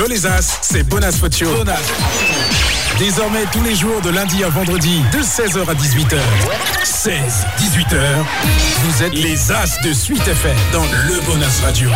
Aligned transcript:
Hello 0.00 0.08
les 0.08 0.24
As, 0.24 0.60
c'est 0.62 0.82
Bonas 0.82 1.12
Fotio. 1.12 1.50
Désormais 2.98 3.44
tous 3.52 3.62
les 3.62 3.76
jours 3.76 4.00
de 4.00 4.08
lundi 4.08 4.42
à 4.42 4.48
vendredi 4.48 5.02
de 5.12 5.18
16h 5.18 5.68
à 5.68 5.74
18h. 5.74 6.16
16, 6.82 7.12
18h. 7.58 7.98
Vous 8.82 9.02
êtes 9.02 9.12
les 9.12 9.52
As 9.52 9.78
de 9.84 9.92
Suite 9.92 10.26
FM 10.26 10.56
dans 10.72 10.84
le 10.84 11.20
Bonas 11.26 11.60
Radio. 11.62 11.90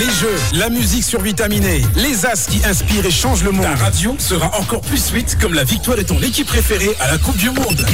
Les 0.00 0.06
jeux, 0.06 0.40
la 0.54 0.68
musique 0.70 1.04
survitaminée, 1.04 1.82
les 1.94 2.26
As 2.26 2.48
qui 2.48 2.60
inspirent 2.64 3.06
et 3.06 3.12
changent 3.12 3.44
le 3.44 3.52
monde. 3.52 3.62
Ta 3.62 3.76
radio 3.76 4.16
sera 4.18 4.50
encore 4.58 4.80
plus 4.80 4.98
suite 4.98 5.38
comme 5.40 5.54
la 5.54 5.62
victoire 5.62 5.96
de 5.96 6.02
ton 6.02 6.20
équipe 6.20 6.48
préférée 6.48 6.96
à 6.98 7.12
la 7.12 7.18
Coupe 7.18 7.36
du 7.36 7.50
Monde. 7.50 7.86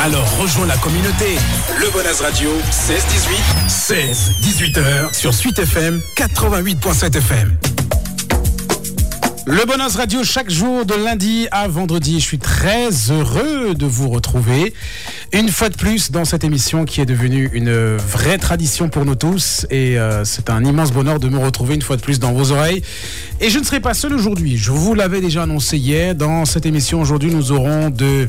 Alors 0.00 0.38
rejoins 0.38 0.66
la 0.66 0.76
communauté. 0.76 1.36
Le 1.80 1.90
Bonaz 1.90 2.20
Radio, 2.20 2.50
16-18, 2.70 3.68
16-18h 3.68 5.12
sur 5.12 5.34
Suite 5.34 5.58
FM, 5.58 6.00
88.7 6.16 7.16
FM. 7.16 7.58
Le 9.50 9.64
Bonheur 9.64 9.90
Radio 9.90 10.22
chaque 10.24 10.50
jour 10.50 10.84
de 10.84 10.92
lundi 10.92 11.48
à 11.50 11.68
vendredi. 11.68 12.20
Je 12.20 12.24
suis 12.26 12.38
très 12.38 12.90
heureux 13.10 13.74
de 13.74 13.86
vous 13.86 14.10
retrouver 14.10 14.74
une 15.32 15.48
fois 15.48 15.70
de 15.70 15.74
plus 15.74 16.10
dans 16.10 16.26
cette 16.26 16.44
émission 16.44 16.84
qui 16.84 17.00
est 17.00 17.06
devenue 17.06 17.48
une 17.54 17.96
vraie 17.96 18.36
tradition 18.36 18.90
pour 18.90 19.06
nous 19.06 19.14
tous. 19.14 19.66
Et 19.70 19.98
euh, 19.98 20.22
c'est 20.26 20.50
un 20.50 20.62
immense 20.66 20.92
bonheur 20.92 21.18
de 21.18 21.30
me 21.30 21.38
retrouver 21.38 21.76
une 21.76 21.80
fois 21.80 21.96
de 21.96 22.02
plus 22.02 22.18
dans 22.18 22.32
vos 22.32 22.52
oreilles. 22.52 22.82
Et 23.40 23.48
je 23.48 23.58
ne 23.58 23.64
serai 23.64 23.80
pas 23.80 23.94
seul 23.94 24.12
aujourd'hui. 24.12 24.58
Je 24.58 24.70
vous 24.70 24.92
l'avais 24.92 25.22
déjà 25.22 25.44
annoncé 25.44 25.78
hier. 25.78 26.14
Dans 26.14 26.44
cette 26.44 26.66
émission 26.66 27.00
aujourd'hui, 27.00 27.34
nous 27.34 27.50
aurons 27.50 27.88
de, 27.88 28.28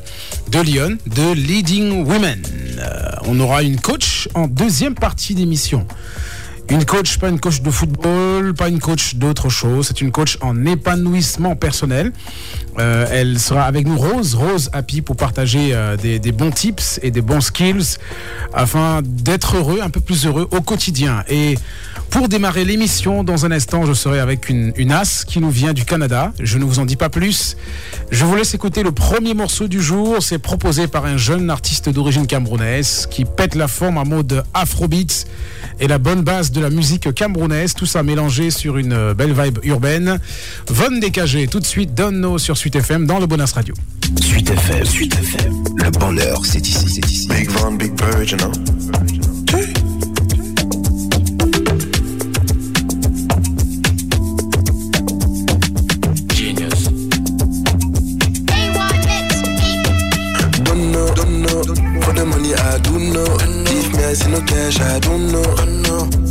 de 0.50 0.60
Lyon, 0.62 0.98
de 1.06 1.34
Leading 1.34 2.06
Women. 2.06 2.42
Euh, 2.80 3.10
on 3.26 3.38
aura 3.42 3.64
une 3.64 3.78
coach 3.78 4.30
en 4.36 4.48
deuxième 4.48 4.96
partie 4.96 5.36
d'émission. 5.36 5.86
Une 6.70 6.86
coach, 6.86 7.18
pas 7.18 7.30
une 7.30 7.40
coach 7.40 7.62
de 7.62 7.72
football, 7.72 8.54
pas 8.54 8.70
une 8.70 8.80
coach 8.80 9.16
d'autre 9.16 9.50
chose. 9.50 9.88
C'est 9.88 10.02
une 10.02 10.12
coach 10.12 10.38
en 10.42 10.66
épanouissement 10.68 11.56
personnel. 11.56 12.12
Euh, 12.78 13.08
elle 13.12 13.40
sera 13.40 13.64
avec 13.64 13.88
nous, 13.88 13.98
Rose, 13.98 14.36
Rose 14.36 14.70
Happy, 14.72 15.02
pour 15.02 15.16
partager 15.16 15.74
euh, 15.74 15.98
des, 15.98 16.20
des, 16.20 16.32
bons 16.32 16.52
tips 16.52 17.00
et 17.02 17.10
des 17.10 17.22
bons 17.22 17.42
skills 17.42 17.98
afin 18.54 19.02
d'être 19.04 19.58
heureux, 19.58 19.80
un 19.82 19.90
peu 19.90 20.00
plus 20.00 20.28
heureux 20.28 20.48
au 20.52 20.62
quotidien. 20.62 21.24
Et 21.28 21.58
pour 22.10 22.28
démarrer 22.28 22.66
l'émission, 22.66 23.24
dans 23.24 23.46
un 23.46 23.52
instant, 23.52 23.86
je 23.86 23.94
serai 23.94 24.20
avec 24.20 24.50
une, 24.50 24.74
une 24.76 24.92
as 24.92 25.24
qui 25.26 25.40
nous 25.40 25.50
vient 25.50 25.74
du 25.74 25.86
Canada. 25.86 26.34
Je 26.40 26.58
ne 26.58 26.64
vous 26.64 26.80
en 26.80 26.86
dis 26.86 26.96
pas 26.96 27.10
plus. 27.10 27.56
Je 28.12 28.26
vous 28.26 28.36
laisse 28.36 28.54
écouter 28.54 28.84
le 28.84 28.92
premier 28.92 29.34
morceau 29.34 29.68
du 29.68 29.82
jour. 29.82 30.18
C'est 30.22 30.40
proposé 30.40 30.88
par 30.88 31.06
un 31.06 31.18
jeune 31.18 31.50
artiste 31.50 31.90
d'origine 31.90 32.28
camerounaise 32.28 33.08
qui 33.10 33.26
pète 33.26 33.56
la 33.56 33.68
forme 33.68 33.98
en 33.98 34.06
mode 34.06 34.44
afrobeat 34.54 35.28
et 35.80 35.88
la 35.88 35.98
bonne 35.98 36.22
base 36.22 36.52
de 36.52 36.62
la 36.62 36.70
musique 36.70 37.14
camerounaise. 37.14 37.74
Tout 37.74 37.86
ça 37.86 38.04
mélangé 38.04 38.50
sur 38.52 38.78
une 38.78 39.14
belle 39.14 39.34
vibe 39.34 39.60
urbaine. 39.64 40.20
Von 40.68 41.00
Décagé, 41.00 41.48
tout 41.48 41.60
de 41.60 41.66
suite, 41.66 41.94
Donno 41.94 42.38
sur 42.38 42.58
Suite 42.58 42.76
FM 42.76 43.06
dans 43.06 43.20
le 43.20 43.28
Bonus 43.28 43.52
Radio. 43.54 43.74
Suite 44.22 44.50
FM, 44.50 44.86
Suite 44.86 45.14
FM. 45.14 45.64
Le 45.78 45.92
bonheur, 45.92 46.46
c'est 46.46 46.68
ici, 46.68 46.90
c'est 46.90 47.10
ici. 47.10 47.28
Big 47.28 47.50
Von, 47.50 47.74
Big 47.74 47.94
Bird, 47.94 48.30
you 48.30 48.38
know. 48.38 49.39
Money, 62.50 62.62
I 62.62 62.78
do 62.80 63.00
know. 63.00 63.38
If 63.70 63.96
me, 63.96 64.04
I 64.04 64.14
see 64.14 64.32
no 64.32 64.42
cash, 64.42 64.80
I 64.80 65.00
don't 65.00 65.32
know. 65.32 65.44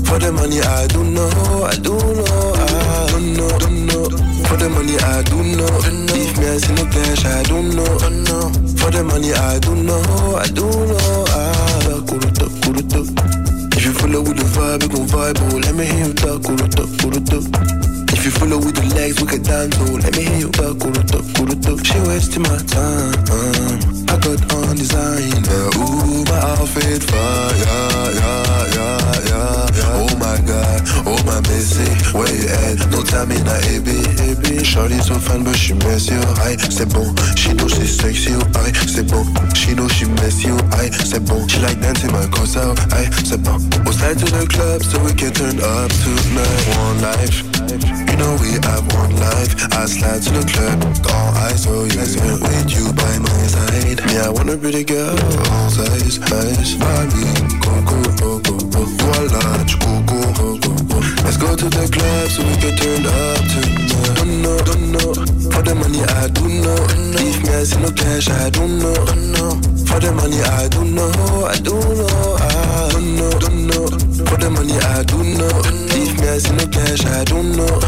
For 0.04 0.18
the 0.18 0.32
money, 0.32 0.60
I 0.60 0.86
do 0.86 1.04
know. 1.04 1.28
I 1.64 1.74
do 1.76 1.94
know. 1.94 2.52
I 2.54 3.06
don't 3.10 3.36
know, 3.36 3.58
don't 3.58 3.86
know. 3.86 4.04
For 4.46 4.56
the 4.56 4.68
money, 4.68 4.96
I 4.98 5.22
do 5.22 5.36
know. 5.36 5.68
If 6.14 6.38
me, 6.38 6.46
I 6.48 6.56
see 6.58 6.74
no 6.74 6.84
cash, 6.90 7.24
I 7.24 7.42
don't 7.44 7.74
know. 7.74 7.98
For 8.78 8.90
the 8.90 9.04
money, 9.04 9.32
I 9.32 9.58
do 9.58 9.74
know. 9.74 10.36
I 10.36 10.46
do 10.48 10.66
know. 10.66 11.24
Ah, 11.30 12.00
kuruto, 12.06 12.48
kuruto. 12.62 13.76
If 13.76 13.84
you 13.84 13.92
follow 13.92 14.22
with 14.22 14.38
the 14.38 14.44
vibe, 14.44 14.82
we 14.82 14.88
gon' 14.88 15.06
vibe. 15.06 15.38
Oh, 15.52 15.56
let 15.58 15.74
me 15.74 15.84
hear 15.84 16.06
you 16.06 16.14
talk, 16.14 16.42
kuruto, 16.42 16.86
kuruto. 16.98 17.97
If 18.12 18.24
you 18.24 18.30
follow 18.30 18.58
with 18.58 18.74
the 18.74 18.84
legs, 18.94 19.20
we 19.20 19.26
can 19.28 19.42
dance. 19.42 19.76
Oh, 19.80 19.94
let 20.02 20.16
me 20.16 20.24
hear 20.24 20.38
you 20.38 20.50
talk, 20.50 20.76
kuruto, 20.78 21.20
kuruto. 21.36 21.76
She 21.84 21.98
wasting 22.08 22.42
my 22.42 22.58
time. 22.66 23.14
I 24.08 24.16
got 24.18 24.40
on 24.54 24.76
design. 24.76 25.44
Yeah, 25.44 25.78
ooh, 25.78 26.24
my 26.24 26.38
outfit 26.56 27.02
fire. 27.04 27.52
Yeah, 27.60 28.08
yeah, 28.18 28.74
yeah, 28.74 29.28
yeah. 29.28 30.00
Oh 30.00 30.08
my 30.16 30.36
god, 30.48 30.80
oh 31.04 31.20
my 31.28 31.40
messy. 31.48 31.84
Where 32.16 32.28
you 32.28 32.48
at? 32.48 32.90
No 32.90 33.02
time 33.04 33.30
in 33.30 33.46
a 33.46 33.56
AB, 33.76 33.88
AB. 34.24 34.64
Shorty 34.64 34.98
so 34.98 35.14
fine, 35.14 35.44
but 35.44 35.56
she 35.56 35.74
mess 35.74 36.08
you. 36.08 36.20
Aïe, 36.44 36.56
c'est 36.70 36.88
bon. 36.88 37.14
She 37.36 37.52
know 37.54 37.68
she's 37.68 37.96
sexy. 38.00 38.32
Oh, 38.34 38.58
aïe, 38.64 38.72
c'est 38.86 39.06
bon. 39.06 39.24
She 39.54 39.74
know 39.74 39.88
she 39.88 40.06
mess 40.06 40.42
you. 40.42 40.56
Aïe, 40.78 40.90
c'est 41.04 41.22
bon. 41.24 41.46
She 41.46 41.60
like 41.60 41.80
dancing 41.80 42.12
my 42.12 42.26
cause 42.28 42.56
out. 42.56 42.78
C'est 43.24 43.40
bon. 43.42 43.58
We'll 43.84 43.92
slide 43.92 44.18
to 44.18 44.24
the 44.26 44.46
club 44.48 44.82
so 44.82 44.98
we 45.04 45.12
can 45.12 45.32
turn 45.32 45.60
up 45.60 45.90
tonight. 46.02 46.76
One 46.76 47.00
life. 47.02 47.97
You 48.06 48.16
know 48.16 48.36
we 48.40 48.52
have 48.62 48.84
one 48.94 49.14
life. 49.16 49.52
I 49.74 49.86
slide 49.86 50.22
to 50.22 50.30
the 50.30 50.44
club, 50.46 50.78
all 51.10 51.34
eyes 51.46 51.66
on 51.66 51.90
you. 51.90 51.98
And 51.98 52.40
with 52.42 52.70
you 52.70 52.92
by 52.92 53.18
my 53.18 53.42
side. 53.50 53.98
Yeah, 54.12 54.26
I 54.26 54.30
want 54.30 54.50
a 54.50 54.56
pretty 54.56 54.84
girl, 54.84 55.18
all 55.50 55.70
size, 55.70 56.18
eyes. 56.20 56.74
Bobby, 56.78 57.26
go, 57.64 57.72
go, 57.88 57.98
go, 58.20 58.30
go, 58.38 58.54
go. 58.70 58.80
Voila, 58.98 59.64
go, 59.82 59.92
go, 60.06 60.18
go, 60.38 60.48
go, 60.62 60.72
go. 60.86 60.98
Let's 61.24 61.36
go 61.36 61.56
to 61.56 61.66
the 61.66 61.86
club 61.90 62.28
so 62.30 62.42
we 62.46 62.54
can 62.62 62.74
turn 62.76 63.06
up 63.06 63.42
tonight. 63.50 64.16
Don't 64.16 64.42
know, 64.42 64.58
don't 64.68 64.92
know. 64.92 65.14
For 65.50 65.62
the 65.62 65.74
money, 65.74 66.02
I 66.02 66.28
do 66.28 66.44
know. 66.46 66.78
If 67.18 67.42
me, 67.42 67.50
I 67.54 67.64
see 67.64 67.80
no 67.80 67.90
cash, 67.90 68.28
I 68.30 68.50
don't 68.50 68.78
know. 68.78 68.94
For 69.86 69.98
the 70.00 70.12
money, 70.12 70.40
I 70.42 70.68
do 70.68 70.84
know. 70.84 71.10
I 71.46 71.56
do 71.58 71.74
know. 71.74 72.36
I 72.38 72.88
don't 72.92 73.16
know, 73.16 73.30
don't 73.38 73.66
know. 73.66 73.87
For 74.28 74.36
the 74.36 74.50
money, 74.50 74.76
I 74.78 75.02
do 75.04 75.16
know. 75.24 75.48
If 75.96 76.20
me, 76.20 76.28
I 76.28 76.38
see 76.38 76.52
no 76.54 76.66
cash, 76.68 77.04
I 77.06 77.24
don't 77.24 77.56
know. 77.56 77.80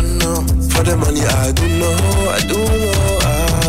For 0.73 0.83
the 0.83 0.97
money, 0.97 1.21
I 1.21 1.53
do 1.53 1.69
know. 1.79 1.95
I 2.33 2.41
do 2.49 2.57
know. 2.57 3.19
Ah. 3.23 3.61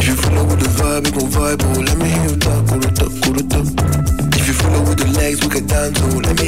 If 0.00 0.06
you 0.08 0.14
follow 0.14 0.44
with 0.44 0.60
the 0.60 0.68
vibe, 0.78 1.04
we 1.04 1.10
gon' 1.10 1.30
vibe. 1.30 1.62
Oh, 1.66 1.80
let 1.80 1.98
me 1.98 2.08
hear 2.08 2.30
you 2.30 2.36
talk, 2.36 2.64
kuruto, 2.66 3.06
kuruto. 3.20 3.60
If 4.38 4.46
you 4.48 4.54
follow 4.54 4.82
with 4.88 4.98
the 4.98 5.08
legs, 5.18 5.42
we 5.42 5.48
can 5.50 5.66
dance. 5.66 5.98
Oh, 6.02 6.18
let 6.24 6.38
me 6.38 6.39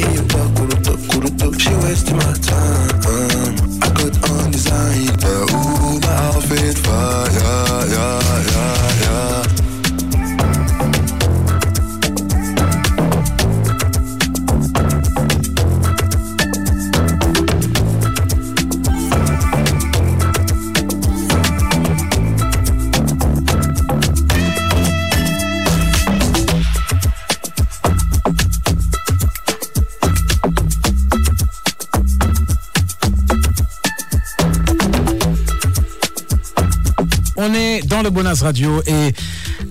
Radio 38.42 38.82
et 38.86 39.12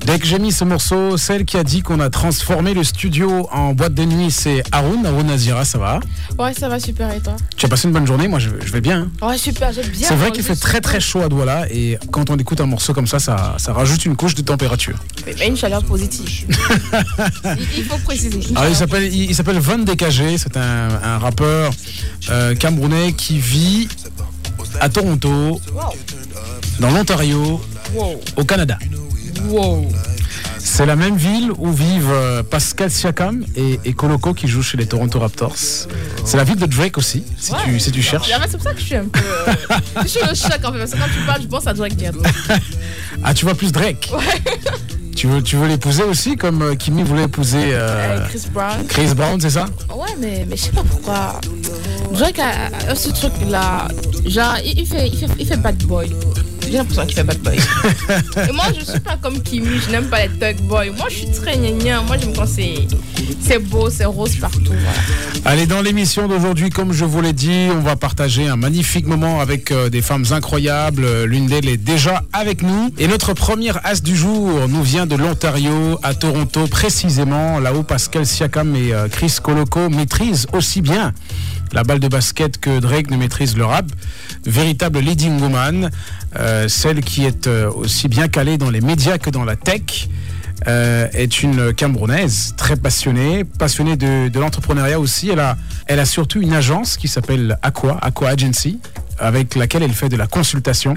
dès 0.06 0.18
que 0.20 0.26
j'ai 0.26 0.40
mis 0.40 0.52
ce 0.52 0.64
morceau, 0.64 1.18
celle 1.18 1.46
qui 1.46 1.58
a 1.58 1.64
dit 1.64 1.82
qu'on 1.82 2.00
a 2.00 2.10
transformé 2.10 2.74
le 2.74 2.84
studio 2.84 3.48
en 3.52 3.74
boîte 3.74 3.94
de 3.94 4.04
nuit, 4.04 4.32
c'est 4.32 4.64
Haroun. 4.72 5.06
Haroun 5.06 5.30
Azira, 5.30 5.66
ça 5.66 5.78
va 5.78 6.00
Ouais, 6.40 6.54
ça 6.54 6.70
va 6.70 6.80
super 6.80 7.12
et 7.14 7.20
toi 7.20 7.36
Tu 7.58 7.66
as 7.66 7.70
passé 7.70 7.88
une 7.88 7.94
bonne 7.94 8.08
journée 8.08 8.28
Moi, 8.28 8.40
je, 8.40 8.50
je 8.66 8.72
vais 8.72 8.82
bien. 8.82 9.10
hein. 9.22 9.28
Ouais, 9.28 9.38
super, 9.38 9.72
j'aime 9.74 9.88
bien. 9.88 10.08
C'est 10.08 10.16
vrai 10.16 10.32
qu'il 10.32 10.44
fait 10.44 10.56
très 10.56 10.80
très 10.82 11.00
chaud 11.00 11.22
à 11.22 11.30
Douala 11.30 11.66
et 11.72 11.98
quand 12.12 12.30
on 12.30 12.38
écoute 12.38 12.62
un 12.62 12.66
morceau 12.66 12.94
comme 12.94 13.08
ça, 13.08 13.20
ça, 13.20 13.56
ça 13.58 13.74
rajoute 13.74 14.06
une 14.06 14.16
couche 14.16 14.36
de 14.36 14.42
température. 14.42 14.98
Mais 15.40 15.48
une 15.48 15.58
chaleur 15.58 15.84
positive. 15.84 16.46
il, 17.78 17.84
faut 17.84 17.98
préciser. 18.00 18.40
Alors, 18.56 18.70
il 18.70 18.76
s'appelle 18.76 19.04
il, 19.14 19.30
il 19.30 19.36
s'appelle 19.36 19.60
Von 19.60 19.80
Décagé, 19.80 20.38
c'est 20.38 20.56
un, 20.58 20.88
un 21.04 21.18
rappeur 21.18 21.72
euh, 22.30 22.56
camerounais 22.56 23.14
qui 23.14 23.38
vit 23.40 23.88
à 24.80 24.90
Toronto, 24.90 25.60
Wow. 25.74 25.82
dans 26.80 26.92
l'Ontario, 26.92 27.62
Wow. 27.94 28.20
au 28.38 28.44
Canada. 28.44 28.78
Wow. 29.50 29.88
C'est 30.60 30.86
la 30.86 30.96
même 30.96 31.16
ville 31.18 31.52
où 31.58 31.72
vivent 31.72 32.12
euh, 32.12 32.44
Pascal 32.44 32.92
Siakam 32.92 33.44
et, 33.56 33.80
et 33.84 33.94
Koloko 33.94 34.34
qui 34.34 34.48
jouent 34.48 34.62
chez 34.62 34.78
les 34.78 34.86
Toronto 34.86 35.20
Raptors. 35.20 35.56
C'est 36.24 36.38
la 36.38 36.44
ville 36.44 36.56
de 36.58 36.68
Drake 36.68 36.98
aussi, 37.00 37.24
si, 37.40 37.52
Ouais. 37.52 37.58
tu, 37.66 37.80
si 37.80 37.92
tu 37.92 38.02
cherches. 38.04 38.30
C'est 38.30 38.52
pour 38.58 38.62
ça 38.62 38.74
que 38.74 38.80
je 38.80 38.86
suis 38.86 38.96
un 38.96 39.06
peu. 39.06 39.20
euh, 39.20 39.54
je 40.04 40.08
suis 40.08 40.20
le 40.22 40.36
choc 40.36 40.60
en 40.64 40.72
fait, 40.72 40.78
parce 40.80 40.92
que 40.92 40.98
quand 40.98 41.06
tu 41.14 41.26
parles, 41.26 41.42
je 41.42 41.48
pense 41.48 41.68
à 41.68 41.74
Drake. 41.74 41.94
Ah, 43.24 43.34
tu 43.34 43.44
vois 43.46 43.56
plus 43.56 43.72
Drake 43.72 44.10
Tu 45.16 45.28
veux, 45.28 45.44
tu 45.44 45.58
veux 45.58 45.68
l'épouser 45.68 46.04
aussi, 46.04 46.38
comme 46.38 46.62
euh, 46.62 46.76
Kimi 46.76 47.04
voulait 47.04 47.24
épouser 47.26 47.72
euh, 47.74 48.26
Chris 48.30 48.44
Brown. 48.54 48.86
Chris 48.88 49.14
Brown, 49.16 49.40
c'est 49.42 49.50
ça? 49.50 49.66
Ouais, 49.94 50.16
mais, 50.20 50.46
mais 50.50 50.56
je 50.56 50.62
sais 50.64 50.72
pas 50.72 50.84
pourquoi. 50.84 51.40
Dirais 52.14 52.34
que 52.34 52.96
ce 52.96 53.10
truc-là, 53.10 53.88
genre, 54.26 54.56
il, 54.64 54.80
il 54.80 54.86
fait, 54.88 55.08
il, 55.08 55.18
fait, 55.18 55.28
il 55.40 55.46
fait 55.46 55.58
bad 55.58 55.78
boy. 55.84 56.10
J'ai 56.72 56.78
l'impression 56.78 57.06
qu'il 57.06 57.16
fait 57.16 57.24
bad 57.26 57.40
boy. 57.40 57.58
Et 58.50 58.52
moi, 58.54 58.66
je 58.80 58.86
suis 58.90 59.00
pas 59.02 59.18
comme 59.18 59.42
Kimi, 59.42 59.78
je 59.86 59.92
n'aime 59.92 60.06
pas 60.06 60.26
les 60.26 60.30
thug 60.30 60.62
boys. 60.68 60.86
Moi, 60.96 61.08
je 61.10 61.16
suis 61.16 61.32
très 61.32 61.58
gnagna. 61.58 62.02
Moi, 62.02 62.16
j'aime 62.18 62.34
quand 62.34 62.48
c'est 62.48 62.88
c'est 63.42 63.60
beau, 63.60 63.90
c'est 63.90 64.06
rose 64.06 64.38
partout. 64.38 64.62
Voilà. 64.68 65.44
Allez, 65.44 65.66
dans 65.66 65.82
l'émission 65.82 66.30
d'aujourd'hui, 66.30 66.70
comme 66.70 66.94
je 66.94 67.04
vous 67.04 67.20
l'ai 67.20 67.34
dit, 67.34 67.68
on 67.72 67.82
va 67.82 67.98
partager 67.98 68.48
un 68.48 68.56
magnifique 68.56 69.06
moment 69.06 69.42
avec 69.42 69.72
euh, 69.72 69.90
des 69.90 70.02
femmes 70.02 70.26
incroyables. 70.32 71.24
L'une 71.24 71.48
d'elles 71.48 71.68
est 71.68 71.78
déjà 71.78 72.24
avec 72.32 72.62
nous. 72.62 72.90
Et 72.98 73.08
notre 73.08 73.34
première 73.34 73.86
as 73.86 74.02
du 74.02 74.16
jour 74.16 74.70
nous 74.70 74.84
vient 74.84 75.06
de 75.06 75.16
l'Ontario, 75.16 76.00
à 76.04 76.14
Toronto 76.14 76.68
précisément, 76.68 77.60
là 77.60 77.74
où 77.74 77.84
Pascal 77.84 78.26
Siakam 78.26 78.76
et 78.76 78.94
euh, 78.94 79.10
Chris 79.10 79.36
Coloco 79.44 79.90
maîtrisent 79.90 80.48
aussi 80.54 80.82
bien 80.82 81.14
la 81.74 81.84
balle 81.84 82.00
de 82.00 82.08
basket 82.08 82.60
que 82.60 82.80
Drake 82.80 83.10
ne 83.12 83.18
maîtrise 83.18 83.56
le 83.58 83.66
rap. 83.66 83.86
Véritable 84.46 85.00
leading 85.00 85.40
woman, 85.40 85.90
euh, 86.38 86.68
celle 86.68 87.02
qui 87.02 87.26
est 87.26 87.48
euh, 87.48 87.72
aussi 87.72 88.08
bien 88.08 88.28
calée 88.28 88.58
dans 88.58 88.70
les 88.70 88.82
médias 88.82 89.18
que 89.18 89.30
dans 89.30 89.46
la 89.46 89.56
tech. 89.56 90.10
euh, 90.68 91.08
est 91.14 91.42
une 91.42 91.74
Camerounaise 91.74 92.54
très 92.58 92.76
passionnée, 92.76 93.44
passionnée 93.44 93.98
de, 93.98 94.40
l'entrepreneuriat 94.40 95.00
aussi. 95.00 95.30
Elle 95.30 95.40
a, 95.40 95.58
elle 95.88 96.00
a 96.00 96.06
surtout 96.06 96.42
une 96.42 96.54
agence 96.54 96.98
qui 96.98 97.08
s'appelle 97.08 97.58
Aqua, 97.62 97.98
Aqua 98.02 98.30
Agency, 98.30 98.80
avec 99.22 99.56
laquelle 99.56 99.84
elle 99.84 99.94
fait 99.94 100.10
de 100.10 100.18
la 100.18 100.28
consultation. 100.28 100.94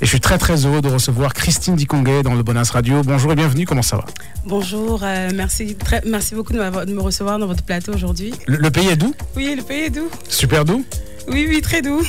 Et 0.00 0.04
je 0.04 0.06
suis 0.06 0.20
très 0.20 0.38
très 0.38 0.64
heureux 0.66 0.80
de 0.80 0.88
recevoir 0.88 1.34
Christine 1.34 1.74
Dikongue 1.76 2.22
dans 2.22 2.34
le 2.34 2.42
Bonas 2.42 2.70
Radio. 2.72 3.02
Bonjour 3.02 3.32
et 3.32 3.36
bienvenue, 3.36 3.66
comment 3.66 3.82
ça 3.82 3.96
va? 3.96 4.04
Bonjour, 4.44 5.00
euh, 5.02 5.30
merci, 5.34 5.74
très, 5.74 6.02
merci 6.06 6.34
beaucoup 6.34 6.52
de, 6.52 6.58
me 6.58 7.00
recevoir 7.00 7.38
dans 7.38 7.46
votre 7.46 7.64
plateau 7.64 7.92
aujourd'hui. 7.94 8.32
le, 8.46 8.56
le 8.58 8.70
pays 8.70 8.88
est 8.88 8.96
doux? 8.96 9.14
Oui, 9.34 9.54
le 9.56 9.62
pays 9.62 9.84
est 9.84 9.90
doux. 9.90 10.08
Super 10.28 10.64
doux? 10.64 10.84
Oui, 11.28 11.46
oui, 11.48 11.60
très 11.60 11.82
doux. 11.82 12.02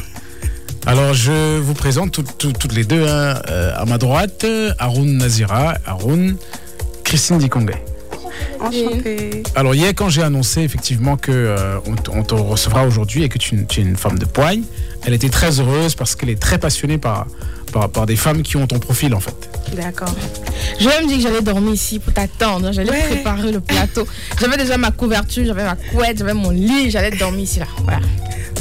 Alors 0.85 1.13
je 1.13 1.57
vous 1.57 1.73
présente 1.73 2.11
tout- 2.11 2.23
tout- 2.37 2.53
toutes 2.53 2.73
les 2.73 2.83
deux. 2.85 3.05
hein. 3.07 3.41
Euh, 3.49 3.73
à 3.75 3.85
ma 3.85 3.97
droite, 3.97 4.45
Haroun 4.79 5.17
Nazira, 5.17 5.75
Haroun, 5.85 6.37
Christine 7.03 7.39
Dikongue. 7.39 7.75
Enchantée. 8.59 9.43
Alors 9.55 9.75
hier, 9.75 9.89
quand 9.95 10.09
j'ai 10.09 10.23
annoncé 10.23 10.61
effectivement 10.61 11.17
que 11.17 11.31
euh, 11.31 11.77
on 12.11 12.23
te 12.23 12.33
recevra 12.35 12.85
aujourd'hui 12.85 13.23
et 13.23 13.29
que 13.29 13.37
tu, 13.37 13.65
tu 13.67 13.81
es 13.81 13.83
une 13.83 13.97
femme 13.97 14.17
de 14.17 14.25
poigne, 14.25 14.63
elle 15.05 15.13
était 15.13 15.29
très 15.29 15.59
heureuse 15.59 15.95
parce 15.95 16.15
qu'elle 16.15 16.29
est 16.29 16.39
très 16.41 16.57
passionnée 16.57 16.97
par, 16.97 17.27
par, 17.71 17.89
par 17.89 18.05
des 18.05 18.15
femmes 18.15 18.41
qui 18.41 18.57
ont 18.57 18.67
ton 18.67 18.79
profil 18.79 19.13
en 19.15 19.19
fait. 19.19 19.49
D'accord. 19.75 20.13
Je 20.79 20.87
même 20.87 21.07
dit 21.07 21.15
que 21.17 21.21
j'allais 21.23 21.41
dormir 21.41 21.73
ici 21.73 21.99
pour 21.99 22.13
t'attendre. 22.13 22.71
J'allais 22.71 22.91
Ouais. 22.91 23.03
préparer 23.09 23.51
le 23.51 23.59
plateau. 23.59 24.07
J'avais 24.39 24.57
déjà 24.57 24.77
ma 24.77 24.91
couverture, 24.91 25.45
j'avais 25.45 25.63
ma 25.63 25.75
couette, 25.75 26.17
j'avais 26.19 26.33
mon 26.33 26.49
lit. 26.49 26.89
J'allais 26.91 27.11
dormir 27.11 27.41
ici 27.43 27.59
là. 27.59 27.67
Voilà. 27.83 27.99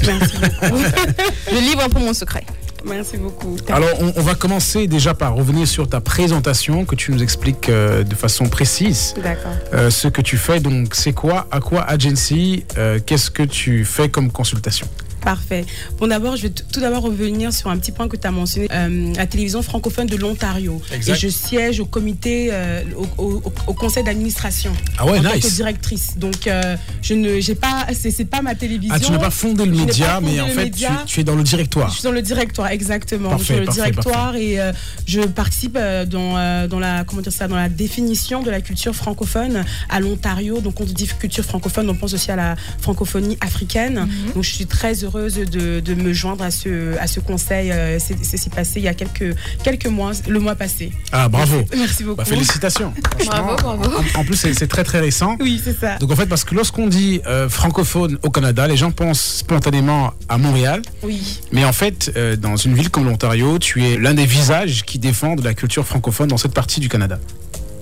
Merci 0.07 0.37
beaucoup. 0.37 0.77
Je 1.53 1.59
livre 1.59 1.83
un 1.85 1.89
peu 1.89 1.99
mon 2.01 2.13
secret. 2.15 2.45
merci 2.85 3.17
beaucoup. 3.17 3.57
Alors 3.69 3.89
on, 4.01 4.13
on 4.17 4.23
va 4.23 4.35
commencer 4.35 4.87
déjà 4.87 5.15
par 5.15 5.35
revenir 5.35 5.67
sur 5.67 5.89
ta 5.89 6.01
présentation, 6.01 6.85
que 6.85 6.95
tu 6.95 7.11
nous 7.13 7.23
expliques 7.23 7.69
euh, 7.69 8.05
de 8.05 8.15
façon 8.15 8.49
précise 8.49 9.15
D'accord. 9.23 9.53
euh, 9.75 9.91
ce 9.91 10.09
que 10.09 10.21
tu 10.23 10.37
fais. 10.37 10.61
Donc 10.61 10.95
c'est 10.95 11.13
quoi 11.13 11.47
Aqua 11.51 11.83
Agency 11.83 12.65
Euh, 12.79 12.99
Qu'est-ce 13.05 13.31
que 13.31 13.43
tu 13.43 13.85
fais 13.85 14.09
comme 14.09 14.31
consultation? 14.31 14.87
Parfait. 15.21 15.65
Bon, 15.99 16.07
d'abord, 16.07 16.37
je 16.37 16.43
vais 16.43 16.51
tout 16.51 16.81
d'abord 16.81 17.03
revenir 17.03 17.53
sur 17.53 17.69
un 17.69 17.77
petit 17.79 17.91
point 17.91 18.07
que 18.07 18.17
tu 18.17 18.27
as 18.27 18.31
mentionné, 18.31 18.69
euh, 18.71 19.13
la 19.17 19.27
télévision 19.27 19.61
francophone 19.63 20.07
de 20.07 20.17
l'Ontario. 20.17 20.81
Et 20.93 21.15
je 21.15 21.29
siège 21.29 21.81
au 21.81 21.85
comité, 21.87 22.51
euh, 22.53 22.83
au, 23.19 23.25
au- 23.25 23.43
au 23.67 23.75
conseil 23.75 24.05
d'administration. 24.05 24.73
Ah 24.99 25.05
ouais, 25.07 25.19
en 25.19 25.23
tant 25.23 25.31
que 25.31 25.35
nice. 25.37 25.55
directrice. 25.57 26.17
Donc, 26.17 26.47
euh, 26.47 26.77
je 27.03 27.15
ne, 27.15 27.41
j'ai 27.41 27.57
pas, 27.57 27.87
c'est, 27.93 28.25
pas 28.25 28.41
ma 28.41 28.55
télévision. 28.55 28.95
Ah, 28.97 29.01
tu 29.01 29.11
n'as 29.11 29.19
pas 29.19 29.31
fondé 29.31 29.65
le 29.67 29.75
Je 29.75 29.81
média, 29.85 30.21
mais 30.21 30.41
en 30.41 30.47
fait 30.49 30.71
tu, 30.71 30.85
tu 31.07 31.21
es 31.21 31.25
dans 31.25 31.35
le 31.35 31.43
directoire. 31.43 31.89
Je 31.89 31.95
suis 31.95 32.05
dans 32.05 32.13
le 32.13 32.23
directoire, 32.23 32.69
exactement. 32.71 33.31
Parfait, 33.31 33.45
je 33.45 33.53
suis 33.55 33.55
dans 33.55 33.61
le 33.63 33.67
parfait, 33.67 33.91
directoire 33.91 34.37
et 34.37 34.61
euh, 34.61 34.73
je 35.07 35.23
participe 35.23 35.77
euh, 35.77 36.05
dans, 36.05 36.69
dans, 36.69 36.79
la, 36.79 37.03
comment 37.05 37.23
dire 37.23 37.33
ça, 37.33 37.49
dans 37.49 37.57
la 37.57 37.69
définition 37.69 38.43
de 38.45 38.51
la 38.51 38.61
culture 38.61 38.95
francophone 38.95 39.65
à 39.89 39.99
l'Ontario. 39.99 40.61
Donc, 40.61 40.75
quand 40.77 40.85
on 40.85 40.87
dit 40.93 41.09
culture 41.19 41.45
francophone, 41.45 41.91
on 41.91 41.95
pense 41.97 42.15
aussi 42.15 42.31
à 42.31 42.37
la 42.37 42.55
francophonie 42.81 43.37
africaine. 43.41 44.09
Donc, 44.35 44.45
je 44.45 44.51
suis 44.55 44.67
très 44.67 45.03
heureuse 45.03 45.16
de, 45.25 45.81
de 45.81 45.95
me 45.95 46.13
joindre 46.13 46.45
à 46.45 46.51
ce, 46.51 46.97
à 46.99 47.07
ce 47.07 47.21
conseil. 47.21 47.71
euh, 47.73 47.99
c'est, 47.99 48.53
passé 48.55 48.75
il 48.81 48.83
y 48.85 48.89
a 48.89 48.95
quelques, 48.95 49.35
quelques 49.63 49.87
mois, 49.87 50.13
le 50.29 50.39
mois 50.41 50.55
passé. 50.55 50.93
Ah 51.13 51.29
bravo. 51.29 51.65
Merci 51.77 52.05
beaucoup. 52.05 52.17
Bah, 52.19 52.25
félicitations. 52.25 52.93
Bravo, 53.27 53.57
bravo. 53.57 53.91
En, 54.15 54.21
en 54.21 54.25
plus 54.25 54.37
c'est 54.37 54.55
c'est 54.55 54.69
très 54.69 54.85
très 54.85 55.01
récent. 55.01 55.37
Oui, 55.41 55.61
c'est 55.63 55.79
ça. 55.79 55.97
Donc 55.99 56.11
en 56.13 56.17
fait, 56.17 56.27
parce 56.27 56.45
que 56.45 56.55
lorsqu'on 56.55 56.87
dit 56.87 57.21
euh, 57.27 57.49
francophone 57.49 58.19
au 58.23 58.31
Canada, 58.31 58.67
les 58.69 58.77
gens 58.77 58.91
pensent 58.91 59.21
spontanément 59.21 60.13
à 60.29 60.39
Montréal. 60.39 60.83
Oui. 61.03 61.41
Mais 61.53 61.65
en 61.65 61.73
fait, 61.73 62.13
euh, 62.17 62.37
dans 62.37 62.57
une 62.57 62.75
ville 62.75 62.91
comme 62.91 63.05
l'Ontario, 63.05 63.59
tu 63.59 63.85
es 63.85 63.97
l'un 63.97 64.15
des 64.15 64.27
visages 64.27 64.85
qui 64.85 64.99
défendent 64.99 65.43
la 65.45 65.55
culture 65.55 65.87
francophone 65.87 66.29
dans 66.29 66.39
cette 66.39 66.55
partie 66.55 66.81
du 66.81 66.89
Canada. 66.89 67.19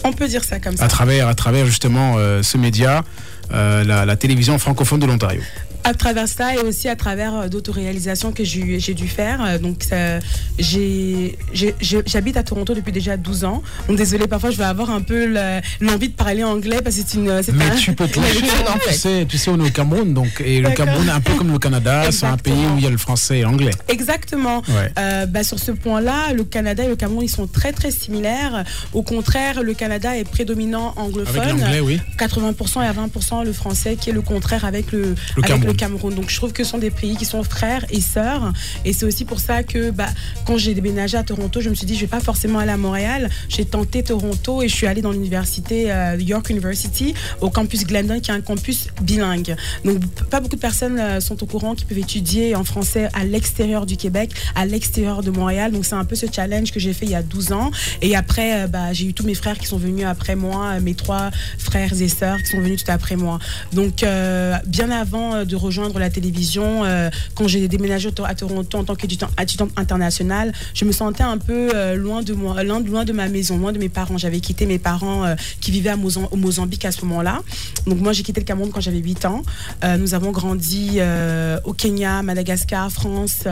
On 0.05 0.13
peut 0.13 0.29
dire 0.29 0.45
ça 0.45 0.61
comme 0.61 0.77
ça. 0.77 0.85
À 0.85 0.89
travers, 0.89 1.29
à 1.29 1.35
travers 1.35 1.67
justement 1.67 2.17
euh, 2.19 2.43
ce 2.43 2.59
média, 2.59 3.03
euh, 3.53 3.85
la, 3.85 4.05
la 4.05 4.17
télévision 4.17 4.59
francophone 4.59 5.01
de 5.01 5.07
l'Ontario. 5.07 5.41
À 5.85 5.93
travers 5.95 6.27
ça 6.29 6.55
et 6.55 6.59
aussi 6.61 6.89
à 6.89 6.97
travers 6.97 7.35
euh, 7.35 7.49
d'autres 7.49 7.73
réalisations 7.73 8.33
que 8.33 8.43
j'ai 8.45 8.95
dû 8.95 9.07
faire. 9.09 9.43
Euh, 9.45 9.59
Donc, 9.59 9.85
j'ai- 10.59 11.37
j'habite 12.07 12.37
à 12.37 12.43
Toronto 12.43 12.75
depuis 12.75 12.93
déjà 12.93 13.17
12 13.17 13.45
ans. 13.45 13.63
Donc, 13.89 13.97
désolé, 13.97 14.27
parfois 14.27 14.51
je 14.51 14.57
vais 14.59 14.65
avoir 14.65 14.91
un 14.91 15.01
peu 15.01 15.27
le- 15.27 15.61
l'envie 15.81 16.09
de 16.09 16.15
parler 16.15 16.45
anglais 16.45 16.81
parce 16.83 16.97
que 16.97 17.03
c'est 17.07 17.19
une. 17.19 17.25
Mais 17.55 17.65
un- 17.67 17.77
tu 17.77 17.93
peux 17.95 18.07
te 18.09 18.19
lâcher. 18.19 18.41
en 18.69 18.79
Tu 18.89 18.95
sais, 18.95 19.27
tu 19.29 19.39
sais, 19.39 19.51
on 19.51 19.59
est 19.65 19.69
au 19.69 19.71
Cameroun, 19.71 20.15
donc 20.15 20.43
et 20.45 20.61
le. 20.61 20.71
Cameroun, 20.71 21.09
un 21.09 21.21
peu 21.21 21.35
comme 21.35 21.53
le 21.53 21.59
Canada, 21.59 22.11
c'est 22.11 22.27
un 22.27 22.37
pays 22.37 22.53
où 22.75 22.79
il 22.79 22.85
y 22.85 22.87
a 22.87 22.91
le 22.91 22.97
français 22.99 23.39
et 23.39 23.43
l'anglais. 23.43 23.71
Exactement. 23.89 24.59
Ouais. 24.69 24.91
Euh, 24.99 25.27
bah, 25.27 25.45
sur 25.45 25.59
ce 25.59 25.71
point-là, 25.73 26.33
le 26.35 26.45
Canada 26.45 26.85
et 26.85 26.89
le 26.89 26.97
Cameroun, 26.97 27.25
ils 27.25 27.29
sont 27.29 27.47
très 27.47 27.73
très 27.73 27.91
similaires. 27.91 28.65
Au 28.93 29.03
contraire, 29.03 29.63
le 29.63 29.75
Canada 29.75 30.17
est 30.17 30.25
prédominant 30.25 30.95
anglophone. 30.97 31.41
Avec 31.41 31.61
l'anglais, 31.61 31.81
oui. 31.81 32.01
80% 32.19 32.83
et 32.83 32.87
à 32.87 32.93
20% 32.93 33.45
le 33.45 33.53
français, 33.53 33.97
qui 34.01 34.11
est 34.11 34.13
le 34.13 34.23
contraire 34.23 34.65
avec 34.65 34.91
le, 34.93 35.01
Le 35.03 35.15
avec 35.39 35.47
Cameroun. 35.47 35.74
Cameroun. 35.77 36.15
Donc 36.15 36.31
je 36.31 36.37
trouve 36.37 36.53
que 36.53 36.65
ce 36.65 36.71
sont 36.71 36.79
des 36.79 36.91
pays 36.91 37.17
qui 37.17 37.25
sont 37.25 37.43
frères 37.43 37.85
et 37.91 38.01
sœurs. 38.01 38.53
Et 38.85 38.93
c'est 38.93 39.07
aussi 39.07 39.25
pour 39.25 39.41
ça 39.41 39.63
que 39.63 39.91
bah, 39.91 40.09
quand 40.47 40.57
j'ai 40.57 40.75
déménagé 40.75 41.17
à 41.17 41.23
Toronto, 41.23 41.61
je 41.61 41.71
me 41.71 41.75
suis 41.75 41.87
dit, 41.87 41.95
je 41.95 42.01
vais 42.01 42.07
pas 42.07 42.21
forcément 42.21 42.59
aller 42.59 42.73
à 42.73 42.77
Montréal. 42.77 43.31
J'ai 43.49 43.65
tenté 43.65 44.03
Toronto 44.03 44.63
et 44.63 44.69
je 44.69 44.75
suis 44.75 44.87
allée 44.87 45.03
dans 45.03 45.13
l'université 45.13 45.91
euh, 45.91 46.17
York 46.19 46.51
University, 46.51 47.15
au 47.41 47.51
campus 47.51 47.87
Glendon, 47.87 48.21
qui 48.21 48.31
est 48.31 48.35
un 48.35 48.41
campus 48.41 48.89
bilingue. 49.03 49.57
Donc 49.85 50.05
pas 50.31 50.41
beaucoup 50.41 50.57
de 50.57 50.61
personnes 50.61 50.99
euh, 50.99 51.21
sont 51.21 51.43
au 51.43 51.47
courant 51.47 51.75
qui 51.75 51.85
peuvent 51.85 51.99
étudier 51.99 52.55
en 52.55 52.65
français 52.65 53.09
à 53.15 53.25
l'extérieur 53.25 53.87
du 53.87 53.97
Québec, 53.97 54.31
à 54.55 54.67
l'extérieur 54.67 55.23
de 55.23 55.31
Montréal. 55.31 55.73
Donc 55.73 55.85
c'est 55.85 55.95
un 55.95 56.05
peu 56.05 56.15
ce 56.15 56.27
challenge 56.31 56.73
que 56.73 56.81
j'ai 56.81 56.93
fait 56.93 57.07
il 57.07 57.13
y 57.13 57.17
a 57.17 57.23
12 57.23 57.53
ans. 57.53 57.71
Et 58.03 58.17
après, 58.17 58.65
euh, 58.65 58.67
bah, 58.67 58.93
j'ai 58.93 59.07
eu 59.07 59.15
tous 59.15 59.25
mes 59.25 59.35
frères 59.35 59.59
qui 59.59 59.67
sont 59.67 59.79
venus 59.79 60.07
après 60.07 60.37
moi, 60.37 60.81
mes 60.81 60.95
trois 60.95 61.31
frères 61.59 62.01
et 62.01 62.09
sœurs 62.09 62.39
qui 62.43 62.51
sont 62.51 62.61
venus 62.61 62.85
tout 62.85 62.91
après 62.91 63.17
moi. 63.17 63.39
Donc, 63.73 64.05
bien 64.67 64.91
avant 64.91 65.45
de 65.45 65.57
rejoindre 65.65 65.99
la 65.99 66.11
télévision, 66.11 66.85
euh, 66.85 67.11
quand 67.35 67.49
j'ai 67.49 67.67
déménagé 67.69 68.11
à 68.25 68.35
Toronto 68.35 68.79
en 68.79 68.85
tant 68.85 68.95
qu'étudiante 68.95 69.33
étudiante 69.41 69.71
internationale, 69.77 70.53
je 70.75 70.85
me 70.85 70.93
sentais 70.93 71.23
un 71.23 71.39
peu 71.39 71.71
euh, 71.75 71.95
loin 71.97 72.23
de 72.23 72.33
moi, 72.35 72.63
loin, 72.63 72.81
de 73.05 73.13
ma 73.13 73.29
maison, 73.29 73.59
loin 73.59 73.73
de 73.73 73.79
mes 73.79 73.89
parents. 73.89 74.19
J'avais 74.19 74.41
quitté 74.41 74.67
mes 74.67 74.79
parents 74.79 75.25
euh, 75.25 75.35
qui 75.61 75.71
vivaient 75.71 75.91
à 75.91 75.97
Mozam- 75.97 76.29
au 76.31 76.37
Mozambique 76.37 76.85
à 76.85 76.93
ce 76.93 77.05
moment-là. 77.05 77.41
Donc, 77.87 77.99
moi, 78.01 78.13
j'ai 78.13 78.23
quitté 78.23 78.41
le 78.41 78.47
Cameroun 78.47 78.71
quand 78.73 78.81
j'avais 78.81 78.99
8 78.99 79.25
ans. 79.25 79.43
Nous 79.99 80.15
avons 80.15 80.31
grandi 80.31 80.99
au 81.65 81.73
Kenya, 81.73 82.23
Madagascar, 82.23 82.91
France. 82.91 83.45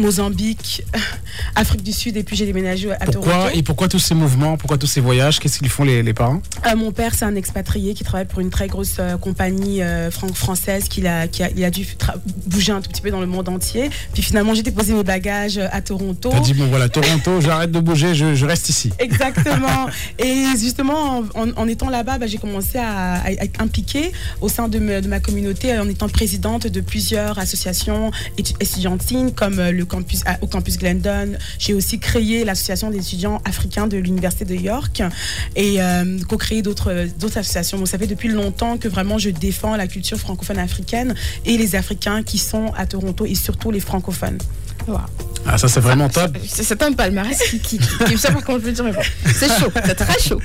Mozambique, 0.00 0.82
Afrique 1.54 1.82
du 1.82 1.92
Sud 1.92 2.16
et 2.16 2.22
puis 2.22 2.36
j'ai 2.36 2.46
déménagé 2.46 2.90
à 2.92 2.96
Toronto. 3.06 3.20
Pourquoi 3.20 3.54
et 3.54 3.62
pourquoi 3.62 3.88
tous 3.88 3.98
ces 3.98 4.14
mouvements, 4.14 4.56
pourquoi 4.56 4.78
tous 4.78 4.86
ces 4.86 5.00
voyages 5.00 5.38
Qu'est-ce 5.40 5.58
qu'ils 5.58 5.68
font 5.68 5.84
les, 5.84 6.02
les 6.02 6.14
parents 6.14 6.40
Euh, 6.66 6.76
mon 6.76 6.92
père, 6.92 7.14
c'est 7.14 7.24
un 7.24 7.34
expatrié 7.36 7.94
qui 7.94 8.04
travaille 8.04 8.26
pour 8.26 8.40
une 8.40 8.50
très 8.50 8.66
grosse 8.68 8.96
euh, 8.98 9.16
compagnie 9.16 9.82
euh, 9.82 10.10
fran- 10.10 10.32
française 10.32 10.84
qui 10.88 11.06
a, 11.06 11.28
qui 11.28 11.42
a, 11.42 11.50
il 11.50 11.64
a 11.64 11.70
dû 11.70 11.86
bouger 12.46 12.72
un 12.72 12.80
tout 12.80 12.90
petit 12.90 13.02
peu 13.02 13.10
dans 13.10 13.20
le 13.20 13.26
monde 13.26 13.48
entier. 13.48 13.90
Puis 14.12 14.22
finalement, 14.22 14.54
j'ai 14.54 14.62
déposé 14.62 14.92
mes 14.94 15.04
bagages 15.04 15.58
euh, 15.58 15.66
à 15.70 15.80
Toronto. 15.82 16.30
T'as 16.30 16.40
dit 16.40 16.54
bon 16.54 16.66
voilà 16.66 16.88
Toronto, 16.88 17.40
j'arrête 17.40 17.70
de 17.72 17.80
bouger, 17.80 18.14
je, 18.14 18.34
je 18.34 18.46
reste 18.46 18.68
ici. 18.68 18.90
Exactement. 18.98 19.86
Et 20.18 20.44
justement, 20.58 21.18
en, 21.34 21.48
en- 21.48 21.52
en 21.56 21.68
étant 21.68 21.90
là-bas, 21.90 22.18
bah, 22.18 22.26
j'ai 22.26 22.38
commencé 22.38 22.78
à, 22.78 23.20
à 23.22 23.30
être 23.32 23.60
impliquée 23.60 24.12
au 24.40 24.48
sein 24.48 24.68
de, 24.68 24.78
me- 24.78 25.00
de 25.00 25.08
ma 25.08 25.20
communauté 25.20 25.76
en 25.78 25.88
étant 25.88 26.08
présidente 26.08 26.66
de 26.66 26.80
plusieurs 26.80 27.38
associations 27.38 28.10
étu- 28.38 28.54
étudiantines 28.60 29.32
comme 29.32 29.58
euh, 29.58 29.72
le 29.72 29.84
au 30.40 30.46
campus 30.46 30.78
Glendon. 30.78 31.32
J'ai 31.58 31.74
aussi 31.74 31.98
créé 31.98 32.44
l'association 32.44 32.90
des 32.90 32.98
étudiants 32.98 33.40
africains 33.44 33.86
de 33.86 33.96
l'Université 33.96 34.44
de 34.44 34.54
York 34.54 35.02
et 35.56 35.82
euh, 35.82 36.18
co-créé 36.28 36.62
d'autres 36.62 37.08
associations. 37.36 37.84
Ça 37.86 37.98
fait 37.98 38.06
depuis 38.06 38.28
longtemps 38.28 38.78
que 38.78 38.88
vraiment 38.88 39.18
je 39.18 39.30
défends 39.30 39.76
la 39.76 39.86
culture 39.86 40.18
francophone 40.18 40.58
africaine 40.58 41.14
et 41.44 41.56
les 41.56 41.76
Africains 41.76 42.22
qui 42.22 42.38
sont 42.38 42.72
à 42.76 42.86
Toronto 42.86 43.26
et 43.26 43.34
surtout 43.34 43.70
les 43.70 43.80
francophones. 43.80 44.38
Ah, 45.46 45.56
ça, 45.56 45.68
c'est 45.68 45.80
vraiment 45.80 46.08
top. 46.08 46.36
C'est 46.46 46.80
un 46.82 46.92
palmarès 46.92 47.36
qui, 47.50 47.58
qui, 47.60 47.78
qui, 47.78 48.18
sais 48.18 48.30
pas 48.30 48.40
comment 48.44 48.58
je 48.58 48.64
veux 48.66 48.72
dire, 48.72 48.84
mais 48.84 48.92
bon, 48.92 49.00
c'est 49.24 49.48
chaud, 49.58 49.72
c'est 49.84 49.94
très 49.94 50.18
chaud. 50.20 50.38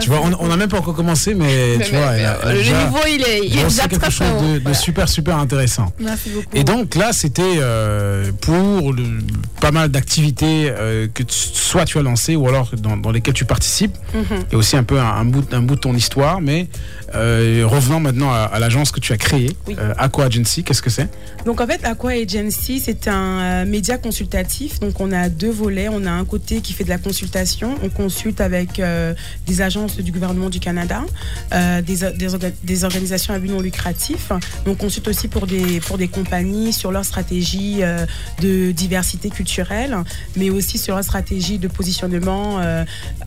Tu 0.00 0.08
vois, 0.08 0.20
on 0.38 0.46
n'a 0.46 0.56
même 0.56 0.68
pas 0.68 0.78
encore 0.78 0.94
commencé, 0.94 1.34
mais, 1.34 1.76
Mais- 1.76 1.84
tu 1.84 1.92
mais- 1.92 1.98
vois, 1.98 2.12
mais, 2.12 2.18
elle 2.20 2.26
a- 2.26 2.38
elle 2.44 2.48
a 2.48 2.52
le 2.52 2.58
déjà 2.58 2.84
niveau, 2.84 2.98
il 3.08 3.22
est, 3.22 3.46
il 3.46 3.58
est 3.58 3.64
déjà 3.64 3.88
quelque 3.88 4.00
très 4.02 4.10
chose 4.12 4.26
haut. 4.38 4.40
de, 4.46 4.54
de 4.54 4.62
Voilà. 4.62 4.78
super, 4.78 5.08
super 5.08 5.36
intéressant. 5.38 5.92
Merci 5.98 6.30
beaucoup. 6.30 6.46
Et 6.54 6.62
donc 6.64 6.94
là, 6.94 7.12
c'était 7.12 7.42
euh, 7.58 8.30
pour 8.40 8.92
le- 8.92 9.18
pas 9.60 9.72
mal 9.72 9.88
d'activités 9.90 10.70
euh, 10.70 11.08
que 11.12 11.24
tu- 11.24 11.34
soit 11.36 11.84
tu 11.84 11.98
as 11.98 12.02
lancées 12.02 12.36
ou 12.36 12.46
alors 12.48 12.70
dans, 12.78 12.96
dans 12.96 13.10
lesquelles 13.10 13.34
tu 13.34 13.44
participes. 13.44 13.96
Mhm. 14.14 14.44
Et 14.52 14.56
aussi 14.56 14.76
un 14.76 14.84
peu 14.84 15.00
un, 15.00 15.04
un 15.04 15.24
bout, 15.24 15.52
un 15.52 15.62
bout 15.62 15.74
de 15.74 15.80
ton 15.80 15.94
histoire. 15.94 16.40
Mais 16.40 16.68
euh, 17.14 17.64
revenons 17.66 17.98
maintenant 18.00 18.30
à, 18.32 18.42
à 18.52 18.58
l'agence 18.60 18.92
que 18.92 19.00
tu 19.00 19.12
as 19.12 19.16
créée, 19.18 19.50
Oui. 19.66 19.76
euh, 19.78 19.94
Aqua 19.98 20.26
Agency. 20.26 20.62
Qu'est-ce 20.62 20.80
que 20.82 20.90
c'est? 20.90 21.08
Donc 21.44 21.60
en 21.60 21.66
fait, 21.66 21.84
Aqua 21.84 22.12
Agency, 22.12 22.80
c'est 22.84 23.08
un 23.08 23.64
euh, 23.78 23.88
média 23.88 23.96
consultatif. 23.98 24.80
Donc 24.80 25.00
on 25.00 25.12
a 25.12 25.28
deux 25.28 25.50
volets. 25.50 25.88
On 25.88 26.04
a 26.04 26.10
un 26.10 26.24
côté 26.24 26.60
qui 26.60 26.72
fait 26.72 26.84
de 26.84 26.88
la 26.88 26.98
consultation. 26.98 27.76
On 27.82 27.88
consulte 27.88 28.40
avec 28.40 28.80
euh, 28.80 29.14
des 29.46 29.60
agences 29.60 29.96
du 29.98 30.10
gouvernement 30.12 30.50
du 30.50 30.58
Canada, 30.60 31.02
euh, 31.54 31.80
des, 31.82 31.98
des 32.16 32.28
orga- 32.34 32.52
des 32.64 32.84
organisations 32.84 33.34
à 33.34 33.38
but 33.38 33.48
non 33.50 33.60
lucratif. 33.60 34.32
On 34.66 34.74
consulte 34.74 35.08
aussi 35.08 35.28
pour 35.28 35.46
des, 35.46 35.80
pour 35.80 35.96
des 35.96 36.08
compagnies 36.08 36.72
sur 36.72 36.90
leur 36.90 37.04
stratégie 37.04 37.78
euh, 37.82 38.04
de 38.42 38.72
diversité 38.72 39.30
culturelle, 39.30 39.96
mais 40.36 40.50
aussi 40.50 40.78
sur 40.78 40.94
leur 40.96 41.04
stratégie 41.04 41.58
de 41.58 41.68
positionnement 41.68 42.58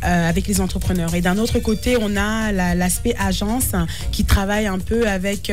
avec 0.01 0.47
les 0.47 0.59
entrepreneurs. 0.61 1.13
Et 1.15 1.21
d'un 1.21 1.37
autre 1.37 1.59
côté, 1.59 1.97
on 1.99 2.15
a 2.17 2.51
la- 2.51 2.75
l'aspect 2.75 3.15
agence 3.19 3.71
qui 4.11 4.25
travaille 4.25 4.67
un 4.67 4.79
peu 4.79 5.07
avec 5.07 5.51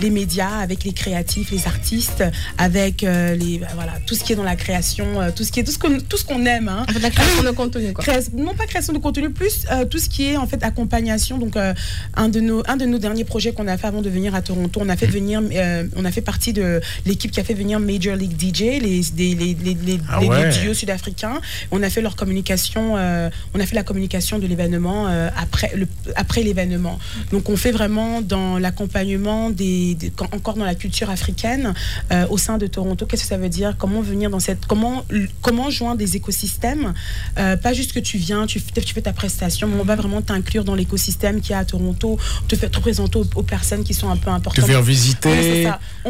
les 0.00 0.10
médias, 0.10 0.58
avec 0.60 0.84
les 0.84 0.92
créatifs, 0.92 1.50
les 1.50 1.66
artistes, 1.66 2.24
avec 2.58 3.02
les 3.02 3.60
voilà 3.74 3.92
tout 4.06 4.13
ce 4.14 4.24
qui 4.24 4.32
est 4.32 4.36
dans 4.36 4.42
la 4.44 4.56
création, 4.56 5.20
euh, 5.20 5.30
tout 5.34 5.44
ce 5.44 5.52
qui 5.52 5.60
est 5.60 5.64
tout 5.64 5.72
ce 5.72 5.78
qu'on 5.78 5.98
tout 5.98 6.16
ce 6.16 6.24
qu'on 6.24 6.44
aime. 6.46 6.68
Hein. 6.68 6.84
En 6.88 6.92
fait, 6.92 6.98
la 7.00 7.10
création 7.10 7.42
de 7.42 7.50
contenu, 7.50 7.92
quoi. 7.92 8.04
Créa- 8.04 8.20
non 8.34 8.54
pas 8.54 8.66
création 8.66 8.92
de 8.92 8.98
contenu, 8.98 9.30
plus 9.30 9.64
euh, 9.70 9.84
tout 9.84 9.98
ce 9.98 10.08
qui 10.08 10.24
est 10.26 10.36
en 10.36 10.46
fait 10.46 10.62
accompagnation. 10.62 11.38
Donc 11.38 11.56
euh, 11.56 11.74
un 12.14 12.28
de 12.28 12.40
nos 12.40 12.62
un 12.66 12.76
de 12.76 12.84
nos 12.86 12.98
derniers 12.98 13.24
projets 13.24 13.52
qu'on 13.52 13.66
a 13.68 13.76
fait 13.76 13.86
avant 13.86 14.02
de 14.02 14.10
venir 14.10 14.34
à 14.34 14.42
Toronto, 14.42 14.80
on 14.82 14.88
a 14.88 14.96
fait 14.96 15.06
venir, 15.06 15.42
euh, 15.52 15.84
on 15.96 16.04
a 16.04 16.10
fait 16.12 16.20
partie 16.20 16.52
de 16.52 16.80
l'équipe 17.06 17.30
qui 17.30 17.40
a 17.40 17.44
fait 17.44 17.54
venir 17.54 17.80
Major 17.80 18.16
League 18.16 18.36
DJ, 18.38 18.80
les 18.80 19.00
des- 19.14 19.34
les, 19.34 19.54
les, 19.54 19.74
les, 19.74 19.98
Ah 20.10 20.18
les- 20.20 20.26
les 20.28 20.32
ouais. 20.32 20.50
duos 20.62 20.74
sud-africains. 20.74 21.40
On 21.70 21.82
a 21.82 21.90
fait 21.90 22.00
leur 22.02 22.16
communication, 22.16 22.94
euh, 22.96 23.30
on 23.54 23.60
a 23.60 23.66
fait 23.66 23.74
la 23.74 23.82
communication 23.82 24.38
de 24.38 24.46
l'événement 24.46 25.08
euh, 25.08 25.28
après 25.36 25.72
le 25.74 25.86
après 26.16 26.42
l'événement. 26.42 26.98
Donc 27.32 27.48
on 27.48 27.56
fait 27.56 27.72
vraiment 27.72 28.20
dans 28.20 28.58
l'accompagnement 28.58 29.50
des, 29.50 29.96
encore 30.32 30.54
dans 30.54 30.64
la 30.64 30.74
culture 30.74 31.10
africaine 31.10 31.74
euh, 32.12 32.26
au 32.30 32.38
sein 32.38 32.58
de 32.58 32.66
Toronto. 32.66 33.06
Qu'est-ce 33.06 33.22
que 33.22 33.28
ça 33.28 33.36
veut 33.36 33.48
dire? 33.48 33.76
Comment 33.78 34.00
venir 34.04 34.30
dans 34.30 34.40
cette 34.40 34.66
comment 34.66 35.04
comment 35.42 35.70
joindre 35.70 35.98
des 35.98 36.16
écosystèmes 36.16 36.94
Euh, 37.38 37.56
Pas 37.56 37.72
juste 37.72 37.92
que 37.92 38.00
tu 38.00 38.18
viens, 38.18 38.46
tu, 38.46 38.60
fais- 38.60 38.80
tu 38.80 38.94
fais 38.94 39.02
ta 39.02 39.12
prestation, 39.12 39.66
mais 39.68 39.76
on 39.80 39.84
va 39.84 39.96
vraiment 39.96 40.22
t'inclure 40.22 40.64
dans 40.64 40.74
l'écosystème 40.74 41.40
qui 41.40 41.52
est 41.52 41.56
à 41.56 41.64
Toronto, 41.64 42.18
te 42.48 42.56
faire 42.56 42.70
te 42.70 42.78
présenter 42.80 43.18
aux, 43.18 43.26
aux 43.34 43.42
personnes 43.42 43.82
qui 43.84 43.94
sont 43.94 44.08
un 44.10 44.16
peu 44.16 44.26
Te 44.26 44.30
importantes. 44.30 44.66
faire 44.66 44.78
Ouais, 44.78 44.84
c'est 44.84 44.90
visiter, 44.90 45.64
fait 45.64 45.68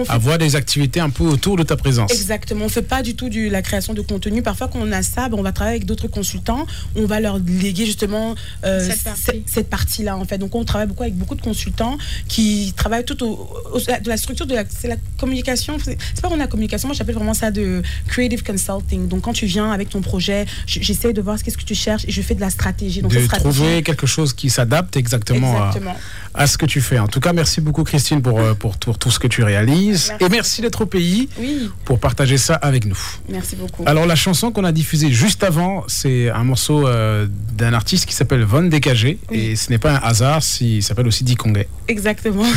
avoir 0.09 0.39
des 0.39 0.57
activités 0.57 1.01
un 1.01 1.11
peu 1.11 1.25
autour 1.25 1.57
de 1.57 1.63
ta 1.63 1.77
présence. 1.77 2.11
Exactement. 2.13 2.65
On 2.67 2.69
fait 2.69 2.83
pas 2.83 3.03
du 3.03 3.15
tout 3.15 3.29
du, 3.29 3.49
la 3.49 3.63
création 3.63 3.95
de 3.95 4.01
contenu. 4.03 4.43
Parfois, 4.43 4.69
quand 4.69 4.81
on 4.83 4.93
a 4.93 5.03
ça, 5.03 5.29
ben, 5.29 5.39
on 5.39 5.43
va 5.43 5.53
travailler 5.53 5.77
avec 5.77 5.87
d'autres 5.87 6.09
consultants. 6.09 6.67
On 6.97 7.07
va 7.07 7.21
leur 7.21 7.39
léguer 7.39 7.87
justement 7.87 8.35
euh, 8.65 8.81
Cette 8.91 9.03
partie. 9.05 9.43
cette- 9.47 9.71
partie-là, 9.71 10.17
en 10.17 10.25
fait. 10.25 10.39
Donc, 10.39 10.55
on 10.55 10.65
travaille 10.65 10.89
beaucoup 10.89 11.03
avec 11.03 11.15
beaucoup 11.17 11.35
de 11.35 11.41
consultants 11.43 11.97
qui 12.29 12.73
travaillent 12.77 13.05
tout 13.05 13.23
au, 13.25 13.49
au- 13.73 13.79
de 13.81 14.09
la 14.09 14.17
structure 14.17 14.47
de 14.47 14.55
la, 14.55 14.65
c'est 14.69 14.89
la 14.89 14.97
communication. 15.19 15.77
C'est 15.83 15.97
c'est 16.15 16.21
pas 16.23 16.29
vraiment 16.29 16.43
la 16.43 16.49
communication. 16.49 16.89
Moi, 16.89 16.97
j'appelle 16.97 17.15
vraiment 17.15 17.35
ça 17.35 17.51
de 17.51 17.83
creative 18.07 18.43
consulting. 18.43 19.09
Donc, 19.09 19.23
quand 19.23 19.33
tu 19.33 19.47
viens 19.47 19.71
avec 19.73 19.89
ton 19.91 20.01
projet, 20.01 20.47
j'essaie 20.67 21.13
de 21.13 21.21
voir 21.23 21.39
ce 21.39 21.45
qu'est-ce 21.45 21.59
que 21.59 21.65
tu 21.65 21.75
cherches 21.75 22.05
et 22.07 22.11
je 22.11 22.23
fais 22.23 22.35
de 22.35 22.41
la 22.41 22.51
stratégie. 22.51 23.03
Donc, 23.03 23.13
de 23.13 23.21
stratégie- 23.21 23.55
trouver 23.59 23.83
quelque 23.83 24.07
chose 24.07 24.33
qui 24.33 24.51
s'adapte 24.51 24.97
exactement, 24.97 25.53
à- 25.63 25.67
Exactement. 25.69 25.97
À, 26.35 26.47
ce 26.47 26.59
que 26.59 26.67
tu 26.67 26.81
fais. 26.81 26.99
En 26.99 27.07
tout 27.09 27.21
cas, 27.21 27.33
merci 27.33 27.61
beaucoup 27.61 27.85
Christine 27.85 28.21
pour, 28.21 28.41
euh, 28.41 28.55
pour, 28.55 28.77
tout- 28.79 28.95
ce 29.11 29.19
que 29.19 29.29
tu 29.29 29.43
réalises. 29.45 30.09
Merci. 30.09 30.25
Et 30.25 30.29
merci 30.29 30.61
d'être 30.63 30.81
au 30.83 30.87
pays 30.87 31.29
Oui, 31.39 31.71
pour 31.85 31.99
partager 32.01 32.39
ça 32.39 32.55
avec 32.57 32.85
nous. 32.87 32.99
merci 33.29 33.55
beaucoup. 33.57 33.83
Alors 33.87 34.07
la 34.07 34.17
chanson 34.17 34.51
qu'on 34.51 34.65
a 34.65 34.73
diffusée 34.73 35.11
juste 35.13 35.45
avant, 35.45 35.85
c'est 35.87 36.31
un 36.31 36.43
morceau 36.45 36.87
euh, 36.89 37.27
d'un 37.53 37.73
artiste 37.73 38.07
qui 38.07 38.15
s'appelle 38.15 38.43
Von 38.45 38.63
Dégagé. 38.65 39.19
Oui. 39.31 39.39
Et 39.39 39.57
ce 39.57 39.71
n'est 39.71 39.79
pas 39.79 39.93
un 39.93 40.01
hasard 40.03 40.43
s'il 40.43 40.83
s'appelle 40.83 41.07
aussi 41.07 41.23
Dikongé. 41.25 41.69
Exactement. 41.89 42.45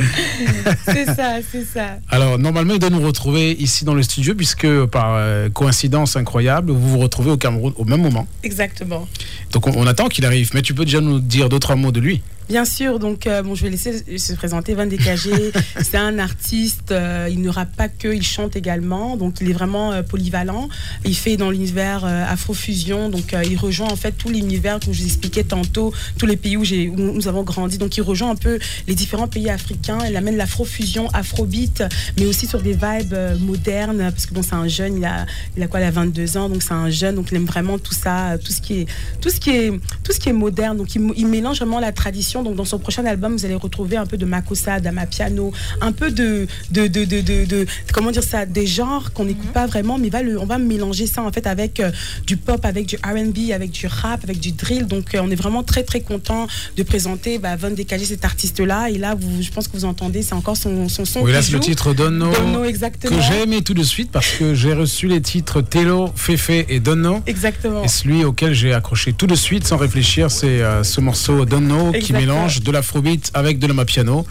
c'est 0.84 1.04
ça, 1.06 1.38
c'est 1.50 1.64
ça. 1.64 1.98
Alors 2.08 2.38
normalement 2.38 2.74
il 2.74 2.78
doit 2.80 2.89
nous 2.90 3.00
retrouver 3.00 3.52
ici 3.52 3.84
dans 3.84 3.94
le 3.94 4.02
studio 4.02 4.34
puisque 4.34 4.66
par 4.86 5.14
euh, 5.14 5.48
coïncidence 5.48 6.16
incroyable, 6.16 6.72
vous 6.72 6.88
vous 6.88 6.98
retrouvez 6.98 7.30
au 7.30 7.36
Cameroun 7.36 7.72
au 7.76 7.84
même 7.84 8.02
moment. 8.02 8.26
Exactement. 8.42 9.06
Donc 9.52 9.66
on, 9.66 9.72
on 9.76 9.86
attend 9.86 10.08
qu'il 10.08 10.24
arrive. 10.24 10.50
Mais 10.54 10.62
tu 10.62 10.74
peux 10.74 10.84
déjà 10.84 11.00
nous 11.00 11.20
dire 11.20 11.48
d'autres 11.48 11.74
mots 11.74 11.92
de 11.92 12.00
lui. 12.00 12.22
Bien 12.50 12.64
sûr, 12.64 12.98
donc 12.98 13.28
euh, 13.28 13.42
bon, 13.42 13.54
je 13.54 13.62
vais 13.62 13.70
laisser 13.70 14.18
se 14.18 14.32
présenter 14.32 14.74
Van 14.74 14.84
Décagé. 14.84 15.52
c'est 15.82 15.96
un 15.96 16.18
artiste, 16.18 16.90
euh, 16.90 17.28
il 17.30 17.42
ne 17.42 17.48
rappe 17.48 17.76
pas 17.76 17.86
que, 17.86 18.08
il 18.08 18.24
chante 18.24 18.56
également, 18.56 19.16
donc 19.16 19.36
il 19.40 19.48
est 19.48 19.52
vraiment 19.52 19.92
euh, 19.92 20.02
polyvalent. 20.02 20.68
Il 21.04 21.14
fait 21.14 21.36
dans 21.36 21.52
l'univers 21.52 22.04
Afrofusion, 22.04 23.08
donc 23.08 23.36
il 23.48 23.56
rejoint 23.56 23.86
en 23.86 23.94
fait 23.94 24.10
tout 24.10 24.30
l'univers 24.30 24.80
que 24.80 24.86
je 24.92 24.98
vous 24.98 25.06
expliquais 25.06 25.44
tantôt, 25.44 25.94
tous 26.18 26.26
les 26.26 26.36
pays 26.36 26.56
où, 26.56 26.64
nous 26.96 27.28
avons 27.28 27.44
grandi. 27.44 27.78
Donc 27.78 27.96
il 27.96 28.02
rejoint 28.02 28.30
un 28.30 28.36
peu 28.36 28.58
les 28.88 28.96
différents 28.96 29.28
pays 29.28 29.48
africains, 29.48 30.00
il 30.08 30.16
amène 30.16 30.36
l'Afrofusion, 30.36 31.08
Afrobeat, 31.12 31.84
mais 32.18 32.26
aussi 32.26 32.48
sur 32.48 32.60
des 32.62 32.72
vibes 32.72 33.14
modernes, 33.38 34.10
parce 34.10 34.26
que 34.26 34.34
bon, 34.34 34.42
c'est 34.42 34.54
un 34.54 34.66
jeune, 34.66 34.96
il 34.96 35.04
a, 35.04 35.24
il 35.56 35.62
a 35.62 35.68
quoi, 35.68 35.78
il 35.78 35.84
a 35.84 35.92
22 35.92 36.36
ans, 36.36 36.48
donc 36.48 36.64
c'est 36.64 36.74
un 36.74 36.90
jeune, 36.90 37.14
donc 37.14 37.28
il 37.30 37.36
aime 37.36 37.46
vraiment 37.46 37.78
tout 37.78 37.94
ça, 37.94 38.38
tout 38.44 38.52
ce 38.52 38.60
qui 38.60 38.80
est, 38.80 38.86
tout 39.20 39.30
ce 39.30 39.38
qui 39.40 39.50
est, 39.50 39.70
tout 40.04 40.12
ce 40.12 40.20
qui 40.20 40.28
est 40.28 40.32
moderne. 40.34 40.76
Donc 40.76 40.94
il, 40.94 41.02
il 41.16 41.26
mélange 41.26 41.58
vraiment 41.58 41.80
la 41.80 41.92
tradition. 41.92 42.42
Donc 42.42 42.54
dans 42.56 42.64
son 42.64 42.78
prochain 42.78 43.04
album, 43.06 43.36
vous 43.36 43.44
allez 43.44 43.54
retrouver 43.54 43.96
un 43.96 44.06
peu 44.06 44.16
de 44.16 44.24
Makossa, 44.26 44.80
d'Amapiano, 44.80 45.52
un 45.80 45.92
peu 45.92 46.10
de, 46.10 46.46
de, 46.70 46.86
de, 46.86 47.04
de, 47.04 47.20
de- 47.20 47.44
de- 47.46 47.66
comment 47.92 48.10
dire 48.10 48.22
ça, 48.22 48.46
des 48.46 48.66
genres 48.66 49.12
qu'on 49.12 49.24
n'écoute 49.24 49.50
pas 49.52 49.66
vraiment, 49.66 49.98
mais 49.98 50.08
va 50.10 50.22
le, 50.22 50.38
on 50.38 50.46
va 50.46 50.58
mélanger 50.58 51.06
ça 51.06 51.22
en 51.22 51.32
fait 51.32 51.46
avec 51.46 51.80
euh, 51.80 51.90
du 52.26 52.36
pop, 52.36 52.64
avec 52.64 52.86
du 52.86 52.96
R&B, 52.96 53.50
avec 53.52 53.70
du 53.70 53.86
rap, 53.86 54.22
avec 54.24 54.38
du 54.38 54.52
drill. 54.52 54.86
Donc 54.86 55.14
euh, 55.14 55.20
on 55.22 55.30
est 55.30 55.34
vraiment 55.36 55.62
très 55.62 55.82
très 55.82 56.00
content 56.00 56.46
de 56.76 56.82
présenter 56.82 57.38
bah, 57.38 57.56
Von 57.56 57.70
Décagé, 57.70 58.04
cet 58.04 58.24
artiste-là. 58.24 58.90
Et 58.90 58.98
là, 58.98 59.14
vous, 59.18 59.42
je 59.42 59.50
pense 59.50 59.68
que 59.68 59.76
vous 59.76 59.84
entendez, 59.84 60.22
c'est 60.22 60.34
encore 60.34 60.56
son, 60.56 60.88
son 60.88 61.04
son. 61.04 61.20
Oui, 61.22 61.32
là 61.32 61.42
c'est 61.42 61.52
le 61.52 61.60
titre 61.60 61.94
Donno. 61.94 62.30
Donno, 62.32 62.64
exactement. 62.64 63.16
Que 63.16 63.22
j'ai 63.22 63.42
aimé 63.42 63.62
tout 63.62 63.74
de 63.74 63.82
suite 63.82 64.10
parce 64.10 64.28
que 64.32 64.54
j'ai 64.54 64.72
reçu 64.74 65.06
les 65.08 65.20
titres 65.22 65.62
Telo, 65.62 66.10
Fefe 66.14 66.50
et 66.68 66.80
Donno. 66.80 67.20
Exactement. 67.26 67.82
Et 67.84 67.88
celui 67.88 68.24
auquel 68.24 68.52
j'ai 68.54 68.72
accroché 68.72 69.12
tout 69.12 69.26
de 69.26 69.29
suite 69.34 69.66
sans 69.66 69.76
réfléchir, 69.76 70.30
c'est 70.30 70.62
euh, 70.62 70.82
ce 70.82 71.00
morceau 71.00 71.44
Donno 71.44 71.90
qui 71.92 71.98
Exactement. 71.98 72.20
mélange 72.20 72.62
de 72.62 72.70
l'afrobeat 72.70 73.30
avec 73.34 73.58
de 73.58 73.66
l'amapiano. 73.66 74.26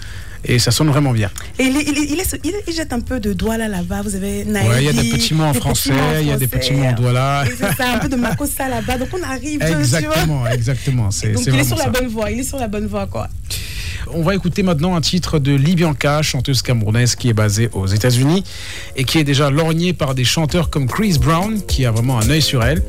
Et 0.45 0.57
ça 0.57 0.71
sonne 0.71 0.87
vraiment 0.87 1.11
bien. 1.11 1.29
Et 1.57 1.65
il, 1.65 2.73
jette 2.73 2.93
un 2.93 3.01
peu 3.01 3.19
de 3.19 3.35
là 3.57 3.67
là-bas. 3.67 4.01
Vous 4.03 4.15
avez 4.15 4.45
Ouais, 4.45 4.77
il 4.79 4.83
y 4.85 4.87
a 4.87 4.91
des 4.91 4.97
Naïdi, 4.99 5.11
petits 5.11 5.33
mots 5.33 5.43
en 5.43 5.53
français, 5.53 5.91
il 6.21 6.27
y 6.27 6.31
a 6.31 6.37
des 6.37 6.47
petits 6.47 6.71
mots 6.71 6.85
en 6.85 6.93
douala. 6.93 7.43
C'est 7.75 7.83
un 7.83 7.97
peu 7.97 8.07
de 8.07 8.15
Makossa 8.15 8.69
là-bas. 8.69 8.97
Donc 8.97 9.09
on 9.11 9.21
arrive. 9.23 9.59
tu 9.59 9.67
vois. 9.67 9.79
Exactement, 9.79 10.47
exactement. 10.47 11.11
C'est 11.11 11.33
Donc 11.33 11.43
c'est 11.43 11.51
il 11.51 11.59
est 11.59 11.63
sur 11.65 11.77
la 11.77 11.89
bonne 11.89 12.07
voie. 12.07 12.31
Il 12.31 12.39
est 12.39 12.43
sur 12.43 12.57
la 12.57 12.69
bonne 12.69 12.87
voie 12.87 13.07
quoi. 13.07 13.27
On 14.11 14.23
va 14.23 14.33
écouter 14.33 14.63
maintenant 14.63 14.95
un 14.95 15.01
titre 15.01 15.39
de 15.39 15.53
Libianca, 15.53 16.21
chanteuse 16.21 16.61
camerounaise 16.61 17.15
qui 17.15 17.29
est 17.29 17.33
basée 17.33 17.69
aux 17.73 17.85
États-Unis 17.85 18.43
et 18.95 19.03
qui 19.03 19.19
est 19.19 19.23
déjà 19.23 19.49
lorgnée 19.49 19.93
par 19.93 20.15
des 20.15 20.23
chanteurs 20.23 20.69
comme 20.69 20.87
Chris 20.87 21.17
Brown, 21.19 21.61
qui 21.67 21.85
a 21.85 21.91
vraiment 21.91 22.17
un 22.17 22.29
œil 22.29 22.41
sur 22.41 22.63
elle. 22.63 22.81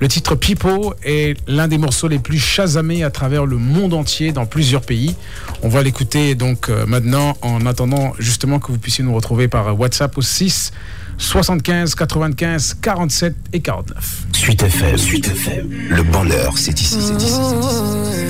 Le 0.00 0.06
titre 0.06 0.36
People 0.36 0.94
est 1.02 1.36
l'un 1.48 1.66
des 1.66 1.78
morceaux 1.78 2.06
les 2.06 2.20
plus 2.20 2.38
chasamés 2.38 3.02
à 3.02 3.10
travers 3.10 3.46
le 3.46 3.56
monde 3.56 3.94
entier 3.94 4.30
dans 4.30 4.46
plusieurs 4.46 4.82
pays. 4.82 5.16
On 5.62 5.68
va 5.68 5.82
l'écouter 5.82 6.36
donc 6.36 6.68
euh, 6.68 6.86
maintenant 6.86 7.36
en 7.42 7.66
attendant 7.66 8.12
justement 8.18 8.60
que 8.60 8.70
vous 8.70 8.78
puissiez 8.78 9.02
nous 9.02 9.14
retrouver 9.14 9.48
par 9.48 9.78
WhatsApp 9.78 10.16
au 10.16 10.22
6 10.22 10.72
75 11.18 11.96
95 11.96 12.76
47 12.80 13.34
et 13.52 13.60
49. 13.60 14.26
Suite 14.32 14.62
FM, 14.62 14.96
Suite 14.96 15.26
FM. 15.26 15.68
Le 15.90 16.02
bonheur, 16.04 16.56
c'est 16.56 16.80
ici, 16.80 16.98
c'est 17.00 17.14
ici, 17.14 17.32
c'est 17.32 17.56
ici. 17.56 18.28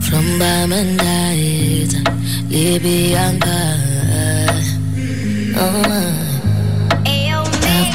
From 0.00 0.38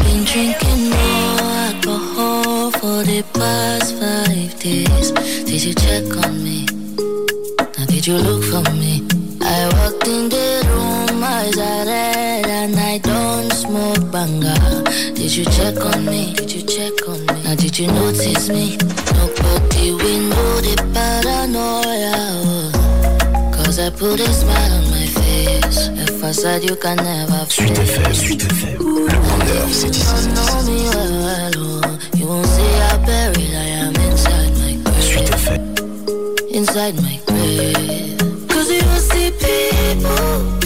been 0.10 0.24
drinking 0.26 0.90
more 0.90 1.52
alcohol 1.68 2.72
for 2.72 3.04
the 3.04 3.24
past 3.34 3.90
five 4.02 4.52
days. 4.60 5.12
Did 5.48 5.62
you 5.64 5.74
check 5.74 6.06
on 6.26 6.44
me? 6.44 6.66
Now 7.78 7.86
did 7.86 8.08
you 8.08 8.18
look 8.18 8.44
for 8.52 8.64
me? 8.74 8.94
I 9.42 9.60
walked 9.76 10.08
in 10.08 10.30
the 10.30 10.48
room, 10.72 11.24
eyes 11.24 11.58
are 11.58 11.86
red, 11.86 12.46
and 12.48 12.76
I 12.76 12.98
don't 12.98 13.52
smoke 13.52 14.12
banga. 14.12 14.56
Did 15.18 15.36
you 15.36 15.46
check 15.46 15.78
on 15.92 16.06
me? 16.06 16.34
Did 16.34 16.52
you 16.54 16.64
check 16.64 16.96
on 17.08 17.20
me? 17.28 17.44
Now 17.44 17.56
did 17.56 17.78
you 17.78 17.88
notice 17.88 18.50
me? 18.50 18.78
Nobody 19.20 19.92
will 19.92 20.22
know 20.32 20.52
the 20.66 20.76
paranoia. 20.94 22.16
oh. 22.46 23.52
Cause 23.56 23.80
I 23.80 23.90
put 23.90 24.20
a 24.20 24.34
smile 24.34 24.74
on 24.74 24.92
my 24.92 25.06
face. 25.06 25.19
I 26.30 26.32
said 26.32 26.64
you 26.64 26.76
can 26.76 26.96
never 26.98 27.44
Suite. 27.50 27.72
FM, 27.72 28.14
Suite 28.14 28.44
FM. 28.44 28.78
Le 28.78 29.18
bonheur, 29.18 29.68
c'est 29.72 29.90
ici. 29.90 30.06
Oh. 31.58 31.82
You 32.20 32.28
won't 32.28 32.46
see 32.46 32.72
how 32.84 32.98
buried 33.04 33.56
I 33.56 33.70
am 33.82 33.96
inside 33.96 34.54
my 34.60 34.74
grave. 34.84 35.04
Suite 35.04 35.32
FM. 35.32 36.54
inside 36.54 37.02
my 37.02 37.20
grave. 37.26 38.48
Cause 38.48 38.70
you 38.70 38.82
see 39.10 39.32
people, 39.32 39.40
people, 39.42 40.59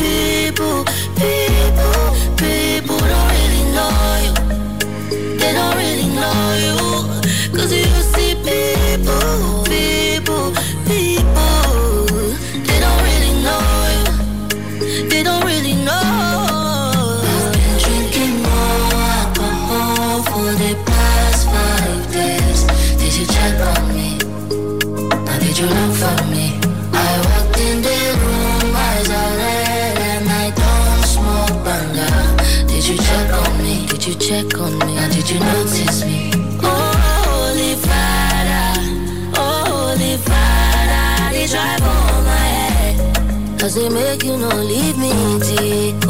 check 34.34 34.60
on 34.60 34.74
me? 34.80 34.96
Now 34.96 35.08
did 35.10 35.30
you 35.30 35.40
notice 35.40 36.06
me? 36.06 36.32
Oh, 36.64 36.94
holy 37.28 37.76
Father, 37.88 38.66
oh, 39.38 39.64
holy 39.74 40.18
Father, 40.30 41.34
they 41.34 41.46
drive 41.46 41.84
on 41.84 42.24
my 42.26 42.48
head. 42.58 43.60
Cause 43.60 43.76
they 43.76 43.90
make 43.90 44.24
you 44.24 44.38
not 44.38 44.56
leave 44.56 44.98
me 44.98 45.12
deep. 45.40 46.03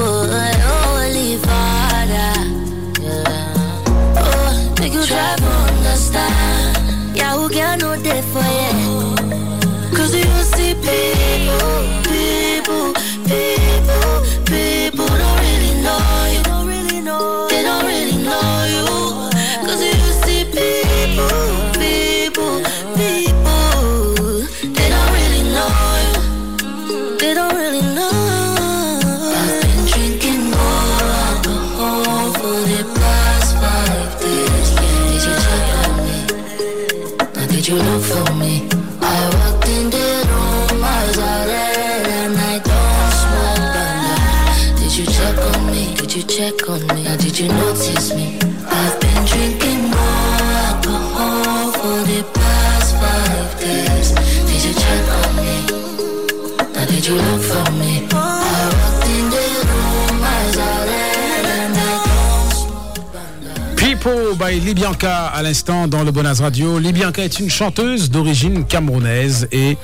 People 64.03 64.35
by 64.37 64.59
Libianca 64.59 65.27
à 65.27 65.41
l'instant 65.43 65.87
dans 65.87 66.03
le 66.03 66.11
Bonaz 66.11 66.41
Radio. 66.41 66.77
Libianca 66.77 67.23
est 67.23 67.39
une 67.39 67.49
chanteuse 67.49 68.09
d'origine 68.09 68.65
camerounaise 68.65 69.47
et 69.53 69.77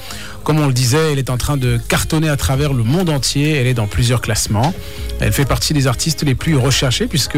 comme 0.44 0.60
on 0.60 0.68
le 0.68 0.74
disait, 0.74 1.14
elle 1.14 1.20
est 1.20 1.30
en 1.30 1.38
train 1.38 1.56
de 1.56 1.78
cartonner 1.88 2.28
à 2.28 2.36
travers 2.36 2.74
le 2.74 2.84
monde 2.84 3.10
entier. 3.10 3.56
Elle 3.56 3.68
est 3.68 3.74
dans 3.74 3.88
plusieurs 3.88 4.20
classements. 4.20 4.74
Elle 5.22 5.32
fait 5.32 5.46
partie 5.46 5.74
des 5.74 5.88
artistes 5.88 6.24
les 6.24 6.36
plus 6.36 6.58
recherchés 6.58 7.08
puisque 7.08 7.38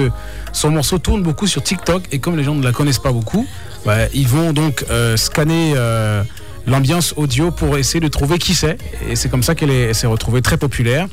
son 0.54 0.72
morceau 0.72 0.98
tourne 0.98 1.22
beaucoup 1.22 1.46
sur 1.46 1.62
TikTok 1.62 2.04
et 2.12 2.18
comme 2.18 2.36
les 2.36 2.44
gens 2.44 2.56
ne 2.56 2.64
la 2.64 2.72
connaissent 2.72 2.98
pas 2.98 3.12
beaucoup, 3.12 3.46
bah, 3.86 4.08
ils 4.16 4.28
vont 4.28 4.52
donc 4.52 4.84
euh, 4.90 5.18
scanner 5.18 5.74
euh, 5.76 6.24
l'ambiance 6.68 7.14
audio 7.18 7.52
pour 7.52 7.78
essayer 7.78 8.00
de 8.00 8.08
trouver 8.08 8.38
qui 8.38 8.54
c'est. 8.54 8.78
Et 9.10 9.16
c'est 9.16 9.30
comme 9.30 9.44
ça 9.44 9.56
qu'elle 9.56 9.72
est- 9.72 9.90
elle 9.90 9.96
s'est 9.96 10.08
retrouvée 10.08 10.42
très 10.42 10.58
populaire. 10.58 11.08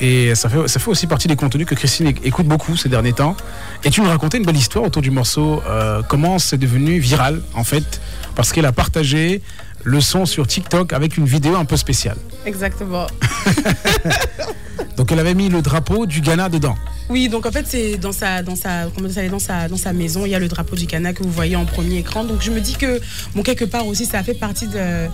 Et 0.00 0.34
ça 0.36 0.48
fait, 0.48 0.88
aussi 0.88 1.06
partie 1.08 1.26
des 1.26 1.34
contenus 1.36 1.66
que 1.66 1.74
Christine 1.74 2.08
éc- 2.10 2.20
écoute 2.22 2.46
beaucoup 2.46 2.76
ces 2.76 2.88
derniers 2.88 3.12
temps. 3.14 3.36
Et 3.84 3.90
tu 3.90 4.00
nous 4.00 4.08
racontais 4.08 4.38
une 4.38 4.44
belle 4.44 4.56
histoire 4.56 4.84
autour 4.84 5.02
du 5.02 5.10
morceau, 5.10 5.60
euh, 5.68 6.02
comment 6.08 6.38
c'est 6.38 6.58
devenu 6.58 6.98
viral 7.00 7.40
en 7.54 7.64
fait, 7.64 8.00
parce 8.36 8.52
qu'elle 8.52 8.66
a 8.66 8.72
partagé 8.72 9.42
le 9.84 10.00
son 10.00 10.24
sur 10.26 10.46
TikTok 10.46 10.92
avec 10.92 11.16
une 11.16 11.24
vidéo 11.24 11.56
un 11.56 11.64
peu 11.64 11.76
spéciale. 11.76 12.16
Exactement. 12.46 13.06
Donc 14.96 15.12
elle 15.12 15.18
avait 15.20 15.34
mis 15.34 15.48
le 15.48 15.62
drapeau 15.62 16.06
du 16.06 16.20
Ghana 16.20 16.48
dedans. 16.48 16.74
Oui, 17.10 17.28
donc 17.30 17.46
en 17.46 17.50
fait, 17.50 17.64
c'est 17.66 17.96
dans 17.96 18.12
sa, 18.12 18.42
dans 18.42 18.54
sa, 18.54 18.86
comment 18.94 19.08
ça, 19.08 19.26
dans 19.28 19.38
sa, 19.38 19.66
dans 19.68 19.78
sa 19.78 19.94
maison, 19.94 20.26
il 20.26 20.30
y 20.30 20.34
a 20.34 20.38
le 20.38 20.48
drapeau 20.48 20.76
du 20.76 20.84
Ghana 20.84 21.14
que 21.14 21.22
vous 21.22 21.30
voyez 21.30 21.56
en 21.56 21.64
premier 21.64 21.98
écran. 21.98 22.22
Donc 22.24 22.42
je 22.42 22.50
me 22.50 22.60
dis 22.60 22.74
que, 22.74 23.00
bon, 23.34 23.42
quelque 23.42 23.64
part 23.64 23.86
aussi, 23.86 24.04
ça 24.04 24.22
fait 24.22 24.34
partie 24.34 24.66
de. 24.66 25.06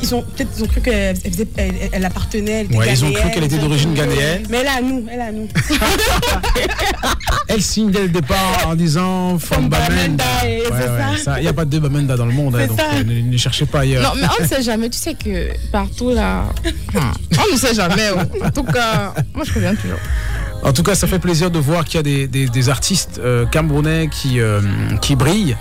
Ils 0.00 0.14
ont 0.14 0.22
peut-être 0.22 0.50
ils 0.56 0.62
ont 0.62 0.66
cru 0.68 0.80
qu'elle 0.80 1.16
elle 1.24 1.46
elle, 1.56 1.74
elle 1.90 2.04
appartenait. 2.04 2.60
Elle 2.60 2.66
était 2.66 2.76
Ouais, 2.76 2.92
ils 2.92 3.04
ont 3.04 3.12
cru 3.12 3.30
qu'elle 3.30 3.44
était 3.44 3.58
d'origine 3.58 3.94
ghanéenne. 3.94 4.44
Mais 4.48 4.58
elle 4.58 4.66
est 4.66 4.68
à 4.68 4.80
nous, 4.80 5.06
elle 5.10 5.20
à 5.20 5.32
nous. 5.32 5.48
Elle 7.48 7.62
signe 7.62 7.90
dès 7.90 8.02
le 8.02 8.08
départ 8.10 8.68
en 8.68 8.76
disant 8.76 9.36
From 9.40 9.68
Bamenda. 9.68 10.24
C'est 10.42 11.24
ça. 11.24 11.40
Il 11.40 11.42
n'y 11.42 11.48
a 11.48 11.52
pas 11.52 11.64
de 11.64 11.70
deux 11.70 11.80
Bamenda 11.80 12.16
dans 12.16 12.26
le 12.26 12.32
monde, 12.32 12.54
hein, 12.54 12.66
donc 12.68 12.78
euh, 12.78 13.02
ne, 13.02 13.32
ne 13.32 13.36
cherchez 13.36 13.66
pas 13.66 13.80
ailleurs. 13.80 14.02
Non, 14.04 14.20
mais 14.20 14.28
on 14.38 14.42
ne 14.42 14.48
sait 14.48 14.62
jamais. 14.62 14.88
Tu 14.88 14.98
sais 14.98 15.14
que 15.14 15.48
partout 15.72 16.10
là. 16.10 16.44
Hmm, 16.94 16.98
On 17.48 17.52
ne 17.52 17.58
sait 17.58 17.74
jamais. 17.74 18.10
En 18.44 18.50
tout 18.50 18.64
cas, 18.64 19.14
moi 19.34 19.44
je 19.44 19.52
reviens 19.52 19.74
toujours. 19.74 19.98
En 20.62 20.72
tout 20.74 20.82
cas, 20.82 20.94
ça 20.94 21.06
fait 21.06 21.18
plaisir 21.18 21.50
de 21.50 21.58
voir 21.58 21.84
qu'il 21.86 21.94
y 21.96 22.00
a 22.00 22.02
des, 22.02 22.26
des- 22.28 22.48
des 22.48 22.68
artistes 22.68 23.18
euh, 23.24 23.46
camerounais 23.46 24.10
qui, 24.12 24.40
euh, 24.40 24.60
qui 25.00 25.16
brillent 25.16 25.56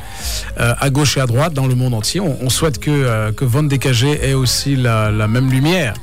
euh, 0.60 0.74
à 0.78 0.90
gauche 0.90 1.16
et 1.16 1.22
à 1.22 1.26
droite 1.26 1.54
dans 1.54 1.68
le 1.68 1.76
monde 1.76 1.94
entier. 1.94 2.20
On, 2.20 2.38
on 2.42 2.50
souhaite 2.50 2.80
que, 2.80 3.32
que 3.32 3.46
Von 3.46 3.64
Décagé 3.64 4.30
ait 4.30 4.34
aussi 4.34 4.76
la, 4.76 5.10
la 5.10 5.28
même 5.30 5.50
lumière 5.50 5.94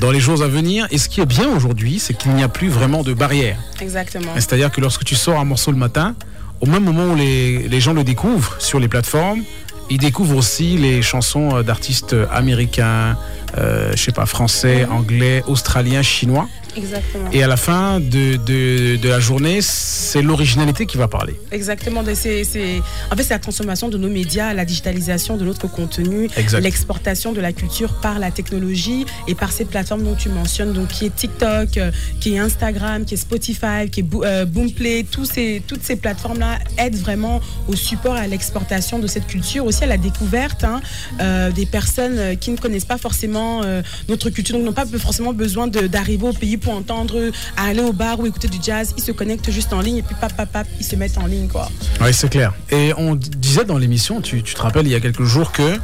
dans 0.00 0.10
les 0.10 0.18
jours 0.20 0.42
à 0.42 0.48
venir. 0.48 0.88
Et 0.90 0.98
ce 0.98 1.08
qui 1.08 1.20
est 1.20 1.26
bien 1.26 1.48
aujourd'hui, 1.48 2.00
c'est 2.00 2.14
qu'il 2.14 2.32
n'y 2.32 2.42
a 2.42 2.48
plus 2.48 2.68
vraiment 2.68 3.02
de 3.04 3.14
barrière. 3.14 3.58
Exactement. 3.80 4.32
C'est-à-dire 4.34 4.72
que 4.72 4.80
lorsque 4.80 5.04
tu 5.04 5.14
sors 5.14 5.38
un 5.38 5.44
morceau 5.44 5.70
le 5.70 5.76
matin, 5.78 6.16
au 6.60 6.66
même 6.66 6.82
moment 6.82 7.12
où 7.12 7.14
les, 7.14 7.68
les 7.68 7.80
gens 7.80 7.92
le 7.92 8.02
découvrent 8.02 8.56
sur 8.60 8.80
les 8.80 8.88
plateformes, 8.88 9.42
ils 9.90 9.98
découvrent 9.98 10.36
aussi 10.36 10.76
les 10.78 11.00
chansons 11.02 11.62
d'artistes 11.62 12.16
américains, 12.32 13.16
je 13.56 13.96
sais 13.96 14.12
pas, 14.12 14.26
français, 14.26 14.84
anglais, 14.86 15.42
australiens, 15.46 16.02
chinois. 16.02 16.48
Exactement. 16.76 17.30
Et 17.32 17.42
à 17.42 17.46
la 17.46 17.56
fin 17.56 18.00
de, 18.00 18.36
de, 18.36 18.96
de 18.96 19.08
la 19.08 19.20
journée, 19.20 19.58
c'est 19.60 20.22
l'originalité 20.22 20.86
qui 20.86 20.96
va 20.96 21.08
parler. 21.08 21.34
Exactement. 21.50 22.02
de- 22.02 22.14
c'est- 22.14 22.44
c'est- 22.44 22.80
en 23.10 23.16
fait, 23.16 23.22
c'est 23.24 23.34
la 23.34 23.38
transformation 23.38 23.88
de 23.88 23.98
nos 23.98 24.08
médias, 24.08 24.54
la 24.54 24.64
digitalisation 24.64 25.36
de 25.36 25.44
notre 25.44 25.66
contenu, 25.68 26.28
Exact. 26.36 26.60
l'exportation 26.60 27.32
de 27.32 27.40
la 27.40 27.52
culture 27.52 27.94
par 28.00 28.18
la 28.18 28.30
technologie 28.30 29.04
et 29.28 29.34
par 29.34 29.52
ces 29.52 29.64
plateformes 29.64 30.02
dont 30.04 30.14
tu 30.14 30.28
mentionnes, 30.28 30.72
donc 30.72 30.88
qui 30.88 31.06
est 31.06 31.14
TikTok, 31.14 31.76
euh, 31.76 31.90
qui 32.20 32.34
est 32.34 32.38
Instagram, 32.38 33.04
qui 33.04 33.14
est 33.14 33.16
Spotify, 33.18 33.90
qui 33.90 34.00
est 34.00 34.02
Bo- 34.04 34.24
euh, 34.24 34.44
Boomplay. 34.44 35.04
Tous 35.10 35.24
ces, 35.24 35.62
toutes 35.66 35.82
ces 35.82 35.96
plateformes-là 35.96 36.58
aident 36.78 36.96
vraiment 36.96 37.40
au 37.68 37.76
support 37.76 38.16
et 38.16 38.20
à 38.20 38.26
l'exportation 38.26 38.98
de 38.98 39.06
cette 39.06 39.26
culture, 39.26 39.64
aussi 39.64 39.84
à 39.84 39.86
la 39.86 39.98
découverte 39.98 40.64
hein, 40.64 40.80
euh, 41.20 41.50
des 41.50 41.66
personnes 41.66 42.36
qui 42.38 42.50
ne 42.50 42.56
connaissent 42.56 42.84
pas 42.84 42.98
forcément 42.98 43.62
euh, 43.64 43.82
notre 44.08 44.30
culture, 44.30 44.56
donc 44.56 44.64
n'ont 44.64 44.72
pas 44.72 44.86
forcément 44.86 45.32
besoin 45.32 45.66
de- 45.66 45.86
d'arriver 45.86 46.26
au 46.28 46.32
pays 46.32 46.56
pour 46.62 46.74
entendre, 46.74 47.30
aller 47.56 47.80
au 47.82 47.92
bar 47.92 48.18
ou 48.20 48.26
écouter 48.26 48.48
du 48.48 48.58
jazz. 48.62 48.94
Ils 48.96 49.02
se 49.02 49.12
connectent 49.12 49.50
juste 49.50 49.72
en 49.72 49.80
ligne 49.80 49.98
et 49.98 50.02
puis 50.02 50.14
pap, 50.20 50.34
pap, 50.36 50.50
pap, 50.50 50.66
ils 50.80 50.84
se 50.84 50.96
mettent 50.96 51.18
en 51.18 51.26
ligne. 51.26 51.48
quoi. 51.48 51.70
Oui, 52.00 52.12
c'est 52.12 52.28
clair. 52.28 52.52
Et 52.70 52.92
on 52.96 53.14
disait 53.14 53.64
dans 53.64 53.78
l'émission, 53.78 54.20
tu, 54.20 54.42
tu 54.42 54.54
te 54.54 54.62
rappelles 54.62 54.86
il 54.86 54.92
y 54.92 54.94
a 54.94 55.00
quelques 55.00 55.24
jours 55.24 55.52
que 55.52 55.78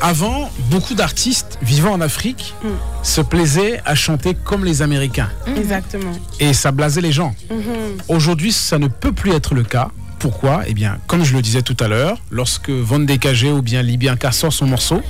avant, 0.00 0.50
beaucoup 0.70 0.94
d'artistes 0.94 1.58
vivant 1.62 1.92
en 1.92 2.00
Afrique 2.00 2.54
Mm. 2.62 2.68
se 3.02 3.20
plaisaient 3.20 3.80
à 3.84 3.94
chanter 3.94 4.34
comme 4.34 4.64
les 4.64 4.82
Américains. 4.82 5.28
Exactement. 5.56 6.12
Et 6.40 6.52
ça 6.54 6.70
blasait 6.72 7.00
les 7.00 7.12
gens. 7.12 7.34
Aujourd'hui, 8.08 8.52
ça 8.52 8.78
ne 8.78 8.88
peut 8.88 9.12
plus 9.12 9.32
être 9.32 9.54
le 9.54 9.62
cas. 9.64 9.88
Pourquoi? 10.18 10.62
Eh 10.66 10.74
bien, 10.74 10.98
comme 11.08 11.24
je 11.24 11.32
le 11.34 11.42
disais 11.42 11.62
tout 11.62 11.76
à 11.80 11.88
l'heure, 11.88 12.18
lorsque 12.30 12.70
Von 12.70 13.00
Décagé 13.00 13.50
ou 13.50 13.60
bien 13.62 13.82
Libianca 13.82 14.30
sort 14.32 14.52
son 14.52 14.66
morceau, 14.66 15.00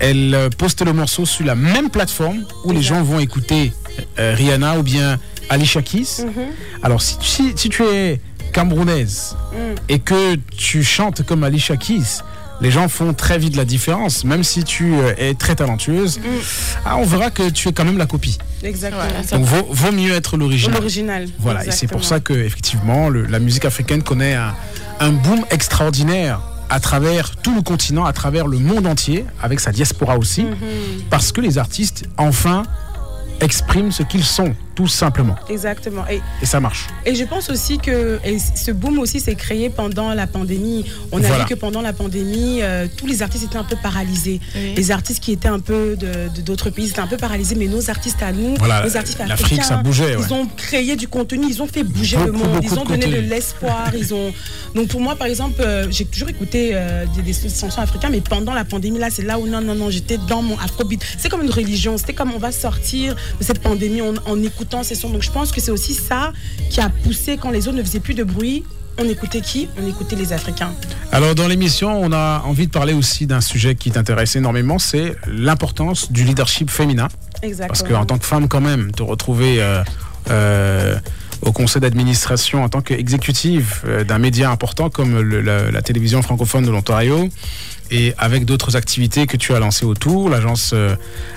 elle 0.00 0.34
euh, 0.34 0.48
poste 0.50 0.84
le 0.84 0.92
morceau 0.92 1.24
sur 1.26 1.44
la 1.44 1.54
même 1.54 1.90
plateforme 1.90 2.44
où 2.64 2.72
les 2.72 2.82
gens 2.82 3.02
vont 3.02 3.20
écouter 3.20 3.72
euh, 4.18 4.34
Rihanna 4.36 4.78
ou 4.78 4.82
bien 4.82 5.18
Alicia 5.50 5.82
Keys. 5.82 6.24
Alors, 6.82 7.00
si, 7.02 7.18
tu- 7.18 7.26
si, 7.26 7.52
si 7.56 7.68
tu 7.68 7.82
es 7.84 8.20
camerounaise 8.52 9.36
et 9.88 9.98
que 9.98 10.36
tu 10.56 10.82
chantes 10.84 11.22
comme 11.24 11.44
Alicia 11.44 11.76
Keys, 11.76 12.22
Les 12.60 12.70
gens 12.70 12.88
font 12.88 13.12
très 13.14 13.36
vite 13.36 13.56
la 13.56 13.64
différence. 13.64 14.24
Même 14.24 14.44
si 14.44 14.62
tu 14.62 14.94
euh, 14.94 15.12
es 15.18 15.34
très 15.34 15.56
talentueuse, 15.56 16.20
ah, 16.84 16.96
on 16.98 17.04
verra 17.04 17.30
que 17.30 17.50
tu 17.50 17.68
es 17.68 17.72
quand 17.72 17.84
même 17.84 17.98
la 17.98 18.06
copie. 18.06 18.38
Exactement. 18.62 19.02
Donc 19.32 19.44
vaut, 19.44 19.66
vaut 19.70 19.90
mieux 19.92 20.14
être 20.14 20.36
l'original. 20.36 20.74
L'original. 20.78 21.26
Voilà, 21.40 21.66
et 21.66 21.72
c'est 21.72 21.88
pour 21.88 22.04
ça 22.04 22.20
que 22.20 22.32
effectivement 22.32 23.08
le- 23.10 23.26
la 23.26 23.40
musique 23.40 23.64
africaine 23.64 24.04
connaît 24.04 24.34
un, 24.34 24.54
un 25.00 25.10
boom 25.10 25.44
extraordinaire 25.50 26.40
à 26.70 26.80
travers 26.80 27.36
tout 27.36 27.54
le 27.54 27.62
continent, 27.62 28.04
à 28.04 28.12
travers 28.12 28.46
le 28.46 28.58
monde 28.58 28.86
entier, 28.86 29.24
avec 29.42 29.60
sa 29.60 29.70
diaspora 29.72 30.16
aussi, 30.18 30.44
Mhm. 30.44 30.54
parce 31.10 31.30
que 31.32 31.40
les 31.40 31.58
artistes 31.58 32.04
enfin 32.16 32.62
expriment 33.40 33.90
ce 33.92 34.02
qu'ils 34.02 34.24
sont, 34.24 34.54
tout 34.74 34.88
simplement. 34.88 35.36
Exactement. 35.48 36.04
Et, 36.08 36.20
Et 36.42 36.46
ça 36.46 36.60
marche. 36.60 36.86
et 37.06 37.14
je 37.14 37.24
pense 37.24 37.48
aussi 37.50 37.78
que 37.78 38.18
et 38.24 38.38
ce 38.38 38.70
boom 38.70 38.98
aussi 38.98 39.20
s'est 39.20 39.34
créé 39.34 39.70
pendant 39.70 40.12
la 40.14 40.26
pandémie. 40.26 40.84
On 41.12 41.22
a 41.22 41.38
vu 41.38 41.44
que 41.46 41.54
pendant 41.54 41.80
la 41.80 41.92
pandémie, 41.92 42.60
euh, 42.62 42.86
tous 42.96 43.06
les 43.06 43.22
artistes 43.22 43.44
étaient 43.44 43.56
un 43.58 43.64
peu 43.64 43.76
paralysés. 43.82 44.40
Oui. 44.56 44.74
Les 44.76 44.90
artistes 44.90 45.22
qui 45.22 45.32
étaient 45.32 45.48
un 45.48 45.60
peu 45.60 45.96
de 45.96 46.28
de- 46.34 46.40
d'autres 46.42 46.70
pays 46.70 46.88
étaient 46.88 47.00
un 47.00 47.06
peu 47.06 47.16
paralysés, 47.16 47.54
mais 47.54 47.66
nos 47.66 47.88
artistes 47.90 48.22
à 48.22 48.32
nous, 48.32 48.54
Voilà, 48.58 48.84
nos 48.84 48.96
artistes 48.96 49.18
l'Afrique, 49.18 49.58
africains, 49.58 49.62
ça 49.62 49.76
bougeait, 49.76 50.16
ouais. 50.16 50.24
Ils 50.26 50.34
ont 50.34 50.46
créé 50.56 50.96
du 50.96 51.08
contenu, 51.08 51.46
ils 51.48 51.62
ont 51.62 51.66
fait 51.66 51.82
bouger 51.84 52.16
le 52.24 52.32
monde, 52.32 52.60
ils 52.62 52.78
ont 52.78 52.84
de 52.84 52.88
donné 52.90 53.06
de 53.06 53.20
l'espoir. 53.20 53.90
ils 53.96 54.12
ont 54.14 54.32
donc 54.74 54.88
pour 54.88 55.00
moi 55.00 55.16
par 55.16 55.26
exemple, 55.26 55.60
euh, 55.60 55.86
j'ai 55.90 56.04
toujours 56.04 56.28
écouté 56.28 56.70
euh, 56.74 57.04
des, 57.16 57.22
des 57.22 57.32
chansons 57.48 57.80
africaines, 57.80 58.12
mais 58.12 58.20
pendant 58.20 58.52
la 58.52 58.64
pandémie 58.64 58.98
là, 58.98 59.08
c'est 59.10 59.22
là 59.22 59.38
où 59.38 59.46
non 59.46 59.60
non 59.60 59.74
non, 59.74 59.90
j'étais 59.90 60.18
dans 60.28 60.42
mon 60.42 60.58
afrobeat. 60.58 61.02
C'est 61.18 61.28
comme 61.28 61.42
une 61.42 61.50
religion. 61.50 61.96
C'était 61.98 62.12
comme 62.14 62.32
on 62.34 62.38
va 62.38 62.52
sortir 62.52 63.14
de 63.38 63.44
cette 63.44 63.60
pandémie 63.60 64.00
en, 64.02 64.14
en 64.26 64.42
écoutant 64.64 64.82
ces 64.82 64.94
sons. 64.94 65.10
Donc 65.10 65.22
je 65.22 65.30
pense 65.30 65.52
que 65.52 65.60
c'est 65.60 65.70
aussi 65.70 65.94
ça 65.94 66.32
qui 66.70 66.80
a 66.80 66.88
poussé 66.88 67.36
quand 67.36 67.50
les 67.50 67.68
autres 67.68 67.76
ne 67.76 67.82
faisaient 67.82 68.00
plus 68.00 68.14
de 68.14 68.24
bruit. 68.24 68.64
On 68.96 69.08
écoutait 69.08 69.40
qui? 69.40 69.68
On 69.82 69.86
écoutait 69.88 70.16
les 70.16 70.32
Africains. 70.32 70.72
Alors 71.12 71.34
dans 71.34 71.48
l'émission, 71.48 72.00
on 72.00 72.12
a 72.12 72.42
envie 72.46 72.66
de 72.66 72.72
parler 72.72 72.92
aussi 72.94 73.26
d'un 73.26 73.40
sujet 73.40 73.74
qui 73.74 73.90
t'intéresse 73.90 74.36
énormément, 74.36 74.78
c'est 74.78 75.16
l'importance 75.26 76.10
du 76.12 76.24
leadership 76.24 76.70
féminin. 76.70 77.08
Exactement. 77.42 77.68
Parce 77.68 77.82
qu'en 77.82 78.06
tant 78.06 78.18
que 78.18 78.24
femme, 78.24 78.48
quand 78.48 78.60
même, 78.60 78.92
te 78.92 79.02
retrouver 79.02 79.60
euh, 79.60 79.82
euh, 80.30 80.96
au 81.42 81.50
conseil 81.52 81.80
d'administration 81.82 82.62
en 82.62 82.68
tant 82.68 82.80
qu'exécutive 82.82 83.82
euh, 83.84 84.04
d'un 84.04 84.18
média 84.18 84.50
important 84.50 84.88
comme 84.90 85.20
le- 85.20 85.40
la, 85.42 85.70
la 85.72 85.82
télévision 85.82 86.22
francophone 86.22 86.64
de 86.64 86.70
l'Ontario 86.70 87.28
et 87.94 88.12
avec 88.18 88.44
d'autres 88.44 88.74
activités 88.76 89.26
que 89.26 89.36
tu 89.36 89.54
as 89.54 89.60
lancées 89.60 89.86
autour, 89.86 90.28
l'agence 90.28 90.72
euh, 90.74 90.96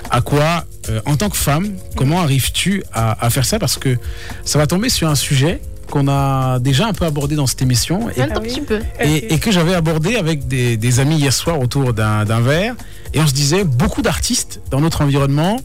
Aqua, 0.10 0.65
euh, 0.89 1.00
en 1.06 1.15
tant 1.15 1.30
que 1.30 1.38
femme, 1.38 1.67
comment 1.96 2.20
arrives-tu 2.22 2.84
à, 2.93 3.24
à 3.26 3.30
faire 3.30 3.46
ça? 3.46 3.60
Parce 3.60 3.78
que 3.78 3.98
ça 4.43 4.58
va 4.58 4.65
tomber 4.65 4.89
sur 4.89 5.08
un 5.08 5.15
sujet 5.15 5.62
qu'on 5.91 6.08
a 6.10 6.60
déjà 6.60 6.86
un 6.88 6.93
peu 6.93 7.06
abordé 7.06 7.36
dans 7.36 7.48
cette 7.48 7.62
émission 7.62 8.10
et 8.10 8.22
Ah 8.22 8.26
oui. 8.41 8.48
petit 8.50 8.62
peu. 8.62 8.80
et, 9.02 9.34
et 9.34 9.39
que 9.39 9.52
j'avais 9.52 9.74
abordé 9.76 10.15
avec 10.17 10.48
des, 10.48 10.76
des 10.78 11.00
amis 11.00 11.17
hier 11.17 11.32
soir 11.32 11.60
autour 11.62 11.93
d'un 11.93 12.26
d'un 12.26 12.41
verre. 12.41 12.76
Et 13.13 13.22
on 13.22 13.28
se 13.28 13.34
disait, 13.34 13.63
beaucoup 13.63 14.02
d'artistes 14.02 14.60
dans 14.72 14.82
notre 14.82 15.02
environnement, 15.02 15.58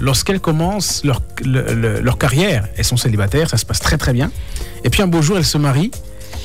lorsqu'elles 0.00 0.40
commencent 0.40 1.02
leur, 1.04 1.22
le- 1.42 1.72
le- 1.74 2.00
leur 2.00 2.18
carrière, 2.18 2.66
elles 2.76 2.84
sont 2.84 2.98
célibataires, 2.98 3.48
ça 3.48 3.56
se 3.56 3.64
passe 3.64 3.80
très 3.80 3.96
très 3.96 4.12
bien. 4.12 4.30
Et 4.84 4.90
puis 4.90 5.00
un 5.02 5.06
beau 5.06 5.22
jour, 5.22 5.38
elles 5.38 5.44
se 5.46 5.56
marient 5.58 5.90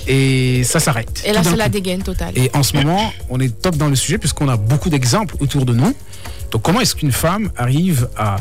et 0.07 0.63
ça 0.63 0.79
s'arrête. 0.79 1.23
Et 1.25 1.33
là, 1.33 1.43
c'est 1.43 1.55
la 1.55 1.69
dégaine 1.69 2.01
totale. 2.01 2.33
Et 2.35 2.49
en 2.53 2.63
ce 2.63 2.75
moment, 2.75 3.11
on 3.29 3.39
est 3.39 3.49
top 3.61 3.75
dans 3.75 3.89
le 3.89 3.95
sujet 3.95 4.17
puisqu'on 4.17 4.49
a 4.49 4.57
beaucoup 4.57 4.89
d'exemples 4.89 5.35
autour 5.39 5.65
de 5.65 5.73
nous. 5.73 5.93
Donc 6.51 6.61
comment 6.61 6.79
est-ce 6.79 6.95
qu'une 6.95 7.11
femme 7.11 7.49
arrive 7.57 8.07
à 8.15 8.37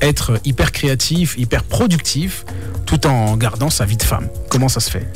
être 0.00 0.40
hyper 0.44 0.72
créative, 0.72 1.34
hyper 1.36 1.64
productive, 1.64 2.44
tout 2.86 3.06
en 3.06 3.36
gardant 3.36 3.70
sa 3.70 3.84
vie 3.84 3.96
de 3.96 4.02
femme? 4.02 4.28
Comment 4.48 4.68
ça 4.68 4.80
se 4.80 4.90
fait? 4.90 5.06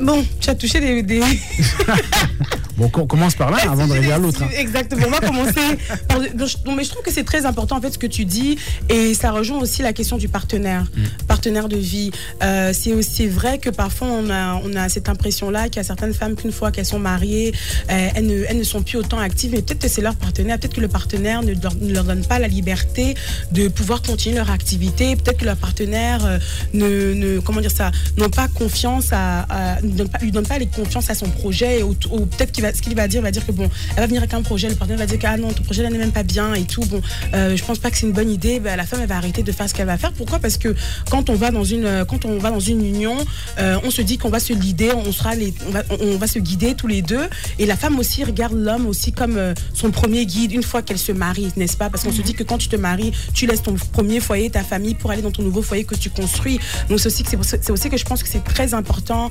Bon, 0.00 0.24
tu 0.40 0.50
as 0.50 0.54
touché 0.54 0.80
des- 0.80 1.02
des, 1.02 1.20
Bon, 2.76 2.90
on 2.96 3.06
commence 3.06 3.34
par 3.34 3.50
l'un 3.50 3.58
avant 3.70 3.86
de 3.86 3.92
à 4.10 4.16
l'autre. 4.18 4.42
hein. 4.42 4.48
Exactement. 4.56 5.06
On 5.06 5.10
va 5.10 5.20
commencer. 5.20 5.60
par- 6.08 6.20
donc, 6.20 6.48
mais 6.74 6.82
je 6.84 6.88
trouve 6.90 7.02
que 7.02 7.12
c'est 7.12 7.24
très 7.24 7.44
important 7.44 7.76
en 7.76 7.80
fait 7.82 7.90
ce 7.92 7.98
que 7.98 8.06
tu 8.06 8.24
dis 8.24 8.56
et 8.88 9.12
ça 9.12 9.32
rejoint 9.32 9.58
aussi 9.58 9.82
la 9.82 9.92
question 9.92 10.16
du 10.16 10.28
partenaire, 10.28 10.84
Mm. 10.96 11.02
partenaire 11.28 11.68
de 11.68 11.76
vie. 11.76 12.10
Euh, 12.42 12.72
c'est 12.72 12.92
aussi 12.94 13.26
vrai 13.26 13.58
que 13.58 13.68
parfois 13.68 14.08
on 14.08 14.30
a, 14.30 14.54
on 14.64 14.74
a 14.76 14.88
cette 14.88 15.08
impression-là 15.10 15.64
qu'il 15.68 15.76
y 15.76 15.80
a 15.80 15.84
certaines 15.84 16.14
femmes 16.14 16.34
qu'une 16.36 16.52
fois 16.52 16.70
qu'elles 16.72 16.86
sont 16.86 16.98
mariées, 16.98 17.52
euh, 17.90 18.08
elles, 18.14 18.26
ne, 18.26 18.44
elles 18.48 18.56
ne 18.58 18.64
sont 18.64 18.82
plus 18.82 18.96
autant 18.96 19.18
actives, 19.18 19.50
mais 19.52 19.60
peut-être 19.60 19.80
que 19.82 19.88
c'est 19.88 20.00
leur 20.00 20.16
partenaire, 20.16 20.58
peut-être 20.58 20.74
que 20.74 20.80
le 20.80 20.88
partenaire 20.88 21.42
ne 21.42 21.52
leur, 21.60 21.74
ne 21.74 21.92
leur 21.92 22.04
donne 22.04 22.24
pas 22.24 22.38
la 22.38 22.48
liberté 22.48 23.14
de 23.52 23.68
pouvoir 23.68 24.00
continuer 24.00 24.36
leur 24.36 24.50
activité, 24.50 25.16
peut-être 25.16 25.38
que 25.38 25.44
leur 25.44 25.56
partenaire 25.56 26.24
euh, 26.24 26.38
ne, 26.72 27.12
ne 27.12 27.40
comment 27.40 27.60
dire 27.60 27.70
ça, 27.70 27.90
n'ont 28.16 28.30
pas 28.30 28.48
confiance 28.48 29.08
à, 29.12 29.40
à- 29.50 29.80
ne 29.94 30.04
lui 30.20 30.30
donne 30.30 30.46
pas 30.46 30.58
les 30.58 30.66
confiance 30.66 31.10
à 31.10 31.14
son 31.14 31.28
projet 31.28 31.82
ou, 31.82 31.94
peut-être 31.94 32.52
qu'il 32.52 32.62
va, 32.62 32.72
ce 32.72 32.82
qu'il 32.82 32.94
va 32.94 33.08
dire, 33.08 33.22
va 33.22 33.30
dire 33.30 33.44
que 33.46 33.52
bon, 33.52 33.68
elle 33.90 34.00
va 34.00 34.06
venir 34.06 34.22
avec 34.22 34.34
un 34.34 34.42
projet, 34.42 34.68
le 34.68 34.74
partenaire 34.74 34.98
va 34.98 35.06
dire 35.06 35.18
que 35.18 35.26
ah 35.26 35.36
non, 35.36 35.52
ton 35.52 35.62
projet 35.62 35.82
là 35.82 35.90
n'est 35.90 35.98
même 35.98 36.12
pas 36.12 36.22
bien 36.22 36.54
et 36.54 36.64
tout. 36.64 36.82
Bon, 36.82 37.00
euh, 37.34 37.56
je 37.56 37.64
pense 37.64 37.78
pas 37.78 37.90
que 37.90 37.96
c'est 37.96 38.06
une 38.06 38.12
bonne 38.12 38.30
idée. 38.30 38.60
Ben, 38.60 38.76
la 38.76 38.84
femme 38.84 39.00
elle 39.02 39.08
va 39.08 39.16
arrêter 39.16 39.42
de 39.42 39.52
faire 39.52 39.68
ce 39.68 39.74
qu'elle 39.74 39.86
va 39.86 39.98
faire. 39.98 40.12
Pourquoi? 40.12 40.38
Parce 40.38 40.58
que 40.58 40.74
quand 41.10 41.30
on 41.30 41.34
va 41.34 41.50
dans 41.50 41.64
une, 41.64 42.04
quand 42.08 42.24
on 42.24 42.38
va 42.38 42.50
dans 42.50 42.60
une 42.60 42.84
union, 42.84 43.16
euh, 43.58 43.78
on 43.84 43.90
se 43.90 44.02
dit 44.02 44.18
qu'on 44.18 44.30
va 44.30 44.40
se 44.40 44.52
leader, 44.52 44.96
on 44.96 45.12
sera 45.12 45.34
les, 45.34 45.54
on 45.68 45.70
va, 45.70 45.82
on 46.00 46.16
va 46.16 46.26
se 46.26 46.38
guider 46.38 46.74
tous 46.74 46.86
les 46.86 47.02
deux. 47.02 47.28
Et 47.58 47.66
la 47.66 47.76
femme 47.76 47.98
aussi 47.98 48.24
regarde 48.24 48.54
l'homme 48.54 48.86
aussi 48.86 49.12
comme 49.12 49.36
euh, 49.36 49.54
son 49.74 49.90
premier 49.90 50.26
guide 50.26 50.52
une 50.52 50.62
fois 50.62 50.82
qu'elle 50.82 50.98
se 50.98 51.12
marie, 51.12 51.48
n'est-ce 51.56 51.76
pas? 51.76 51.90
Parce 51.90 52.04
qu'on 52.04 52.12
se 52.12 52.22
dit 52.22 52.34
que 52.34 52.42
quand 52.42 52.58
tu 52.58 52.68
te 52.68 52.76
maries, 52.76 53.12
tu 53.34 53.46
laisses 53.46 53.62
ton 53.62 53.74
premier 53.74 54.20
foyer, 54.20 54.50
ta 54.50 54.62
famille 54.62 54.94
pour 54.94 55.10
aller 55.10 55.22
dans 55.22 55.30
ton 55.30 55.42
nouveau 55.42 55.62
foyer 55.62 55.84
que 55.84 55.94
tu 55.94 56.10
construis. 56.10 56.58
Donc 56.88 57.00
c'est 57.00 57.06
aussi 57.06 57.24
c'est 57.24 57.70
aussi 57.70 57.90
que 57.90 57.96
je 57.96 58.04
pense 58.04 58.22
que 58.22 58.28
c'est 58.28 58.44
très 58.44 58.74
important 58.74 59.30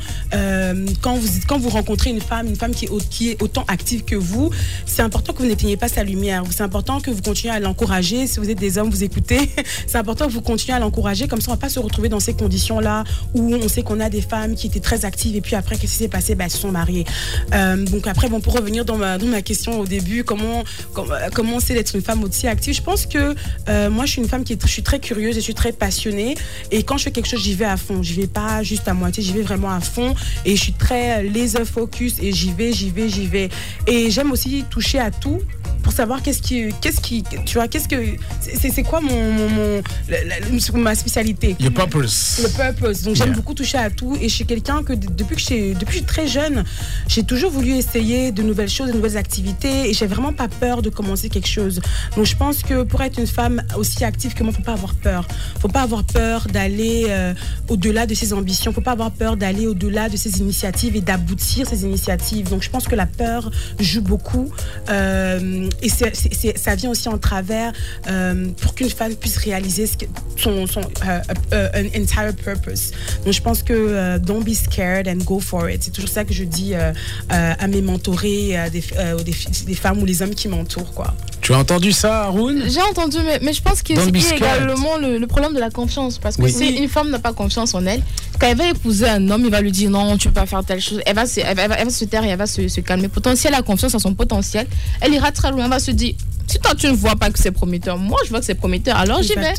quand 1.02 1.16
vous 1.16 1.28
quand 1.48 1.58
vous 1.58 1.70
rencontrez 1.70 2.10
une 2.10 2.22
femme, 2.22 2.48
une 2.48 2.56
femme 2.56 2.74
qui 2.74 2.86
est, 3.30 3.42
autant 3.42 3.64
active 3.68 4.04
que 4.04 4.16
vous, 4.16 4.50
c'est 4.86 5.02
important 5.02 5.34
que 5.34 5.40
vous 5.40 5.48
n'éteignez 5.48 5.78
pas 5.78 5.88
sa 5.88 6.04
lumière. 6.04 6.44
C'est 6.52 6.64
important 6.64 7.00
que 7.00 7.12
vous 7.12 7.22
continuez 7.22 7.54
à 7.54 7.60
l'encourager. 7.60 8.28
Si 8.28 8.40
vous 8.40 8.50
êtes 8.50 8.60
des 8.60 8.78
hommes, 8.78 8.90
vous 8.90 9.04
écoutez. 9.04 9.50
C'est 9.88 9.98
important 9.98 10.28
que 10.28 10.32
vous 10.32 10.42
continuez 10.42 10.76
à 10.76 10.80
l'encourager. 10.80 11.28
Comme 11.28 11.42
ça, 11.42 11.52
on 11.52 11.56
va 11.56 11.60
pas 11.60 11.70
se 11.70 11.80
retrouver 11.80 12.10
dans 12.10 12.20
ces 12.20 12.34
conditions-là 12.34 13.04
où 13.34 13.54
on 13.56 13.68
sait 13.68 13.84
qu'on 13.84 14.00
a 14.00 14.10
des 14.10 14.22
femmes 14.22 14.56
qui 14.56 14.68
étaient 14.68 14.80
très 14.80 15.06
actives 15.06 15.36
et 15.36 15.42
puis 15.42 15.56
après, 15.56 15.78
qu'est-ce 15.78 15.94
qui 15.94 15.98
s'est 15.98 16.08
passé? 16.08 16.36
Ben, 16.36 16.46
Elles 16.46 16.52
se 16.52 16.58
sont 16.58 16.72
mariées. 16.72 17.06
Euh, 17.54 17.78
donc 17.86 18.08
après, 18.08 18.30
bon, 18.30 18.40
pour 18.40 18.54
revenir 18.54 18.86
dans 18.86 18.98
ma, 18.98 19.18
dans 19.18 19.28
ma 19.28 19.42
question 19.42 19.80
au 19.80 19.86
début, 19.86 20.24
comment, 20.24 20.64
comment, 20.94 21.16
comment 21.34 21.60
c'est 21.60 21.74
d'être 21.74 21.96
une 21.96 22.02
femme 22.02 22.24
aussi 22.24 22.48
active? 22.48 22.74
Je 22.74 22.82
pense 22.82 23.06
que 23.06 23.36
euh, 23.70 23.90
moi, 23.90 24.06
je 24.06 24.12
suis 24.12 24.22
une 24.22 24.28
femme 24.28 24.44
qui 24.44 24.54
est, 24.54 24.62
je 24.62 24.72
suis 24.72 24.84
très 24.84 25.00
curieuse 25.00 25.38
et 25.38 25.40
je 25.40 25.46
suis 25.46 25.54
très 25.54 25.72
passionnée. 25.72 26.36
Et 26.72 26.84
quand 26.84 26.98
je 26.98 27.04
fais 27.04 27.12
quelque 27.12 27.28
chose, 27.28 27.42
j'y 27.42 27.54
vais 27.54 27.66
à 27.66 27.78
fond. 27.78 28.04
J'y 28.04 28.14
vais 28.14 28.28
pas 28.28 28.64
juste 28.64 28.88
à 28.88 28.94
moitié, 28.94 29.24
j'y 29.24 29.34
vais 29.34 29.42
vraiment 29.42 29.72
à 29.72 29.80
fond. 29.80 30.14
Et 30.46 30.56
je 30.56 30.62
suis 30.62 30.74
très 30.74 31.24
laser 31.24 31.66
focus 31.66 32.16
et 32.22 32.32
j'y 32.32 32.52
vais, 32.52 32.72
j'y 32.74 32.90
vais, 32.90 33.10
j'y 33.10 33.28
vais. 33.28 33.50
Et 33.88 34.10
j'aime 34.12 34.32
aussi 34.32 34.64
toucher 34.70 35.00
à 35.00 35.12
tout 35.12 35.42
pour 35.84 35.94
savoir 35.94 36.22
qu'est-ce 36.22 36.42
qui, 36.42 36.66
qu'est-ce 36.82 37.00
qui, 37.00 37.24
tu 37.46 37.54
vois, 37.56 37.68
qu'est-ce 37.68 37.88
que, 37.88 37.96
c'est 38.42 38.70
c'est 38.70 38.84
quoi 38.84 39.00
mon, 39.02 39.32
mon, 39.34 39.50
mon- 39.50 39.82
la- 40.10 40.24
la- 40.26 40.74
ma 40.80 40.94
spécialité? 40.96 41.56
Your 41.60 41.72
purpose. 41.74 42.42
Le 42.44 42.50
purpose. 42.50 43.04
Donc 43.04 43.16
j'aime 43.16 43.32
beaucoup 43.34 43.54
toucher 43.54 43.78
à 43.78 43.90
tout 43.90 44.18
et 44.22 44.28
je 44.30 44.36
suis 44.36 44.46
quelqu'un 44.46 44.84
que 44.84 44.94
depuis 44.94 45.36
que 45.38 45.42
j'ai 45.42 45.74
depuis 45.74 45.86
que 45.86 45.92
je 45.94 45.98
suis 45.98 46.06
très 46.06 46.28
jeune, 46.28 46.64
j'ai 47.08 47.24
toujours 47.24 47.52
voulu 47.52 47.72
essayer 47.76 48.32
de 48.32 48.44
nouvelles 48.44 48.70
choses, 48.70 48.88
de 48.90 48.94
nouvelles 48.94 49.18
activités 49.18 49.90
et 49.90 49.94
j'ai 49.94 50.06
vraiment 50.08 50.34
pas 50.34 50.48
peur 50.48 50.82
de 50.82 50.90
commencer 50.90 51.30
quelque 51.30 51.48
chose. 51.48 51.80
Donc 52.16 52.26
je 52.26 52.36
pense 52.36 52.62
que 52.62 52.84
pour 52.84 53.02
être 53.02 53.18
une 53.20 53.28
femme 53.28 53.62
aussi 53.78 54.04
active 54.04 54.34
que 54.34 54.44
moi, 54.44 54.52
faut 54.54 54.62
pas 54.62 54.74
avoir 54.74 54.94
peur. 54.96 55.28
Faut 55.60 55.70
pas 55.70 55.82
avoir 55.82 56.04
peur 56.04 56.48
d'aller 56.52 57.06
euh, 57.10 57.34
au-delà 57.70 58.06
de 58.06 58.14
ses 58.14 58.34
ambitions. 58.34 58.74
Faut 58.74 58.82
pas 58.82 58.92
avoir 58.92 59.12
peur 59.12 59.38
d'aller 59.38 59.66
au-delà 59.68 60.10
de 60.10 60.18
ses 60.20 60.40
initiatives 60.40 60.96
et 60.96 61.02
d'aboutir 61.02 61.68
ses 61.68 61.84
initiatives. 61.84 62.50
Donc 62.50 62.62
je 62.64 62.70
pense 62.70 62.88
que 62.88 62.96
la 62.96 63.06
peur 63.06 63.52
joue 63.80 64.02
beaucoup 64.02 64.50
euh, 64.90 65.70
et 65.82 65.90
ça 65.90 66.76
vient 66.76 66.92
aussi 66.92 67.10
en 67.10 67.18
travers 67.18 67.72
euh, 68.08 68.48
pour 68.62 68.76
qu'une 68.76 68.90
femme 68.90 69.16
puisse 69.16 69.38
réaliser 69.38 69.90
son, 70.38 70.68
son 70.68 70.82
euh, 71.08 71.70
un 71.74 72.02
entire 72.02 72.36
purpose. 72.36 72.92
Donc 73.26 73.34
je 73.34 73.42
pense 73.42 73.64
que 73.64 74.18
don't 74.18 74.44
be 74.44 74.54
scared 74.54 75.08
and 75.08 75.24
go 75.24 75.40
for 75.40 75.70
it. 75.70 75.84
C'est 75.84 75.92
toujours 75.92 76.10
ça 76.10 76.24
que 76.24 76.34
je 76.34 76.44
dis 76.44 76.74
à 76.76 77.68
mes 77.68 77.82
mentorés, 77.82 78.58
à 78.58 78.70
des, 78.70 78.84
des, 79.26 79.36
des 79.66 79.76
femmes 79.76 80.00
ou 80.02 80.06
les 80.06 80.22
hommes 80.22 80.36
qui 80.36 80.48
m'entourent 80.48 80.94
quoi. 80.94 81.16
Tu 81.50 81.56
as 81.56 81.58
entendu 81.58 81.92
ça, 81.92 82.26
Haroun? 82.26 82.62
J'ai 82.70 82.80
entendu, 82.80 83.18
mais, 83.26 83.40
mais 83.42 83.54
je 83.54 83.62
pense 83.64 83.82
qu'il 83.82 83.96
y 83.96 84.00
a 84.00 84.36
également 84.36 84.98
le, 84.98 85.18
le 85.18 85.26
problème 85.26 85.56
de 85.56 85.60
la 85.60 85.72
confiance. 85.72 86.20
Parce 86.20 86.38
que 86.38 86.44
Oui. 86.44 86.52
si 86.54 86.76
une 86.76 86.88
femme 86.88 87.10
n'a 87.10 87.18
pas 87.18 87.34
confiance 87.34 87.74
en 87.74 87.84
elle, 87.88 88.04
quand 88.40 88.46
elle 88.46 88.56
va 88.56 88.68
épouser 88.70 89.10
un 89.10 89.28
homme, 89.32 89.42
il 89.46 89.50
va 89.50 89.60
lui 89.60 89.72
dire 89.72 89.90
non, 89.90 90.16
tu 90.16 90.28
peux 90.28 90.36
pas 90.36 90.46
faire 90.46 90.64
telle 90.64 90.80
chose. 90.80 91.02
Elle 91.08 91.16
va 91.16 91.26
se, 91.26 91.40
elle 91.40 91.56
va, 91.56 91.64
elle 91.64 91.70
va- 91.70 91.76
elle 91.80 91.86
va 91.86 91.92
se 91.92 92.06
taire 92.06 92.24
et 92.24 92.28
elle 92.28 92.38
va 92.38 92.46
se, 92.46 92.68
se 92.68 92.82
calmer. 92.82 93.08
Pourtant, 93.08 93.36
si 93.36 93.48
elle 93.48 93.56
a 93.56 93.64
confiance 93.64 93.96
en 93.96 94.00
son 94.00 94.14
potentiel, 94.14 94.68
elle 95.02 95.12
ira 95.12 95.32
très 95.32 95.50
loin. 95.50 95.64
Elle 95.64 95.72
va 95.72 95.80
se 95.80 95.90
dire 95.90 96.14
si 96.50 96.60
toi 96.60 96.74
tu 96.76 96.88
ne 96.88 96.94
vois 96.94 97.16
pas 97.16 97.30
que 97.30 97.40
c'est 97.40 97.52
prometteur, 97.52 97.98
moi 97.98 98.18
je 98.26 98.30
vois 98.30 98.40
que 98.40 98.46
c'est 98.46 98.56
prometteur, 98.56 98.98
alors 98.98 99.22
j'y 99.22 99.36
vais. 99.36 99.54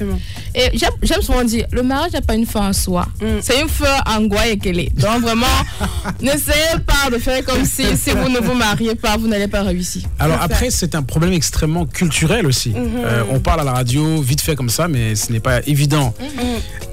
Et 0.54 0.76
j'aime 1.02 1.22
souvent 1.22 1.44
dire 1.44 1.66
le 1.70 1.82
mariage 1.82 2.12
n'est 2.12 2.20
pas 2.20 2.34
une 2.34 2.46
fin 2.46 2.68
en 2.68 2.72
soi. 2.72 3.06
Mm. 3.20 3.26
C'est 3.40 3.60
une 3.60 3.68
fin 3.68 4.00
en 4.06 4.22
goi 4.22 4.48
et 4.48 4.58
qu'elle 4.58 4.80
est. 4.80 4.94
Donc 4.96 5.22
vraiment, 5.22 5.46
n'essayez 6.20 6.80
pas 6.84 7.10
de 7.10 7.18
faire 7.18 7.44
comme 7.44 7.64
si, 7.64 7.96
si 7.96 8.10
vous 8.10 8.28
ne 8.28 8.40
vous 8.40 8.54
mariez 8.54 8.94
pas, 8.94 9.16
vous 9.16 9.28
n'allez 9.28 9.48
pas 9.48 9.62
réussir. 9.62 10.02
Alors 10.18 10.38
après, 10.40 10.70
c'est 10.70 10.94
un 10.94 11.02
problème 11.02 11.32
extrêmement 11.32 11.86
culturel 11.86 12.46
aussi. 12.46 12.72
Euh, 12.76 13.22
on 13.30 13.40
parle 13.40 13.60
à 13.60 13.64
la 13.64 13.72
radio 13.72 14.20
vite 14.20 14.40
fait 14.40 14.56
comme 14.56 14.70
ça, 14.70 14.88
mais 14.88 15.14
ce 15.14 15.32
n'est 15.32 15.40
pas 15.40 15.60
évident 15.66 16.14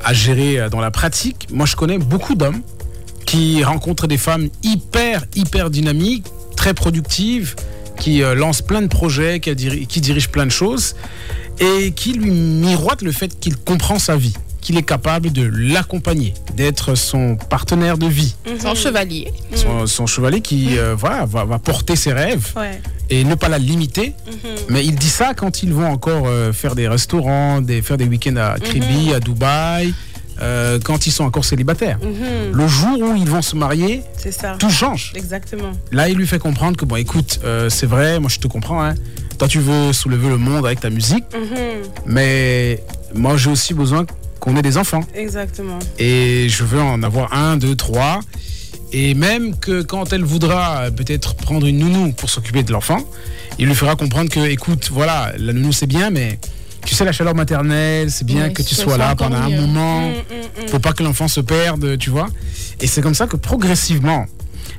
à 0.06 0.14
gérer 0.14 0.60
euh, 0.60 0.70
dans 0.70 0.80
la 0.80 0.92
pratique. 0.92 1.48
Moi, 1.52 1.66
je 1.66 1.76
connais 1.76 1.98
beaucoup 1.98 2.36
d'hommes 2.36 2.62
qui 3.26 3.64
rencontrent 3.64 4.08
des 4.08 4.18
femmes 4.18 4.50
hyper, 4.64 5.26
hyper 5.36 5.70
dynamiques, 5.70 6.26
très 6.56 6.68
très 6.68 6.74
productive, 6.74 7.56
qui 8.00 8.24
euh, 8.24 8.36
lance 8.36 8.62
plein 8.62 8.82
de 8.82 8.88
projets, 8.88 9.40
qui, 9.40 9.54
diri- 9.56 9.88
qui 9.88 10.02
dirige 10.02 10.30
plein 10.30 10.46
de 10.46 10.52
choses, 10.52 10.96
et 11.60 11.92
qui 11.92 12.14
lui 12.14 12.32
miroite 12.32 13.02
le 13.02 13.12
fait 13.12 13.40
qu'il 13.40 13.58
comprend 13.58 13.98
sa 14.00 14.16
vie, 14.16 14.34
qu'il 14.62 14.78
est 14.78 14.84
capable 14.84 15.32
de 15.32 15.44
l'accompagner, 15.52 16.34
d'être 16.56 16.96
son 16.96 17.36
partenaire 17.36 17.98
de 17.98 18.08
vie, 18.08 18.36
Son 18.62 18.76
chevalier. 18.76 19.32
son, 19.56 19.88
son 19.88 20.06
chevalier 20.06 20.42
qui 20.42 20.78
euh, 20.78 20.96
voilà, 20.96 21.26
va, 21.26 21.46
va 21.46 21.58
porter 21.60 21.96
ses 21.96 22.14
rêves 22.14 22.52
Ouais. 22.56 22.80
et 23.10 23.24
ne 23.24 23.36
pas 23.36 23.50
la 23.50 23.58
limiter. 23.58 24.14
Mais 24.70 24.86
il 24.86 24.96
dit 24.96 25.10
ça 25.10 25.34
quand 25.34 25.64
ils 25.64 25.74
vont 25.74 25.88
encore 25.90 26.28
euh, 26.28 26.52
faire 26.54 26.76
des 26.76 26.88
restaurants, 26.88 27.62
des, 27.62 27.82
faire 27.82 27.98
des 27.98 28.06
week-ends 28.06 28.36
à 28.36 28.60
Kribi, 28.60 29.14
à 29.14 29.20
Dubaï, 29.20 29.94
euh, 30.42 30.80
quand 30.84 31.08
ils 31.08 31.12
sont 31.12 31.24
encore 31.24 31.46
célibataires. 31.46 31.98
Mhm. 32.02 32.54
Le 32.54 32.68
jour 32.68 33.00
où 33.02 33.16
ils 33.16 33.30
vont 33.30 33.42
se 33.42 33.56
marier, 33.56 34.04
ça. 34.32 34.56
tout 34.60 34.70
change. 34.70 35.12
Exactement. 35.16 35.72
Là, 35.92 36.10
il 36.10 36.16
lui 36.18 36.28
fait 36.28 36.40
comprendre 36.40 36.78
que, 36.78 36.86
bon, 36.86 36.96
écoute, 36.96 37.40
euh, 37.44 37.70
c'est 37.70 37.86
vrai, 37.88 38.20
moi 38.20 38.30
je 38.30 38.40
te 38.40 38.48
comprends, 38.48 38.84
hein. 38.84 38.96
toi 39.38 39.48
tu 39.48 39.60
veux 39.60 39.94
soulever 39.94 40.30
le 40.30 40.38
monde 40.38 40.66
avec 40.66 40.80
ta 40.80 40.90
musique, 40.90 41.26
Mhm. 41.34 41.84
mais 42.06 42.84
moi 43.14 43.38
j'ai 43.38 43.50
aussi 43.50 43.74
besoin 43.74 44.06
qu'on 44.40 44.56
ait 44.56 44.62
des 44.62 44.78
enfants. 44.78 45.02
Exactement. 45.16 45.80
Et 46.00 46.48
je 46.50 46.64
veux 46.64 46.82
en 46.82 47.02
avoir 47.04 47.34
un, 47.34 47.58
deux, 47.58 47.76
trois. 47.76 48.20
Et 48.94 49.16
même 49.16 49.58
que 49.60 49.82
quand 49.82 50.14
elle 50.14 50.24
voudra 50.24 50.86
peut-être 50.96 51.36
prendre 51.36 51.68
une 51.68 51.80
nounou 51.80 52.14
pour 52.14 52.30
s'occuper 52.30 52.64
de 52.64 52.72
l'enfant, 52.72 53.00
il 53.60 53.66
lui 53.68 53.76
fera 53.76 53.96
comprendre 53.98 54.30
que, 54.30 54.40
écoute, 54.48 54.90
voilà, 54.94 55.34
la 55.38 55.52
nounou 55.52 55.74
c'est 55.74 55.88
bien, 55.88 56.10
mais 56.10 56.40
tu 56.88 56.96
sais, 56.96 57.04
la 57.04 57.12
chaleur 57.12 57.36
maternelle, 57.36 58.10
c'est 58.10 58.26
bien 58.26 58.44
Ouais, 58.44 58.54
que 58.54 58.62
tu 58.62 58.74
sois 58.74 58.98
là 58.98 59.14
pendant 59.14 59.36
un 59.36 59.50
moment. 59.50 60.00
Mm, 60.00 60.14
mm, 60.14 60.64
mm. 60.64 60.68
Faut 60.70 60.80
pas 60.80 60.94
que 60.94 61.04
l'enfant 61.04 61.28
se 61.28 61.42
perde, 61.42 61.98
tu 61.98 62.10
vois. 62.10 62.30
Et 62.80 62.88
c'est 62.88 63.02
comme 63.02 63.14
ça 63.14 63.28
que 63.28 63.36
progressivement, 63.36 64.26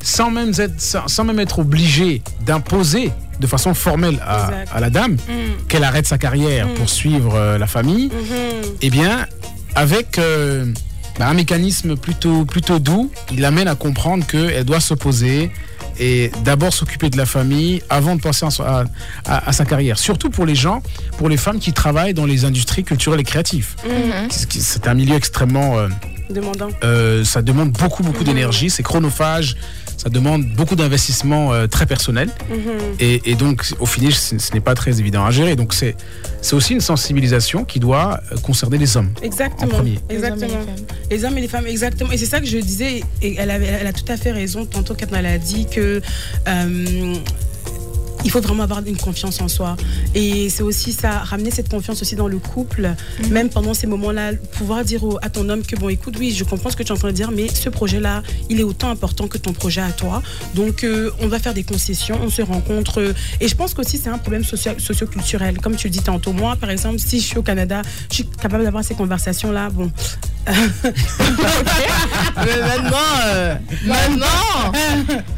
sans 0.02 0.30
même 0.30 0.52
être, 0.56 0.80
sans, 0.80 1.06
sans 1.06 1.24
même 1.24 1.38
être 1.38 1.58
obligé 1.58 2.22
d'imposer 2.46 3.12
de 3.40 3.46
façon 3.46 3.74
formelle 3.74 4.18
à, 4.26 4.80
la 4.80 4.88
dame 4.88 5.12
Mm, 5.12 5.66
qu'elle 5.68 5.84
arrête 5.84 6.06
sa 6.06 6.16
carrière 6.16 6.66
pour 6.74 6.88
suivre 6.88 7.34
euh, 7.34 7.58
la 7.58 7.66
famille, 7.66 8.06
mhm. 8.06 8.72
eh 8.80 8.88
bien, 8.88 9.26
avec 9.74 10.18
euh, 10.18 10.64
bah, 11.18 11.28
un 11.28 11.34
mécanisme 11.34 11.94
plutôt, 11.94 12.46
plutôt 12.46 12.78
doux, 12.78 13.10
il 13.30 13.40
l'amène 13.40 13.68
à 13.68 13.74
comprendre 13.74 14.26
qu'elle 14.26 14.64
doit 14.64 14.80
se 14.80 14.94
poser 14.94 15.50
et 15.98 16.30
d'abord 16.44 16.72
s'occuper 16.72 17.10
de 17.10 17.16
la 17.16 17.26
famille 17.26 17.82
avant 17.90 18.16
de 18.16 18.20
passer 18.20 18.46
à, 18.46 18.48
à- 18.62 18.84
à- 19.26 19.48
à 19.48 19.52
sa 19.52 19.64
carrière. 19.64 19.98
Surtout 19.98 20.30
pour 20.30 20.46
les 20.46 20.54
gens, 20.54 20.82
pour 21.16 21.28
les 21.28 21.36
femmes 21.36 21.58
qui 21.58 21.72
travaillent 21.72 22.14
dans 22.14 22.26
les 22.26 22.44
industries 22.44 22.84
culturelles 22.84 23.20
et 23.20 23.24
créatives. 23.24 23.74
Mhm. 23.84 24.28
C'est- 24.30 24.60
C'est 24.60 24.86
un 24.88 24.94
milieu 24.94 25.16
extrêmement... 25.16 25.78
euh, 25.78 25.88
Demandant. 26.30 26.68
euh, 26.84 27.24
ça 27.24 27.40
demande 27.42 27.70
beaucoup, 27.72 28.02
beaucoup 28.02 28.22
d'énergie, 28.24 28.68
c'est 28.70 28.82
chronophage, 28.82 29.56
ça 29.98 30.08
demande 30.08 30.44
beaucoup 30.56 30.76
d'investissement 30.76 31.52
euh, 31.52 31.66
très 31.66 31.84
personnel. 31.84 32.30
Mhm. 32.48 32.56
Et, 33.00 33.20
et 33.30 33.34
donc, 33.34 33.64
au 33.80 33.84
finish, 33.86 34.14
ce, 34.14 34.38
ce 34.38 34.52
n'est 34.54 34.60
pas 34.60 34.74
très 34.74 34.98
évident 35.00 35.24
à 35.26 35.30
gérer. 35.30 35.54
Donc, 35.56 35.74
c'est 35.74 35.94
c'est 36.40 36.54
aussi 36.54 36.72
une 36.72 36.80
sensibilisation 36.80 37.64
qui 37.64 37.80
doit 37.80 38.20
euh, 38.32 38.36
concerner 38.38 38.78
les 38.78 38.96
hommes. 38.96 39.10
Exactement. 39.22 39.66
En 39.66 39.74
premier. 39.74 39.98
Exactement. 40.08 40.46
Les 40.48 40.54
hommes 40.54 40.56
et 40.56 40.60
les 40.60 40.76
femmes. 40.78 40.86
Les 41.10 41.24
hommes 41.24 41.38
et 41.38 41.40
les 41.42 41.48
femmes, 41.48 41.66
exactement. 41.66 42.12
Et 42.12 42.16
c'est 42.16 42.26
ça 42.26 42.40
que 42.40 42.46
je 42.46 42.58
disais, 42.58 43.02
et 43.22 43.34
elle, 43.36 43.50
avait- 43.50 43.66
elle 43.80 43.86
a 43.88 43.92
tout 43.92 44.10
à 44.10 44.16
fait 44.16 44.30
raison 44.32 44.64
tantôt 44.64 44.94
quand 44.98 45.14
elle 45.16 45.26
a 45.26 45.36
dit 45.38 45.66
que. 45.66 46.00
euh, 46.48 47.14
il 48.24 48.30
faut 48.30 48.40
vraiment 48.40 48.62
avoir 48.64 48.82
une 48.86 48.96
confiance 48.96 49.40
en 49.40 49.48
soi. 49.48 49.76
Et 50.14 50.48
c'est 50.50 50.62
aussi 50.62 50.92
ça, 50.92 51.10
ramener 51.18 51.50
cette 51.50 51.68
confiance 51.68 52.00
aussi 52.02 52.16
dans 52.16 52.28
le 52.28 52.38
couple, 52.38 52.90
même 53.30 53.48
pendant 53.48 53.74
ces 53.74 53.86
moments-là, 53.86 54.32
pouvoir 54.58 54.84
dire 54.84 55.04
au- 55.04 55.18
à 55.22 55.30
ton 55.30 55.48
homme 55.48 55.62
que, 55.62 55.76
bon, 55.76 55.88
écoute, 55.88 56.16
oui, 56.18 56.32
je 56.36 56.44
comprends 56.44 56.70
ce 56.70 56.76
que 56.76 56.82
tu 56.82 56.88
es 56.88 56.92
en 56.92 56.96
train 56.98 57.08
de 57.08 57.12
dire, 57.14 57.30
mais 57.30 57.48
ce 57.48 57.68
projet-là, 57.68 58.22
il 58.50 58.58
est 58.60 58.64
autant 58.64 58.90
important 58.90 59.28
que 59.28 59.38
ton 59.38 59.52
projet 59.52 59.80
à 59.80 59.92
toi. 59.92 60.22
Donc, 60.54 60.82
euh, 60.84 61.10
on 61.20 61.28
va 61.28 61.38
faire 61.38 61.54
des 61.54 61.62
concessions, 61.64 62.18
on 62.22 62.30
se 62.30 62.42
rencontre. 62.42 63.00
euh, 63.00 63.12
et 63.40 63.48
je 63.48 63.54
pense 63.54 63.72
qu'aussi, 63.74 63.98
c'est 63.98 64.10
un 64.10 64.18
problème 64.18 64.42
socio- 64.44 64.78
socioculturel. 64.78 65.58
Comme 65.58 65.76
tu 65.76 65.86
le 65.88 65.92
dis 65.92 66.00
tantôt, 66.02 66.32
moi, 66.32 66.56
par 66.56 66.70
exemple, 66.70 66.98
si 66.98 67.20
je 67.20 67.26
suis 67.26 67.38
au 67.38 67.42
Canada, 67.42 67.82
je 68.10 68.14
suis 68.16 68.26
capable 68.26 68.64
d'avoir 68.64 68.84
ces 68.84 68.94
conversations-là. 68.94 69.70
Bon, 69.70 69.90
Mais 70.48 70.54
maintenant, 72.62 72.96
euh, 73.26 73.54
maintenant, 73.84 74.72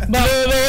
Bon, 0.08 0.18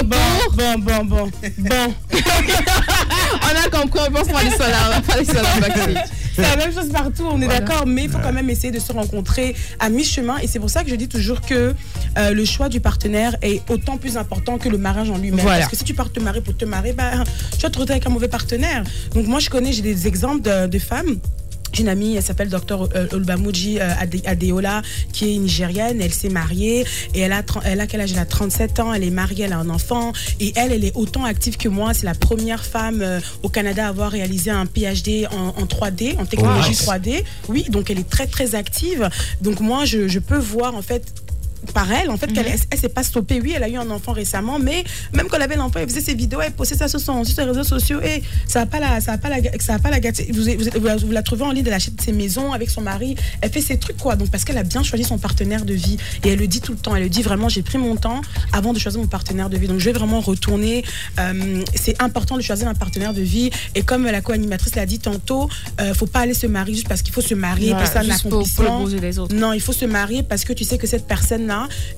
bon, 0.04 0.18
bon, 0.56 0.80
bon, 0.80 1.06
bon, 1.06 1.30
bon. 1.60 1.94
on 3.44 3.66
a 3.66 3.70
compris. 3.70 4.00
On 4.08 4.12
pense 4.12 4.28
qu'on 4.28 4.34
va 4.34 4.40
va 4.40 4.40
aller 4.40 5.26
sur 5.26 5.36
la 5.36 5.60
backstage. 5.60 5.96
C'est 6.34 6.42
la 6.44 6.56
même 6.56 6.74
chose 6.74 6.90
partout, 6.90 7.24
on 7.30 7.42
est 7.42 7.46
Voilà. 7.46 7.60
d'accord, 7.60 7.86
mais 7.86 8.06
il 8.06 8.10
faut 8.10 8.18
quand 8.20 8.32
même 8.32 8.50
essayer 8.50 8.72
de 8.72 8.80
se 8.80 8.94
rencontrer 8.94 9.54
à 9.80 9.90
mi-chemin. 9.90 10.38
Et 10.42 10.48
c'est 10.48 10.60
pour 10.60 10.70
ça 10.70 10.84
que 10.84 10.90
je 10.90 10.96
dis 10.96 11.10
toujours 11.10 11.42
que 11.42 11.76
euh, 12.18 12.34
le 12.34 12.46
choix 12.46 12.70
du 12.70 12.80
partenaire 12.80 13.36
est 13.42 13.62
autant 13.70 13.98
plus 13.98 14.16
important 14.16 14.58
que 14.58 14.70
le 14.70 14.78
mariage 14.78 15.10
en 15.10 15.18
lui-même. 15.18 15.42
Voilà. 15.42 15.60
Parce 15.60 15.72
que 15.72 15.78
si 15.78 15.84
tu 15.84 15.94
pars 15.94 16.12
te 16.12 16.22
marier 16.22 16.40
pour 16.42 16.56
te 16.56 16.64
marier, 16.64 16.94
bah, 16.94 17.12
tu 17.52 17.58
vas 17.58 17.70
te 17.70 17.78
retrouver 17.78 17.92
avec 17.92 18.06
un 18.08 18.12
mauvais 18.12 18.30
partenaire. 18.30 18.84
Donc 19.14 19.28
moi, 19.28 19.40
je 19.40 19.50
connais, 19.50 19.74
j'ai 19.74 19.82
des 19.82 20.08
exemples 20.08 20.42
de, 20.42 20.68
de 20.68 20.80
femmes. 20.80 21.18
J'ai 21.74 21.84
une 21.84 21.90
amie, 21.90 22.16
elle 22.16 22.24
s'appelle 22.24 22.50
Dr 22.50 22.90
euh, 22.96 23.08
Olbamuji 23.14 23.80
euh, 23.80 23.90
Ade- 24.00 24.26
Adeola, 24.26 24.82
qui 25.14 25.34
est 25.34 25.38
nigérienne. 25.38 26.02
Elle 26.02 26.14
s'est 26.14 26.30
mariée 26.30 26.86
et 27.14 27.22
elle 27.22 27.32
a, 27.32 27.44
elle 27.64 27.80
a 27.80 27.88
quel 27.88 28.02
âge? 28.02 28.12
Elle 28.12 28.20
a 28.20 28.26
37 28.26 28.80
ans. 28.80 28.94
Elle 28.94 29.04
est 29.04 29.10
mariée, 29.10 29.46
elle 29.46 29.54
a 29.54 29.58
un 29.60 29.70
enfant. 29.70 30.12
Et 30.40 30.52
elle, 30.56 30.72
elle 30.74 30.84
est 30.84 30.96
autant 30.96 31.24
active 31.24 31.58
que 31.58 31.70
moi. 31.70 31.94
C'est 31.94 32.06
la 32.06 32.14
première 32.16 32.64
femme 32.66 33.02
euh, 33.02 33.20
au 33.44 33.50
Canada 33.50 33.86
à 33.86 33.90
avoir 33.90 34.12
réalisé 34.12 34.52
un 34.52 34.66
PhD 34.66 35.28
en, 35.32 35.50
en 35.62 35.66
3D, 35.66 36.18
en 36.20 36.26
technologie 36.26 36.70
nice. 36.72 36.86
3D. 36.86 37.24
Oui, 37.48 37.66
donc 37.70 37.90
elle 37.90 38.00
est 38.00 38.10
très 38.10 38.28
très 38.28 38.54
active. 38.56 39.10
Donc 39.42 39.60
moi, 39.60 39.86
je, 39.86 40.08
je 40.08 40.20
peux 40.20 40.38
voir 40.38 40.76
en 40.76 40.82
fait 40.82 41.04
par 41.74 41.92
elle, 41.92 42.10
en 42.10 42.18
fait, 42.18 42.28
qu'elle 42.34 42.48
elle, 42.48 42.78
s'est 42.80 42.90
pas 42.90 43.04
stoppée. 43.04 43.40
Oui, 43.42 43.54
elle 43.56 43.64
a 43.64 43.70
eu 43.70 43.76
un 43.78 43.90
enfant 43.90 44.12
récemment, 44.14 44.60
mais 44.60 44.84
même 45.14 45.28
quand 45.28 45.38
elle 45.38 45.44
avait 45.44 45.56
l'enfant, 45.56 45.80
elle 45.80 45.88
faisait 45.90 46.02
ses 46.02 46.14
vidéos, 46.16 46.42
elle 46.42 46.52
postait 46.54 46.76
ça 46.76 46.88
sur, 46.88 47.00
son, 47.00 47.24
sur 47.24 47.36
ses 47.36 47.44
réseaux 47.44 47.64
sociaux 47.64 48.00
et 48.02 48.24
ça 48.48 48.60
va 48.62 48.66
pas 48.66 48.80
la, 48.80 49.00
ça 49.02 49.18
pas 49.18 49.30
la, 49.30 49.38
ça 49.60 49.80
pas 49.80 49.90
la. 49.90 50.00
Vous, 50.32 50.44
vous, 50.44 50.80
vous 50.80 50.86
la- 50.88 50.96
vous 50.98 51.12
la 51.12 51.24
trouvez 51.24 51.44
en 51.44 51.52
ligne, 51.52 51.64
elle 51.68 51.74
achète 51.74 52.00
ses 52.02 52.12
maisons 52.12 52.52
avec 52.54 52.70
son 52.70 52.82
mari, 52.82 53.16
elle 53.42 53.52
fait 53.52 53.62
ses 53.62 53.78
trucs 53.78 53.98
quoi. 53.98 54.16
Donc 54.16 54.30
parce 54.32 54.44
qu'elle 54.44 54.58
a 54.58 54.64
bien 54.64 54.84
choisi 54.84 55.04
son 55.04 55.18
partenaire 55.18 55.66
de 55.66 55.74
vie 55.74 55.98
et 56.24 56.30
elle 56.30 56.40
le 56.40 56.48
dit 56.48 56.62
tout 56.62 56.72
le 56.74 56.78
temps. 56.78 56.96
Elle 56.96 57.04
le 57.04 57.10
dit 57.10 57.22
vraiment, 57.22 57.50
j'ai 57.50 57.62
pris 57.62 57.78
mon 57.78 57.96
temps 57.96 58.22
avant 58.54 58.74
de 58.74 58.80
choisir 58.80 59.00
mon 59.02 59.08
partenaire 59.08 59.50
de 59.50 59.58
vie. 59.58 59.68
Donc 59.68 59.80
je 59.80 59.86
vais 59.86 59.94
vraiment 59.94 60.20
retourner. 60.22 60.84
Euh, 61.20 61.64
c'est 61.76 62.02
important 62.02 62.38
de 62.38 62.42
choisir 62.42 62.68
un 62.68 62.74
partenaire 62.76 63.14
de 63.14 63.22
vie 63.22 63.50
et 63.76 63.84
comme 63.84 64.06
la 64.06 64.22
co-animatrice 64.22 64.76
l'a 64.76 64.86
dit 64.86 65.00
tantôt, 65.00 65.50
euh, 65.80 65.94
faut 65.94 66.08
pas 66.08 66.20
aller 66.22 66.34
se 66.34 66.48
marier 66.48 66.74
juste 66.76 66.88
parce 66.88 67.02
qu'il 67.02 67.14
faut 67.14 67.22
se 67.22 67.36
marier, 67.36 67.72
pour- 68.30 68.42
le 68.88 68.94
yeux 68.94 69.00
des 69.00 69.20
autres. 69.20 69.36
Non, 69.36 69.54
il 69.54 69.62
faut 69.62 69.74
se 69.74 69.86
marier 69.86 70.24
parce 70.24 70.44
que 70.44 70.54
tu 70.54 70.64
sais 70.64 70.78
que 70.78 70.88
cette 70.88 71.08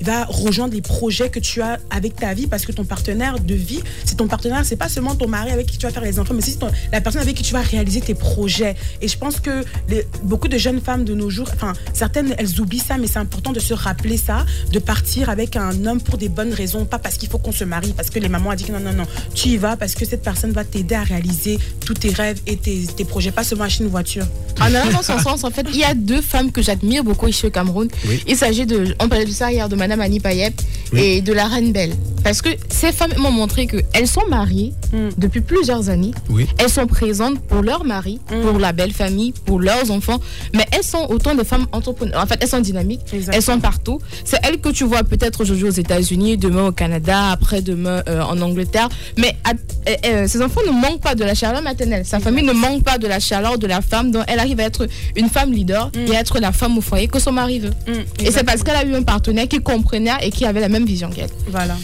va 0.01 0.25
rejoindre 0.25 0.73
les 0.73 0.81
projets 0.81 1.29
que 1.29 1.39
tu 1.39 1.61
as 1.61 1.79
avec 1.89 2.15
ta 2.15 2.33
vie 2.33 2.47
parce 2.47 2.65
que 2.65 2.71
ton 2.71 2.83
partenaire 2.85 3.39
de 3.39 3.53
vie, 3.55 3.81
c'est 4.05 4.17
ton 4.17 4.27
partenaire, 4.27 4.61
c'est 4.65 4.75
pas 4.75 4.89
seulement 4.89 5.15
ton 5.15 5.27
mari 5.27 5.51
avec 5.51 5.67
qui 5.67 5.77
tu 5.77 5.85
vas 5.85 5.91
faire 5.91 6.03
les 6.03 6.19
enfants, 6.19 6.33
mais 6.33 6.41
c'est 6.41 6.57
la 6.91 7.01
personne 7.01 7.21
avec 7.21 7.35
qui 7.35 7.43
tu 7.43 7.53
vas 7.53 7.61
réaliser 7.61 8.01
tes 8.01 8.13
projets. 8.15 8.75
Et 9.01 9.07
je 9.07 9.17
pense 9.17 9.39
que 9.39 9.63
les- 9.89 10.05
beaucoup 10.23 10.47
de 10.47 10.57
jeunes 10.57 10.81
femmes 10.81 11.03
de 11.03 11.13
nos 11.13 11.29
jours, 11.29 11.49
enfin, 11.53 11.73
certaines, 11.93 12.35
elles 12.37 12.59
oublient 12.59 12.79
ça, 12.79 12.97
mais 12.97 13.07
c'est 13.07 13.19
important 13.19 13.51
de 13.51 13.59
se 13.59 13.73
rappeler 13.73 14.17
ça, 14.17 14.45
de 14.71 14.79
partir 14.79 15.29
avec 15.29 15.55
un 15.55 15.85
homme 15.85 16.01
pour 16.01 16.17
des 16.17 16.29
bonnes 16.29 16.53
raisons, 16.53 16.85
pas 16.85 16.99
parce 16.99 17.15
qu'il 17.17 17.29
faut 17.29 17.37
qu'on 17.39 17.51
se 17.51 17.63
marie, 17.63 17.93
parce 17.95 18.09
que 18.09 18.19
les 18.19 18.29
mamans 18.29 18.49
ont 18.51 18.53
dit 18.53 18.63
que 18.65 18.71
non, 18.71 18.79
non, 18.79 18.93
non, 18.93 19.05
tu 19.33 19.49
y 19.49 19.57
vas 19.57 19.75
parce 19.77 19.95
que 19.95 20.05
cette 20.05 20.21
personne 20.21 20.51
va 20.51 20.63
t'aider 20.63 20.95
à 20.95 21.03
réaliser 21.03 21.59
tous 21.85 21.95
tes 21.95 22.09
rêves 22.13 22.39
et 22.47 22.57
tes, 22.57 22.85
tes 22.95 23.05
projets, 23.05 23.31
pas 23.31 23.43
seulement 23.43 23.65
acheter 23.65 23.83
une 23.83 23.89
voiture. 23.89 24.25
En 24.61 24.65
allant 24.65 24.91
dans 24.91 25.01
son 25.01 25.17
sens, 25.19 25.43
en 25.43 25.49
fait, 25.49 25.65
il 25.69 25.77
y 25.77 25.83
a 25.83 25.93
deux 25.95 26.21
femmes 26.21 26.51
que 26.51 26.61
j'admire 26.61 27.03
beaucoup 27.03 27.27
ici 27.27 27.45
au 27.45 27.49
Cameroun. 27.51 27.87
Oui. 28.07 28.23
Il 28.27 28.37
s'agit 28.37 28.65
de, 28.65 28.95
on 28.99 29.09
parlait 29.09 29.25
de 29.25 29.31
ça 29.31 29.42
hier, 29.51 29.69
de 29.69 29.75
Madame 29.75 30.01
Annie 30.01 30.19
Payet 30.19 30.53
Oui. 30.93 30.99
et 31.01 31.21
de 31.21 31.33
la 31.33 31.47
Reine 31.47 31.71
Belle. 31.71 31.93
Parce 32.23 32.41
que 32.41 32.49
ces 32.69 32.91
femmes 32.91 33.13
m'ont 33.17 33.31
montré 33.31 33.67
qu'elles 33.67 34.07
sont 34.07 34.25
mariées 34.29 34.73
Mm. 34.93 35.09
depuis 35.17 35.41
plusieurs 35.41 35.89
années. 35.89 36.11
Oui. 36.29 36.47
Elles 36.59 36.69
sont 36.69 36.85
présentes 36.87 37.39
pour 37.39 37.61
leur 37.63 37.83
mari, 37.83 38.19
Mm. 38.31 38.41
pour 38.41 38.59
la 38.59 38.71
belle 38.71 38.93
famille, 38.93 39.33
pour 39.45 39.59
leurs 39.59 39.89
enfants. 39.91 40.19
Mais 40.53 40.65
elles 40.71 40.83
sont 40.83 41.05
autant 41.09 41.33
de 41.35 41.43
femmes 41.43 41.65
entrepreneurs. 41.71 42.21
En 42.21 42.27
fait, 42.27 42.37
elles 42.41 42.47
sont 42.47 42.59
dynamiques. 42.61 43.01
Exactement. 43.11 43.35
Elles 43.35 43.41
sont 43.43 43.59
partout. 43.59 43.99
C'est 44.23 44.37
elles 44.43 44.59
que 44.61 44.69
tu 44.69 44.83
vois 44.83 45.03
peut-être 45.03 45.41
aujourd'hui 45.41 45.65
aux 45.67 45.71
États-Unis, 45.71 46.37
demain 46.37 46.67
au 46.67 46.71
Canada, 46.71 47.31
après-demain 47.31 48.03
euh, 48.07 48.21
en 48.21 48.39
Angleterre. 48.41 48.87
Mais 49.17 49.35
à- 49.43 49.51
euh, 49.89 49.95
euh, 50.05 50.27
ces 50.27 50.41
enfants 50.41 50.61
ne 50.65 50.71
manquent 50.71 51.01
pas 51.01 51.15
de 51.15 51.23
la 51.23 51.33
chaleur 51.33 51.61
maternelle. 51.63 52.05
Sa 52.05 52.19
famille 52.19 52.43
ne 52.45 52.53
manque 52.53 52.83
pas 52.83 52.97
de 52.99 53.07
la 53.07 53.19
chaleur 53.19 53.57
de 53.57 53.67
la 53.67 53.81
femme. 53.81 54.11
Donc 54.11 54.23
elle 54.27 54.39
arrive 54.39 54.59
à 54.59 54.63
être 54.63 54.87
une 55.15 55.29
femme 55.29 55.51
leader 55.51 55.91
et 56.07 56.15
à 56.15 56.19
être 56.19 56.39
la 56.39 56.51
femme 56.51 56.77
au 56.77 56.81
foyer 56.81 57.07
que 57.07 57.19
son 57.19 57.31
mari 57.31 57.59
veut. 57.59 57.71
Et 58.19 58.31
c'est 58.31 58.43
parce 58.43 58.61
qu'elle 58.63 58.75
a 58.75 58.85
eu 58.85 58.93
un 58.93 59.01
partenaire 59.03 59.32
qui 59.47 59.59
comprenait 59.61 60.11
et 60.21 60.29
qui 60.29 60.45
avait 60.45 60.61
la 60.61 60.69
même 60.69 60.85
vision 60.85 61.09
qu'elle. 61.09 61.29
Voilà. 61.49 61.75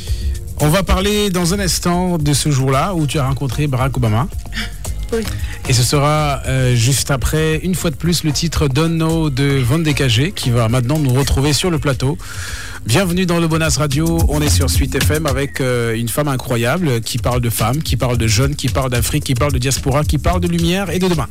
On 0.61 0.67
va 0.67 0.83
parler 0.83 1.29
dans 1.29 1.53
un 1.53 1.59
instant 1.59 2.17
de 2.17 2.33
ce 2.33 2.51
jour-là 2.51 2.93
où 2.93 3.07
tu 3.07 3.17
as 3.17 3.25
rencontré 3.25 3.67
Barack 3.67 3.95
Obama. 3.97 4.27
Oui. 5.13 5.23
Et 5.67 5.73
ce 5.73 5.83
sera 5.83 6.41
euh, 6.45 6.75
juste 6.75 7.11
après, 7.11 7.57
une 7.63 7.75
fois 7.75 7.89
de 7.89 7.95
plus, 7.95 8.23
le 8.23 8.31
titre 8.31 8.67
Don't 8.67 8.95
Know 8.95 9.29
de 9.29 9.59
Von 9.59 9.79
Décagé 9.79 10.31
qui 10.31 10.49
va 10.49 10.67
maintenant 10.67 10.99
nous 10.99 11.13
retrouver 11.13 11.53
sur 11.53 11.71
le 11.71 11.79
plateau. 11.79 12.17
Bienvenue 12.85 13.25
dans 13.25 13.39
le 13.39 13.47
Bonas 13.47 13.75
Radio. 13.77 14.19
On 14.29 14.41
est 14.41 14.49
sur 14.49 14.69
Suite 14.69 14.95
FM 14.95 15.25
avec 15.25 15.61
euh, 15.61 15.95
une 15.95 16.09
femme 16.09 16.27
incroyable 16.27 17.01
qui 17.01 17.17
parle 17.17 17.41
de 17.41 17.49
femmes, 17.49 17.81
qui 17.81 17.97
parle 17.97 18.17
de 18.17 18.27
jeunes, 18.27 18.55
qui 18.55 18.67
parle 18.67 18.89
d'Afrique, 18.89 19.23
qui 19.23 19.33
parle 19.33 19.51
de 19.51 19.57
diaspora, 19.59 20.03
qui 20.03 20.17
parle 20.17 20.41
de 20.41 20.47
lumière 20.47 20.89
et 20.89 20.99
de 20.99 21.07
demain. 21.07 21.27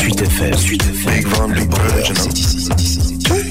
Suite 0.00 0.22
FM. 0.22 0.56
Suite 0.56 0.82
FM. 0.82 1.14
Big 1.14 1.26
Van, 1.26 1.48
Big 1.48 1.68
Brother. 1.68 2.04
C'est 2.06 2.32
ici, 2.32 2.60
c'est 2.60 2.80
ici, 2.80 3.00
c'est 3.00 3.14
ici. 3.14 3.30
Oui. 3.30 3.50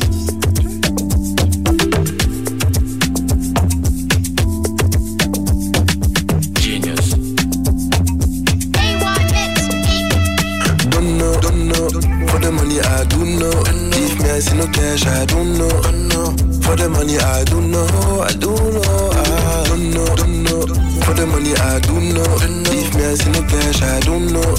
For 12.30 12.40
the 12.40 12.52
money 12.52 12.80
I 12.80 13.04
do 13.06 13.26
know, 13.26 13.52
leave 13.92 14.22
me 14.22 14.30
I 14.30 14.40
see 14.40 14.56
no 14.58 14.68
cash 14.68 15.06
I 15.06 15.26
don't 15.26 15.58
know. 15.58 15.70
I 15.84 15.92
know. 15.92 16.49
For 16.70 16.76
the 16.76 16.88
money, 16.88 17.18
I 17.18 17.44
don't 17.46 17.72
know, 17.72 18.22
I 18.22 18.30
don't 18.34 18.54
know, 18.54 19.10
I 19.10 19.64
don't 19.66 19.90
know, 19.90 20.06
don't 20.06 20.44
know. 20.44 20.62
For 21.02 21.16
the 21.16 21.26
money, 21.26 21.56
I 21.56 21.80
don't 21.80 22.14
know. 22.14 22.30
If 22.70 22.94
me, 22.94 23.06
I 23.06 23.16
see 23.16 23.32
no 23.32 23.42
cash, 23.50 23.82
I 23.82 24.00
don't 24.02 24.32
know. 24.32 24.54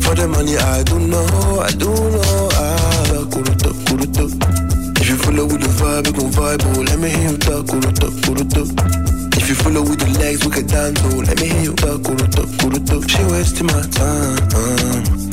For 0.00 0.14
the 0.14 0.28
money, 0.28 0.56
I 0.56 0.82
don't 0.84 1.10
know, 1.10 1.60
I 1.60 1.70
don't 1.72 1.92
know, 1.92 2.48
I 2.56 3.20
kuruto, 3.28 3.68
kuruto. 3.84 4.98
If 4.98 5.10
you 5.10 5.16
follow 5.16 5.44
with 5.44 5.60
the 5.60 5.68
vibe, 5.76 6.06
we 6.06 6.12
gon' 6.12 6.32
vibe, 6.32 6.64
oh. 6.74 6.80
Let 6.80 6.98
me 7.00 7.10
hear 7.10 7.32
you 7.32 7.36
talk, 7.36 7.66
kuruto, 7.66 8.08
kuruto. 8.24 9.15
If 9.36 9.48
you 9.48 9.54
follow 9.54 9.82
with 9.82 10.00
the 10.00 10.08
legs, 10.18 10.44
we 10.44 10.50
can 10.50 10.66
dance, 10.66 11.00
oh. 11.04 11.18
Let 11.22 11.40
me 11.40 11.48
hear 11.48 11.62
you 11.70 11.74
talk, 11.74 12.00
kuruto, 12.02 12.42
kuruto. 12.58 12.96
She 13.08 13.22
wasting 13.30 13.66
my 13.66 13.82
time. 13.94 14.40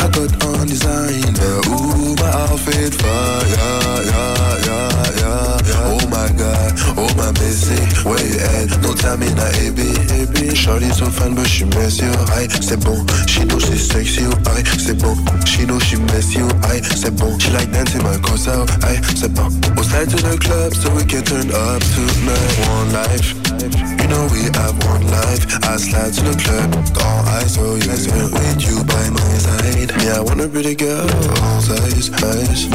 I 0.03 0.07
got 0.11 0.31
on 0.45 0.67
design, 0.67 1.33
yeah. 1.33 1.71
Ooh, 1.71 2.13
my 2.19 2.29
outfit 2.45 2.93
fire, 2.93 3.41
yeah, 3.47 4.03
yeah, 4.11 4.67
yeah, 4.67 5.17
yeah. 5.17 5.87
Oh 5.89 6.03
my 6.11 6.27
god, 6.35 6.71
oh 6.99 7.09
my 7.15 7.31
messy, 7.39 7.79
where 8.03 8.19
you 8.19 8.37
at? 8.39 8.69
No 8.83 8.93
time 8.93 9.23
in 9.23 9.33
a 9.39 9.47
AB, 9.63 9.79
AB. 10.19 10.53
Shorty 10.55 10.89
so 10.91 11.05
fine, 11.07 11.35
but 11.35 11.47
she 11.47 11.65
messy, 11.65 12.05
oh 12.05 12.25
aïe, 12.35 12.49
c'est 12.61 12.77
bon. 12.83 12.99
She 13.27 13.45
know 13.45 13.57
she 13.59 13.77
sexy, 13.77 14.25
oh 14.27 14.49
aïe, 14.51 14.63
c'est 14.77 14.97
bon. 14.99 15.15
She 15.45 15.65
know 15.65 15.79
she 15.79 15.95
messy, 16.11 16.39
you. 16.39 16.47
aïe, 16.69 16.81
c'est 16.95 17.15
bon. 17.15 17.39
She 17.39 17.49
like 17.51 17.71
dancing 17.71 18.03
my 18.03 18.17
cosa, 18.19 18.51
oh 18.59 18.85
aïe, 18.85 18.99
c'est 19.15 19.31
bon. 19.33 19.47
We'll 19.75 19.85
slide 19.85 20.09
to 20.09 20.17
the 20.17 20.37
club 20.37 20.73
so 20.75 20.91
we 20.91 21.03
can 21.05 21.23
turn 21.23 21.49
up 21.49 21.81
tonight. 21.95 22.67
One 22.69 22.93
life. 22.93 23.42
You 23.61 24.07
know 24.07 24.27
we 24.31 24.49
have 24.57 24.75
one 24.85 25.05
life. 25.07 25.43
I 25.63 25.77
slide 25.77 26.13
to 26.13 26.21
the 26.23 26.35
club, 26.41 26.73
all 27.01 27.21
eyes 27.37 27.57
oh 27.57 27.73
on 27.73 27.81
you. 27.81 28.29
With 28.33 28.61
you 28.65 28.83
by 28.83 29.09
my 29.09 29.33
side. 29.37 29.91
Yeah, 30.03 30.17
I 30.17 30.21
wanna 30.21 30.47
be 30.47 30.61
the 30.61 30.75
girl, 30.75 31.07
all 31.43 31.61
size, 31.61 32.09
eyes. 32.23 32.67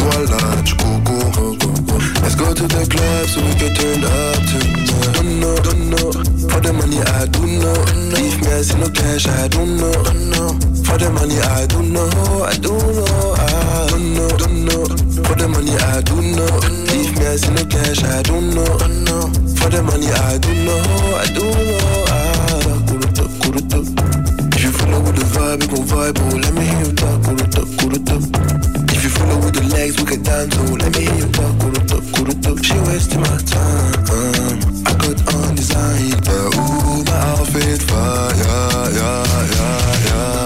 Voila, 0.00 0.62
tu 0.62 0.74
go, 0.76 0.98
go, 1.04 1.18
go, 1.32 1.56
go, 1.56 1.70
go. 1.88 1.96
Let's 2.22 2.34
go 2.34 2.52
to 2.54 2.66
the 2.66 2.86
club 2.88 3.26
so 3.28 3.40
we 3.40 3.54
can 3.54 3.72
turn 3.74 4.04
up 4.04 4.40
tonight. 4.48 5.14
Don't 5.14 5.40
know, 5.40 5.56
don't 5.56 5.90
know. 5.90 6.12
For 6.48 6.60
the 6.60 6.72
money, 6.72 7.00
I 7.00 7.26
do 7.26 7.40
know. 7.46 7.76
If 8.16 8.40
me, 8.40 8.52
I 8.52 8.62
see 8.62 8.78
no 8.78 8.88
cash, 8.88 9.26
I 9.26 9.48
don't 9.48 9.76
know. 9.76 9.92
For 10.84 10.98
the 10.98 11.10
money, 11.10 11.38
I 11.40 11.66
do 11.66 11.82
know, 11.82 12.08
I 12.44 12.56
do 12.56 12.72
know, 12.72 13.34
I 13.36 13.86
don't 13.90 14.14
know, 14.14 14.28
don't 14.36 14.64
know. 14.64 15.09
For 15.30 15.36
the 15.36 15.46
money, 15.46 15.70
I 15.78 16.00
do 16.02 16.16
know. 16.18 16.58
If 16.90 17.14
me, 17.14 17.22
I 17.24 17.36
see 17.38 17.54
no 17.54 17.62
cash, 17.70 18.02
I 18.02 18.20
don't 18.26 18.50
know. 18.50 18.66
For 19.62 19.70
the 19.70 19.78
money, 19.80 20.10
I 20.10 20.38
do 20.42 20.50
know, 20.66 20.82
I 21.14 21.26
do 21.30 21.46
know, 21.46 22.02
I 22.10 22.82
kuruto, 22.82 23.24
kuruto. 23.38 23.78
If 24.56 24.62
you 24.64 24.72
follow 24.72 24.98
with 24.98 25.14
the 25.14 25.24
vibe, 25.30 25.62
we 25.62 25.66
gon' 25.70 25.86
vibe, 25.86 26.18
oh. 26.18 26.34
Let 26.34 26.52
me 26.52 26.66
hear 26.66 26.82
you 26.82 26.92
talk, 26.98 27.22
kuruto, 27.22 27.62
kuruto. 27.78 28.16
If 28.90 29.04
you 29.04 29.10
follow 29.10 29.38
with 29.38 29.54
the 29.54 29.62
legs, 29.70 29.94
we 30.02 30.04
can 30.10 30.22
dance, 30.24 30.50
oh. 30.58 30.74
Let 30.74 30.98
me 30.98 31.02
hear 31.06 31.14
you 31.14 31.30
talk, 31.30 31.54
kuruto, 31.62 32.02
kuruto. 32.10 32.50
She 32.66 32.74
wasting 32.90 33.20
my 33.22 33.38
time. 33.46 34.02
I 34.82 34.92
got 34.98 35.34
on 35.34 35.54
design. 35.54 36.10
Ooh, 36.26 37.04
my 37.06 37.38
outfit 37.38 37.80
fire, 37.86 38.34
yeah, 38.34 38.98
yeah, 38.98 40.04
yeah. 40.10 40.39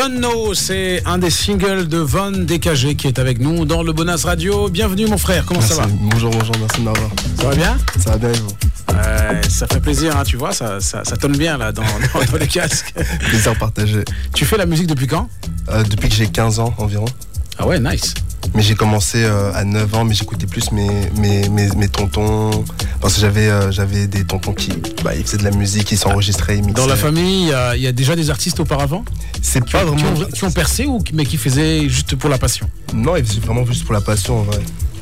Don't 0.00 0.16
Know, 0.16 0.54
c'est 0.54 1.02
un 1.04 1.18
des 1.18 1.28
singles 1.28 1.86
de 1.86 1.98
Von 1.98 2.30
DKG 2.30 2.96
qui 2.96 3.06
est 3.06 3.18
avec 3.18 3.38
nous 3.38 3.66
dans 3.66 3.82
le 3.82 3.92
Bonas 3.92 4.22
Radio. 4.24 4.70
Bienvenue 4.70 5.06
mon 5.06 5.18
frère, 5.18 5.44
comment 5.44 5.60
ça 5.60 5.74
va. 5.74 5.88
Bonjour, 5.90 6.30
bonjour, 6.30 6.54
merci 6.58 6.80
de 6.80 6.86
m'avoir. 6.86 7.10
Ça 7.36 7.48
va 7.48 7.54
bien? 7.54 7.76
Ça 7.98 8.10
va 8.12 8.16
bien 8.16 8.32
vous? 8.32 9.50
Ça 9.50 9.66
fait 9.66 9.80
plaisir, 9.80 10.16
hein, 10.16 10.22
tu 10.24 10.38
vois, 10.38 10.54
ça, 10.54 10.80
ça, 10.80 11.04
ça 11.04 11.18
tonne 11.18 11.36
bien 11.36 11.58
là 11.58 11.70
dans, 11.72 11.82
dans, 11.82 12.24
dans 12.24 12.38
les 12.38 12.46
casques. 12.46 12.94
Plaisir 13.28 13.58
partagé. 13.58 14.02
Tu 14.32 14.46
fais 14.46 14.56
la 14.56 14.64
musique 14.64 14.86
depuis 14.86 15.06
quand? 15.06 15.28
Euh, 15.68 15.82
depuis 15.82 16.08
que 16.08 16.14
j'ai 16.14 16.28
15 16.28 16.60
ans 16.60 16.72
environ. 16.78 17.04
Ah 17.58 17.66
ouais, 17.66 17.78
nice. 17.78 18.14
Mais 18.54 18.62
j'ai 18.62 18.74
commencé 18.74 19.22
euh, 19.24 19.52
à 19.54 19.64
9 19.64 19.94
ans, 19.94 20.04
mais 20.04 20.14
j'écoutais 20.14 20.46
plus 20.46 20.72
mes, 20.72 20.88
mes, 21.18 21.48
mes, 21.48 21.68
mes 21.76 21.88
tontons. 21.88 22.64
Parce 23.00 23.14
que 23.14 23.20
j'avais 23.20 23.48
euh, 23.48 23.70
j'avais 23.70 24.06
des 24.08 24.24
tontons 24.24 24.52
qui 24.52 24.72
bah, 25.04 25.14
ils 25.14 25.22
faisaient 25.24 25.36
de 25.38 25.44
la 25.44 25.52
musique, 25.52 25.92
ils 25.92 25.96
s'enregistraient, 25.98 26.56
ils 26.58 26.64
mixaient. 26.64 26.74
Dans 26.82 26.86
la 26.86 26.96
famille, 26.96 27.44
il 27.44 27.48
y 27.48 27.52
a- 27.52 27.76
il 27.76 27.82
y, 27.82 27.86
a 27.86 27.92
déjà 27.92 28.16
des 28.16 28.28
artistes 28.30 28.58
auparavant 28.60 29.04
C'est 29.40 29.60
pas 29.60 29.66
qui 29.84 29.86
vraiment. 29.94 30.20
ont- 30.20 30.24
qui 30.24 30.44
ont 30.44 30.50
percé 30.50 30.86
ou 30.86 30.98
mais 31.14 31.24
qui 31.24 31.36
faisaient 31.36 31.88
juste 31.88 32.16
pour 32.16 32.28
la 32.28 32.38
passion? 32.38 32.68
Non, 32.92 33.16
ils 33.16 33.24
faisaient 33.24 33.40
vraiment 33.40 33.64
juste 33.64 33.84
pour 33.84 33.94
la 33.94 34.00
passion 34.00 34.40
en 34.40 34.42
vrai. 34.42 34.58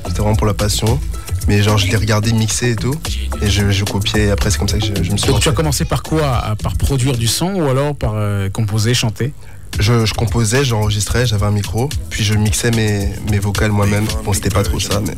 C'était 0.06 0.20
vraiment 0.20 0.36
pour 0.36 0.46
la 0.46 0.54
passion. 0.54 1.00
Mais 1.48 1.62
genre, 1.62 1.78
je 1.78 1.86
les 1.88 1.96
regardais 1.96 2.32
mixer 2.32 2.72
et 2.72 2.76
tout. 2.76 2.94
Et 3.40 3.48
je, 3.48 3.70
je 3.70 3.84
copiais. 3.84 4.26
Et 4.26 4.30
après, 4.30 4.50
c'est 4.50 4.58
comme 4.58 4.68
ça 4.68 4.78
que 4.78 4.84
je, 4.84 5.02
je 5.02 5.10
me 5.10 5.16
suis 5.16 5.28
Donc 5.32 5.40
tu 5.40 5.48
as 5.48 5.52
commencé 5.52 5.86
par 5.86 6.02
quoi? 6.02 6.54
Par 6.62 6.76
produire 6.76 7.16
du 7.16 7.26
son 7.26 7.54
ou 7.54 7.64
alors 7.68 7.94
par 7.96 8.12
euh, 8.14 8.50
composer, 8.50 8.92
chanter? 8.92 9.32
Je, 9.78 10.04
je 10.06 10.14
composais, 10.14 10.64
j'enregistrais, 10.64 11.26
j'avais 11.26 11.46
un 11.46 11.50
micro. 11.50 11.88
Puis 12.10 12.24
je 12.24 12.34
mixais 12.34 12.70
mes, 12.72 13.10
mes 13.30 13.38
vocales 13.38 13.70
moi-même. 13.70 14.06
Bon, 14.24 14.32
c'était 14.32 14.50
pas 14.50 14.62
trop 14.64 14.80
ça, 14.80 15.00
mais. 15.00 15.14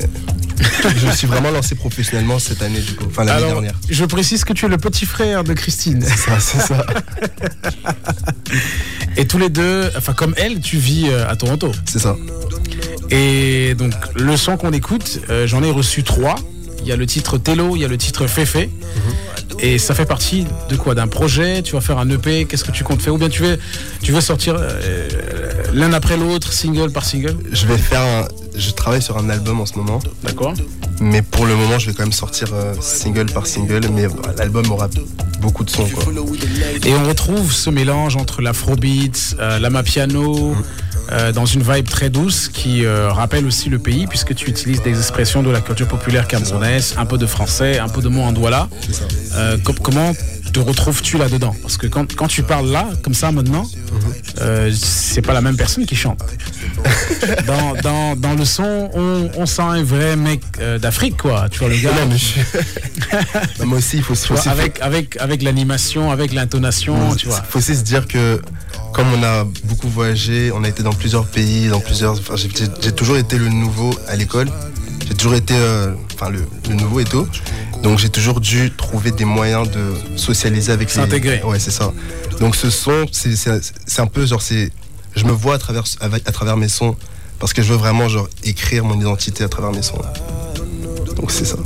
je 0.99 1.07
me 1.07 1.13
suis 1.13 1.27
vraiment 1.27 1.51
lancé 1.51 1.75
professionnellement 1.75 2.39
cette 2.39 2.61
année, 2.61 2.81
du 2.81 2.95
coup. 2.95 3.07
Enfin, 3.07 3.25
l'année 3.25 3.39
Alors, 3.45 3.63
dernière. 3.63 3.75
je 3.89 4.05
précise 4.05 4.45
que 4.45 4.53
tu 4.53 4.67
es 4.67 4.69
le 4.69 4.77
petit 4.77 5.07
frère 5.07 5.43
de 5.45 5.55
Christine. 5.55 6.05
C'est 6.07 6.17
ça, 6.19 6.39
c'est 6.39 6.61
ça. 6.61 6.87
Et 9.17 9.27
tous 9.27 9.39
les 9.39 9.49
deux, 9.49 9.91
enfin 9.97 10.13
comme 10.13 10.35
elle, 10.37 10.61
tu 10.61 10.77
vis 10.77 11.09
euh, 11.09 11.29
à 11.29 11.37
Toronto. 11.37 11.73
C'est 11.91 11.99
ça. 11.99 12.17
Et 13.11 13.75
donc 13.75 13.93
le 14.15 14.37
son 14.37 14.57
qu'on 14.57 14.73
écoute, 14.73 15.21
euh, 15.31 15.47
j'en 15.47 15.63
ai 15.63 15.71
reçu 15.71 16.03
trois. 16.05 16.37
Il 16.83 16.89
y 16.89 16.93
a 16.93 16.97
le 16.97 17.07
titre 17.07 17.39
Tello, 17.39 17.77
il 17.77 17.83
y 17.83 17.85
a 17.85 17.89
le 17.89 17.99
titre 17.99 18.27
Féfé. 18.27 18.71
Et 19.59 19.79
ça 19.79 19.95
fait 19.95 20.07
partie 20.07 20.47
de 20.69 20.77
quoi? 20.77 20.95
D'un 20.95 21.09
projet? 21.09 21.63
Tu 21.63 21.73
vas 21.73 21.81
faire 21.81 21.99
un 21.99 22.09
EP 22.09 22.47
Qu'est-ce 22.47 22.65
que 22.65 22.71
tu 22.71 22.85
comptes 22.85 23.03
faire? 23.03 23.15
Ou 23.15 23.19
bien 23.19 23.29
tu 23.29 23.43
veux, 23.43 23.59
tu 24.03 24.13
veux 24.13 24.21
sortir 24.21 24.57
euh, 24.59 25.09
l'un 25.75 25.93
après 25.93 26.17
l'autre, 26.17 26.53
single 26.53 26.91
par 26.91 27.05
single? 27.05 27.37
Je 27.53 27.67
vais 27.67 27.77
faire 27.77 28.01
un... 28.01 28.29
Je 28.57 28.71
travaille 28.71 29.03
sur 29.03 29.17
un 29.19 29.29
album 29.29 29.61
en 29.61 29.67
ce 29.67 29.75
moment. 29.77 30.01
D'accord 30.25 30.55
Mais 31.01 31.23
pour 31.23 31.47
le 31.47 31.55
moment, 31.55 31.79
je 31.79 31.87
vais 31.87 31.93
quand 31.93 32.03
même 32.03 32.13
sortir 32.13 32.49
euh, 32.53 32.75
single 32.81 33.27
par 33.27 33.47
single. 33.47 33.83
Mais 33.93 34.07
l'album 34.39 34.71
aura 34.73 34.89
beaucoup 35.41 35.65
de 35.65 35.71
sons, 35.71 35.89
quoi. 35.89 36.05
Et 36.85 36.95
on 36.95 37.05
retrouve 37.07 37.53
ce 37.53 37.71
mélange 37.71 38.17
entre 38.17 38.43
l'afrobeat, 38.43 39.37
euh, 39.39 39.59
l'amapiano, 39.59 40.55
euh, 41.13 41.33
dans 41.33 41.47
une 41.47 41.63
vibe 41.63 41.89
très 41.89 42.11
douce 42.11 42.49
qui 42.49 42.85
euh, 42.85 43.11
rappelle 43.13 43.45
aussi 43.47 43.69
le 43.69 43.79
pays, 43.79 44.07
puisque 44.07 44.35
tu 44.35 44.49
utilises 44.49 44.83
des 44.83 44.97
expressions 44.97 45.43
de 45.43 45.51
la 45.51 45.61
culture 45.61 45.89
populaire 45.89 46.27
camerounaise, 46.29 46.95
un 46.99 47.07
peu 47.07 47.19
de 47.19 47.27
français, 47.27 47.79
un 47.79 47.89
peu 47.89 48.01
de 48.03 48.09
mots 48.09 48.23
en 48.23 48.33
douala. 48.33 48.69
Euh, 49.35 49.57
com- 49.59 49.75
comment 49.83 50.13
te 50.53 50.59
retrouves-tu 50.61 51.17
là-dedans? 51.19 51.55
Parce 51.63 51.77
que 51.77 51.87
quand, 51.87 52.15
quand 52.17 52.27
tu 52.27 52.43
parles 52.43 52.69
là, 52.71 52.89
comme 53.03 53.15
ça 53.15 53.31
maintenant, 53.33 53.67
euh, 54.41 54.71
c'est 54.75 55.23
pas 55.23 55.33
la 55.33 55.41
même 55.41 55.57
personne 55.57 55.87
qui 55.87 55.97
chante. 55.97 56.21
Dans, 57.47 57.75
dans, 57.83 58.17
dans 58.17 58.35
le 58.35 58.45
son, 58.45 58.91
on, 58.95 59.31
on 59.37 59.47
sent 59.47 59.63
un 59.63 59.83
vrai 59.83 60.17
mec 60.17 60.41
euh, 60.61 60.79
d'Afrique, 60.79 61.17
quoi. 61.19 61.49
Tu 61.51 61.59
vois, 61.59 61.69
le 61.69 61.77
gars. 61.77 61.91
Non, 61.93 62.07
mais 62.09 62.17
je- 62.19 63.65
moi 63.65 63.79
aussi, 63.79 63.99
il 63.99 64.03
faut, 64.03 64.15
faut 64.15 64.49
avec, 64.49 64.81
avec, 64.81 65.17
avec 65.19 65.43
l'animation, 65.43 66.11
avec 66.11 66.33
l'intonation, 66.33 67.15
tu 67.17 67.27
vois. 67.27 67.43
faut 67.49 67.59
aussi 67.59 67.77
se 67.77 67.83
dire 67.83 68.07
que 68.09 68.41
comme 68.93 69.07
on 69.15 69.23
a 69.23 69.45
beaucoup 69.65 69.89
voyagé, 69.89 70.51
on 70.55 70.65
a 70.65 70.69
été 70.69 70.83
dans 70.83 70.93
plusieurs 70.93 71.27
pays, 71.27 71.69
dans 71.69 71.81
plusieurs. 71.81 72.13
Enfin, 72.19 72.35
j'ai- 72.37 72.93
toujours 72.93 73.17
été 73.17 73.39
le 73.39 73.49
nouveau 73.49 73.91
à 74.09 74.17
l'école. 74.17 74.51
J'ai 75.07 75.15
toujours 75.15 75.35
été, 75.35 75.55
euh, 75.57 75.93
enfin 76.15 76.29
le, 76.31 76.41
le 76.69 76.75
nouveau 76.75 77.01
et 77.01 77.05
tout. 77.05 77.27
Donc 77.83 77.99
j'ai 77.99 78.11
toujours 78.11 78.41
dû 78.41 78.71
trouver 78.77 79.11
des 79.11 79.25
moyens 79.25 79.71
de 79.71 79.95
socialiser 80.17 80.73
avec 80.73 80.89
les. 80.89 80.95
S'intégrer. 81.03 81.43
Ouais, 81.43 81.59
c'est 81.59 81.71
ça. 81.71 81.93
Donc 82.41 82.55
ce 82.57 82.69
son, 82.71 83.07
c'est- 83.13 84.01
un 84.01 84.07
peu 84.07 84.27
genre 84.27 84.43
c'est, 84.43 84.71
je 85.17 85.25
me 85.25 85.33
vois 85.33 85.55
à 85.55 85.59
travers 85.59 85.85
à 86.01 86.33
travers 86.33 86.57
mes 86.57 86.69
sons 86.69 86.95
parce 87.39 87.53
que 87.55 87.63
je 87.63 87.73
veux 87.73 87.79
vraiment 87.79 88.09
genre 88.09 88.29
écrire 88.45 88.85
mon 88.85 88.99
identité 89.01 89.45
à 89.45 89.49
travers 89.49 89.73
mes 89.73 89.83
sons. 89.83 89.99
Donc 91.17 91.31
c'est 91.31 91.45
ça. 91.47 91.57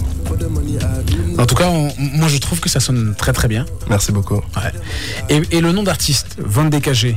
En 1.39 1.47
tout 1.47 1.55
cas, 1.55 1.69
on- 1.69 1.93
moi 1.99 2.29
je 2.29 2.39
trouve 2.39 2.61
que 2.61 2.69
ça 2.69 2.81
sonne 2.81 3.15
très 3.17 3.33
très 3.33 3.49
bien. 3.49 3.67
Merci 3.89 4.13
beaucoup. 4.13 4.37
Ouais. 4.57 4.73
Et, 5.29 5.57
et 5.57 5.61
le 5.61 5.73
nom 5.73 5.83
d'artiste, 5.83 6.37
Von 6.39 6.65
DKG, 6.67 7.17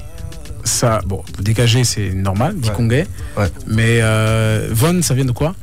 ça, 0.63 0.99
bon, 1.05 1.24
DKG 1.39 1.84
c'est 1.84 2.11
normal, 2.13 2.55
dit 2.57 2.70
Ouais. 2.70 3.07
Ouais. 3.38 3.51
mais 3.68 3.99
euh, 4.01 4.68
Von 4.72 5.01
ça 5.01 5.13
vient 5.13 5.26
de 5.26 5.32
quoi? 5.32 5.55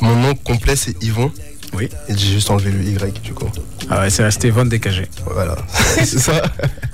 Mon 0.00 0.14
nom 0.16 0.34
complet 0.34 0.76
c'est 0.76 1.02
Yvon 1.02 1.32
Oui. 1.74 1.88
et 2.08 2.16
j'ai 2.16 2.32
juste 2.32 2.50
enlevé 2.50 2.70
le 2.70 2.82
Y 2.82 3.20
du 3.22 3.32
coup. 3.34 3.48
Ah 3.90 4.00
ouais, 4.00 4.10
c'est 4.10 4.22
resté 4.22 4.50
Von 4.50 4.64
DKG. 4.66 5.08
Voilà. 5.26 5.56
c'est 6.04 6.18
ça. 6.18 6.42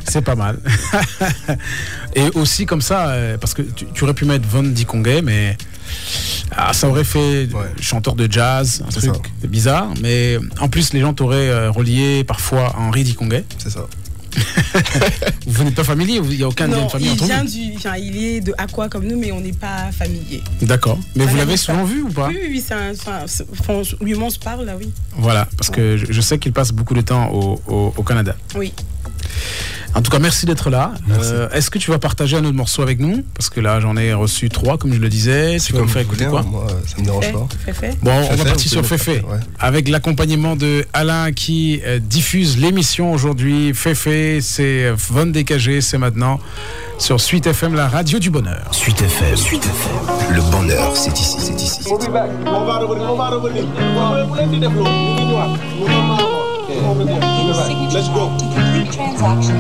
C'est 0.09 0.23
pas 0.23 0.35
mal. 0.37 0.59
et 2.15 2.29
aussi 2.35 2.67
comme 2.67 2.81
ça, 2.83 3.09
euh, 3.09 3.37
parce 3.39 3.55
que 3.55 3.63
tu, 3.63 3.87
tu 3.93 4.05
aurais 4.05 4.15
pu 4.15 4.25
mettre 4.25 4.47
Von 4.49 4.63
Dikongé, 4.63 5.23
mais 5.23 5.57
ah, 6.57 6.73
ça 6.73 6.89
aurait 6.89 7.05
fait 7.05 7.49
Ouais. 7.53 7.73
chanteur 7.81 8.15
de 8.15 8.31
jazz, 8.31 8.83
un 8.87 8.91
C'est 8.91 9.07
truc 9.09 9.31
bizarre. 9.49 9.93
Mais 10.03 10.39
en 10.61 10.69
plus, 10.69 10.93
les 10.93 11.01
gens 11.01 11.13
t'auraient 11.15 11.49
euh, 11.49 11.71
relié 11.71 12.25
parfois 12.25 12.67
à 12.77 12.79
Henri 12.81 13.03
Dikongé. 13.05 13.45
C'est 13.59 13.71
ça. 13.71 13.87
Vous 15.47 15.63
n'êtes 15.63 15.77
pas 15.77 15.85
familier 15.85 16.21
Il 16.29 16.37
n'y 16.37 16.43
a 16.43 16.49
aucun 16.49 16.67
Non, 16.67 16.87
de 16.87 16.91
famille 16.91 17.07
il 17.09 17.13
entre 17.13 17.25
vient 17.27 17.45
vous 17.45 17.51
du, 17.51 17.73
enfin, 17.77 17.97
il 17.97 18.17
est 18.17 18.41
de 18.41 18.53
Aqua 18.59 18.89
comme 18.89 19.07
nous, 19.07 19.17
mais 19.17 19.31
on 19.31 19.41
n'est 19.41 19.53
pas 19.53 19.93
familier. 19.97 20.43
D'accord. 20.63 20.99
Mais 21.15 21.23
vous 21.25 21.31
Voilà, 21.31 21.45
l'avez 21.45 21.57
souvent 21.57 21.85
vu 21.85 22.03
ou 22.03 22.09
pas 22.09 22.27
Oui, 22.29 22.39
oui, 22.43 22.49
oui, 22.51 22.65
c'est 22.67 22.75
un, 22.75 22.93
lui, 24.05 24.15
on 24.17 24.31
se 24.31 24.39
parle 24.41 24.65
là, 24.65 24.75
oui. 24.77 24.91
Voilà, 25.17 25.47
parce 25.57 25.71
que 25.71 25.97
je, 25.97 26.07
je 26.11 26.21
sais 26.21 26.39
qu'il 26.41 26.53
passe 26.53 26.73
beaucoup 26.73 26.95
de 26.95 27.01
temps 27.03 27.31
au, 27.31 27.61
au- 27.69 27.95
au 27.97 28.03
Canada. 28.03 28.35
Oui. 28.57 28.73
En 29.97 30.03
tout 30.03 30.11
cas, 30.11 30.19
merci 30.19 30.45
d'être 30.45 30.71
là. 30.71 30.93
Euh, 31.11 31.49
Est-ce 31.51 31.71
que 31.71 31.79
tu 31.79 31.91
vas 31.91 31.99
partager 32.01 32.37
un 32.37 32.45
autre 32.45 32.57
morceau 32.57 32.83
avec 32.83 32.99
nous? 32.99 33.23
Parce 33.35 33.49
que 33.49 33.61
là, 33.61 33.79
j'en 33.79 33.97
ai 33.97 34.13
reçu 34.13 34.49
trois, 34.49 34.77
comme 34.77 34.93
je 34.93 34.99
le 34.99 35.09
disais. 35.09 35.59
Tu 35.65 35.73
vas 35.73 35.79
me 35.79 35.85
comme 35.85 35.93
faire 35.93 36.03
écouter 36.03 36.27
quoi? 36.27 36.41
hein, 36.41 36.47
Moi, 36.51 36.67
ça 36.87 36.97
me 36.99 37.05
dérange 37.05 37.25
Fait, 37.25 37.33
pas. 37.33 37.47
fait, 37.65 37.73
fait. 37.73 37.99
Bon, 38.03 38.11
on 38.31 38.35
va 38.35 38.45
partir 38.45 38.71
sur 38.71 38.85
Féfé, 38.85 39.13
ouais. 39.29 39.39
avec 39.61 39.89
l'accompagnement 39.89 40.57
de 40.57 40.85
Alain 40.93 41.31
qui 41.33 41.81
euh, 41.87 42.01
diffuse 42.01 42.59
l'émission 42.59 43.13
aujourd'hui. 43.13 43.73
Féfé, 43.73 44.41
c'est 44.41 44.85
euh, 44.87 44.95
Von 44.97 45.27
DKG, 45.27 45.81
c'est 45.81 45.99
maintenant 45.99 46.41
sur 46.99 47.21
Suite 47.21 47.47
FM, 47.47 47.75
la 47.75 47.89
radio 47.89 48.19
du 48.19 48.31
bonheur. 48.31 48.67
Suite 48.73 49.01
FM. 49.01 49.37
Suite 49.37 49.65
FM. 49.65 50.35
Le 50.37 50.43
bonheur, 50.51 50.97
c'est 50.97 51.17
ici, 51.19 51.37
c'est 51.39 51.61
ici. 51.63 51.85
C'est 57.55 57.73
ici. 57.73 57.95
Let's 57.95 58.09
go. 58.09 58.31
To 58.37 58.45
complete 58.55 58.91
transaction. 58.93 59.57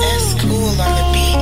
That's 0.00 0.34
cool 0.40 0.70
on 0.80 0.92
the 0.96 1.04
beat. 1.12 1.38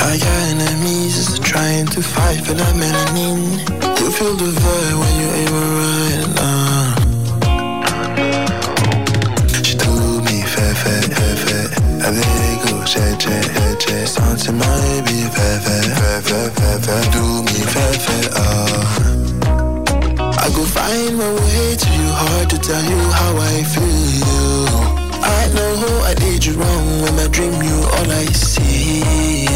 I 0.00 0.02
got 0.18 0.42
enemies 0.50 1.12
just 1.16 1.42
trying 1.42 1.86
to 1.86 2.02
fight 2.02 2.40
for 2.44 2.54
that 2.54 2.74
melanin. 2.74 3.40
You 4.00 4.10
feel 4.10 4.34
the 4.34 4.50
vibe 4.60 5.11
Sentiment, 13.22 14.66
baby, 15.06 15.22
fair, 15.30 15.60
fair, 15.60 15.82
fair, 15.82 16.22
fair, 16.22 16.50
fair, 16.50 16.78
fair. 16.80 17.02
Do 17.12 17.42
me 17.44 17.60
fair, 17.70 18.28
ah. 18.34 18.98
I 20.42 20.48
go 20.50 20.64
find 20.64 21.16
my 21.16 21.30
way 21.32 21.76
to 21.76 21.88
you, 21.98 22.08
hard 22.10 22.50
to 22.50 22.58
tell 22.58 22.82
you 22.82 22.98
how 23.14 23.36
I 23.38 23.62
feel. 23.62 24.66
I 25.22 25.46
know 25.54 26.02
I 26.02 26.14
did 26.14 26.44
you 26.44 26.54
wrong 26.54 27.02
when 27.02 27.16
I 27.20 27.28
dream 27.28 27.62
you 27.62 27.78
all 27.94 28.10
I 28.10 28.26
see. 28.26 29.46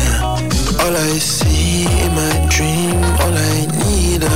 All 0.78 0.96
I 0.96 1.18
see 1.18 1.86
in 2.04 2.14
my 2.14 2.46
dream, 2.48 3.02
all 3.18 3.34
I 3.34 3.66
need, 3.82 4.22
uh, 4.22 4.30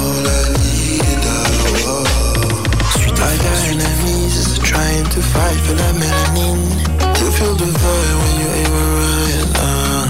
all 0.00 0.24
I 0.24 0.42
need, 0.56 1.22
uh, 1.36 1.84
oh. 1.84 2.64
I 3.12 3.36
got 3.44 3.58
enemies 3.68 4.58
trying 4.60 5.04
to 5.04 5.20
fight 5.20 5.60
for 5.66 5.74
that 5.74 5.94
melanin. 5.96 6.89
You 7.30 7.36
feel 7.36 7.54
the 7.54 7.64
vibe 7.64 8.16
when 8.20 8.34
you 8.40 8.48
ain't 8.58 8.74
right, 8.74 9.46
uh. 9.54 10.04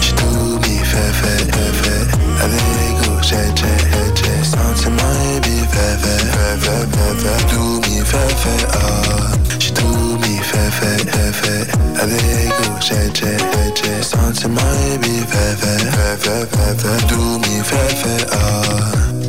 She 0.00 0.12
do 0.16 0.56
me 0.56 0.74
fair, 0.88 1.12
fair, 1.20 1.40
fair, 1.52 1.72
fair. 1.82 2.04
Avec 2.40 2.96
go, 3.04 3.10
check, 3.20 3.52
check, 3.54 3.80
check, 3.92 4.10
check. 4.16 4.40
Sentiment, 4.48 5.44
baby, 5.44 5.56
fair, 5.68 5.94
fair, 6.00 6.22
fair, 6.32 6.56
fair, 6.64 6.84
fair, 6.88 7.14
fair. 7.20 7.40
Do 7.50 7.60
me 7.84 8.00
fair, 8.00 8.30
fair, 8.40 8.64
ah. 8.72 9.36
She 9.58 9.70
do 9.74 9.84
me 10.16 10.32
fair, 10.40 10.70
fair, 10.72 10.96
fair, 10.96 11.32
fair. 11.40 11.62
Avec 12.00 12.48
go, 12.56 12.68
check, 12.80 13.12
check, 13.12 13.36
check, 13.52 13.74
check. 13.76 14.00
Sentiment, 14.02 15.02
baby, 15.02 15.28
fair, 15.28 15.52
fair, 15.60 15.78
fair, 15.92 16.16
fair, 16.16 16.46
fair, 16.46 16.72
fair. 16.74 16.98
Do 17.06 17.20
me 17.38 17.60
fair, 17.60 17.90
fair, 18.00 18.24
ah. 18.32 19.27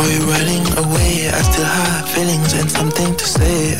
While 0.00 0.10
you're 0.12 0.28
running 0.28 0.66
away, 0.78 1.28
I 1.28 1.42
still 1.42 1.66
have 1.66 2.08
feelings 2.08 2.54
and 2.54 2.70
something 2.70 3.14
to 3.16 3.24
say. 3.26 3.76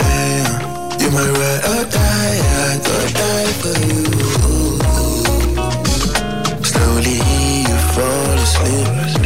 You 1.01 1.11
might 1.13 1.33
ride 1.41 1.65
or 1.65 1.85
die, 1.89 2.41
I 2.69 2.79
could 2.85 3.15
die 3.15 3.53
for 3.63 3.77
you. 3.89 4.05
Slowly 6.63 7.17
you 7.69 7.77
fall 7.95 8.37
asleep. 8.37 9.20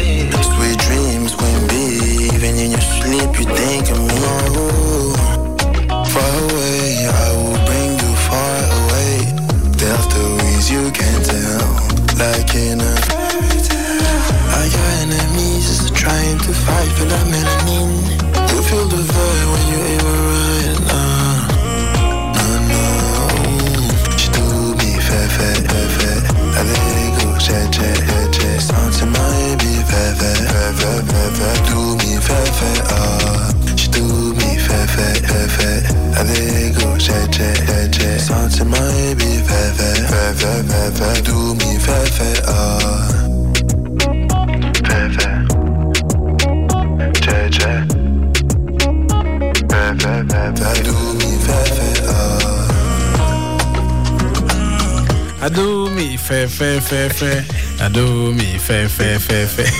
Fait, 56.84 57.08
fait, 57.08 57.42
fait. 57.42 57.44
Adoumi, 57.82 58.44
fait, 58.58 58.88
fait, 58.88 59.18
fait, 59.18 59.46
fait. 59.46 59.72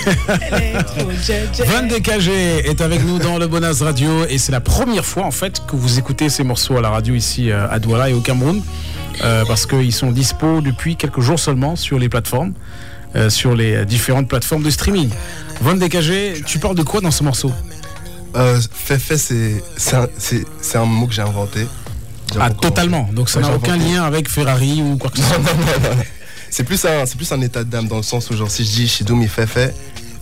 Elle 0.51 0.63
est 0.63 0.83
trop 0.83 1.11
jet, 1.23 1.49
jet. 1.55 1.65
Van 1.65 1.83
DKG 1.87 2.29
est 2.67 2.81
avec 2.81 3.05
nous 3.05 3.19
dans 3.19 3.39
le 3.39 3.47
Bonaz 3.47 3.83
Radio 3.83 4.25
et 4.29 4.39
c'est 4.39 4.53
la 4.53 4.61
première 4.61 5.05
fois 5.05 5.25
en 5.25 5.31
fait 5.31 5.61
que 5.67 5.77
vous 5.77 5.99
écoutez 5.99 6.29
ces 6.29 6.45
morceaux 6.45 6.77
à 6.77 6.81
la 6.81 6.91
radio 6.91 7.15
ici 7.15 7.51
euh, 7.51 7.69
à 7.71 7.79
Douala 7.79 8.11
et 8.11 8.15
au 8.15 8.21
Cameroun 8.21 8.63
euh, 9.23 9.45
parce 9.47 9.67
qu'ils 9.67 9.93
sont 9.93 10.11
dispo 10.11 10.61
depuis 10.61 10.97
quelques 10.97 11.21
jours 11.21 11.39
seulement 11.39 11.77
sur 11.77 11.99
les 11.99 12.09
plateformes, 12.09 12.53
euh, 13.17 13.31
sur 13.31 13.55
les 13.55 13.85
différentes 13.85 14.29
plateformes 14.29 14.63
de 14.63 14.71
streaming. 14.71 15.11
Van 15.61 15.75
DKG, 15.75 16.45
tu 16.45 16.59
parles 16.59 16.75
de 16.75 16.83
quoi 16.83 17.01
dans 17.01 17.11
ce 17.13 17.23
morceau? 17.23 17.53
Euh, 18.37 18.61
Féfé, 18.73 19.17
c'est 19.17 19.63
c'est 19.77 20.77
un, 20.79 20.85
mot 20.85 21.07
que 21.07 21.13
j'ai 21.15 21.23
inventé. 21.23 21.67
Ah, 22.41 22.51
totalement. 22.51 23.09
Donc 23.13 23.29
ça 23.29 23.39
Ouais, 23.39 23.47
n'a 23.47 23.55
aucun 23.55 23.77
lien 23.77 24.03
avec 24.03 24.29
Ferrari 24.29 24.83
ou 24.83 24.97
quoi 24.97 25.11
que 25.11 25.19
ce 25.19 25.23
soit. 25.23 25.39
C'est 26.57 26.63
plus 26.63 26.85
un, 26.85 27.05
c'est 27.05 27.17
plus 27.17 27.33
un 27.33 27.41
état 27.41 27.65
d'âme 27.65 27.89
dans 27.89 27.97
le 27.97 28.05
sens 28.05 28.31
où 28.31 28.37
genre 28.37 28.49
si 28.49 28.65
je 28.65 28.71
dis 28.71 28.87
Shidoumi 28.87 29.27
Féfé, 29.27 29.71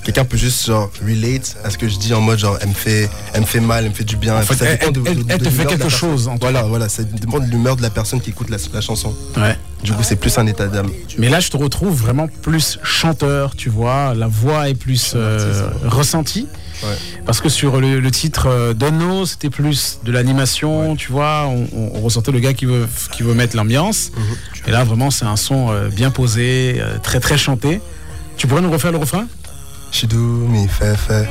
quelqu'un 0.03 0.25
peut 0.25 0.39
juste 0.39 0.65
genre 0.65 0.91
relate 1.07 1.59
à 1.63 1.69
ce 1.69 1.77
que 1.77 1.87
je 1.87 1.99
dis 1.99 2.15
en 2.15 2.23
mode 2.23 2.39
genre 2.39 2.57
elle 2.63 2.71
me 2.71 2.73
fait, 2.73 3.11
elle 3.35 3.43
me 3.43 3.47
fait 3.47 3.61
mal, 3.61 3.85
elle 3.85 3.91
me 3.91 3.95
fait 3.95 4.03
du 4.03 4.17
bien. 4.17 4.35
En 4.39 4.41
fait, 4.41 4.55
Ça 4.55 4.65
elle- 4.65 4.79
dépend 4.79 4.91
de- 4.93 5.03
elle- 5.05 5.17
de- 5.17 5.25
elle 5.29 5.39
de 5.41 5.45
te 5.45 5.51
fait 5.51 5.67
quelque 5.67 5.91
chose, 5.91 6.29
en 6.29 6.37
Voilà, 6.37 6.63
voilà, 6.63 6.89
ça 6.89 7.03
dépend 7.03 7.39
de 7.39 7.45
l'humeur 7.45 7.77
de 7.77 7.83
la 7.83 7.91
personne 7.91 8.19
qui 8.23 8.31
écoute 8.31 8.49
la, 8.49 8.57
la 8.73 8.81
chanson. 8.81 9.15
Ouais. 9.37 9.59
Du 9.85 9.93
coup, 9.93 10.03
c'est 10.03 10.17
plus 10.17 10.39
un 10.39 10.47
état 10.47 10.69
d'âme. 10.69 10.89
Mais 11.19 11.29
là, 11.29 11.39
je 11.41 11.51
te 11.51 11.59
retrouve 11.59 11.95
vraiment 11.95 12.29
plus 12.41 12.79
chanteur, 12.83 13.55
tu 13.55 13.69
vois. 13.69 14.15
La 14.15 14.27
voix 14.29 14.71
est 14.71 14.75
plus 14.75 15.13
euh, 15.15 15.69
ressentie. 15.85 16.47
Ouais. 16.83 16.97
Parce 17.27 17.41
que 17.41 17.49
sur 17.49 17.81
le, 17.81 18.01
le 18.01 18.11
titre 18.11 18.47
euh, 18.49 18.75
Dono, 18.75 19.25
c'était 19.27 19.51
plus 19.51 20.01
de 20.05 20.11
l'animation, 20.13 20.97
tu 20.97 21.13
vois. 21.13 21.45
On, 21.47 21.67
on- 21.73 21.93
on 21.95 22.01
ressentait 22.01 22.33
le 22.33 22.41
gars 22.41 22.55
qui 22.55 22.65
veut, 22.67 22.89
qui 23.13 23.23
veut 23.23 23.35
mettre 23.35 23.57
l'ambiance. 23.57 24.11
Mhm. 24.17 24.23
Et 24.67 24.71
là, 24.73 24.85
vraiment, 24.85 25.11
c'est 25.11 25.25
un 25.25 25.37
son 25.37 25.71
euh, 25.71 25.89
bien 25.89 26.11
posé, 26.11 26.77
euh, 26.79 26.99
très 26.99 27.21
très 27.21 27.39
chanté. 27.39 27.81
Tu 28.37 28.47
pourrais 28.47 28.63
nous 28.63 28.71
refaire 28.71 28.93
le 28.93 28.99
refrain? 28.99 29.27
Shidoumi 29.93 30.67
Féfé. 30.69 31.25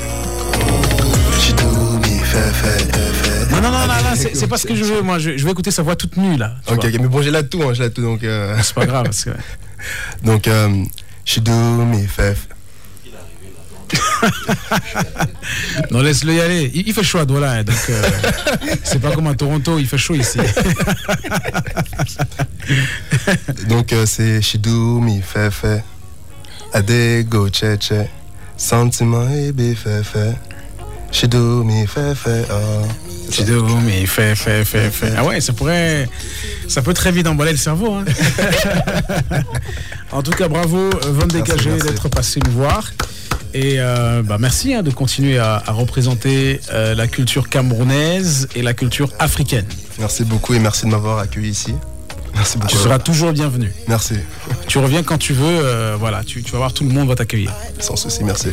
Shidoumi 1.39 2.19
Féfé. 2.19 2.85
Féfé. 2.91 3.51
Non, 3.51 3.61
non, 3.61 3.71
non, 3.71 3.79
non, 3.79 3.87
non, 3.87 4.15
c'est 4.15 4.35
c'est 4.35 4.47
pas 4.47 4.57
ce 4.57 4.67
que 4.67 4.75
je 4.75 4.83
veux. 4.83 5.01
Moi, 5.01 5.19
je, 5.19 5.35
je 5.37 5.43
vais 5.45 5.51
écouter 5.51 5.71
sa 5.71 5.81
voix 5.81 5.95
toute 5.95 6.15
nue 6.17 6.37
là. 6.37 6.55
Ok, 6.69 6.83
mais 6.93 7.07
bon, 7.07 7.21
j'ai 7.21 7.31
là 7.31 7.43
tout, 7.43 7.61
hein, 7.63 7.73
j'ai 7.73 7.83
là 7.83 7.89
tout, 7.89 8.01
donc. 8.01 8.23
euh, 8.23 8.55
C'est 8.63 8.75
pas 8.75 8.85
grave. 8.85 9.03
Parce 9.05 9.23
que... 9.25 9.31
donc, 10.23 10.47
euh, 10.47 10.69
Shidoumi 11.25 12.05
Féfé. 12.07 12.47
Non, 15.91 16.01
laisse-le 16.01 16.33
y 16.33 16.41
aller. 16.41 16.71
Il, 16.73 16.87
il 16.87 16.93
fait 16.93 17.03
chaud 17.03 17.19
à 17.19 17.25
Douala, 17.25 17.51
hein, 17.51 17.63
donc 17.63 17.75
euh, 17.89 18.01
c'est 18.83 18.99
pas 18.99 19.11
comme 19.11 19.27
à 19.27 19.35
Toronto, 19.35 19.77
il 19.79 19.87
fait 19.87 19.97
chaud 19.97 20.15
ici. 20.15 20.39
Donc 23.67 23.91
euh, 23.91 24.05
c'est 24.05 24.41
Shidoumi 24.41 25.21
Fefe 25.21 25.65
Adego 26.73 27.49
Cheche 27.51 27.91
Sentiment 28.55 29.27
fait. 29.27 30.03
Chez 31.11 31.27
Domi 31.27 31.85
fait 31.87 32.15
fait. 32.15 32.45
Oh. 32.51 32.85
Fait, 33.31 34.65
fait, 34.65 34.91
fait. 34.91 35.13
Ah 35.17 35.23
ouais, 35.23 35.39
ça 35.41 35.53
pourrait. 35.53 36.07
Ça 36.67 36.81
peut 36.81 36.93
très 36.93 37.11
vite 37.11 37.27
emballer 37.27 37.51
le 37.51 37.57
cerveau. 37.57 37.93
hein. 37.93 38.05
en 40.11 40.21
tout 40.21 40.31
cas, 40.31 40.47
bravo, 40.47 40.77
euh, 40.77 40.89
Van 41.11 41.27
Dégagé, 41.27 41.69
merci. 41.69 41.87
d'être 41.87 42.09
passé 42.09 42.39
nous 42.45 42.51
voir. 42.51 42.91
Et 43.53 43.75
euh, 43.79 44.21
bah, 44.23 44.37
merci 44.39 44.73
hein, 44.73 44.83
de 44.83 44.91
continuer 44.91 45.37
à, 45.37 45.63
représenter 45.67 46.59
euh, 46.71 46.95
la 46.95 47.07
culture 47.07 47.49
camerounaise 47.49 48.47
et 48.55 48.61
la 48.61 48.73
culture 48.73 49.09
africaine. 49.19 49.65
Merci 49.99 50.23
beaucoup 50.23 50.53
et 50.53 50.59
merci 50.59 50.85
de 50.85 50.91
m'avoir 50.91 51.19
accueilli 51.19 51.49
ici. 51.49 51.73
Merci 52.33 52.57
beaucoup. 52.57 52.71
Tu 52.71 52.77
seras 52.77 52.97
toujours 52.99 53.33
bienvenu. 53.33 53.71
Merci. 53.87 54.15
Tu 54.67 54.77
reviens 54.77 55.03
quand 55.03 55.17
tu 55.17 55.33
veux. 55.33 55.43
euh, 55.45 55.95
voilà, 55.99 56.23
tu, 56.23 56.41
tu 56.43 56.51
vas 56.53 56.57
voir, 56.59 56.73
tout 56.73 56.83
le 56.83 56.89
monde 56.91 57.07
va 57.07 57.15
t'accueillir. 57.15 57.53
Sans 57.79 57.95
souci, 57.95 58.23
merci. 58.23 58.47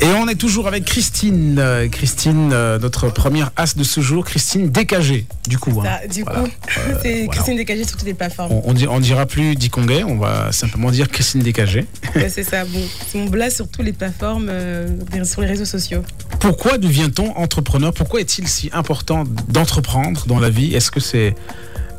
Et 0.00 0.06
on 0.18 0.26
est 0.28 0.34
toujours 0.34 0.66
avec 0.66 0.84
Christine. 0.84 1.56
Euh, 1.58 1.88
Christine, 1.88 2.50
euh, 2.52 2.78
notre 2.78 3.08
première 3.10 3.50
as 3.56 3.76
de 3.76 3.84
ce 3.84 4.00
jour, 4.00 4.24
Christine 4.24 4.70
Décagé, 4.70 5.26
du 5.46 5.58
coup. 5.58 5.80
hein. 5.80 5.84
Ça, 6.02 6.08
du 6.08 6.22
Voilà. 6.22 6.40
coup, 6.40 6.48
c'est 7.02 7.24
voilà. 7.24 7.28
Christine 7.32 7.56
Dégagée 7.56 7.84
sur 7.84 7.96
toutes 7.96 8.06
les 8.06 8.14
plateformes. 8.14 8.52
On, 8.52 8.62
on, 8.64 8.72
dit- 8.72 8.88
on 8.88 8.98
dira 9.00 9.26
plus 9.26 9.54
Dikongé, 9.56 10.02
on 10.04 10.16
va 10.16 10.50
simplement 10.52 10.90
dire 10.90 11.08
Christine 11.08 11.42
Décagé. 11.42 11.86
Ouais, 12.16 12.28
c'est 12.30 12.44
ça, 12.44 12.64
bon. 12.64 12.80
C'est 13.08 13.18
mon 13.18 13.26
blast 13.26 13.56
sur 13.56 13.68
toutes 13.68 13.84
les 13.84 13.92
plateformes, 13.92 14.48
euh, 14.48 14.88
sur 15.24 15.42
les 15.42 15.46
réseaux 15.48 15.64
sociaux. 15.66 16.02
Pourquoi 16.40 16.78
devient-on 16.78 17.36
entrepreneur? 17.36 17.92
Pourquoi 17.92 18.20
est-il 18.20 18.48
si 18.48 18.70
important 18.72 19.24
d'entreprendre 19.48 20.24
dans 20.26 20.38
la 20.40 20.48
vie? 20.50 20.74
Est-ce 20.74 20.90
que 20.90 21.00
c'est 21.00 21.34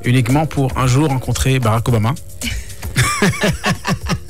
uniquement 0.06 0.46
pour 0.46 0.78
un 0.78 0.88
jour 0.88 1.10
rencontrer 1.10 1.60
Barack 1.60 1.88
Obama 1.88 2.14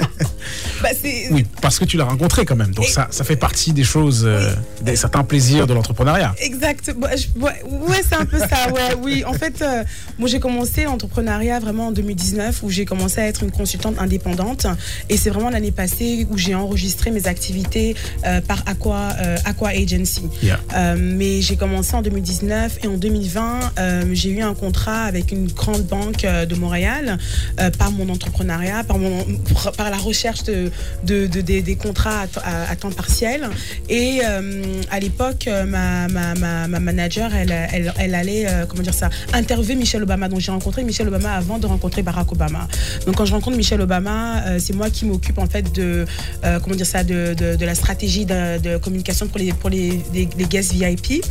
Bah. 0.82 0.90
Oui, 1.32 1.46
parce 1.62 1.80
que 1.80 1.86
tu 1.86 1.98
l'as 1.98 2.06
rencontré 2.06 2.46
quand 2.46 2.56
même. 2.56 2.72
Donc 2.74 2.86
ça, 2.86 3.08
ça 3.12 3.24
fait 3.24 3.36
partie 3.36 3.74
des 3.74 3.84
choses, 3.84 4.24
euh, 4.26 4.54
des 4.82 4.96
certains 4.96 5.24
plaisirs 5.24 5.68
de 5.68 5.74
l'entrepreneuriat. 5.74 6.34
Exact. 6.40 6.92
Bon, 6.98 7.08
je- 7.16 7.40
ouais, 7.40 7.52
ouais, 7.88 8.02
c'est 8.08 8.16
un 8.16 8.26
peu 8.26 8.40
ça. 8.40 8.72
Ouais, 8.72 8.96
oui. 9.02 9.24
En 9.26 9.34
fait, 9.34 9.62
euh, 9.62 9.84
moi, 10.20 10.28
j'ai 10.30 10.40
commencé 10.40 10.84
l'entrepreneuriat 10.84 11.60
vraiment 11.60 11.88
en 11.88 11.92
2019, 11.92 12.64
où 12.64 12.70
j'ai 12.70 12.86
commencé 12.86 13.20
à 13.22 13.28
être 13.28 13.44
une 13.44 13.52
consultante 13.52 13.96
indépendante. 14.00 14.66
Et 15.10 15.18
c'est 15.18 15.30
vraiment 15.30 15.50
l'année 15.50 15.72
passée 15.72 16.28
où 16.30 16.38
j'ai 16.38 16.56
enregistré 16.56 17.12
mes 17.12 17.28
activités 17.28 17.96
euh, 18.26 18.42
par 18.42 18.64
Aqua, 18.66 19.10
Aqua 19.46 19.70
Agency. 19.70 20.24
Yeah. 20.44 20.60
Mais 20.98 21.42
j'ai 21.42 21.56
commencé 21.58 21.96
en 21.96 22.02
2019 22.02 22.80
et 22.84 22.88
en 22.88 22.98
2020, 22.98 23.60
euh, 23.80 24.04
j'ai 24.14 24.30
eu 24.32 24.42
un 24.42 24.54
contrat 24.54 25.04
avec 25.04 25.32
une 25.32 25.48
grande 25.48 25.84
banque 25.86 26.22
de 26.26 26.56
Montréal 26.56 27.18
par 27.78 27.92
mon 27.92 28.10
entrepreneuriat, 28.10 28.84
par, 28.84 28.98
mon, 28.98 29.26
par 29.78 29.90
la 29.90 29.98
recherche 29.98 30.44
de, 30.44 30.71
de- 31.04 31.28
de- 31.28 31.42
des, 31.42 31.76
contrats 31.76 32.26
à, 32.44 32.76
temps 32.76 32.92
partiel. 32.92 33.50
Et 33.90 34.22
euh, 34.24 34.64
à 34.90 35.00
l'époque, 35.00 35.48
euh, 35.48 35.66
ma, 35.66 36.08
ma, 36.08 36.34
ma, 36.36 36.68
ma 36.68 36.80
manager, 36.80 37.34
elle, 37.34 37.52
elle, 37.52 37.94
elle 37.98 38.16
allait, 38.16 38.46
euh, 38.48 38.66
comment 38.68 38.84
dire 38.84 38.94
ça, 38.94 39.10
interviewer 39.34 39.76
Michelle 39.76 40.04
Obama. 40.04 40.30
Donc 40.30 40.40
j'ai 40.40 40.52
rencontré 40.52 40.84
Michelle 40.84 41.08
Obama 41.08 41.34
avant 41.34 41.58
de 41.58 41.68
rencontrer 41.68 42.02
Barack 42.04 42.32
Obama. 42.32 42.68
Donc 43.06 43.16
quand 43.16 43.26
je 43.26 43.34
rencontre 43.34 43.58
Michelle 43.58 43.82
Obama, 43.82 44.60
c'est 44.60 44.74
moi 44.74 44.90
qui 44.90 45.06
m'occupe 45.06 45.38
en 45.38 45.48
fait 45.48 45.74
de, 45.74 46.06
comment 46.64 46.76
dire 46.76 46.86
ça, 46.86 47.04
de, 47.04 47.34
de, 47.34 47.66
la 47.66 47.76
stratégie 47.76 48.26
de, 48.26 48.78
communication 48.78 49.28
pour 49.28 49.40
les, 49.40 49.54
pour 49.54 49.70
les, 49.70 50.00
les 50.14 50.46
guests 50.46 50.74
VIP. 50.74 51.24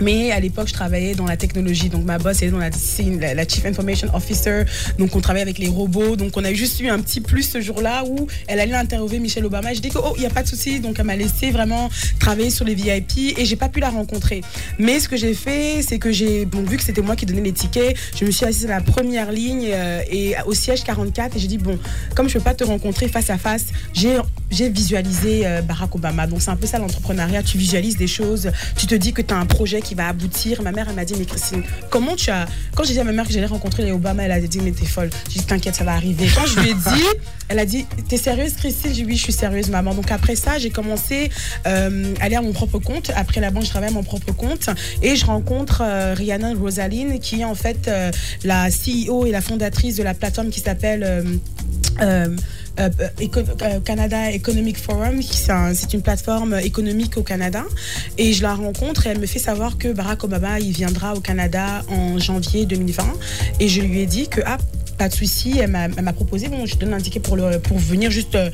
Mais 0.00 0.30
à 0.32 0.40
l'époque, 0.40 0.68
je 0.68 0.72
travaillais 0.72 1.14
dans 1.14 1.26
la 1.26 1.36
technologie. 1.36 1.88
Donc, 1.88 2.04
ma 2.04 2.18
boss, 2.18 2.42
est 2.42 2.50
dans 2.50 2.58
la, 2.58 2.70
Chief 2.70 3.64
Information 3.64 4.08
Officer. 4.14 4.64
Donc, 4.98 5.14
on 5.16 5.20
travaillait 5.20 5.42
avec 5.42 5.58
les 5.58 5.68
robots. 5.68 6.16
Donc, 6.16 6.36
on 6.36 6.44
a 6.44 6.52
juste 6.52 6.80
eu 6.80 6.88
un 6.88 7.00
petit 7.00 7.20
plus 7.20 7.42
ce 7.42 7.60
jour-là 7.60 8.04
où 8.06 8.26
elle 8.46 8.60
allait 8.60 8.74
interviewer 8.74 9.18
Michelle 9.18 9.44
Obama. 9.44 9.72
Je 9.72 9.80
dis 9.80 9.88
que, 9.88 9.98
oh, 9.98 10.12
il 10.16 10.20
n'y 10.20 10.26
a 10.26 10.30
pas 10.30 10.42
de 10.42 10.48
souci. 10.48 10.80
Donc, 10.80 10.96
elle 10.98 11.06
m'a 11.06 11.16
laissé 11.16 11.50
vraiment 11.50 11.88
travailler 12.18 12.50
sur 12.50 12.64
les 12.64 12.74
VIP 12.74 13.38
et 13.38 13.44
j'ai 13.44 13.56
pas 13.56 13.68
pu 13.68 13.80
la 13.80 13.90
rencontrer. 13.90 14.42
Mais 14.78 15.00
ce 15.00 15.08
que 15.08 15.16
j'ai 15.16 15.34
fait, 15.34 15.82
c'est 15.82 15.98
que 15.98 16.12
j'ai, 16.12 16.44
vu 16.44 16.76
que 16.76 16.82
c'était 16.82 17.02
moi 17.02 17.16
qui 17.16 17.26
donnais 17.26 17.40
les 17.40 17.52
tickets, 17.52 17.96
je 18.18 18.24
me 18.24 18.30
suis 18.30 18.44
assise 18.44 18.66
à 18.66 18.68
la 18.68 18.80
première 18.80 19.32
ligne 19.32 19.68
euh, 19.70 20.02
et 20.10 20.34
au 20.46 20.54
siège 20.54 20.84
44 20.84 21.36
et 21.36 21.38
j'ai 21.38 21.48
dit, 21.48 21.58
bon, 21.58 21.78
comme 22.14 22.28
je 22.28 22.34
peux 22.34 22.44
pas 22.44 22.54
te 22.54 22.64
rencontrer 22.64 23.08
face 23.08 23.30
à 23.30 23.38
face, 23.38 23.66
j'ai, 23.92 24.18
j'ai 24.50 24.68
visualisé 24.68 25.46
euh, 25.46 25.62
Barack 25.62 25.94
Obama. 25.94 26.26
Donc, 26.26 26.42
c'est 26.42 26.50
un 26.50 26.56
peu 26.56 26.66
ça 26.66 26.78
l'entrepreneuriat. 26.78 27.42
Tu 27.42 27.58
visualises 27.58 27.96
des 27.96 28.06
choses. 28.06 28.50
Tu 28.76 28.86
te 28.86 28.94
dis 28.94 29.12
que 29.12 29.22
tu 29.22 29.32
as 29.32 29.38
un 29.38 29.46
projet 29.46 29.80
qui 29.86 29.94
va 29.94 30.08
aboutir. 30.08 30.62
Ma 30.62 30.72
mère, 30.72 30.86
elle 30.88 30.96
m'a 30.96 31.04
dit, 31.04 31.14
mais 31.18 31.24
Christine, 31.24 31.62
comment 31.90 32.16
tu 32.16 32.30
as. 32.30 32.46
Quand 32.74 32.84
j'ai 32.84 32.94
dit 32.94 33.00
à 33.00 33.04
ma 33.04 33.12
mère 33.12 33.26
que 33.26 33.32
j'allais 33.32 33.46
rencontrer 33.46 33.84
les 33.84 33.92
Obama, 33.92 34.24
elle 34.24 34.32
a 34.32 34.40
dit, 34.40 34.60
mais 34.60 34.72
t'es 34.72 34.84
folle. 34.84 35.10
J'ai 35.30 35.40
dit, 35.40 35.46
t'inquiète, 35.46 35.76
ça 35.76 35.84
va 35.84 35.92
arriver. 35.92 36.26
Quand 36.34 36.46
je 36.46 36.60
lui 36.60 36.70
ai 36.70 36.74
dit, 36.74 37.04
elle 37.48 37.58
a 37.58 37.66
dit, 37.66 37.86
t'es 38.08 38.16
sérieuse, 38.16 38.54
Christine? 38.54 38.90
J'ai 38.92 39.02
dit, 39.02 39.04
oui, 39.04 39.16
je 39.16 39.22
suis 39.22 39.32
sérieuse, 39.32 39.70
maman. 39.70 39.94
Donc 39.94 40.10
après 40.10 40.34
ça, 40.34 40.58
j'ai 40.58 40.70
commencé 40.70 41.30
euh, 41.66 42.14
à 42.20 42.24
aller 42.24 42.36
à 42.36 42.42
mon 42.42 42.52
propre 42.52 42.78
compte. 42.78 43.12
Après 43.14 43.40
la 43.40 43.50
banque, 43.50 43.64
je 43.64 43.70
travaille 43.70 43.90
à 43.90 43.92
mon 43.92 44.02
propre 44.02 44.32
compte. 44.32 44.68
Et 45.02 45.14
je 45.14 45.24
rencontre 45.24 45.82
euh, 45.84 46.14
Rhiannon 46.14 46.54
Rosaline, 46.58 47.20
qui 47.20 47.40
est 47.42 47.44
en 47.44 47.54
fait 47.54 47.86
euh, 47.86 48.10
la 48.44 48.68
CEO 48.70 49.26
et 49.26 49.30
la 49.30 49.40
fondatrice 49.40 49.96
de 49.96 50.02
la 50.02 50.14
plateforme 50.14 50.50
qui 50.50 50.60
s'appelle. 50.60 51.40
Euh, 52.78 52.88
euh, 53.62 53.80
Canada 53.80 54.30
Economic 54.32 54.78
Forum, 54.78 55.22
c'est 55.22 55.50
un- 55.52 55.74
c'est 55.74 55.92
une 55.94 56.02
plateforme 56.02 56.54
économique 56.62 57.16
au 57.16 57.22
Canada. 57.22 57.64
Et 58.18 58.32
je 58.32 58.42
la 58.42 58.54
rencontre 58.54 59.06
et 59.06 59.10
elle 59.10 59.18
me 59.18 59.26
fait 59.26 59.38
savoir 59.38 59.78
que 59.78 59.92
Barack 59.92 60.24
Obama, 60.24 60.58
viendra 60.72 61.14
au 61.14 61.20
Canada 61.20 61.82
en 61.88 62.18
janvier 62.18 62.66
2020. 62.66 63.04
Et 63.60 63.68
je 63.68 63.80
lui 63.80 64.00
ai 64.00 64.06
dit 64.06 64.28
que, 64.28 64.40
ah, 64.46 64.58
pas 64.96 65.08
de 65.08 65.14
souci, 65.14 65.58
elle 65.58 65.70
m'a 65.70 66.12
proposé, 66.12 66.48
bon, 66.48 66.66
je 66.66 66.74
te 66.74 66.84
donne 66.84 66.94
un 66.94 67.00
ticket 67.00 67.20
pour, 67.20 67.36
le, 67.36 67.58
pour 67.58 67.78
venir 67.78 68.10
juste 68.10 68.34
euh, 68.34 68.50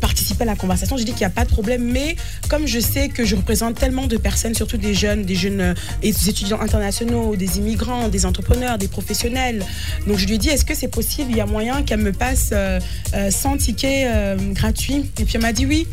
participer 0.00 0.42
à 0.42 0.46
la 0.46 0.56
conversation. 0.56 0.96
J'ai 0.96 1.04
dit 1.04 1.12
qu'il 1.12 1.20
n'y 1.20 1.26
a 1.26 1.30
pas 1.30 1.44
de 1.44 1.50
problème, 1.50 1.82
mais 1.82 2.16
comme 2.48 2.66
je 2.66 2.80
sais 2.80 3.08
que 3.08 3.24
je 3.24 3.36
représente 3.36 3.78
tellement 3.78 4.06
de 4.06 4.16
personnes, 4.16 4.54
surtout 4.54 4.76
des 4.76 4.94
jeunes, 4.94 5.24
des 5.24 5.34
jeunes 5.34 5.60
euh, 5.60 5.74
des 6.02 6.28
étudiants 6.28 6.60
internationaux, 6.60 7.36
des 7.36 7.58
immigrants, 7.58 8.08
des 8.08 8.26
entrepreneurs, 8.26 8.78
des 8.78 8.88
professionnels, 8.88 9.64
donc 10.06 10.18
je 10.18 10.26
lui 10.26 10.34
ai 10.34 10.38
dit, 10.38 10.48
est-ce 10.48 10.64
que 10.64 10.74
c'est 10.74 10.88
possible, 10.88 11.30
il 11.30 11.36
y 11.36 11.40
a 11.40 11.46
moyen 11.46 11.82
qu'elle 11.82 12.00
me 12.00 12.12
passe 12.12 12.50
euh, 12.52 12.80
euh, 13.14 13.30
100 13.30 13.58
tickets 13.58 14.06
euh, 14.06 14.36
gratuits? 14.52 15.10
Et 15.18 15.24
puis 15.24 15.32
elle 15.34 15.42
m'a 15.42 15.52
dit 15.52 15.66
oui. 15.66 15.86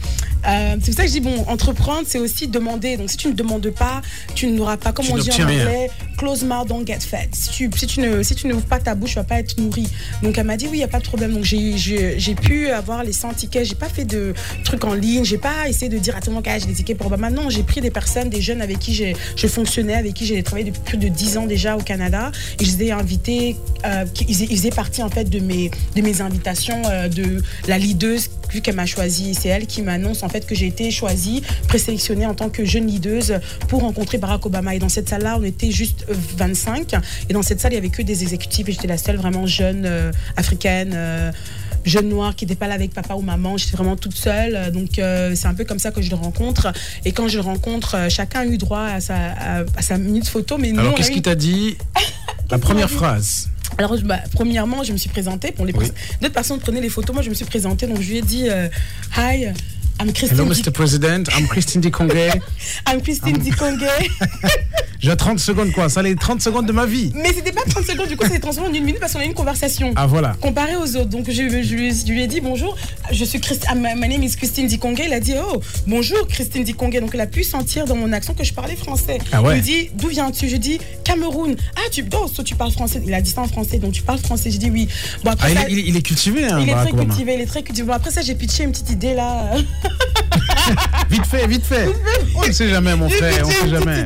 C'est 0.43 0.85
pour 0.85 0.93
ça 0.93 1.01
que 1.03 1.07
je 1.09 1.13
dis, 1.13 1.19
bon, 1.19 1.43
entreprendre, 1.47 2.03
c'est 2.05 2.19
aussi 2.19 2.47
demander. 2.47 2.95
Donc 2.95 3.09
si 3.09 3.17
tu 3.17 3.27
ne 3.27 3.33
demandes 3.33 3.69
pas, 3.71 4.01
tu 4.33 4.47
n'auras 4.47 4.77
pas, 4.77 4.93
comme 4.93 5.05
Tu 5.05 5.11
on 5.11 5.17
dit 5.17 5.31
en 5.31 5.43
anglais, 5.43 5.89
close 6.17 6.43
mouth, 6.43 6.67
don't 6.67 6.87
get 6.87 6.99
fed. 7.01 7.35
Si 7.35 7.49
tu, 7.49 7.69
si 7.75 7.85
tu 7.85 7.99
ne 7.99 8.23
si 8.23 8.33
tu 8.33 8.47
n'ouvres 8.47 8.65
pas 8.65 8.79
ta 8.79 8.95
bouche, 8.95 9.11
tu 9.11 9.15
vas 9.15 9.25
pas 9.25 9.39
être 9.39 9.57
nourri. 9.59 9.86
Donc 10.23 10.37
elle 10.37 10.45
m'a 10.45 10.57
dit 10.57 10.65
oui, 10.65 10.77
il 10.77 10.79
n'y 10.79 10.83
a 10.83 10.87
pas 10.87 10.99
de 10.99 11.03
problème. 11.05 11.33
Donc 11.33 11.43
j'ai- 11.43 12.35
pu 12.37 12.69
avoir 12.69 13.03
les 13.03 13.13
100 13.13 13.33
tickets. 13.33 13.65
J'ai 13.65 13.75
pas 13.75 13.89
fait 13.89 14.05
de 14.05 14.33
trucs 14.63 14.83
en 14.83 14.93
ligne. 14.93 15.23
J'ai 15.25 15.37
pas 15.39 15.67
essayé 15.67 15.89
de 15.89 15.97
dire 15.97 16.15
à 16.15 16.21
tout 16.21 16.29
le 16.29 16.35
monde 16.35 16.45
j'ai 16.45 16.67
des 16.67 16.73
tickets 16.73 16.97
pour 16.97 17.07
Obama. 17.07 17.29
Non, 17.29 17.49
j'ai 17.49 17.63
pris 17.63 17.81
des 17.81 17.89
personnes, 17.91 18.29
des 18.29 18.41
jeunes 18.41 18.61
avec 18.61 18.79
qui 18.79 18.93
je 18.93 19.47
fonctionnais, 19.47 19.95
avec 19.95 20.13
qui 20.13 20.25
j'ai 20.25 20.41
travaillé 20.43 20.69
depuis 20.69 20.81
plus 20.81 20.97
de 20.97 21.07
10 21.07 21.37
ans 21.37 21.45
déjà 21.45 21.75
au 21.75 21.81
Canada. 21.81 22.31
Invités. 22.91 23.55
euh, 23.85 24.05
ils, 24.27 24.35
faisaient 24.35 24.69
partie 24.69 25.01
en 25.03 25.09
fait 25.09 25.25
de 25.25 25.39
mes, 25.39 25.71
de 25.95 26.01
mes 26.01 26.21
invitations 26.21 26.81
euh, 26.85 27.07
de 27.07 27.41
la 27.67 27.77
leaduse 27.77 28.29
vu 28.51 28.61
qu'elle 28.61 28.75
m'a 28.75 28.85
choisi. 28.85 29.35
C'est 29.35 29.49
elle 29.49 29.65
qui 29.67 29.81
m'annonce 29.81 30.23
en 30.23 30.29
fait 30.29 30.45
que 30.45 30.55
j'ai 30.55 30.67
été 30.67 30.89
choisie, 30.91 31.41
présélectionnée 31.67 32.25
en 32.25 32.33
tant 32.33 32.49
que 32.49 32.65
jeune 32.65 32.87
leaduse 32.87 33.39
pour 33.67 33.81
rencontrer 33.81 34.17
Barack 34.17 34.45
Obama. 34.45 34.75
Et 34.75 34.79
dans 34.79 34.89
cette 34.89 35.09
salle-là, 35.09 35.37
on 35.39 35.43
était 35.43 35.71
juste 35.71 36.05
euh, 36.09 36.13
25. 36.37 36.93
Et 37.29 37.33
dans 37.33 37.41
cette 37.43 37.59
salle, 37.59 37.73
il 37.73 37.75
y 37.75 37.79
avait 37.79 37.89
que 37.89 38.01
des 38.01 38.23
exécutifs 38.23 38.67
et 38.69 38.71
j'étais 38.71 38.87
la 38.87 38.97
seule 38.97 39.17
vraiment 39.17 39.45
jeune 39.45 39.83
euh, 39.85 40.11
africaine. 40.35 40.91
euh, 40.95 41.31
jeune 41.85 42.09
noire 42.09 42.35
qui 42.35 42.43
n'était 42.45 42.55
pas 42.57 42.67
là 42.67 42.73
avec 42.73 42.93
papa 42.93 43.13
ou 43.13 43.21
maman, 43.21 43.55
j'étais 43.55 43.77
vraiment 43.77 43.95
toute 43.95 44.15
seule. 44.15 44.71
Donc 44.73 44.99
euh, 44.99 45.33
c'est 45.35 45.47
un 45.47 45.53
peu 45.53 45.63
comme 45.63 45.79
ça 45.79 45.91
que 45.91 46.01
je 46.01 46.09
le 46.09 46.17
rencontre. 46.17 46.73
Et 47.05 47.13
quand 47.13 47.29
je 47.29 47.35
le 47.37 47.43
rencontre, 47.43 48.07
chacun 48.09 48.41
a 48.41 48.45
eu 48.45 48.57
droit 48.57 48.81
à 48.83 48.99
sa, 48.99 49.15
à, 49.15 49.59
à 49.75 49.81
sa 49.81 49.97
minute 49.97 50.27
photo. 50.27 50.57
Mais 50.57 50.77
Alors 50.77 50.95
qu'est-ce 50.95 51.11
qu'il 51.11 51.21
t'a 51.21 51.35
dit? 51.35 51.77
La 52.51 52.57
première 52.59 52.89
phrase. 52.89 53.49
Alors, 53.77 53.95
je- 53.97 54.03
bah, 54.05 54.19
premièrement, 54.33 54.83
je 54.83 54.91
me 54.93 54.97
suis 54.97 55.09
présentée. 55.09 55.51
Pour 55.51 55.65
les 55.65 55.73
Oui. 55.73 55.85
pers- 55.85 55.93
d'autres 56.21 56.33
personnes 56.33 56.59
prenaient 56.59 56.81
les 56.81 56.89
photos. 56.89 57.13
Moi, 57.13 57.23
je 57.23 57.29
me 57.29 57.35
suis 57.35 57.45
présentée. 57.45 57.87
Donc, 57.87 58.01
je 58.01 58.09
lui 58.09 58.17
ai 58.17 58.21
dit 58.21 58.49
euh, 58.49 58.67
Hi, 59.17 59.47
I'm 59.99 60.13
Christine, 60.13 60.37
Hello, 60.37 60.45
Mr. 60.45 60.71
President, 60.71 61.23
I'm 61.35 61.47
Christine 61.47 61.81
Dikongé. 61.81 62.29
I'm 62.87 63.01
Christine 63.01 63.37
Dikongé. 63.39 63.87
J'ai 64.99 65.15
30 65.15 65.39
secondes, 65.39 65.71
quoi. 65.71 65.89
Ça, 65.89 66.01
les 66.01 66.15
30 66.15 66.41
secondes 66.41 66.65
de 66.67 66.71
ma 66.71 66.85
vie. 66.85 67.11
Mais 67.15 67.31
c'était 67.33 67.51
pas 67.51 67.61
30 67.67 67.83
secondes. 67.85 68.07
Du 68.07 68.15
coup, 68.17 68.23
c'était 68.25 68.39
30 68.39 68.53
secondes 68.53 68.69
en 68.71 68.73
une 68.73 68.83
minute 68.83 68.99
parce 68.99 69.13
qu'on 69.13 69.19
a 69.19 69.23
eu 69.23 69.27
une 69.27 69.33
conversation. 69.33 69.93
Ah, 69.95 70.05
voilà. 70.07 70.35
Comparé 70.41 70.75
aux 70.75 70.95
autres. 70.97 71.09
Donc, 71.09 71.25
je, 71.29 71.33
je 71.33 71.73
lui, 71.75 71.95
je 71.95 72.05
lui 72.11 72.21
ai 72.23 72.27
dit 72.27 72.41
bonjour. 72.41 72.75
Je 73.11 73.23
suis 73.25 73.39
Christine. 73.39 73.69
My 73.79 73.95
my 73.95 74.07
name 74.07 74.23
is 74.23 74.35
Christine 74.35 74.67
Dikongé. 74.67 75.03
Il 75.07 75.13
a 75.13 75.19
dit 75.19 75.33
oh, 75.39 75.61
bonjour 75.87 76.27
Christine 76.27 76.63
Dikongé. 76.63 76.99
Donc, 76.99 77.11
il 77.15 77.19
a 77.21 77.27
pu 77.27 77.43
sentir 77.43 77.85
dans 77.85 77.95
mon 77.95 78.11
accent 78.13 78.33
que 78.35 78.43
je 78.43 78.53
parlais 78.53 78.75
français. 78.75 79.17
Ah 79.31 79.41
ouais. 79.41 79.55
Il 79.55 79.57
me 79.57 79.63
dit 79.63 79.89
d'où 79.95 80.07
viens-tu? 80.09 80.47
Je 80.49 80.57
dis 80.57 80.79
Cameroun. 81.03 81.55
Ah, 81.75 81.89
tu, 81.91 82.03
oh, 82.13 82.27
so 82.27 82.43
tu 82.43 82.55
parles 82.55 82.71
français. 82.71 83.01
Il 83.05 83.13
a 83.15 83.21
dit 83.21 83.31
ça 83.31 83.41
en 83.41 83.47
français. 83.47 83.77
Donc, 83.79 83.93
tu 83.93 84.01
parles 84.03 84.19
français. 84.19 84.51
Je 84.51 84.57
dis 84.57 84.69
oui. 84.69 84.87
Bon, 85.23 85.31
après 85.31 85.47
Ah, 85.47 85.51
il, 85.51 85.57
ça- 85.57 85.69
est, 85.69 85.71
il 85.71 85.79
est- 85.79 85.83
il 85.89 85.97
est 85.97 86.01
cultivé, 86.01 86.45
hein, 86.45 86.59
Il 86.61 86.69
est 86.69 86.73
très 86.75 86.91
cultivé, 86.91 87.33
il 87.35 87.41
est 87.41 87.45
très 87.45 87.63
cultivé. 87.63 87.87
Bon, 87.87 87.93
après 87.93 88.11
ça, 88.11 88.21
j'ai 88.21 88.35
pitché 88.35 88.63
une 88.63 88.71
petite 88.71 88.89
idée 88.91 89.13
là. 89.13 89.51
vite 91.09 91.25
fait, 91.25 91.47
vite 91.47 91.65
fait. 91.65 91.87
On 92.35 92.47
ne 92.47 92.51
sait 92.51 92.69
jamais, 92.69 92.95
mon 92.95 93.09
frère. 93.09 93.45
On 93.45 93.49
j'ai 93.49 93.55
sait 93.57 93.69
jamais. 93.69 94.05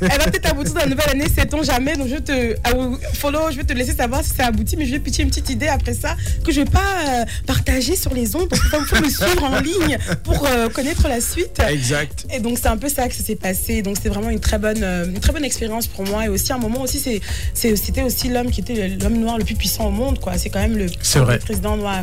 elle 0.00 0.08
va 0.18 0.24
peut-être 0.24 0.50
aboutir 0.50 0.74
dans 0.74 0.80
la 0.80 0.86
nouvelle 0.86 1.10
année, 1.10 1.26
sait-on 1.28 1.62
jamais. 1.62 1.96
Donc, 1.96 2.08
je 2.08 2.16
te 2.16 2.54
follow, 3.14 3.50
je 3.50 3.56
vais 3.56 3.64
te 3.64 3.72
laisser 3.72 3.94
savoir 3.94 4.22
si 4.24 4.30
ça 4.30 4.46
aboutit, 4.46 4.76
mais 4.76 4.86
je 4.86 4.92
vais 4.92 4.98
pitcher 5.00 5.22
une 5.22 5.28
petite 5.28 5.50
idée 5.50 5.68
après 5.68 5.94
ça 5.94 6.16
que 6.44 6.52
je 6.52 6.60
vais 6.60 6.70
pas 6.70 6.80
euh, 7.08 7.24
partager 7.46 7.96
sur 7.96 8.12
les 8.14 8.34
ondes. 8.36 8.48
Donc, 8.48 8.82
il 8.92 8.96
faut 8.96 9.04
me 9.04 9.08
suivre 9.10 9.44
en 9.44 9.60
ligne 9.60 9.98
pour 10.24 10.46
euh, 10.46 10.68
connaître 10.68 11.06
la 11.08 11.20
suite. 11.20 11.60
Exact. 11.68 12.26
Et 12.32 12.40
donc 12.40 12.58
c'est 12.60 12.68
un 12.68 12.76
peu 12.76 12.88
ça 12.88 13.08
que 13.08 13.14
ça 13.14 13.22
s'est 13.22 13.36
passé. 13.36 13.82
Donc 13.82 13.96
c'était 13.96 14.08
vraiment 14.08 14.30
une 14.30 14.40
très 14.40 14.58
bonne, 14.58 14.82
euh, 14.82 15.06
une 15.06 15.20
très 15.20 15.32
bonne 15.32 15.44
expérience 15.44 15.86
pour 15.86 16.04
moi. 16.06 16.24
Et 16.24 16.28
aussi 16.28 16.52
un 16.52 16.58
moment 16.58 16.82
aussi, 16.82 16.98
c'est, 16.98 17.20
c'est- 17.54 17.76
c'était 17.76 18.02
aussi 18.02 18.28
l'homme 18.28 18.50
qui 18.50 18.60
était 18.60 18.88
l'homme 18.88 19.18
noir 19.18 19.38
le 19.38 19.44
plus 19.44 19.54
puissant 19.54 19.86
au 19.86 19.90
monde. 19.90 20.18
Quoi. 20.20 20.36
C'est 20.38 20.50
quand 20.50 20.60
même 20.60 20.76
le 20.76 20.86
C'est 21.02 21.20
président 21.44 21.76
noir, 21.76 22.02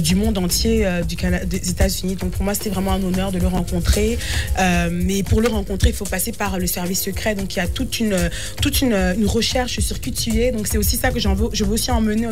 du 0.00 0.14
monde 0.14 0.38
entier, 0.38 0.86
du 1.08 1.16
des 1.46 1.70
États-Unis. 1.70 2.03
Donc 2.14 2.30
pour 2.32 2.44
moi 2.44 2.54
c'était 2.54 2.70
vraiment 2.70 2.92
un 2.92 3.02
honneur 3.02 3.32
de 3.32 3.38
le 3.38 3.46
rencontrer. 3.46 4.18
Euh, 4.58 4.88
mais 4.92 5.22
pour 5.22 5.40
le 5.40 5.48
rencontrer, 5.48 5.90
il 5.90 5.94
faut 5.94 6.04
passer 6.04 6.32
par 6.32 6.58
le 6.58 6.66
service 6.66 7.02
secret. 7.02 7.34
Donc 7.34 7.54
il 7.54 7.58
y 7.58 7.62
a 7.62 7.66
toute 7.66 8.00
une, 8.00 8.30
toute 8.60 8.82
une, 8.82 8.94
une 9.18 9.26
recherche 9.26 9.80
sur 9.80 10.00
qui 10.00 10.12
tu 10.12 10.40
es. 10.40 10.52
Donc 10.52 10.66
c'est 10.66 10.78
aussi 10.78 10.96
ça 10.96 11.10
que 11.10 11.18
j'en 11.18 11.34
veux, 11.34 11.48
je 11.52 11.64
veux 11.64 11.72
aussi 11.72 11.90
emmener 11.90 12.28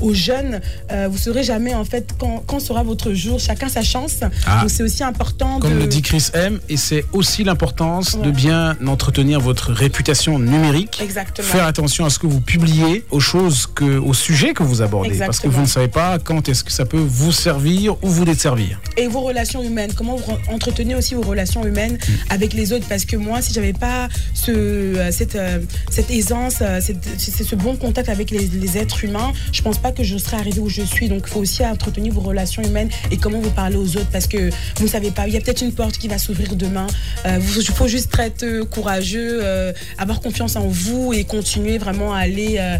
aux 0.00 0.14
jeunes. 0.14 0.60
Euh, 0.92 1.08
vous 1.10 1.18
saurez 1.18 1.42
jamais 1.42 1.74
en 1.74 1.84
fait 1.84 2.10
quand, 2.18 2.42
quand 2.46 2.60
sera 2.60 2.82
votre 2.82 3.12
jour. 3.12 3.40
Chacun 3.40 3.68
sa 3.68 3.82
chance. 3.82 4.20
Ah. 4.46 4.60
Donc 4.60 4.70
c'est 4.70 4.82
aussi 4.82 5.02
important 5.02 5.58
Comme 5.58 5.74
de 5.74 5.78
le 5.78 5.86
dit 5.86 6.02
Chris 6.02 6.26
M, 6.34 6.60
et 6.68 6.76
c'est 6.76 7.04
aussi 7.12 7.44
l'importance 7.44 8.18
de 8.18 8.30
bien 8.30 8.76
entretenir 8.86 9.40
votre 9.40 9.72
réputation 9.72 10.38
numérique. 10.38 11.00
Exactement. 11.02 11.48
Faire 11.48 11.64
attention 11.66 12.04
à 12.04 12.10
ce 12.10 12.18
que 12.18 12.26
vous 12.26 12.40
publiez, 12.40 13.04
aux 13.10 13.20
choses 13.20 13.66
que, 13.66 13.98
aux 13.98 14.14
sujets 14.14 14.54
que 14.54 14.62
vous 14.62 14.82
abordez, 14.82 15.18
parce 15.18 15.40
que 15.40 15.48
vous 15.48 15.62
ne 15.62 15.66
savez 15.66 15.88
pas 15.88 16.18
quand 16.18 16.48
est-ce 16.48 16.64
que 16.64 16.72
ça 16.72 16.84
peut 16.84 16.98
vous 16.98 17.32
servir 17.32 17.96
ou 18.02 18.08
vous 18.08 18.24
desservir. 18.24 18.80
et 18.96 19.07
vos 19.08 19.20
relations 19.20 19.62
humaines. 19.62 19.92
Comment 19.94 20.16
vous 20.16 20.32
re- 20.32 20.38
entretenez 20.54 20.94
aussi 20.94 21.14
vos 21.14 21.22
relations 21.22 21.64
humaines 21.66 21.94
Mm. 21.98 22.12
avec 22.30 22.52
les 22.54 22.72
autres? 22.72 22.86
Parce 22.88 23.04
que 23.04 23.16
moi, 23.16 23.42
si 23.42 23.52
j'avais 23.52 23.72
pas 23.72 24.08
ce, 24.34 24.50
euh, 24.52 25.10
cette, 25.12 25.36
euh, 25.36 25.60
cette 25.90 26.10
aisance, 26.10 26.56
euh, 26.60 26.80
cette- 26.80 27.44
ce 27.44 27.54
bon 27.56 27.76
contact 27.76 28.08
avec 28.08 28.30
les, 28.30 28.46
les 28.46 28.78
êtres 28.78 29.04
humains, 29.04 29.32
je 29.52 29.62
pense 29.62 29.78
pas 29.78 29.92
que 29.92 30.02
je 30.04 30.16
serais 30.18 30.36
arrivée 30.36 30.60
où 30.60 30.68
je 30.68 30.82
suis. 30.82 31.08
Donc, 31.08 31.24
il 31.26 31.30
faut 31.30 31.40
aussi 31.40 31.64
entretenir 31.64 32.12
vos 32.12 32.20
relations 32.20 32.62
humaines 32.62 32.90
et 33.10 33.16
comment 33.16 33.40
vous 33.40 33.50
parlez 33.50 33.76
aux 33.76 33.96
autres. 33.96 34.10
Parce 34.12 34.26
que 34.26 34.50
vous 34.76 34.84
ne 34.84 34.88
savez 34.88 35.10
pas, 35.10 35.26
il 35.26 35.34
y 35.34 35.36
a 35.36 35.40
peut-être 35.40 35.62
une 35.62 35.72
porte 35.72 35.98
qui 35.98 36.08
va 36.08 36.18
s'ouvrir 36.18 36.54
demain. 36.56 36.86
Euh, 37.26 37.38
Il 37.56 37.74
faut 37.74 37.88
juste 37.88 38.12
être 38.18 38.64
courageux, 38.70 39.40
euh, 39.42 39.72
avoir 39.98 40.20
confiance 40.20 40.56
en 40.56 40.66
vous 40.68 41.12
et 41.12 41.24
continuer 41.24 41.78
vraiment 41.78 42.12
à 42.14 42.18
aller 42.18 42.56
euh, 42.58 42.76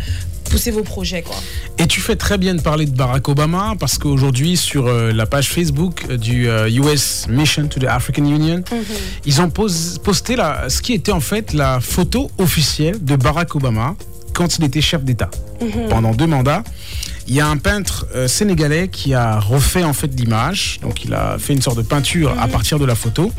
pousser 0.49 0.70
vos 0.70 0.82
projets. 0.82 1.22
Quoi. 1.22 1.36
Et 1.78 1.86
tu 1.86 2.01
fais 2.01 2.16
très 2.16 2.38
bien 2.38 2.55
de 2.55 2.61
parler 2.61 2.86
de 2.86 2.96
Barack 2.96 3.28
Obama 3.28 3.74
parce 3.78 3.99
qu'aujourd'hui 3.99 4.57
sur 4.57 4.86
euh, 4.86 5.12
la 5.12 5.26
page 5.26 5.49
Facebook 5.51 6.05
euh, 6.11 6.16
du 6.16 6.49
euh, 6.49 6.68
US 6.70 7.26
Mission 7.28 7.68
to 7.68 7.78
the 7.80 7.84
African 7.84 8.24
Union, 8.24 8.62
ils 9.24 9.40
ont 9.40 9.51
pos- 9.51 9.99
posté 10.03 10.36
la, 10.36 10.68
ce 10.68 10.82
qui 10.82 10.92
était 10.94 11.12
en 11.12 11.20
fait 11.20 11.53
la 11.53 11.80
photo 11.80 12.30
officielle 12.38 13.03
de 13.05 13.16
Barack 13.16 13.55
Obama 13.55 13.94
quand 14.34 14.59
il 14.59 14.64
était 14.64 14.80
chef 14.80 15.03
d'État 15.05 15.30
pendant 15.90 16.12
deux 16.12 16.26
mandats. 16.26 16.62
Il 17.31 17.35
y 17.35 17.41
a 17.41 17.47
un 17.47 17.59
peintre 17.59 18.07
euh, 18.14 18.26
sénégalais 18.26 18.89
qui 18.89 19.12
a 19.12 19.39
refait 19.39 19.85
en 19.85 19.93
fait 19.93 20.09
l'image, 20.18 20.79
donc 20.83 21.05
il 21.05 21.12
a 21.12 21.37
fait 21.39 21.53
une 21.53 21.61
sorte 21.61 21.76
de 21.76 21.83
peinture 21.83 22.35
à 22.41 22.49
partir 22.49 22.79
de 22.79 22.87
la 22.87 22.95
photo, 22.95 23.31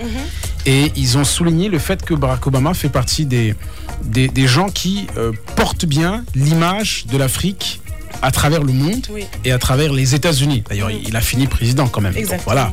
et 0.67 0.91
ils 0.95 1.17
ont 1.17 1.23
souligné 1.23 1.69
le 1.69 1.79
fait 1.79 2.03
que 2.05 2.13
Barack 2.13 2.45
Obama 2.45 2.73
fait 2.75 2.89
partie 2.89 3.25
des, 3.25 3.55
des, 4.03 4.27
des 4.27 4.47
gens 4.47 4.69
qui 4.69 5.07
euh, 5.17 5.31
portent 5.55 5.85
bien 5.85 6.23
l'image 6.35 7.05
de 7.11 7.17
l'Afrique 7.17 7.81
à 8.21 8.31
travers 8.31 8.63
le 8.63 8.73
monde 8.73 9.07
Oui. 9.11 9.25
et 9.45 9.51
à 9.51 9.57
travers 9.57 9.91
les 9.93 10.13
États-Unis. 10.13 10.63
D'ailleurs, 10.69 10.91
il 10.91 11.15
a 11.15 11.21
fini 11.21 11.47
président 11.47 11.87
quand 11.87 12.01
même. 12.01 12.13
Donc, 12.13 12.41
voilà. 12.45 12.71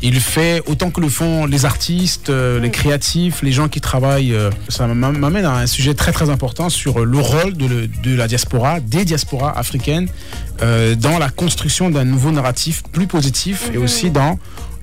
Il 0.00 0.20
fait 0.20 0.62
autant 0.68 0.90
que 0.92 1.00
le 1.00 1.08
font 1.08 1.44
les 1.44 1.64
artistes, 1.64 2.30
euh, 2.30 2.60
les 2.60 2.70
créatifs, 2.70 3.42
les 3.42 3.50
gens 3.50 3.66
qui 3.68 3.80
travaillent. 3.80 4.32
euh, 4.32 4.48
ça 4.68 4.86
m'am- 4.86 5.18
m'amène 5.18 5.44
à 5.44 5.56
un 5.56 5.66
sujet 5.66 5.94
très 5.94 6.12
très 6.12 6.30
important 6.30 6.70
sur 6.70 7.04
le 7.04 7.18
rôle 7.18 7.54
de, 7.54 7.66
le- 7.66 7.88
de 7.88 8.14
la 8.14 8.28
diaspora, 8.28 8.78
des 8.78 9.04
diasporas 9.04 9.58
africaines, 9.58 10.08
euh, 10.62 10.94
dans 10.94 11.18
la 11.18 11.30
construction 11.30 11.90
d'un 11.90 12.04
nouveau 12.04 12.30
narratif 12.30 12.82
plus 12.90 13.06
positif 13.06 13.70
et 13.72 13.78
aussi 13.78 14.10
dans 14.10 14.38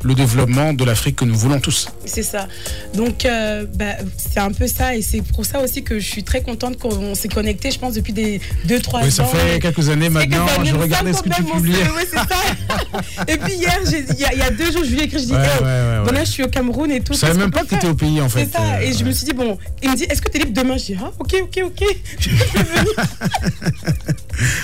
le 0.06 0.14
développement 0.14 0.72
de 0.74 0.84
l'Afrique 0.86 1.16
que 1.18 1.26
nous 1.26 1.36
voulons 1.36 1.60
tous. 1.60 1.88
C'est 2.06 2.22
ça. 2.24 2.48
Donc, 2.94 3.26
euh, 3.26 3.66
bah, 3.76 3.96
c'est 4.18 4.40
un 4.40 4.52
peu 4.52 4.68
ça. 4.68 4.96
Et 4.96 5.02
c'est 5.02 5.22
pour 5.22 5.46
ça 5.46 5.60
aussi 5.60 5.84
que 5.84 6.00
je 6.00 6.06
suis 6.08 6.24
très 6.24 6.42
contente 6.42 6.78
qu'on 6.78 7.16
s'est 7.16 7.28
connecté, 7.28 7.72
je 7.72 7.80
pense, 7.80 7.96
depuis 7.96 8.14
des 8.14 8.40
2-3 8.68 8.98
ans. 8.98 9.00
Oui, 9.04 9.12
ça 9.12 9.26
fait 9.26 9.60
quelques 9.60 9.90
années 9.90 10.10
maintenant. 10.10 10.46
Quelques 10.46 10.60
années, 10.60 10.70
Je 10.70 10.76
regardais 10.76 11.14
ce 11.14 11.24
que 11.24 11.30
tu 11.30 11.44
publiais. 11.44 11.76
ouais, 11.90 12.06
ça. 12.14 12.26
et 13.28 13.38
puis 13.38 13.54
hier, 13.56 13.80
il 13.86 14.20
y, 14.20 14.26
a- 14.26 14.34
il 14.34 14.40
y 14.40 14.42
a 14.44 14.52
deux 14.52 14.72
jours, 14.72 14.84
je 14.86 14.92
lui 14.92 15.00
ai 15.00 15.04
écrit, 15.06 15.20
je 15.20 15.26
dis, 15.26 15.32
Ouais, 15.34 15.40
hey, 15.40 15.60
ouais, 15.60 15.64
ouais, 15.66 16.06
bon 16.06 16.12
là, 16.14 16.24
je 16.24 16.30
suis 16.32 16.44
au 16.44 16.48
Cameroun 16.50 16.92
et 16.92 17.02
tout. 17.02 17.14
Je 17.14 17.20
savais 17.20 17.34
même 17.40 17.52
pas 17.52 17.62
que 17.64 17.70
tu 17.70 17.76
étais 17.76 17.88
au 17.88 17.96
pays 17.96 18.22
en 18.22 18.30
fait. 18.30 18.46
C'est 18.46 18.54
ça. 18.58 18.64
Euh, 18.76 18.80
Et 18.82 18.94
je 18.94 19.04
me 19.04 19.12
suis 19.12 19.26
dit, 19.26 19.34
bon, 19.34 19.58
il 19.82 19.90
me 19.90 19.96
dit, 19.96 20.04
est-ce 20.04 20.22
que 20.22 20.30
tu 20.30 20.38
es 20.38 20.42
libre 20.46 20.54
demain? 20.54 20.78
Je 20.78 20.86
dis, 20.86 20.96
ah, 21.02 21.12
ok, 21.20 21.36
ok, 21.44 21.64
ok. 21.66 21.84
Je 22.20 22.30
vais 22.30 22.46
venir. 22.46 22.96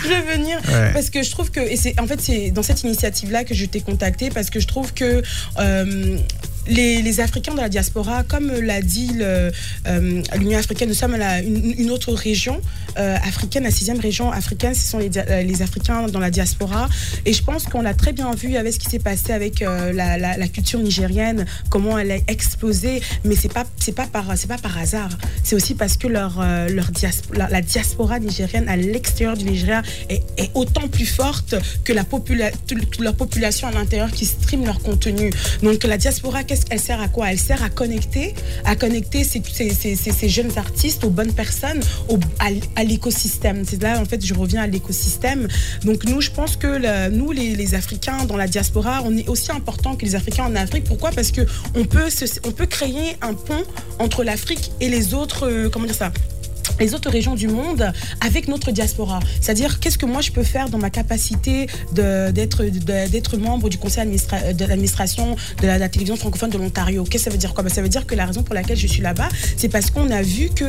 je 0.03 0.09
vais 0.09 0.21
venir. 0.37 0.59
Parce 0.93 1.09
que 1.09 1.23
je 1.23 1.31
trouve 1.31 1.49
que, 1.51 1.59
et 1.61 1.77
c'est 1.77 1.99
en 1.99 2.05
fait, 2.07 2.19
c'est 2.21 2.51
dans 2.51 2.63
cette 2.63 2.83
initiative-là 2.83 3.43
que 3.45 3.53
je 3.53 3.65
t'ai 3.65 3.79
contacté 3.81 4.29
parce 4.29 4.49
que 4.49 4.59
je 4.59 4.67
trouve 4.67 4.93
que. 4.93 5.21
Euh, 5.59 6.17
les, 6.67 7.19
Africains 7.19 7.53
de 7.53 7.59
la 7.59 7.69
diaspora, 7.69 8.23
comme 8.23 8.51
l'a 8.51 8.81
dit 8.81 9.11
euh, 9.19 9.51
l'Union 10.37 10.57
africaine, 10.57 10.89
nous 10.89 10.95
sommes 10.95 11.15
une, 11.15 11.91
autre 11.91 12.13
région 12.13 12.61
euh, 12.97 13.15
africaine, 13.17 13.63
la 13.63 13.71
sixième 13.71 13.99
région 13.99 14.31
africaine, 14.31 14.73
ce 14.73 14.87
sont 14.87 14.99
euh, 14.99 15.41
les 15.41 15.61
Africains 15.61 16.07
dans 16.07 16.19
la 16.19 16.31
diaspora. 16.31 16.87
Et 17.25 17.33
je 17.33 17.43
pense 17.43 17.65
qu'on 17.65 17.81
l'a 17.81 17.93
très 17.93 18.13
bien 18.13 18.33
vu 18.33 18.55
avec 18.55 18.73
ce 18.73 18.79
qui 18.79 18.89
s'est 18.89 18.99
passé 18.99 19.33
avec 19.33 19.59
la, 19.61 20.47
culture 20.47 20.79
nigérienne, 20.79 21.45
comment 21.69 21.97
elle 21.97 22.11
a 22.11 22.17
explosé. 22.27 23.01
Mais 23.23 23.35
c'est 23.35 23.51
pas 23.51 23.65
pas 23.95 24.07
par 24.07 24.25
pas 24.25 24.57
par 24.57 24.77
hasard. 24.77 25.09
C'est 25.43 25.55
aussi 25.55 25.75
parce 25.75 25.97
que 25.97 26.07
leur 26.07 26.41
leur 26.69 26.91
la, 27.35 27.61
diaspora 27.61 28.19
nigérienne 28.19 28.67
à 28.69 28.75
l'extérieur 28.75 29.37
du 29.37 29.45
Nigeria 29.45 29.81
est, 30.09 30.21
autant 30.53 30.87
plus 30.87 31.05
forte 31.05 31.55
que 31.83 31.93
la 31.93 32.03
popula- 32.03 32.51
leur 32.99 33.15
population 33.15 33.67
à 33.67 33.71
l'intérieur 33.71 34.11
qui 34.11 34.25
stream 34.25 34.65
leur 34.65 34.79
contenu. 34.79 35.31
Donc 35.63 35.83
la 35.83 35.97
diaspora, 35.97 36.43
qu'est-ce 36.51 36.65
qu'elle 36.65 36.81
sert 36.81 36.99
à 36.99 37.07
quoi? 37.07 37.31
Elle 37.31 37.39
sert 37.39 37.63
à 37.63 37.69
connecter, 37.69 38.33
à 38.65 38.75
connecter 38.75 39.23
ces, 39.23 40.29
jeunes 40.29 40.51
artistes 40.57 41.05
aux 41.05 41.09
bonnes 41.09 41.31
personnes, 41.31 41.79
au- 42.09 42.19
à, 42.39 42.47
à 42.75 42.83
l'écosystème. 42.83 43.63
C'est 43.65 43.81
là 43.81 44.01
en 44.01 44.03
fait 44.03 44.25
je 44.25 44.33
reviens 44.33 44.63
à 44.63 44.67
l'écosystème. 44.67 45.47
Donc 45.85 46.03
nous, 46.03 46.19
je 46.19 46.29
pense 46.29 46.57
que 46.57 47.07
nous 47.07 47.31
les, 47.31 47.73
Africains 47.73 48.25
dans 48.25 48.35
la 48.35 48.47
diaspora, 48.47 49.01
on 49.05 49.15
est 49.15 49.29
aussi 49.29 49.49
important 49.53 49.95
que 49.95 50.03
les 50.03 50.15
Africains 50.15 50.43
en 50.43 50.55
Afrique. 50.57 50.83
Pourquoi? 50.83 51.11
Parce 51.11 51.31
que 51.31 51.41
on 51.73 51.85
peut 51.85 52.09
on 52.43 52.51
peut 52.51 52.65
créer 52.65 53.15
un 53.21 53.33
pont 53.33 53.63
entre 53.99 54.25
l'Afrique 54.25 54.71
et 54.81 54.89
les 54.89 55.13
autres 55.13 55.47
euh, 55.47 55.69
comment 55.69 55.85
dire 55.85 55.95
ça? 55.95 56.11
Les 56.79 56.93
autres 56.93 57.09
régions 57.09 57.35
du 57.35 57.47
monde 57.47 57.91
avec 58.25 58.47
notre 58.47 58.71
diaspora. 58.71 59.19
C'est-à-dire, 59.39 59.79
qu'est-ce 59.79 59.97
que 59.97 60.05
moi 60.05 60.21
je 60.21 60.31
peux 60.31 60.43
faire 60.43 60.69
dans 60.69 60.77
ma 60.77 60.89
capacité 60.89 61.67
d'être 61.93 63.37
membre 63.37 63.69
du 63.69 63.77
conseil 63.77 64.05
de 64.07 64.65
l'administration 64.65 65.35
de 65.61 65.67
la, 65.67 65.89
télévision 65.89 66.15
francophone 66.15 66.49
de 66.49 66.57
l'Ontario? 66.57 67.03
Qu'est-ce 67.03 67.25
que 67.25 67.29
ça 67.29 67.33
veut 67.33 67.37
dire? 67.37 67.53
Quoi? 67.53 67.63
Ben, 67.63 67.69
Ça 67.69 67.81
veut 67.81 67.89
dire 67.89 68.05
que 68.05 68.15
la 68.15 68.25
raison 68.25 68.43
pour 68.43 68.55
laquelle 68.55 68.77
je 68.77 68.87
suis 68.87 69.01
là-bas, 69.01 69.29
c'est 69.57 69.69
parce 69.69 69.91
qu'on 69.91 70.09
a 70.11 70.21
vu 70.21 70.49
que, 70.49 70.65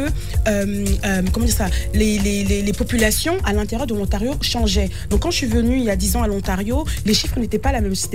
euh, 0.49 0.85
euh, 1.05 1.23
comment 1.33 1.47
dire 1.47 1.55
ça, 1.57 1.67
les, 1.95 2.19
les- 2.19 2.45
les- 2.45 2.73
populations 2.73 3.37
à 3.45 3.53
l'intérieur 3.53 3.87
de 3.87 3.95
l'Ontario 3.95 4.35
changeaient. 4.41 4.89
Donc, 5.11 5.21
quand 5.21 5.31
je 5.31 5.37
suis 5.37 5.47
venue 5.47 5.77
il 5.77 5.85
y 5.85 5.91
a 5.91 5.97
10 5.97 6.17
ans 6.17 6.23
à 6.23 6.27
l'Ontario, 6.27 6.85
les 7.05 7.13
chiffres 7.15 7.39
n'étaient 7.39 7.59
pas, 7.59 7.71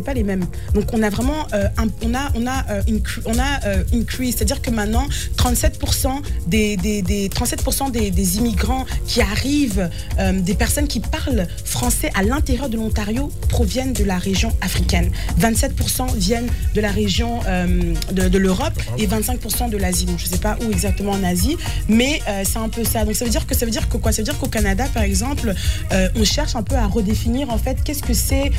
pas 0.05 0.13
les 0.13 0.23
mêmes. 0.23 0.45
Donc, 0.73 0.85
on 0.93 1.03
a 1.03 1.09
vraiment 1.09 1.45
euh, 1.53 1.67
un- 1.77 1.87
on 2.03 2.13
a, 2.15 2.31
on 2.35 2.47
a, 2.47 2.65
euh, 2.71 2.81
une, 2.87 3.01
on 3.25 3.37
a 3.39 3.59
une 3.93 4.03
crise. 4.05 4.35
C'est-à-dire 4.35 4.61
que 4.61 4.71
maintenant, 4.71 5.05
37% 5.37 6.21
des, 6.47 6.75
des, 6.77 7.01
des 7.01 7.29
37% 7.29 7.76
des, 7.85 8.37
immigrants 8.37 8.85
qui 9.05 9.21
arrivent, 9.21 9.89
euh, 10.19 10.39
des 10.39 10.55
personnes 10.55 10.87
qui 10.87 10.99
parlent 10.99 11.47
français 11.63 12.11
à 12.15 12.23
l'intérieur 12.23 12.69
de 12.69 12.77
l'Ontario 12.77 13.31
proviennent 13.49 13.93
de 13.93 14.03
la 14.03 14.17
région 14.17 14.51
africaine. 14.61 15.11
27% 15.39 16.15
viennent 16.15 16.49
de 16.73 16.81
la 16.81 16.91
région 16.91 17.39
euh, 17.47 17.93
de, 18.11 18.37
l'Europe 18.37 18.73
et 18.97 19.07
25% 19.07 19.69
de 19.69 19.77
l'Asie. 19.77 20.05
Donc, 20.05 20.17
je 20.17 20.25
ne 20.25 20.29
sais 20.29 20.39
pas 20.39 20.57
où 20.61 20.71
exactement 20.71 21.11
en 21.11 21.23
Asie, 21.23 21.57
mais 21.87 22.19
euh, 22.27 22.43
c'est 22.43 22.57
un 22.57 22.69
peu 22.69 22.83
ça. 22.83 23.05
Donc 23.05 23.15
ça 23.15 23.25
veut 23.25 23.31
dire 23.31 23.45
que 23.45 23.55
ça 23.55 23.65
veut 23.65 23.71
dire 23.71 23.87
que 23.87 23.97
quoi? 23.97 24.11
Ça 24.11 24.17
veut 24.17 24.25
dire 24.25 24.37
qu'au 24.37 24.47
Canada, 24.47 24.85
par 24.93 25.03
exemple, 25.03 25.53
on 26.15 26.23
cherche 26.23 26.55
un 26.55 26.63
peu 26.63 26.75
à 26.75 26.87
redéfinir 26.87 27.49
en 27.49 27.57
fait 27.57 27.83
qu'est-ce 27.83 28.03
que 28.03 28.13
c'est 28.13 28.51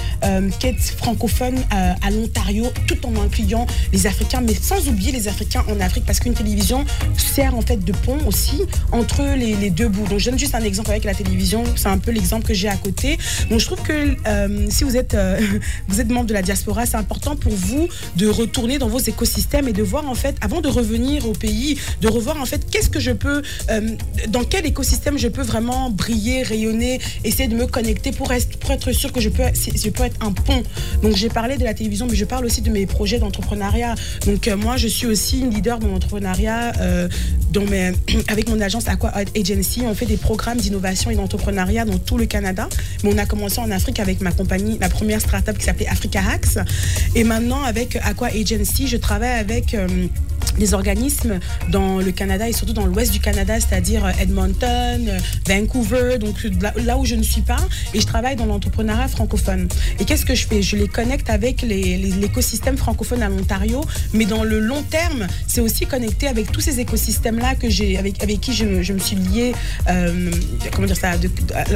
qu'être 0.59 0.81
francophone 0.81 1.57
à 1.71 2.11
l'Ontario, 2.11 2.67
tout 2.87 3.05
en 3.07 3.21
incluant 3.21 3.67
les 3.93 4.07
Africains, 4.07 4.41
mais 4.41 4.55
sans 4.55 4.89
oublier 4.89 5.13
les 5.13 5.29
Africains 5.29 5.65
en 5.69 5.81
Afrique, 5.81 6.05
parce 6.07 6.21
qu'une 6.21 6.35
télévision 6.35 6.85
sert 7.17 7.55
en 7.55 7.63
fait 7.63 7.85
de 7.85 7.93
pont 7.93 8.19
aussi 8.27 8.63
entre 8.93 9.08
entre 9.09 9.25
les, 9.37 9.71
deux 9.71 9.89
bouts. 9.89 10.07
Donc 10.07 10.19
je 10.19 10.29
donne 10.29 10.39
juste 10.39 10.55
un 10.55 10.63
exemple 10.63 10.91
avec 10.91 11.05
la 11.05 11.15
télévision, 11.15 11.65
c'est 11.77 11.89
un 11.89 11.99
peu 11.99 12.11
l'exemple 12.11 12.47
que 12.47 12.55
j'ai 12.55 12.69
à 12.69 12.77
côté. 12.77 13.17
Donc 13.51 13.59
je 13.59 13.65
trouve 13.65 13.81
que 13.81 14.17
euh, 14.27 14.67
si 14.69 14.85
vous 14.85 14.97
êtes, 14.97 15.15
euh, 15.15 15.41
vous 15.89 16.01
êtes 16.01 16.11
membre 16.11 16.27
de 16.27 16.35
la 16.35 16.43
diaspora, 16.43 16.85
c'est 16.85 16.97
important 16.97 17.35
pour 17.35 17.53
vous 17.53 17.89
de 18.17 18.29
retourner 18.29 18.79
dans 18.79 18.89
vos 18.89 18.99
écosystèmes 18.99 19.67
et 19.67 19.73
de 19.73 19.83
voir 19.83 20.07
en 20.09 20.15
fait, 20.15 20.37
avant 20.43 20.61
de 20.61 20.69
revenir 20.69 21.27
au 21.27 21.33
pays, 21.33 21.79
de 22.03 22.09
revoir 22.09 22.41
en 22.41 22.45
fait 22.45 22.69
qu'est-ce 22.71 22.91
que 22.91 23.01
je 23.01 23.13
peux, 23.13 23.43
euh, 23.71 23.91
dans 24.29 24.45
quel 24.45 24.67
écosystème 24.67 25.17
je 25.17 25.29
peux 25.29 25.43
vraiment 25.43 25.89
briller, 25.91 26.43
rayonner, 26.43 27.01
essayer 27.25 27.49
de 27.49 27.55
me 27.55 27.67
connecter 27.67 28.13
pour, 28.13 28.31
être- 28.33 28.93
sûr 28.93 29.13
que 29.13 29.21
je 29.21 29.29
peux, 29.31 29.43
je 29.55 29.91
peux 29.91 30.05
être 30.05 30.17
un 30.21 30.33
pont. 30.33 30.63
Donc 31.03 31.17
j'ai 31.17 31.29
parlé 31.29 31.57
de 31.57 31.65
la 31.65 31.73
télévision, 31.75 32.07
mais 32.07 32.17
je 32.17 32.25
parle 32.25 32.45
aussi 32.45 32.61
de 32.61 32.71
mes 32.71 32.87
projets 32.87 33.19
d'entrepreneuriat. 33.19 33.95
Donc 34.27 34.49
moi, 34.49 34.77
je 34.77 34.89
suis 34.89 35.07
aussi 35.07 35.41
une 35.41 35.51
leader 35.51 35.79
dans 35.79 35.89
l'entrepreneuriat. 35.89 36.73
dans 37.53 37.65
avec 38.29 38.49
mon 38.49 38.61
agence 38.61 38.89
Aqua 38.99 39.13
Agency, 39.37 39.83
on 39.87 39.95
fait 39.95 40.07
des 40.07 40.17
programmes 40.17 40.59
d'innovation 40.59 41.11
et 41.13 41.15
d'entrepreneuriat 41.15 41.85
dans 41.85 41.99
tout 41.99 42.19
le 42.19 42.27
Canada. 42.27 42.69
Mais 43.05 43.15
on 43.15 43.19
a 43.19 43.27
commencé 43.27 43.61
en 43.61 43.71
Afrique 43.71 44.01
avec 44.01 44.21
ma 44.21 44.33
compagnie, 44.33 44.77
la 44.81 44.89
première 44.89 45.21
startup 45.21 45.57
qui 45.57 45.65
s'appelait 45.65 45.87
Africa 45.87 46.21
Hacks. 46.29 46.67
Et 47.15 47.23
maintenant, 47.23 47.63
avec 47.63 47.97
Aqua 48.03 48.29
Agency, 48.29 48.89
je 48.89 48.97
travaille 48.97 49.39
avec 49.39 49.75
euh, 49.75 49.87
des 50.59 50.75
organismes 50.75 51.39
dans 51.71 51.99
le 51.99 52.11
Canada 52.11 52.49
et 52.49 52.53
surtout 52.53 52.73
dans 52.73 52.87
l'ouest 52.87 53.13
du 53.13 53.21
Canada, 53.21 53.55
c'est-à-dire 53.61 54.05
euh, 54.05 54.11
Edmonton, 54.21 55.09
euh, 55.09 55.19
Vancouver, 55.47 56.19
donc 56.19 56.35
là, 56.85 56.99
où 56.99 57.05
je 57.05 57.15
ne 57.15 57.23
suis 57.23 57.43
pas. 57.43 57.61
Et 57.95 58.01
je 58.01 58.07
travaille 58.07 58.35
dans 58.35 58.47
l'entrepreneuriat 58.47 59.07
francophone. 59.07 59.69
Et 60.01 60.05
qu'est-ce 60.05 60.27
que 60.27 60.35
je 60.35 60.45
fais? 60.47 60.61
Je 60.61 60.77
les 60.77 60.89
connecte 60.89 61.31
avec 61.31 61.63
l'écosystème 61.63 62.77
francophone 62.77 63.23
à 63.23 63.29
l'Ontario, 63.29 63.81
mais 64.13 64.25
dans 64.25 64.43
le 64.43 64.59
long 64.59 64.83
terme, 64.83 65.29
c'est 65.47 65.61
aussi 65.61 65.87
connecté 65.87 66.27
avec 66.27 66.51
tous 66.51 66.61
ces 66.61 66.81
écosystèmes-là 66.81 67.55
avec, 67.99 68.23
avec 68.23 68.41
qui 68.41 68.53
je, 68.53 68.88
je 68.89 68.93
me 68.95 68.99
suis 68.99 69.17
liée, 69.17 69.53
euh, 69.89 70.31
comment 70.73 70.87
dire 70.87 70.97
ça, 70.97 71.17
de- 71.19 71.31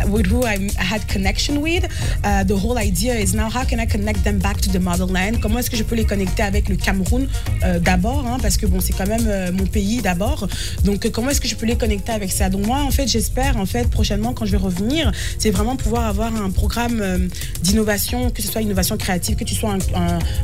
with 0.09 0.27
who 0.31 0.45
I, 0.47 0.71
had 0.79 1.07
connection 1.07 1.59
with. 1.59 1.85
Uh, 2.25 2.45
the 2.45 2.53
whole 2.53 2.79
idea 2.79 3.15
is 3.15 3.35
now 3.35 3.49
how 3.49 3.65
can 3.65 3.79
I 3.79 3.87
connect 3.87 4.25
them 4.25 4.39
back 4.39 4.61
to 4.63 4.71
the 4.71 4.81
motherland? 4.81 5.41
Comment 5.41 5.59
est-ce 5.59 5.71
que 5.71 5.77
je 5.77 5.85
peux 5.85 5.95
les 5.95 6.05
connecter 6.05 6.43
avec 6.43 6.69
le 6.69 6.77
Cameroun 6.77 7.29
euh, 7.65 7.79
d'abord, 7.79 8.27
hein, 8.27 8.39
parce 8.41 8.57
que 8.57 8.67
bon, 8.67 8.81
c'est 8.81 8.93
quand 8.93 9.07
même 9.07 9.27
euh, 9.27 9.53
mon 9.53 9.67
pays 9.67 10.01
d'abord. 10.01 10.49
Donc 10.85 11.05
euh, 11.05 11.11
comment 11.11 11.31
est-ce 11.31 11.41
que 11.41 11.49
je 11.49 11.55
peux 11.55 11.67
les 11.67 11.77
connecter 11.77 12.13
avec 12.13 12.33
ça? 12.33 12.49
Donc 12.49 12.67
moi, 12.67 12.79
en 12.83 12.91
fait, 12.91 13.07
j'espère 13.07 13.57
en 13.57 13.67
fait 13.67 13.89
prochainement 13.89 14.33
quand 14.33 14.47
je 14.47 14.53
vais 14.53 14.57
revenir, 14.57 15.13
c'est 15.39 15.51
vraiment 15.51 15.77
pouvoir 15.77 16.07
avoir 16.07 16.35
un 16.35 16.51
programme 16.51 17.01
euh, 17.01 17.19
d'innovation, 17.63 18.31
que 18.31 18.43
ce 18.43 18.49
soit 18.49 18.63
innovation 18.63 18.97
créative, 18.97 19.37
que 19.37 19.45
tu 19.45 19.55
sois 19.55 19.77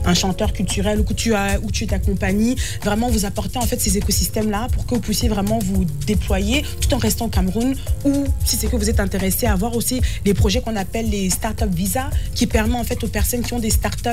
un, 0.04 0.14
chanteur 0.14 0.52
culturel 0.52 1.00
ou 1.00 1.04
que 1.04 1.12
tu 1.12 1.34
as 1.34 1.60
ou 1.62 1.70
tu 1.70 1.86
t'accompagnes, 1.86 2.56
vraiment 2.82 3.08
vous 3.08 3.24
apporter 3.24 3.58
en 3.58 3.66
fait 3.66 3.80
ces 3.80 3.96
écosystèmes-là 3.98 4.68
pour 4.72 4.84
que 4.86 4.94
vous 4.94 5.00
puissiez 5.00 5.28
vraiment 5.28 5.58
vous 5.60 5.84
déployer 6.06 6.57
tout 6.80 6.92
en 6.94 6.98
restant 6.98 7.26
au 7.26 7.28
Cameroun 7.28 7.74
ou 8.04 8.24
si 8.44 8.56
c'est 8.56 8.68
que 8.68 8.76
vous 8.76 8.90
êtes 8.90 9.00
intéressé 9.00 9.46
à 9.46 9.54
voir 9.54 9.74
aussi 9.76 10.00
les 10.24 10.34
projets 10.34 10.61
qu'on 10.61 10.76
appelle 10.76 11.09
les 11.11 11.30
startup 11.30 11.72
visa 11.72 12.11
qui 12.34 12.46
permet 12.46 12.76
en 12.76 12.84
fait 12.84 13.02
aux 13.04 13.09
personnes 13.09 13.42
qui 13.42 13.52
ont 13.54 13.59
des 13.59 13.70
startups 13.70 14.09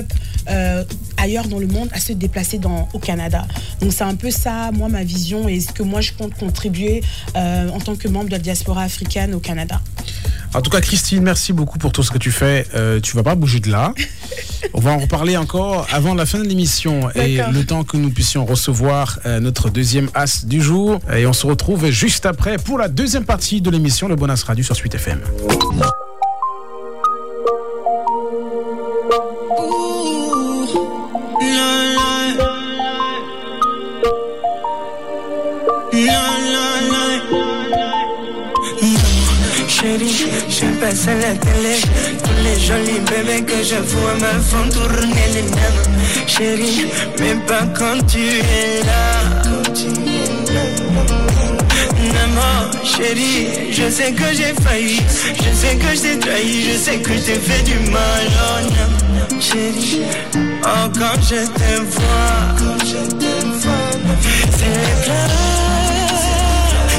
euh, 0.49 0.83
ailleurs 1.17 1.47
dans 1.47 1.59
le 1.59 1.67
monde 1.67 1.89
à 1.93 1.99
se 1.99 2.13
déplacer 2.13 2.59
au 2.93 2.99
Canada. 2.99 3.45
Donc 3.81 3.93
c'est 3.93 4.03
un 4.03 4.15
peu 4.15 4.31
ça, 4.31 4.71
moi, 4.71 4.89
ma 4.89 5.03
vision 5.03 5.47
et 5.47 5.59
ce 5.59 5.71
que 5.71 5.83
moi 5.83 6.01
je 6.01 6.13
compte 6.13 6.33
contribuer 6.35 7.03
euh, 7.35 7.69
en 7.69 7.79
tant 7.79 7.95
que 7.95 8.07
membre 8.07 8.27
de 8.27 8.31
la 8.31 8.39
diaspora 8.39 8.83
africaine 8.83 9.33
au 9.33 9.39
Canada. 9.39 9.81
En 10.55 10.61
tout 10.61 10.69
cas, 10.69 10.79
Christine, 10.79 11.21
merci 11.21 11.51
beaucoup 11.51 11.77
pour 11.77 11.91
tout 11.91 12.01
ce 12.01 12.11
que 12.11 12.17
tu 12.17 12.31
fais. 12.31 12.65
Euh, 12.75 13.01
tu 13.01 13.17
vas 13.17 13.23
pas 13.23 13.35
bouger 13.35 13.59
de 13.59 13.69
là. 13.69 13.93
On 14.73 14.79
va 14.79 14.91
en 14.91 14.99
reparler 14.99 15.35
encore 15.35 15.85
avant 15.91 16.13
la 16.13 16.25
fin 16.25 16.39
de 16.39 16.45
l'émission 16.47 17.09
et 17.13 17.39
le 17.51 17.65
temps 17.65 17.83
que 17.83 17.97
nous 17.97 18.09
puissions 18.09 18.45
recevoir 18.45 19.19
euh, 19.25 19.41
notre 19.41 19.69
deuxième 19.69 20.09
as 20.13 20.45
du 20.45 20.61
jour. 20.61 20.99
Et 21.13 21.27
on 21.27 21.33
se 21.33 21.45
retrouve 21.45 21.89
juste 21.89 22.25
après 22.25 22.57
pour 22.57 22.77
la 22.77 22.87
deuxième 22.87 23.25
partie 23.25 23.59
de 23.59 23.69
l'émission 23.69 24.07
Le 24.07 24.15
Bonus 24.15 24.43
Radio 24.43 24.63
sur 24.63 24.75
Suite 24.77 24.95
FM. 24.95 25.19
À 41.07 41.13
la 41.13 41.33
télé. 41.35 41.75
Tous 42.23 42.43
les 42.43 42.59
jolis 42.59 42.99
bébés 42.99 43.43
que 43.43 43.63
je 43.63 43.75
vois 43.75 44.15
me 44.15 44.41
font 44.41 44.69
tourner 44.69 45.27
les 45.33 45.43
nerfs 45.43 46.27
Chérie, 46.27 46.85
même 47.19 47.41
pas 47.41 47.63
quand 47.77 48.05
tu 48.07 48.19
es 48.19 48.83
là. 48.85 49.45
Maman, 52.13 52.71
chérie, 52.83 53.71
je 53.71 53.89
sais 53.89 54.11
que 54.11 54.33
j'ai 54.33 54.53
failli. 54.63 55.01
Je 55.37 55.55
sais 55.55 55.75
que 55.75 55.95
je 55.95 56.01
t'ai 56.01 56.19
trahi. 56.19 56.71
Je 56.71 56.77
sais 56.77 56.97
que 56.97 57.13
je 57.13 57.19
t'ai 57.19 57.35
fait 57.35 57.63
du 57.63 57.77
mal. 57.91 58.27
Oh, 58.31 58.61
non. 58.63 59.41
Chérie, 59.41 60.01
oh 60.63 60.89
quand 60.97 61.21
je 61.21 61.45
te 61.45 61.81
vois. 61.81 62.35
C'est 64.51 64.65
les 64.65 64.95
pleurs. 65.03 65.29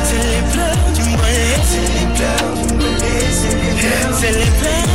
C'est 0.04 0.26
les 0.32 0.52
pleurs 0.52 0.92
du 0.94 1.02
moyen. 1.02 1.58
C'est 1.64 1.88
les 1.98 2.14
pleurs 2.14 2.55
C'est 4.12 4.32
les 4.32 4.50
pleurs 4.58 4.86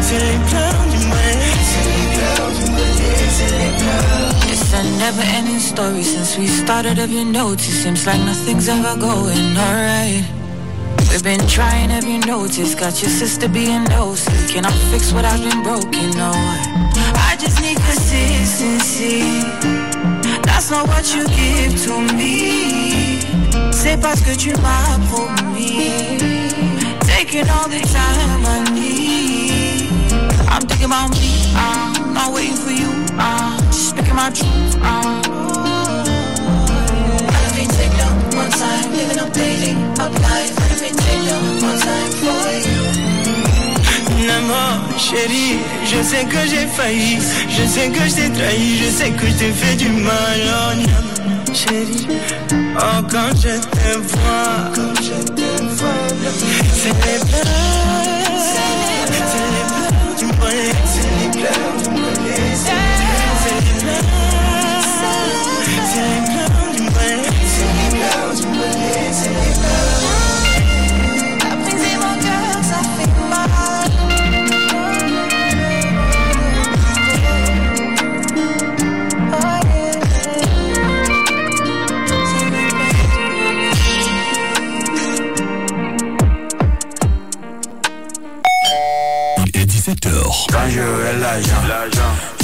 C'est 0.00 0.18
les 0.18 0.38
pleurs 0.48 0.84
du 0.90 1.06
moyen 1.06 1.54
C'est 1.68 1.84
les 1.90 2.06
pleurs 2.14 2.50
du 2.50 2.70
moyen 2.70 3.16
C'est 3.30 3.50
les 3.50 3.72
pleurs 3.78 4.36
It's 4.48 4.72
a 4.72 4.82
never 4.98 5.22
ending 5.36 5.60
story 5.60 6.02
since 6.02 6.38
we 6.38 6.48
started. 6.48 6.98
Have 6.98 7.10
you 7.10 7.24
noticed? 7.24 7.82
Seems 7.82 8.06
like 8.06 8.20
nothing's 8.20 8.68
ever 8.68 8.96
going 8.98 9.56
alright. 9.56 10.24
We've 11.10 11.22
been 11.22 11.46
trying, 11.46 11.90
have 11.90 12.04
you 12.04 12.18
noticed? 12.20 12.78
Got 12.78 13.00
your 13.02 13.10
sister 13.10 13.48
being 13.48 13.84
nosy. 13.84 14.30
I 14.58 14.70
fix 14.90 15.12
what 15.12 15.24
I've 15.24 15.40
been 15.40 15.62
broken, 15.62 16.10
no. 16.16 16.32
I 16.34 17.36
just 17.38 17.60
need 17.60 17.76
consistency. 17.76 19.22
That's 20.42 20.70
not 20.70 20.88
what 20.88 21.14
you 21.14 21.26
give 21.28 21.84
to 21.84 22.00
me. 22.14 23.20
C'est 23.72 24.00
parce 24.00 24.20
que 24.20 24.34
tu 24.36 24.52
m'as 24.60 24.98
promis. 25.10 26.35
Taking 27.36 27.52
all 27.52 27.68
the 27.68 27.80
time 27.92 28.46
I 28.46 28.64
need. 28.72 29.90
I'm 30.48 30.62
thinking 30.62 30.86
about 30.86 31.10
me, 31.10 31.52
I'm 31.54 32.14
not 32.14 32.32
waiting 32.32 32.56
for 32.56 32.70
you, 32.70 32.88
I'm 33.18 33.60
just 33.68 33.90
speaking 33.90 34.16
my 34.16 34.30
truth, 34.30 34.76
I'm 34.80 35.20
taken 37.76 38.00
up 38.00 38.34
one 38.34 38.50
time, 38.50 38.90
living 38.90 39.18
up 39.18 39.30
dating, 39.34 39.76
up 40.00 40.12
life, 40.24 40.56
I've 40.64 40.80
been 40.80 40.96
taken 40.96 41.28
up 41.28 41.44
one 41.60 41.78
time 41.84 42.10
for 42.24 42.48
you. 42.64 42.80
Maman, 44.26 44.96
chérie, 44.96 45.60
je 45.84 46.02
sais 46.02 46.24
que 46.24 46.40
j'ai 46.48 46.66
failli, 46.66 47.18
je 47.50 47.66
sais 47.66 47.90
que 47.90 48.08
je 48.08 48.14
t'ai 48.14 48.30
trahi, 48.32 48.78
je 48.78 48.88
sais 48.88 49.10
que 49.10 49.26
je 49.26 49.34
t'ai 49.34 49.52
fait 49.52 49.76
du 49.76 49.90
mal, 49.90 50.40
oh. 50.56 51.52
Chérie, 51.52 52.06
oh 52.80 53.02
quand 53.10 53.36
je 53.36 53.60
te 53.60 53.98
vois, 53.98 54.72
c'est 56.72 56.88
les 56.88 57.18
pleurs, 57.18 57.46
c'est 58.38 58.58
les 58.82 59.64
pleurs 59.68 60.14
du 60.18 60.24
moyen, 60.38 60.72
c'est 60.84 61.10
les 61.20 61.30
pleurs 61.40 61.75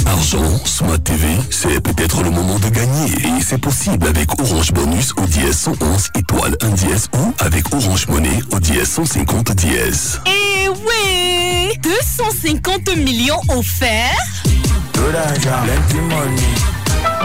Argent, 0.05 0.65
Smart 0.65 0.99
TV, 0.99 1.27
c'est 1.51 1.79
peut-être 1.79 2.23
le 2.23 2.31
moment 2.31 2.57
de 2.59 2.69
gagner. 2.69 3.11
Et 3.11 3.41
c'est 3.41 3.59
possible 3.59 4.07
avec 4.07 4.39
Orange 4.39 4.71
Bonus 4.71 5.13
au 5.17 5.25
dièse 5.27 5.57
111 5.57 6.09
étoile 6.15 6.57
1 6.61 6.69
dièse 6.69 7.07
ou 7.17 7.33
avec 7.39 7.71
Orange 7.73 8.07
Monnaie 8.07 8.39
au 8.51 8.59
dièse 8.59 8.89
150 8.89 9.51
dièse. 9.53 10.19
Et 10.25 10.69
oui 10.69 11.77
250 11.81 12.97
millions 12.97 13.41
offerts 13.49 14.17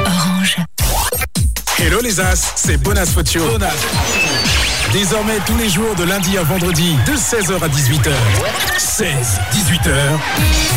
Orange. 0.04 0.56
Hello 1.78 2.00
les 2.02 2.20
As, 2.20 2.52
c'est 2.56 2.76
Bonas 2.76 3.06
Fotio. 3.06 3.42
Désormais 4.92 5.38
tous 5.44 5.56
les 5.58 5.68
jours 5.68 5.94
de 5.96 6.04
lundi 6.04 6.38
à 6.38 6.42
vendredi 6.42 6.96
de 7.06 7.12
16h 7.12 7.62
à 7.62 7.68
18h. 7.68 8.10
16, 8.78 9.06
18h, 9.52 9.92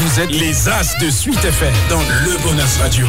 vous 0.02 0.20
êtes 0.20 0.32
les 0.32 0.68
As 0.68 0.98
de 1.00 1.10
Suite 1.10 1.44
FM 1.44 1.74
dans 1.90 2.02
le 2.26 2.38
Bonas 2.44 2.78
Radio. 2.82 3.08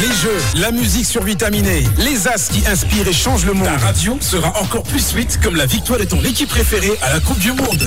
Les 0.00 0.08
jeux, 0.08 0.60
la 0.60 0.72
musique 0.72 1.06
survitaminée, 1.06 1.84
les 1.98 2.26
as 2.26 2.48
qui 2.50 2.66
inspirent 2.66 3.06
et 3.06 3.12
changent 3.12 3.46
le 3.46 3.52
monde. 3.52 3.66
Ta 3.66 3.76
radio 3.76 4.18
sera 4.20 4.48
encore 4.60 4.82
plus 4.82 4.98
sweet 4.98 5.38
comme 5.40 5.54
la 5.54 5.66
victoire 5.66 6.00
de 6.00 6.04
ton 6.04 6.20
équipe 6.24 6.48
préférée 6.48 6.98
à 7.02 7.12
la 7.12 7.20
Coupe 7.20 7.38
du 7.38 7.52
Monde. 7.52 7.86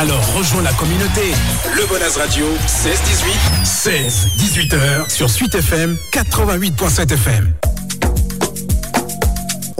Alors 0.00 0.34
rejoins 0.36 0.62
la 0.62 0.72
communauté. 0.74 1.32
Le 1.74 1.86
Bonaz 1.86 2.16
Radio, 2.16 2.46
16-18, 3.64 4.70
16-18h 4.70 5.10
sur 5.10 5.28
Suite 5.28 5.56
FM, 5.56 5.96
88.7 6.12 7.12
FM. 7.14 7.52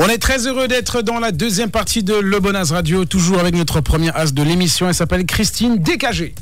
On 0.01 0.07
est 0.07 0.19
très 0.19 0.47
heureux 0.47 0.69
d'être 0.69 1.03
dans 1.03 1.19
la 1.19 1.33
deuxième 1.33 1.71
partie 1.71 2.05
de 2.05 2.15
Le 2.15 2.39
Bonaz 2.39 2.71
Radio, 2.71 3.05
toujours 3.05 3.41
avec 3.41 3.57
notre 3.57 3.81
première 3.81 4.17
as 4.17 4.33
de 4.33 4.43
l'émission. 4.45 4.87
Elle 4.87 4.95
s'appelle 4.95 5.27
Christine 5.27 5.79
Décagé. 5.79 6.37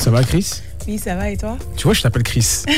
Ça 0.00 0.12
va, 0.12 0.22
Chris? 0.22 0.62
Oui, 0.86 0.96
ça 0.96 1.16
va 1.16 1.28
et 1.28 1.36
toi? 1.36 1.58
Tu 1.76 1.82
vois, 1.82 1.94
je 1.94 2.02
t'appelle 2.02 2.22
Chris. 2.22 2.62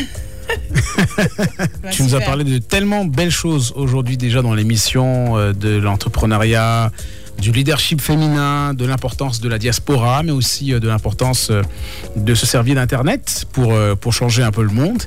Bah, 1.83 1.91
tu 1.91 2.03
nous 2.03 2.15
as 2.15 2.21
parlé 2.21 2.45
de 2.45 2.59
tellement 2.59 3.05
belles 3.05 3.31
choses 3.31 3.73
aujourd'hui 3.75 4.17
déjà 4.19 4.43
dans 4.43 4.55
l'émission, 4.55 5.39
euh, 5.39 5.53
de 5.53 5.77
l'entrepreneuriat, 5.77 6.91
du 7.39 7.53
leadership 7.53 8.01
féminin, 8.01 8.75
de 8.75 8.85
l'importance 8.85 9.41
de 9.41 9.49
la 9.49 9.59
diaspora, 9.59 10.23
mais 10.23 10.33
aussi 10.33 10.75
euh, 10.75 10.81
de 10.81 10.89
l'importance 10.89 11.49
euh, 11.51 11.63
de 12.17 12.35
se 12.35 12.45
servir 12.45 12.75
d'Internet 12.75 13.47
pour, 13.53 13.73
pour 14.01 14.13
changer 14.13 14.43
un 14.43 14.51
peu 14.51 14.63
le 14.63 14.71
monde. 14.71 15.03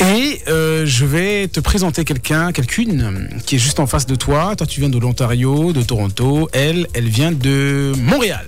Et 0.00 0.40
euh, 0.48 0.86
je 0.86 1.04
vais 1.04 1.48
te 1.48 1.60
présenter 1.60 2.04
quelqu'un, 2.04 2.52
quelqu'une 2.52 3.28
qui 3.44 3.56
est 3.56 3.58
juste 3.58 3.80
en 3.80 3.86
face 3.86 4.06
de 4.06 4.14
toi. 4.14 4.54
Toi, 4.56 4.66
tu 4.66 4.80
viens 4.80 4.88
de 4.88 4.98
l'Ontario, 4.98 5.72
de 5.72 5.82
Toronto. 5.82 6.48
Elle, 6.52 6.86
elle 6.94 7.08
vient 7.08 7.32
de 7.32 7.92
Montréal. 7.96 8.46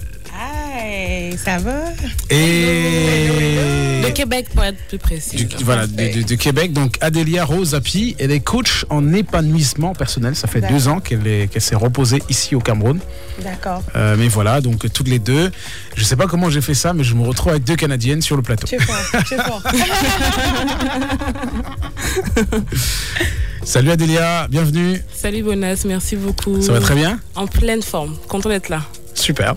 Ça 1.37 1.59
va 1.59 1.83
Et 2.31 4.03
De 4.05 4.11
Québec, 4.11 4.47
pour 4.55 4.65
être 4.65 4.77
plus 4.89 4.99
précis. 4.99 5.45
du- 5.45 5.65
voilà, 5.65 5.87
de, 5.87 6.19
de- 6.19 6.23
de 6.23 6.35
Québec. 6.35 6.73
Donc 6.73 6.97
Adélia 7.01 7.45
Rose 7.45 7.75
Api, 7.75 8.17
elle 8.19 8.31
est 8.33 8.41
coach 8.41 8.85
en 8.91 9.13
épanouissement 9.13 9.95
personnel. 9.95 10.35
Ça 10.37 10.49
fait 10.49 10.61
deux 10.61 10.89
ans 10.89 11.01
qu'elle 11.01 11.27
est- 11.27 11.51
qu'elle 11.51 11.63
s'est 11.63 11.77
reposée 11.77 12.23
ici 12.29 12.55
au 12.55 12.61
Cameroun. 12.61 12.99
D'accord. 13.43 13.83
Euh, 13.97 14.17
mais 14.19 14.29
voilà, 14.29 14.61
donc 14.61 14.91
toutes 14.93 15.09
les 15.09 15.19
deux. 15.19 15.51
Je 15.97 16.05
sais 16.05 16.17
pas 16.17 16.27
comment 16.27 16.51
j'ai 16.51 16.61
fait 16.61 16.75
ça, 16.75 16.93
mais 16.93 17.05
je 17.05 17.15
me 17.15 17.27
retrouve 17.27 17.53
avec 17.53 17.65
deux 17.65 17.77
Canadiennes 17.77 18.21
sur 18.23 18.37
le 18.37 18.43
plateau. 18.43 18.67
Tu 18.67 18.75
es 18.75 18.79
fort, 18.81 19.23
tu 19.27 19.35
es 19.35 19.39
fort. 19.39 19.63
Salut 23.65 23.91
Adélia, 23.91 24.47
bienvenue. 24.49 25.03
Salut 25.15 25.43
Bonas, 25.43 25.83
merci 25.87 26.17
beaucoup. 26.17 26.61
Ça 26.63 26.73
va 26.73 26.81
très 26.81 26.95
bien? 26.95 27.19
En 27.37 27.47
pleine 27.47 27.83
forme, 27.83 28.17
content 28.29 28.49
d'être 28.49 28.69
là. 28.71 28.83
Super. 29.15 29.55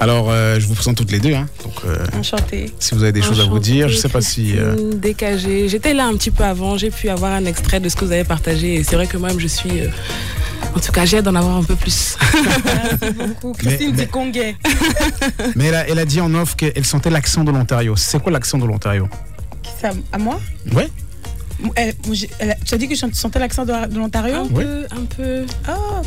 Alors, 0.00 0.30
euh, 0.30 0.60
je 0.60 0.66
vous 0.66 0.74
présente 0.74 0.96
toutes 0.96 1.10
les 1.10 1.18
deux. 1.18 1.34
hein. 1.34 1.46
Donc, 1.64 1.74
euh, 1.84 1.96
Enchantée. 2.18 2.72
si 2.78 2.94
vous 2.94 3.02
avez 3.02 3.12
des 3.12 3.22
choses 3.22 3.40
à 3.40 3.44
vous 3.44 3.58
dire, 3.58 3.88
je 3.88 3.96
sais 3.96 4.08
pas 4.08 4.20
si. 4.20 4.54
euh, 4.56 4.92
Décagé. 4.94 5.68
J'étais 5.68 5.92
là 5.94 6.06
un 6.06 6.14
petit 6.16 6.30
peu 6.30 6.44
avant, 6.44 6.78
j'ai 6.78 6.90
pu 6.90 7.08
avoir 7.08 7.32
un 7.32 7.44
extrait 7.46 7.80
de 7.80 7.88
ce 7.88 7.96
que 7.96 8.04
vous 8.04 8.12
avez 8.12 8.24
partagé. 8.24 8.74
Et 8.76 8.84
c'est 8.84 8.94
vrai 8.96 9.06
que 9.08 9.16
moi-même, 9.16 9.40
je 9.40 9.48
suis. 9.48 9.80
euh, 9.80 9.88
en 10.76 10.78
tout 10.80 10.92
cas, 10.92 11.04
j'ai 11.04 11.18
hâte 11.18 11.24
d'en 11.24 11.34
avoir 11.34 11.56
un 11.56 11.64
peu 11.64 11.74
plus. 11.74 12.16
Merci 12.64 13.14
beaucoup. 13.16 13.52
Christine 13.54 13.90
mais- 13.96 14.04
Dicongé. 14.04 14.56
Mais 15.56 15.66
elle 15.66 15.74
a, 15.74 15.88
elle 15.88 15.98
a 15.98 16.04
dit 16.04 16.20
en 16.20 16.32
off 16.34 16.54
qu'elle 16.54 16.84
sentait 16.84 17.10
l'accent 17.10 17.42
de 17.42 17.50
l'Ontario. 17.50 17.96
C'est 17.96 18.22
quoi 18.22 18.30
l'accent 18.30 18.58
de 18.58 18.66
l'Ontario? 18.66 19.08
Ça, 19.80 19.90
à 20.12 20.18
moi? 20.18 20.40
Ouais. 20.74 20.88
Elle- 21.74 21.94
moi, 22.06 22.14
j'ai- 22.14 22.30
elle- 22.38 22.56
Tu 22.64 22.74
as 22.74 22.78
dit 22.78 22.86
que 22.86 22.94
je 22.94 23.04
sentais 23.12 23.40
l'accent 23.40 23.64
de, 23.64 23.72
de 23.88 23.98
l'Ontario? 23.98 24.36
Un 24.36 24.42
Ouais. 24.54 24.64
peu, 24.64 24.86
un 24.92 25.04
peu. 25.16 25.44
Oh 25.68 26.02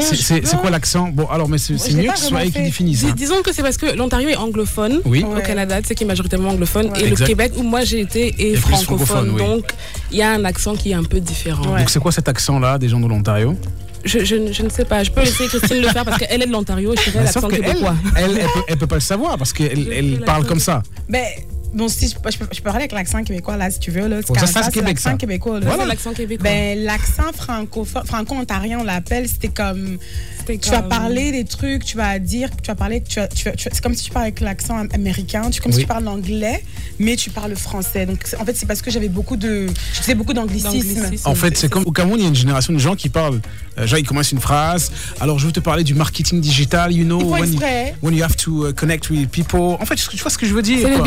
C'est- 0.00 0.56
quoi 0.56 0.70
l'accent 0.70 1.08
Bon, 1.08 1.26
alors, 1.26 1.48
mais 1.48 1.58
c'est 1.58 1.74
mieux 1.94 2.10
que 2.10 2.18
ce 2.18 2.26
soit 2.26 2.42
elle 2.44 2.50
qui 2.52 2.62
définisse. 2.62 3.00
Dis- 3.00 3.06
hein. 3.10 3.14
disons 3.16 3.42
que 3.42 3.52
c'est 3.52 3.62
parce 3.62 3.76
que 3.76 3.94
l'Ontario 3.96 4.28
est 4.28 4.36
anglophone. 4.36 5.00
Oui. 5.04 5.24
Au. 5.24 5.40
Canada, 5.40 5.78
c'est 5.84 5.94
qui 5.94 6.04
est 6.04 6.06
majoritairement 6.06 6.50
anglophone. 6.50 6.86
Ouais. 6.92 7.00
Et 7.02 7.06
Exact. 7.08 7.20
le 7.20 7.26
Québec, 7.26 7.52
où 7.56 7.62
moi 7.62 7.84
j'ai 7.84 8.00
été, 8.00 8.28
est 8.38 8.52
Et 8.52 8.56
francophone. 8.56 8.96
francophone, 8.96 9.30
oui. 9.34 9.38
Donc, 9.38 9.64
il 10.10 10.18
y 10.18 10.22
a 10.22 10.30
un 10.30 10.44
accent 10.44 10.74
qui 10.76 10.92
est 10.92 10.94
un 10.94 11.02
peu 11.04 11.20
différent. 11.20 11.72
Ouais. 11.72 11.80
Donc, 11.80 11.90
c'est 11.90 12.00
quoi 12.00 12.12
cet 12.12 12.28
accent-là 12.28 12.78
des 12.78 12.88
gens 12.88 13.00
de 13.00 13.06
l'Ontario 13.08 13.54
Je, 14.04 14.20
je- 14.24 14.52
je 14.52 14.62
ne 14.62 14.68
sais 14.68 14.84
pas. 14.84 15.04
Je 15.04 15.10
peux 15.10 15.20
laisser 15.20 15.46
Christine 15.46 15.80
le 15.80 15.88
faire 15.88 16.04
parce 16.04 16.18
qu'elle 16.18 16.42
est 16.42 16.46
de 16.46 16.52
l'Ontario. 16.52 16.94
Je 16.96 17.02
dirais 17.10 17.18
Mais 17.20 17.24
l'accent 17.26 17.46
québécois. 17.48 17.94
elle, 18.16 18.30
elle, 18.30 18.46
peut, 18.46 18.60
elle 18.68 18.76
peut 18.78 18.86
pas 18.86 18.96
le 18.96 19.00
savoir 19.00 19.36
parce 19.38 19.52
qu'elle 19.52 19.92
elle 19.92 20.20
parle 20.24 20.44
comme 20.46 20.58
ça. 20.60 20.82
Ben, 21.08 21.24
bon, 21.74 21.88
si 21.88 22.08
je, 22.08 22.14
je 22.14 22.38
peux, 22.38 22.46
je 22.52 22.56
peux 22.58 22.62
parler 22.64 22.80
avec 22.80 22.92
l'accent 22.92 23.22
québécois, 23.24 23.56
là, 23.56 23.70
si 23.70 23.78
tu 23.78 23.90
veux. 23.90 24.08
Là, 24.08 24.20
Oh, 24.28 24.34
ça, 24.34 24.46
ça, 24.46 24.62
c'est 24.64 24.72
Québec, 24.72 24.88
l'accent 24.96 25.10
ça. 25.10 25.16
québécois. 25.16 25.60
Là. 25.60 25.66
Voilà. 25.66 25.86
L'accent 25.86 26.12
québécois. 26.12 26.44
Ben, 26.44 26.78
l'accent 26.84 27.32
francophone, 27.34 28.04
franco-ontarien, 28.06 28.78
on 28.80 28.84
l'appelle, 28.84 29.28
c'était 29.28 29.48
comme. 29.48 29.98
Tu 30.46 30.70
vas 30.70 30.82
parler 30.82 31.30
des 31.30 31.44
trucs, 31.44 31.84
tu 31.84 31.96
vas 31.96 32.18
dire, 32.18 32.48
tu 32.60 32.66
vas 32.66 32.74
parler, 32.74 33.00
tu 33.00 33.20
vas, 33.20 33.28
tu 33.28 33.44
vas- 33.44 33.52
tu 33.52 33.64
vas- 33.68 33.70
c'est 33.74 33.80
comme 33.80 33.94
si 33.94 34.04
tu 34.04 34.10
parles 34.10 34.24
avec 34.24 34.40
l'accent 34.40 34.76
am- 34.76 34.88
américain, 34.92 35.48
tu, 35.50 35.60
comme 35.60 35.70
Oui. 35.70 35.76
si 35.76 35.82
tu 35.82 35.86
parles 35.86 36.02
l'anglais, 36.02 36.64
mais 36.98 37.14
tu 37.14 37.30
parles 37.30 37.54
français. 37.54 38.06
Donc, 38.06 38.18
en 38.40 38.44
fait, 38.44 38.56
c'est 38.56 38.66
parce 38.66 38.82
que 38.82 38.90
j'avais 38.90 39.08
beaucoup 39.08 39.36
de. 39.36 39.68
Je 39.94 40.00
faisais 40.00 40.16
beaucoup 40.16 40.32
d'anglicisme. 40.32 40.72
D'anglicisme. 40.94 41.28
En 41.28 41.36
fait, 41.36 41.56
c'est 41.56 41.68
comme 41.68 41.84
au 41.86 41.92
Cameroun, 41.92 42.18
il 42.18 42.22
y 42.22 42.26
a 42.26 42.28
une 42.28 42.34
génération 42.34 42.72
de 42.72 42.78
gens 42.78 42.96
qui 42.96 43.08
parlent. 43.08 43.40
euh, 43.78 43.86
genre, 43.86 43.98
ils 44.00 44.04
commencent 44.06 44.32
une 44.32 44.40
phrase. 44.40 44.90
Alors, 45.20 45.38
je 45.38 45.46
veux 45.46 45.52
te 45.52 45.60
parler 45.60 45.82
du 45.84 45.94
marketing 45.94 46.40
digital, 46.42 46.92
you 46.92 47.04
know, 47.04 47.22
when 47.22 47.50
you, 47.54 47.60
when 48.02 48.14
you 48.14 48.22
have 48.22 48.36
to 48.36 48.68
uh, 48.68 48.72
connect 48.74 49.08
with 49.10 49.30
people. 49.30 49.76
En 49.80 49.86
fait, 49.86 49.94
tu 49.94 50.16
vois 50.18 50.30
ce 50.30 50.36
que 50.36 50.44
je 50.44 50.52
veux 50.52 50.60
dire 50.60 50.78
C'est 50.82 50.90
le 50.90 50.96
quoi. 50.98 51.06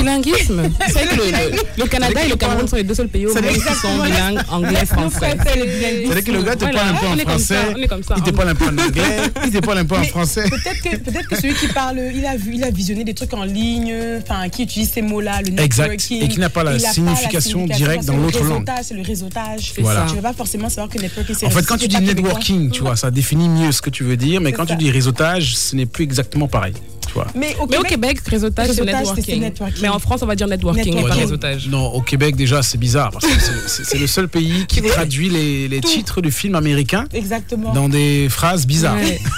Bilinguisme. 0.63 0.83
C'est 0.87 1.07
que 1.07 1.15
le, 1.15 1.55
le- 1.55 1.83
le 1.83 1.85
Canada 1.89 2.19
et 2.25 2.29
le 2.29 2.35
Cameroun 2.35 2.67
sont 2.67 2.75
les 2.75 2.83
deux 2.83 2.95
seuls 2.95 3.07
pays 3.07 3.25
au 3.27 3.33
monde 3.33 3.43
qui 3.43 3.59
sont 3.59 4.03
bilingues 4.03 4.39
anglais-français. 4.49 5.37
C'est-à-dire 5.43 6.23
que 6.23 6.31
le 6.31 6.43
gars 6.43 6.55
te 6.55 6.65
Voilà, 6.65 6.79
parle 6.79 6.89
un 6.89 6.93
peu 6.99 7.05
on 7.07 7.11
en 7.11 7.17
est 7.17 7.25
comme 7.25 7.39
ça, 7.39 7.55
français, 7.55 7.73
on 7.77 7.81
est 7.81 7.87
comme 7.87 8.03
ça. 8.03 8.15
il 8.17 8.23
te 8.23 8.29
parle 8.31 8.49
un 8.49 8.55
peu 8.55 8.65
en 8.65 8.77
anglais, 8.77 9.17
il 9.45 9.51
te 9.51 9.57
parle 9.59 9.77
un 9.79 9.85
peu 9.85 9.95
en 9.95 10.03
français. 10.03 10.43
Peut-être 10.49 11.27
que, 11.27 11.35
celui 11.35 11.53
qui 11.55 11.67
parle, 11.67 11.99
il 12.13 12.25
a 12.25 12.35
vu, 12.35 12.51
il 12.55 12.63
a 12.63 12.69
visionné 12.71 13.03
des 13.03 13.13
trucs 13.13 13.33
en 13.33 13.43
ligne, 13.43 13.93
enfin, 14.21 14.49
qui 14.49 14.63
utilise 14.63 14.91
ces 14.91 15.01
mots-là, 15.01 15.41
le 15.41 15.59
Exact. 15.59 15.83
networking. 15.89 16.23
Et 16.23 16.27
qui 16.27 16.39
n'a 16.39 16.49
pas 16.49 16.63
la 16.63 16.79
signification 16.79 17.65
directe 17.65 18.05
dans 18.05 18.17
l'autre 18.17 18.41
le 18.43 18.49
langue. 18.49 18.69
C'est 18.83 18.93
le 18.93 19.01
réseautage. 19.01 19.73
Voilà. 19.79 20.01
Tu 20.05 20.11
ne 20.11 20.15
veux 20.17 20.21
pas 20.23 20.33
forcément 20.33 20.69
savoir 20.69 20.89
que 20.89 20.99
networking, 20.99 21.35
c'est 21.39 21.45
En 21.45 21.49
fait, 21.49 21.65
quand 21.65 21.77
tu 21.77 21.87
dis 21.87 21.99
networking, 22.01 22.71
tu 22.71 22.81
vois, 22.81 22.95
ça 22.95 23.11
définit 23.11 23.49
mieux 23.49 23.71
ce 23.71 23.81
que 23.81 23.89
tu 23.89 24.03
veux 24.03 24.17
dire, 24.17 24.41
mais 24.41 24.51
quand 24.51 24.65
tu 24.65 24.75
dis 24.75 24.91
réseautage, 24.91 25.55
ce 25.55 25.75
n'est 25.75 25.85
plus 25.85 26.03
exactement 26.03 26.47
pareil. 26.47 26.73
Tu 27.15 27.21
vois. 27.21 27.27
Mais 27.33 27.55
au 27.61 27.65
Mais 27.67 27.77
au 27.77 27.81
Québec, 27.83 28.15
Québec, 28.15 28.27
réseautage, 28.27 28.65
c'est 28.65 28.71
Réseautage, 28.81 28.93
c'est 28.93 29.01
networking. 29.15 29.39
networking. 29.41 29.81
Mais 29.81 29.87
en 29.87 29.99
France, 29.99 30.21
on 30.21 30.25
va 30.25 30.35
dire 30.35 30.47
networking 30.47 30.83
et 30.83 30.89
pas 30.89 30.95
Networking. 30.95 31.21
réseautage. 31.23 31.67
Non, 31.69 31.85
au 31.93 32.01
Québec 32.01 32.35
déjà 32.35 32.61
c'est 32.61 32.77
bizarre 32.77 33.11
parce 33.11 33.25
que 33.25 33.31
c'est- 33.67 33.97
le 33.97 34.07
seul 34.07 34.27
pays 34.27 34.65
qui 34.67 34.81
traduit 34.81 35.29
les, 35.29 35.67
les 35.69 35.79
titres 35.79 36.21
de 36.21 36.29
films 36.29 36.55
américains 36.55 37.05
exactement. 37.13 37.71
dans 37.73 37.87
des 37.87 38.27
phrases 38.29 38.67
bizarres. 38.67 38.95
Ouais. 38.97 39.19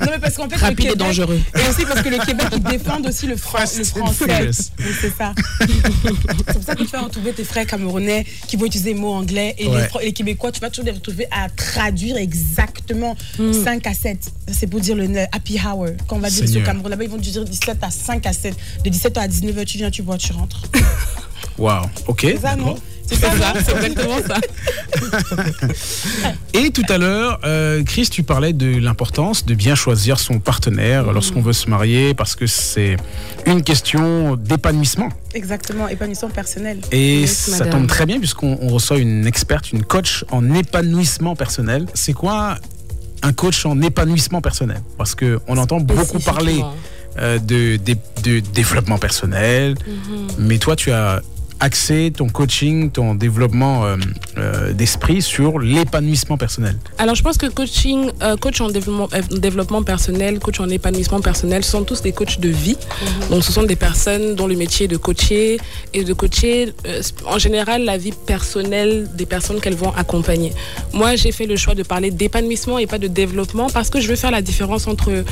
Non, 0.00 0.06
mais 0.12 0.18
parce 0.18 0.34
qu'en 0.36 0.48
fait, 0.48 0.56
Rapide 0.56 0.90
et 0.92 0.96
dangereux. 0.96 1.40
Et 1.54 1.68
aussi 1.70 1.84
parce 1.86 2.02
que 2.02 2.08
le 2.08 2.18
Québec, 2.24 2.46
ils 2.52 2.62
défendent 2.62 3.06
aussi 3.06 3.26
le, 3.26 3.36
fran- 3.36 3.58
Fast 3.58 3.78
le 3.78 3.84
français. 3.84 4.50
C'est 4.52 5.10
ça. 5.16 5.32
c'est 5.60 6.52
pour 6.54 6.62
ça 6.62 6.74
que 6.74 6.82
tu 6.82 6.90
vas 6.90 7.00
retrouver 7.02 7.32
tes 7.32 7.44
frères 7.44 7.66
camerounais 7.66 8.24
qui 8.48 8.56
vont 8.56 8.66
utiliser 8.66 8.92
les 8.94 8.98
mots 9.00 9.12
anglais 9.12 9.54
et, 9.58 9.66
Ouais. 9.68 9.88
les, 10.02 10.12
Québécois, 10.12 10.50
tu 10.52 10.60
vas 10.60 10.70
toujours 10.70 10.84
les 10.86 10.92
retrouver 10.92 11.26
à 11.30 11.48
traduire 11.48 12.16
exactement 12.16 13.16
Hmm. 13.38 13.52
5 13.52 13.86
à 13.86 13.94
7. 13.94 14.22
Ça, 14.24 14.30
C'est 14.52 14.66
pour 14.66 14.80
dire 14.80 14.96
le 14.96 15.06
happy 15.32 15.58
hour. 15.64 15.86
Quand 16.06 16.16
on 16.16 16.18
va 16.20 16.28
dire 16.30 16.46
Seigneur. 16.46 16.64
Cameroun, 16.66 16.89
là-bas, 16.90 17.04
ils 17.04 17.10
vont 17.10 17.16
te 17.16 17.22
dire 17.22 17.44
17 17.44 17.78
à 17.82 17.90
5 17.90 18.26
à 18.26 18.32
7. 18.32 18.54
De 18.84 18.90
17 18.90 19.16
à 19.18 19.28
19h, 19.28 19.64
tu 19.64 19.78
viens, 19.78 19.90
tu 19.90 20.02
bois, 20.02 20.18
tu 20.18 20.32
rentres. 20.32 20.62
Waouh, 21.58 21.86
ok. 22.06 22.20
C'est 22.22 22.40
ça, 22.40 22.56
non? 22.56 22.76
C'est 23.06 23.16
ça, 23.16 23.32
C'est 23.64 23.74
exactement 23.74 24.18
ça. 24.26 24.38
Et 26.54 26.70
tout 26.70 26.84
à 26.88 26.96
l'heure, 26.96 27.40
euh, 27.44 27.82
Chris, 27.82 28.08
tu 28.08 28.22
parlais 28.22 28.52
de 28.52 28.78
l'importance 28.78 29.44
de 29.44 29.54
bien 29.54 29.74
choisir 29.74 30.20
son 30.20 30.38
partenaire 30.38 31.12
lorsqu'on 31.12 31.40
veut 31.40 31.52
se 31.52 31.68
marier 31.68 32.14
parce 32.14 32.36
que 32.36 32.46
c'est 32.46 32.96
une 33.46 33.62
question 33.62 34.36
d'épanouissement. 34.36 35.08
Exactement, 35.34 35.88
épanouissement 35.88 36.30
personnel. 36.30 36.80
Et 36.92 37.26
ça 37.26 37.58
madame. 37.58 37.70
tombe 37.80 37.86
très 37.88 38.06
bien 38.06 38.18
puisqu'on 38.18 38.58
on 38.62 38.68
reçoit 38.68 38.98
une 38.98 39.26
experte, 39.26 39.72
une 39.72 39.84
coach 39.84 40.24
en 40.30 40.54
épanouissement 40.54 41.34
personnel. 41.34 41.86
C'est 41.94 42.12
quoi 42.12 42.58
un 43.22 43.32
coach 43.32 43.66
en 43.66 43.80
épanouissement 43.82 44.40
personnel 44.40 44.80
Parce 44.98 45.14
qu'on 45.14 45.56
entend 45.56 45.80
beaucoup 45.80 46.18
parler 46.20 46.52
Spécifiquement. 46.60 46.74
euh, 47.18 47.38
de, 47.38 47.76
de- 47.76 47.96
de 48.22 48.40
développement 48.40 48.98
personnel, 48.98 49.74
Mhm. 49.86 50.46
mais 50.46 50.58
toi 50.58 50.76
tu 50.76 50.90
as 50.92 51.20
axé 51.60 52.12
ton 52.16 52.28
coaching, 52.28 52.90
ton 52.90 53.14
développement 53.14 53.84
euh, 53.84 53.96
euh, 54.38 54.72
d'esprit 54.72 55.22
sur 55.22 55.58
l'épanouissement 55.58 56.38
personnel? 56.38 56.76
Alors, 56.98 57.14
je 57.14 57.22
pense 57.22 57.36
que 57.36 57.46
coaching, 57.46 58.10
euh, 58.22 58.36
coach 58.36 58.60
en 58.60 58.68
développement, 58.68 59.08
euh, 59.14 59.38
développement 59.38 59.82
personnel, 59.82 60.38
coach 60.38 60.58
en 60.60 60.68
épanouissement 60.68 61.20
personnel, 61.20 61.62
ce 61.64 61.72
sont 61.72 61.84
tous 61.84 62.02
des 62.02 62.12
coachs 62.12 62.40
de 62.40 62.48
vie. 62.48 62.76
Donc, 63.30 63.44
ce 63.44 63.52
sont 63.52 63.62
des 63.62 63.76
personnes 63.76 64.34
dont 64.34 64.46
le 64.46 64.56
métier 64.56 64.86
est 64.86 64.88
de 64.88 64.96
coacher 64.96 65.58
et 65.92 66.04
de 66.04 66.12
coacher, 66.12 66.72
euh, 66.86 67.02
en 67.26 67.38
général, 67.38 67.84
la 67.84 67.98
vie 67.98 68.12
personnelle 68.12 69.08
des 69.14 69.26
personnes 69.26 69.60
qu'elles 69.60 69.74
vont 69.74 69.92
accompagner. 69.92 70.52
Moi, 70.92 71.16
j'ai 71.16 71.32
fait 71.32 71.46
le 71.46 71.56
choix 71.56 71.74
de 71.74 71.82
parler 71.82 72.10
d'épanouissement 72.10 72.78
et 72.78 72.86
pas 72.86 72.98
de 72.98 73.06
développement 73.08 73.68
parce 73.68 73.90
que 73.90 74.00
je 74.00 74.08
veux 74.08 74.16
faire 74.16 74.30
la 74.30 74.42
différence 74.42 74.86
entre 74.86 75.24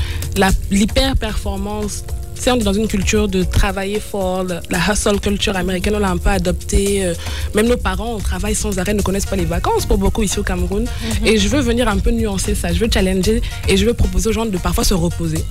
l'hyper-performance 0.71 2.05
c'est 2.39 2.51
on 2.53 2.57
est 2.57 2.63
dans 2.65 2.73
une 2.73 2.89
culture 2.89 3.29
de 3.29 3.43
travailler 3.43 4.01
fort, 4.01 4.45
la 4.45 4.61
la 4.71 4.93
hustle 4.93 5.21
culture 5.21 5.57
américaine, 5.57 5.95
on 5.97 5.99
l'a 5.99 6.11
un 6.11 6.17
peu 6.19 6.31
adoptée. 6.31 7.05
euh, 7.05 7.15
Même 7.55 7.67
nos 7.69 7.77
parents, 7.77 8.15
on 8.15 8.19
travaille 8.19 8.55
sans 8.55 8.79
arrêt, 8.79 8.95
ne 8.95 9.03
connaissent 9.03 9.27
pas 9.27 9.37
les 9.37 9.45
vacances 9.45 9.87
pour 9.87 9.99
beaucoup 9.99 10.23
ici 10.23 10.39
au 10.39 10.43
Cameroun. 10.43 10.87
Et 11.25 11.39
je 11.39 11.49
veux 11.49 11.61
venir 11.61 11.89
un 11.89 11.99
peu 11.99 12.11
nuancer 12.11 12.55
ça, 12.55 12.73
je 12.73 12.79
veux 12.81 12.89
challenger 12.93 13.43
et 13.69 13.77
je 13.77 13.85
veux 13.87 13.95
proposer 13.95 14.29
aux 14.31 14.33
gens 14.33 14.47
de 14.47 14.59
parfois 14.59 14.85
se 14.85 14.95
reposer, 14.95 15.45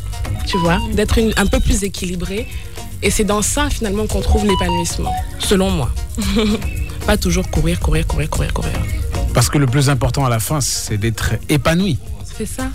tu 0.45 0.57
vois, 0.59 0.79
d'être 0.93 1.17
une- 1.17 1.33
un 1.37 1.45
peu 1.45 1.59
plus 1.59 1.83
équilibré 1.83 2.47
Et 3.03 3.11
c'est 3.11 3.23
dans 3.25 3.43
ça 3.43 3.69
finalement 3.69 4.07
qu'on 4.07 4.21
trouve 4.21 4.45
l'épanouissement, 4.47 5.13
selon 5.39 5.69
moi. 5.69 5.89
Pas 7.05 7.15
toujours 7.17 7.47
courir, 7.51 7.79
courir, 7.79 8.05
courir, 8.07 8.27
courir, 8.29 8.51
courir. 8.53 8.73
Parce 9.35 9.49
que 9.49 9.59
le 9.59 9.67
plus 9.67 9.89
important 9.89 10.25
à 10.25 10.29
la 10.29 10.39
fin, 10.39 10.61
c'est 10.61 10.97
d'être 10.97 11.33
épanoui. 11.47 11.97
C'est 12.37 12.47
ça. 12.47 12.65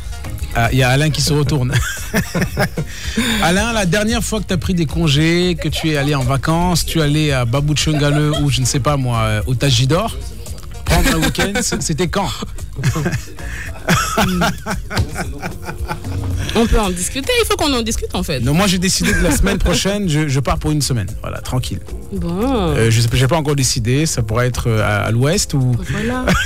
Ah, 0.55 0.69
Il 0.73 0.79
y 0.79 0.83
a 0.83 0.91
Alain 0.91 1.11
qui 1.11 1.23
se 1.23 1.33
retourne. 1.33 1.73
Alain, 3.43 3.73
la 3.73 3.87
dernière 3.87 4.23
fois 4.23 4.41
que 4.41 4.47
tu 4.47 4.53
as 4.53 4.59
pris 4.59 4.75
des 4.75 4.87
congés, 4.87 5.57
que 5.61 5.69
tu 5.69 5.91
es 5.91 5.97
allé 5.97 6.15
en 6.15 6.23
vacances, 6.23 6.85
tu 6.85 6.99
es 6.99 7.03
allé 7.03 7.33
à 7.33 7.45
Babou 7.45 7.75
Tchungale 7.75 8.33
ou 8.43 8.51
je 8.51 8.61
ne 8.61 8.67
sais 8.67 8.81
pas 8.81 8.97
moi, 8.97 9.19
euh, 9.23 9.43
au 9.47 9.55
Tajidor, 9.55 10.17
prendre 10.93 11.15
un 11.17 11.21
week-end, 11.27 11.53
c'était 11.81 12.09
quand? 12.09 12.29
On 16.55 16.67
peut 16.67 16.79
en 16.81 16.91
discuter, 16.91 17.33
il 17.43 17.47
faut 17.47 17.57
qu'on 17.57 17.73
en 17.73 17.81
discute 17.83 18.15
en 18.15 18.23
fait. 18.23 18.41
Non, 18.41 18.53
moi 18.53 18.67
j'ai 18.67 18.79
décidé 18.79 19.13
que 19.13 19.23
la 19.23 19.35
semaine 19.35 19.57
prochaine, 19.59 20.09
je, 20.09 20.29
je 20.29 20.41
pars 20.41 20.59
pour 20.59 20.71
une 20.71 20.83
semaine. 20.83 21.09
Voilà, 21.23 21.39
tranquille. 21.41 21.81
Bon. 22.13 22.41
Euh, 22.43 22.91
je 22.91 23.01
n'ai 23.01 23.27
pas 23.27 23.37
encore 23.37 23.57
décidé, 23.57 24.05
ça 24.07 24.23
pourrait 24.23 24.49
être 24.49 24.69
euh, 24.69 24.83
à, 24.83 25.05
à 25.05 25.11
l'ouest 25.11 25.55
ou. 25.55 25.75
Voilà. 25.91 26.27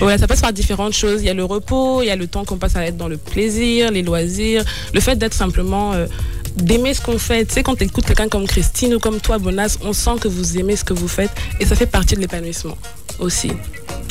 Ouais, 0.00 0.18
ça 0.18 0.26
passe 0.26 0.40
par 0.40 0.52
différentes 0.52 0.92
choses. 0.92 1.22
Il 1.22 1.26
y 1.26 1.30
a 1.30 1.34
le 1.34 1.44
repos, 1.44 2.02
il 2.02 2.06
y 2.06 2.10
a 2.10 2.16
le 2.16 2.26
temps 2.26 2.44
qu'on 2.44 2.58
passe 2.58 2.76
à 2.76 2.84
être 2.86 2.96
dans 2.96 3.08
le 3.08 3.16
plaisir, 3.16 3.90
les 3.90 4.02
loisirs, 4.02 4.64
le 4.92 5.00
fait 5.00 5.16
d'être 5.16 5.34
simplement. 5.34 5.92
euh, 5.94 6.06
d'aimer 6.56 6.94
ce 6.94 7.00
qu'on 7.00 7.18
fait. 7.18 7.44
Tu 7.46 7.54
sais, 7.54 7.62
quand 7.62 7.76
tu 7.76 7.84
écoutes 7.84 8.04
quelqu'un 8.06 8.28
comme 8.28 8.46
Christine 8.46 8.94
ou 8.94 8.98
comme 8.98 9.20
toi, 9.20 9.38
Bonas, 9.38 9.78
on 9.82 9.92
sent 9.92 10.16
que 10.20 10.28
vous 10.28 10.58
aimez 10.58 10.76
ce 10.76 10.84
que 10.84 10.92
vous 10.94 11.08
faites 11.08 11.30
et 11.60 11.66
ça 11.66 11.74
fait 11.76 11.86
partie 11.86 12.14
de 12.14 12.20
l'épanouissement 12.20 12.76
aussi. 13.18 13.52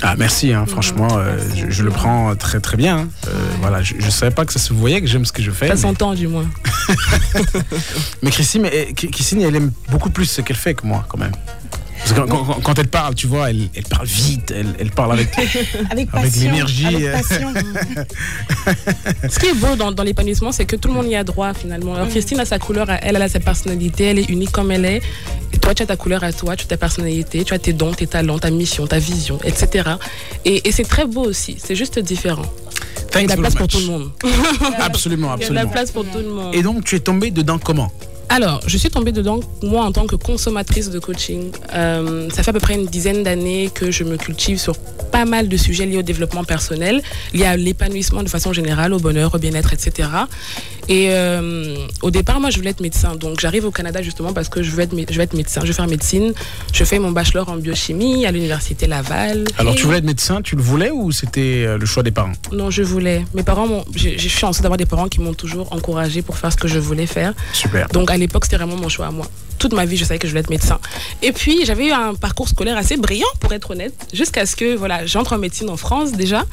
Ah, 0.02 0.16
merci, 0.18 0.52
hein, 0.52 0.66
franchement, 0.66 1.08
euh, 1.18 1.38
je, 1.56 1.70
je 1.70 1.84
le 1.84 1.90
prends 1.90 2.36
très 2.36 2.60
très 2.60 2.76
bien. 2.76 2.98
hein. 2.98 3.08
Euh, 3.28 3.32
voilà, 3.62 3.82
je 3.82 3.96
ne 3.96 4.10
savais 4.10 4.32
pas 4.36 4.44
que 4.46 4.52
ça 4.52 4.60
se 4.60 4.74
voyait, 4.74 5.00
que 5.00 5.08
j'aime 5.08 5.24
ce 5.26 5.32
que 5.32 5.42
je 5.42 5.52
fais. 5.52 5.68
Ça 5.68 5.76
mais- 5.76 5.80
s'entend 5.82 6.14
du 6.14 6.28
moins. 6.28 6.46
Mais 8.22 8.32
Christine, 8.32 8.68
eh, 8.72 8.94
Christine, 8.94 9.42
elle 9.42 9.56
aime 9.56 9.72
beaucoup 9.90 10.10
plus 10.10 10.26
ce 10.26 10.42
qu'elle 10.42 10.58
fait 10.58 10.74
que 10.74 10.86
moi, 10.86 11.06
quand 11.08 11.18
même. 11.18 11.32
Parce 12.06 12.14
que 12.14 12.20
quand, 12.30 12.44
quand- 12.44 12.60
quand 12.62 12.80
elle 12.80 12.88
parle, 12.90 13.16
tu 13.16 13.28
vois, 13.28 13.50
elle, 13.50 13.70
elle 13.76 13.84
parle 13.84 14.06
vite, 14.08 14.52
elle, 14.56 14.68
elle 14.78 14.92
parle 14.92 15.14
avec, 15.14 15.30
Avec 15.90 16.10
l'énergie. 16.36 16.86
avec 16.86 17.12
passion. 17.14 17.54
Ce 19.30 19.40
qui 19.40 19.46
est 19.48 19.54
beau 19.54 19.76
dans, 19.78 19.92
dans 19.92 20.04
l'épanouissement, 20.04 20.52
c'est 20.52 20.66
que 20.66 20.76
tout 20.76 20.90
le 20.90 20.94
monde 20.96 21.08
y 21.08 21.16
a 21.16 21.24
droit 21.24 21.54
finalement. 21.54 21.96
Alors 21.96 22.10
Christine 22.10 22.40
a 22.42 22.46
sa 22.46 22.60
couleur, 22.60 22.90
à 22.90 22.96
elle, 22.96 23.16
elle 23.16 23.22
a 23.22 23.30
sa 23.30 23.40
personnalité, 23.40 24.06
elle 24.06 24.20
est 24.20 24.30
unique 24.30 24.52
comme 24.52 24.72
elle 24.72 24.86
est. 24.86 25.02
Et 25.54 25.58
toi, 25.60 25.74
tu 25.74 25.84
as 25.84 25.86
ta 25.86 25.96
couleur 25.96 26.24
à 26.24 26.34
toi, 26.34 26.56
tu 26.56 26.66
as 26.66 26.68
ta 26.68 26.78
personnalité, 26.78 27.44
tu 27.46 27.54
as 27.54 27.60
tes 27.60 27.74
dons, 27.74 27.94
tes 27.94 28.08
talents, 28.08 28.40
ta 28.40 28.50
mission, 28.52 28.86
ta 28.86 29.00
vision, 29.00 29.40
etc. 29.44 29.92
Et, 30.46 30.68
et 30.68 30.72
c'est 30.72 30.84
très 30.88 31.06
beau 31.06 31.24
aussi, 31.24 31.56
c'est 31.64 31.76
juste 31.76 32.00
différent. 32.00 32.46
Il 33.16 33.22
y 33.22 33.24
a 33.24 33.24
de 33.24 33.30
la 33.30 33.38
place 33.38 33.56
pour 33.56 33.68
tout 33.68 33.80
le 33.80 33.86
monde. 33.86 34.12
Absolument, 34.80 35.36
Il 35.38 35.44
y 35.44 35.46
a 35.46 35.50
de 35.50 35.54
la 35.54 35.62
absolument. 35.62 35.72
place 35.72 35.92
pour 35.92 36.04
tout 36.06 36.18
le 36.18 36.30
monde. 36.30 36.56
Et 36.56 36.64
donc, 36.64 36.84
tu 36.84 36.96
es 36.96 37.00
tombée 37.00 37.32
dedans 37.32 37.60
comment? 37.60 37.92
Alors, 38.30 38.62
je 38.66 38.78
suis 38.78 38.90
tombée 38.90 39.12
dedans, 39.12 39.40
moi, 39.62 39.84
en 39.86 39.92
tant 39.92 40.08
que 40.08 40.16
consommatrice 40.16 40.90
de 40.90 40.98
coaching. 40.98 41.52
Euh, 41.74 42.30
ça 42.32 42.42
fait 42.42 42.50
à 42.50 42.54
peu 42.54 42.60
près 42.60 42.74
une 42.74 42.88
dizaine 42.88 43.24
d'années 43.24 43.70
que 43.74 43.92
je 43.92 44.04
me 44.04 44.18
cultive 44.18 44.58
sur 44.58 44.76
pas 44.78 45.26
mal 45.26 45.48
de 45.48 45.58
sujets 45.58 45.86
liés 45.86 45.98
au 46.00 46.02
développement 46.02 46.44
personnel, 46.44 47.04
liés 47.34 47.46
à 47.46 47.56
l'épanouissement 47.58 48.24
de 48.24 48.30
façon 48.30 48.52
générale, 48.52 48.94
au 48.94 49.00
bonheur, 49.00 49.36
au 49.36 49.38
bien-être, 49.38 49.72
etc. 49.74 50.10
Et 50.90 51.08
euh, 51.12 51.76
au 52.02 52.10
départ, 52.12 52.40
moi, 52.40 52.50
je 52.50 52.58
voulais 52.58 52.72
être 52.72 52.82
médecin. 52.82 53.16
Donc, 53.16 53.40
j'arrive 53.40 53.66
au 53.66 53.72
Canada 53.72 54.02
justement 54.02 54.34
parce 54.34 54.50
que 54.50 54.64
je 54.64 54.72
veux, 54.72 54.82
être, 54.82 54.94
mé- 54.96 55.06
je 55.10 55.16
veux 55.16 55.22
être 55.22 55.36
médecin. 55.36 55.62
Je 55.62 55.68
veux 55.68 55.74
faire 55.74 55.88
médecine. 55.88 56.34
Je 56.74 56.84
fais 56.84 56.98
mon 57.00 57.12
bachelor 57.12 57.48
en 57.50 57.58
biochimie 57.58 58.26
à 58.26 58.32
l'université 58.32 58.88
Laval. 58.88 59.44
Alors, 59.60 59.74
Et- 59.74 59.78
tu 59.78 59.84
voulais 59.84 60.00
être 60.00 60.04
médecin, 60.06 60.42
tu 60.42 60.56
le 60.56 60.62
voulais 60.64 60.90
ou 60.90 61.12
c'était 61.12 61.64
euh, 61.68 61.78
le 61.78 61.86
choix 61.86 62.02
des 62.04 62.12
parents? 62.12 62.34
Non, 62.52 62.72
je 62.72 62.82
voulais. 62.82 63.24
Mes 63.36 63.44
parents 63.44 63.68
m'ont. 63.68 63.86
J'ai 63.96 64.18
j'ai 64.18 64.30
chance 64.30 64.60
d'avoir 64.62 64.78
des 64.78 64.86
parents 64.88 65.08
qui 65.08 65.22
m'ont 65.22 65.34
toujours 65.36 65.72
encouragé 65.72 66.22
pour 66.24 66.38
faire 66.38 66.52
ce 66.52 66.58
que 66.58 66.68
je 66.68 66.80
voulais 66.80 67.06
faire. 67.06 67.34
Super. 67.54 67.88
Donc 67.90 68.10
à 68.14 68.18
l'époque, 68.18 68.46
c'était 68.46 68.58
vraiment 68.58 68.76
mon 68.76 68.90
choix 68.90 69.08
à 69.08 69.12
moi. 69.12 69.26
Toute 69.58 69.74
ma 69.74 69.86
vie, 69.86 69.98
je 69.98 70.06
savais 70.06 70.20
que 70.20 70.28
je 70.28 70.32
voulais 70.32 70.42
être 70.42 70.50
médecin. 70.50 70.80
Et 71.22 71.32
puis, 71.32 71.66
j'avais 71.66 71.88
eu 71.88 71.92
un 71.92 72.14
parcours 72.14 72.48
scolaire 72.48 72.78
assez 72.78 72.98
brillant, 72.98 73.28
pour 73.40 73.54
être 73.54 73.72
honnête, 73.72 73.94
jusqu'à 74.14 74.46
ce 74.46 74.56
que, 74.56 74.76
voilà, 74.76 75.06
j'entre 75.06 75.34
en 75.34 75.38
médecine 75.38 75.70
en 75.70 75.78
France 75.78 76.12
déjà. 76.12 76.46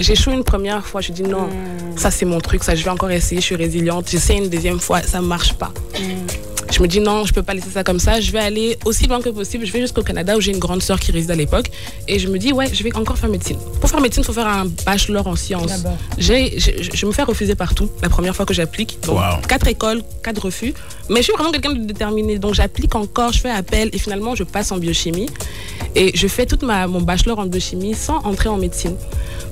J'échoue 0.00 0.30
une 0.30 0.44
première 0.44 0.86
fois, 0.86 1.00
je 1.00 1.12
dis 1.12 1.22
non, 1.22 1.48
ça 1.96 2.10
c'est 2.10 2.24
mon 2.24 2.40
truc, 2.40 2.64
ça 2.64 2.74
je 2.74 2.82
vais 2.82 2.90
encore 2.90 3.10
essayer, 3.10 3.40
je 3.40 3.46
suis 3.46 3.56
résiliente. 3.56 4.08
J'essaie 4.10 4.36
une 4.36 4.48
deuxième 4.48 4.80
fois, 4.80 5.02
ça 5.02 5.20
marche 5.20 5.54
pas. 5.54 5.72
Je 6.72 6.80
me 6.80 6.88
dis 6.88 7.00
non, 7.00 7.26
je 7.26 7.34
peux 7.34 7.42
pas 7.42 7.52
laisser 7.52 7.68
ça 7.70 7.84
comme 7.84 7.98
ça. 8.00 8.18
Je 8.20 8.32
vais 8.32 8.38
aller 8.38 8.78
aussi 8.86 9.06
loin 9.06 9.20
que 9.20 9.28
possible. 9.28 9.66
Je 9.66 9.72
vais 9.72 9.80
jusqu'au 9.82 10.02
Canada 10.02 10.36
où 10.38 10.40
j'ai 10.40 10.52
une 10.52 10.58
grande 10.58 10.82
sœur 10.82 10.98
qui 10.98 11.12
réside 11.12 11.30
à 11.30 11.34
l'époque. 11.34 11.66
Et 12.08 12.18
je 12.18 12.28
me 12.28 12.38
dis, 12.38 12.50
ouais, 12.52 12.72
je 12.72 12.82
vais 12.82 12.96
encore 12.96 13.18
faire 13.18 13.28
médecine. 13.28 13.58
Pour 13.78 13.90
faire 13.90 14.00
médecine, 14.00 14.22
il 14.22 14.26
faut 14.26 14.32
faire 14.32 14.46
un 14.46 14.64
bachelor 14.86 15.26
en 15.26 15.36
sciences. 15.36 15.66
D'abord. 15.66 15.98
J'ai- 16.16 16.58
Je, 16.58 17.06
me 17.06 17.12
fais 17.12 17.24
refuser 17.24 17.54
partout 17.54 17.90
la 18.02 18.08
première 18.08 18.34
fois 18.34 18.46
que 18.46 18.54
j'applique. 18.54 18.98
Donc, 19.04 19.16
Wow. 19.18 19.42
quatre 19.46 19.66
écoles, 19.68 20.02
quatre 20.24 20.40
refus. 20.46 20.72
Mais 21.10 21.16
je 21.18 21.24
suis 21.24 21.32
vraiment 21.34 21.52
quelqu'un 21.52 21.74
de 21.74 21.84
déterminé. 21.84 22.38
Donc, 22.38 22.54
j'applique 22.54 22.94
encore, 22.94 23.32
je 23.32 23.40
fais 23.40 23.50
appel 23.50 23.90
et 23.92 23.98
finalement, 23.98 24.34
je 24.34 24.44
passe 24.44 24.72
en 24.72 24.78
biochimie. 24.78 25.28
Et 25.94 26.16
je 26.16 26.26
fais 26.26 26.46
tout 26.46 26.58
mon 26.66 27.02
bachelor 27.02 27.38
en 27.38 27.44
biochimie 27.46 27.94
sans 27.94 28.16
entrer 28.24 28.48
en 28.48 28.56
médecine. 28.56 28.96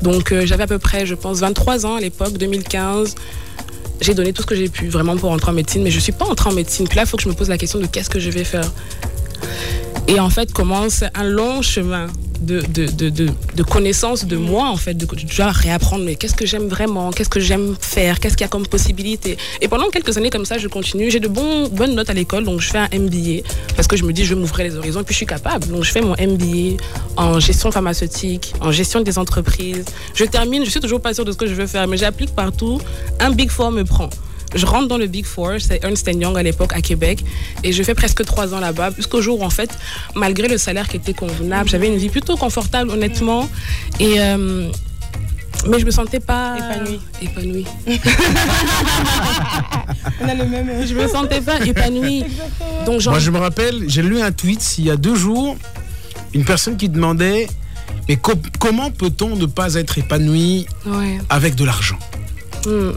Donc, 0.00 0.32
euh, 0.32 0.46
j'avais 0.46 0.62
à 0.62 0.66
peu 0.66 0.78
près, 0.78 1.04
je 1.04 1.14
pense, 1.14 1.40
23 1.40 1.84
ans 1.84 1.96
à 1.96 2.00
l'époque, 2.00 2.38
2015 2.38 3.14
j'ai 4.00 4.14
donné 4.14 4.32
tout 4.32 4.42
ce 4.42 4.46
que 4.46 4.54
j'ai 4.54 4.68
pu 4.68 4.88
vraiment 4.88 5.16
pour 5.16 5.30
entrer 5.30 5.50
en 5.50 5.54
médecine, 5.54 5.82
mais 5.82 5.90
je 5.90 6.00
suis 6.00 6.12
pas 6.12 6.26
entrée 6.26 6.50
en 6.50 6.54
médecine. 6.54 6.88
Puis 6.88 6.96
là, 6.96 7.02
il 7.02 7.08
faut 7.08 7.16
que 7.16 7.22
je 7.22 7.28
me 7.28 7.34
pose 7.34 7.48
la 7.48 7.58
question 7.58 7.78
de 7.78 7.86
qu'est-ce 7.86 8.10
que 8.10 8.20
je 8.20 8.30
vais 8.30 8.44
faire. 8.44 8.70
Et 10.08 10.18
en 10.18 10.30
fait, 10.30 10.52
commence 10.52 11.04
un 11.14 11.24
long 11.24 11.62
chemin 11.62 12.06
de, 12.40 12.62
de, 12.62 12.86
de, 12.86 13.10
de, 13.10 13.62
connaissance 13.62 14.24
de 14.24 14.36
moi, 14.36 14.68
en 14.68 14.76
fait, 14.76 14.94
de, 14.94 15.06
devoir 15.06 15.54
réapprendre, 15.54 16.04
mais 16.04 16.14
qu'est-ce 16.14 16.34
que 16.34 16.46
j'aime 16.46 16.68
vraiment, 16.68 17.10
qu'est-ce 17.10 17.28
que 17.28 17.40
j'aime 17.40 17.76
faire, 17.80 18.18
qu'est-ce 18.18 18.36
qu'il 18.36 18.44
y 18.44 18.46
a 18.46 18.48
comme 18.48 18.66
possibilité. 18.66 19.36
Et 19.60 19.68
pendant 19.68 19.88
quelques 19.90 20.16
années 20.16 20.30
comme 20.30 20.44
ça, 20.44 20.58
je 20.58 20.68
continue. 20.68 21.10
J'ai 21.10 21.20
de 21.20 21.28
bonnes 21.28 21.94
notes 21.94 22.10
à 22.10 22.14
l'école, 22.14 22.44
donc 22.44 22.60
je 22.60 22.70
fais 22.70 22.78
un 22.78 22.88
MBA, 22.92 23.42
parce 23.76 23.86
que 23.86 23.96
je 23.96 24.04
me 24.04 24.12
dis, 24.12 24.24
je 24.24 24.34
vais 24.34 24.40
m'ouvrir 24.40 24.66
les 24.66 24.76
horizons, 24.76 25.04
puis 25.04 25.12
je 25.12 25.18
suis 25.18 25.26
capable. 25.26 25.66
Donc 25.68 25.84
je 25.84 25.90
fais 25.90 26.00
mon 26.00 26.12
MBA 26.12 26.82
en 27.16 27.40
gestion 27.40 27.70
pharmaceutique, 27.70 28.54
en 28.60 28.72
gestion 28.72 29.00
des 29.00 29.18
entreprises. 29.18 29.84
Je 30.14 30.24
termine, 30.24 30.64
je 30.64 30.70
suis 30.70 30.80
toujours 30.80 31.00
pas 31.00 31.14
sûre 31.14 31.24
de 31.24 31.32
ce 31.32 31.36
que 31.36 31.46
je 31.46 31.54
veux 31.54 31.66
faire, 31.66 31.86
mais 31.86 31.96
j'applique 31.96 32.34
partout. 32.34 32.80
Un 33.18 33.30
Big 33.30 33.50
Four 33.50 33.72
me 33.72 33.84
prend. 33.84 34.10
Je 34.54 34.66
rentre 34.66 34.88
dans 34.88 34.98
le 34.98 35.06
Big 35.06 35.24
Four, 35.26 35.52
c'est 35.60 35.82
Ernst 35.84 36.08
Young 36.12 36.36
à 36.36 36.42
l'époque 36.42 36.72
à 36.74 36.80
Québec, 36.80 37.24
et 37.62 37.72
je 37.72 37.82
fais 37.82 37.94
presque 37.94 38.24
trois 38.24 38.52
ans 38.54 38.60
là-bas, 38.60 38.90
jusqu'au 38.96 39.20
jour 39.22 39.40
où, 39.40 39.44
en 39.44 39.50
fait, 39.50 39.70
malgré 40.14 40.48
le 40.48 40.58
salaire 40.58 40.88
qui 40.88 40.96
était 40.96 41.14
convenable, 41.14 41.68
j'avais 41.68 41.86
une 41.88 41.96
vie 41.98 42.08
plutôt 42.08 42.36
confortable, 42.36 42.90
honnêtement, 42.90 43.48
et 44.00 44.20
euh, 44.20 44.68
mais 45.68 45.78
je 45.78 45.84
me 45.84 45.90
sentais 45.90 46.20
pas 46.20 46.56
Épanouie. 46.58 47.00
épanouie. 47.22 47.66
On 50.20 50.28
a 50.28 50.34
le 50.34 50.44
même. 50.46 50.86
Je 50.86 50.94
me 50.94 51.06
sentais 51.06 51.40
pas 51.40 51.60
épanouie. 51.64 52.24
Donc, 52.86 53.00
genre, 53.00 53.12
Moi, 53.14 53.20
je 53.20 53.30
me 53.30 53.38
rappelle, 53.38 53.84
j'ai 53.88 54.02
lu 54.02 54.20
un 54.20 54.32
tweet 54.32 54.78
il 54.78 54.86
y 54.86 54.90
a 54.90 54.96
deux 54.96 55.14
jours, 55.14 55.56
une 56.34 56.44
personne 56.44 56.76
qui 56.76 56.88
demandait 56.88 57.46
mais 58.08 58.16
co- 58.16 58.32
comment 58.58 58.90
peut-on 58.90 59.36
ne 59.36 59.46
pas 59.46 59.74
être 59.74 59.98
épanoui 59.98 60.66
ouais. 60.86 61.18
avec 61.28 61.54
de 61.54 61.64
l'argent? 61.64 61.98
Hmm. 62.66 62.90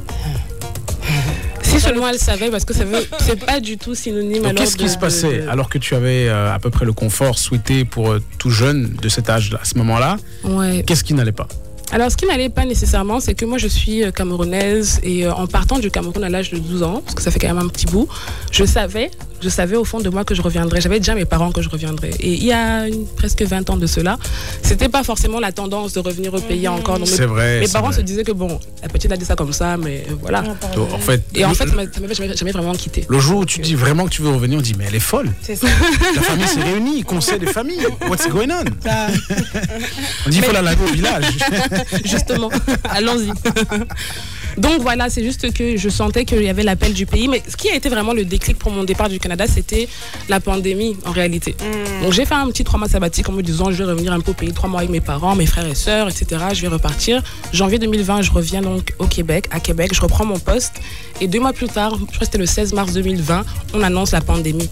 Si 1.73 1.79
seulement 1.81 2.07
elle 2.07 2.19
savait, 2.19 2.49
parce 2.49 2.65
que 2.65 2.73
ça 2.73 2.85
veut, 2.85 3.05
c'est 3.19 3.43
pas 3.43 3.59
du 3.59 3.77
tout 3.77 3.95
synonyme. 3.95 4.45
Alors 4.45 4.55
Qu'est-ce 4.63 4.77
qui 4.77 4.89
se 4.89 4.97
passait 4.97 5.39
de- 5.43 5.49
alors 5.49 5.69
que 5.69 5.77
tu 5.77 5.95
avais 5.95 6.27
euh, 6.29 6.53
à 6.53 6.59
peu 6.59 6.69
près 6.69 6.85
le 6.85 6.93
confort 6.93 7.37
souhaité 7.37 7.83
pour 7.85 8.11
euh, 8.11 8.21
tout 8.37 8.49
jeune 8.49 8.95
de 9.01 9.09
cet 9.09 9.29
âge 9.29 9.55
à 9.61 9.65
ce 9.65 9.77
moment-là 9.77 10.17
Ouais. 10.43 10.83
Qu'est-ce 10.85 11.03
qui 11.03 11.13
n'allait 11.13 11.31
pas? 11.31 11.47
Alors, 11.91 12.09
ce 12.09 12.17
qui 12.17 12.25
n'allait 12.25 12.49
pas 12.49 12.65
nécessairement, 12.65 13.19
c'est 13.19 13.35
que 13.35 13.45
moi, 13.45 13.57
je 13.59 13.67
suis 13.67 14.03
euh, 14.03 14.11
camerounaise 14.11 14.99
et 15.03 15.25
euh, 15.27 15.33
en 15.33 15.45
partant 15.45 15.77
du 15.77 15.91
Cameroun 15.91 16.23
à 16.23 16.29
l'âge 16.29 16.49
de 16.49 16.57
12 16.57 16.81
ans, 16.81 17.01
parce 17.05 17.13
que 17.13 17.21
ça 17.21 17.29
fait 17.29 17.37
quand 17.39 17.47
même 17.53 17.59
un 17.63 17.67
petit 17.67 17.85
bout, 17.85 18.07
je 18.51 18.63
savais, 18.65 19.11
je 19.43 19.49
savais 19.49 19.75
au 19.75 19.83
fond 19.83 19.99
de 19.99 20.09
moi 20.09 20.23
que 20.23 20.33
je 20.35 20.41
reviendrais. 20.41 20.79
J'avais 20.81 20.99
déjà 20.99 21.15
mes 21.15 21.25
parents 21.25 21.51
que 21.51 21.61
je 21.61 21.69
reviendrais. 21.69 22.11
Et 22.19 22.33
il 22.33 22.43
y 22.43 22.51
a 22.53 22.87
une- 22.87 23.05
presque 23.05 23.41
20 23.41 23.69
ans 23.69 23.77
de 23.77 23.85
cela, 23.87 24.17
c'était 24.61 24.89
pas 24.89 25.03
forcément 25.03 25.39
la 25.39 25.51
tendance 25.51 25.93
de 25.93 25.99
revenir 25.99 26.33
au 26.33 26.39
pays 26.39 26.67
encore. 26.67 26.99
Donc, 26.99 27.09
mes- 27.09 27.15
C'est 27.15 27.25
vrai, 27.25 27.59
Mes 27.59 27.67
parents 27.67 27.87
vrai. 27.89 27.97
se 27.97 28.01
disaient 28.01 28.23
que 28.23 28.31
bon, 28.31 28.59
la 28.81 28.87
petite 28.89 29.11
a 29.11 29.17
dit 29.17 29.25
ça 29.25 29.35
comme 29.35 29.53
ça, 29.53 29.77
mais 29.77 30.05
euh, 30.09 30.13
voilà. 30.21 30.41
Donc, 30.41 30.91
En 30.93 30.97
fait, 30.99 31.21
Et 31.35 31.43
en 31.45 31.53
fait, 31.53 31.67
ça 31.67 31.75
m'a- 31.75 31.83
ça 31.91 31.99
m'avait 31.99 32.13
jamais, 32.15 32.35
jamais 32.35 32.51
vraiment 32.51 32.73
quitté. 32.73 33.05
le 33.09 33.19
jour 33.19 33.39
où 33.39 33.45
tu 33.45 33.59
dis 33.59 33.75
vraiment 33.75 34.05
que 34.05 34.09
tu 34.11 34.21
veux 34.21 34.29
revenir, 34.29 34.57
on 34.59 34.61
dit 34.61 34.73
mais 34.77 34.85
elle 34.87 34.95
est 34.95 34.99
folle. 34.99 35.29
C'est 35.41 35.55
ça. 35.55 35.67
La 36.15 36.21
famille 36.21 36.47
s'est 36.47 36.61
réunie, 36.61 37.03
conseil 37.03 37.39
des 37.39 37.47
familles. 37.47 37.85
What's 38.09 38.27
going 38.29 38.49
on? 38.49 38.63
Ça- 38.83 39.07
On 40.25 40.29
dit 40.29 40.37
il 40.37 40.43
faut 40.43 40.51
la 40.53 40.61
laver 40.61 40.83
au 40.83 40.93
village. 40.93 41.25
Justement, 42.05 42.49
allons-y. 42.89 43.31
Donc 44.57 44.81
voilà, 44.81 45.09
c'est 45.09 45.23
juste 45.23 45.51
que 45.53 45.77
je 45.77 45.89
sentais 45.89 46.25
qu'il 46.25 46.41
y 46.43 46.49
avait 46.49 46.63
l'appel 46.63 46.93
du 46.93 47.05
pays. 47.05 47.27
Mais 47.27 47.41
ce 47.47 47.55
qui 47.57 47.69
a 47.69 47.75
été 47.75 47.89
vraiment 47.89 48.13
le 48.13 48.25
déclic 48.25 48.57
pour 48.57 48.71
mon 48.71 48.83
départ 48.83 49.09
du 49.09 49.19
Canada, 49.19 49.45
c'était 49.47 49.87
la 50.29 50.39
pandémie 50.39 50.95
en 51.05 51.11
réalité. 51.11 51.55
Mm. 51.59 52.03
Donc 52.03 52.13
j'ai 52.13 52.25
fait 52.25 52.35
un 52.35 52.47
petit 52.47 52.63
trois 52.63 52.79
mois 52.79 52.87
sabbatique 52.89 53.27
en 53.29 53.33
me 53.33 53.41
disant 53.41 53.71
je 53.71 53.77
vais 53.83 53.85
revenir 53.91 54.13
un 54.13 54.19
peu 54.19 54.31
au 54.31 54.33
pays 54.35 54.51
trois 54.53 54.69
mois 54.69 54.79
avec 54.81 54.91
mes 54.91 55.01
parents, 55.01 55.35
mes 55.35 55.45
frères 55.45 55.67
et 55.67 55.75
sœurs, 55.75 56.09
etc. 56.09 56.43
Je 56.53 56.61
vais 56.61 56.67
repartir. 56.67 57.21
Janvier 57.51 57.79
2020, 57.79 58.21
je 58.21 58.31
reviens 58.31 58.61
donc 58.61 58.93
au 58.99 59.05
Québec, 59.05 59.47
à 59.51 59.59
Québec, 59.59 59.91
je 59.93 60.01
reprends 60.01 60.25
mon 60.25 60.39
poste. 60.39 60.73
Et 61.21 61.27
deux 61.27 61.39
mois 61.39 61.53
plus 61.53 61.67
tard, 61.67 61.91
je 61.99 62.05
crois 62.05 62.19
que 62.19 62.25
c'était 62.25 62.37
le 62.39 62.45
16 62.45 62.73
mars 62.73 62.93
2020, 62.93 63.45
on 63.73 63.81
annonce 63.83 64.11
la 64.11 64.21
pandémie. 64.21 64.69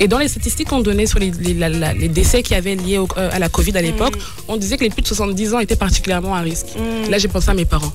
Et 0.00 0.08
dans 0.08 0.18
les 0.18 0.28
statistiques 0.28 0.68
qu'on 0.68 0.80
donnait 0.80 1.06
sur 1.06 1.18
les, 1.18 1.30
les- 1.30 1.54
la- 1.54 1.68
la- 1.68 1.94
les 1.94 2.08
décès 2.08 2.42
qui 2.42 2.54
avaient 2.54 2.74
liés 2.74 2.98
au- 2.98 3.08
euh, 3.16 3.30
à 3.32 3.38
la 3.38 3.48
Covid 3.48 3.76
à 3.76 3.82
l'époque, 3.82 4.14
on 4.48 4.56
disait 4.56 4.76
que 4.76 4.84
les 4.84 4.90
plus 4.90 5.02
de 5.02 5.06
70 5.06 5.54
ans 5.54 5.58
étaient 5.60 5.76
particulièrement 5.76 6.34
à 6.34 6.40
risque. 6.40 6.66
Là, 7.10 7.18
j'ai 7.18 7.28
pensé 7.28 7.50
à 7.50 7.54
mes 7.54 7.64
parents. 7.64 7.92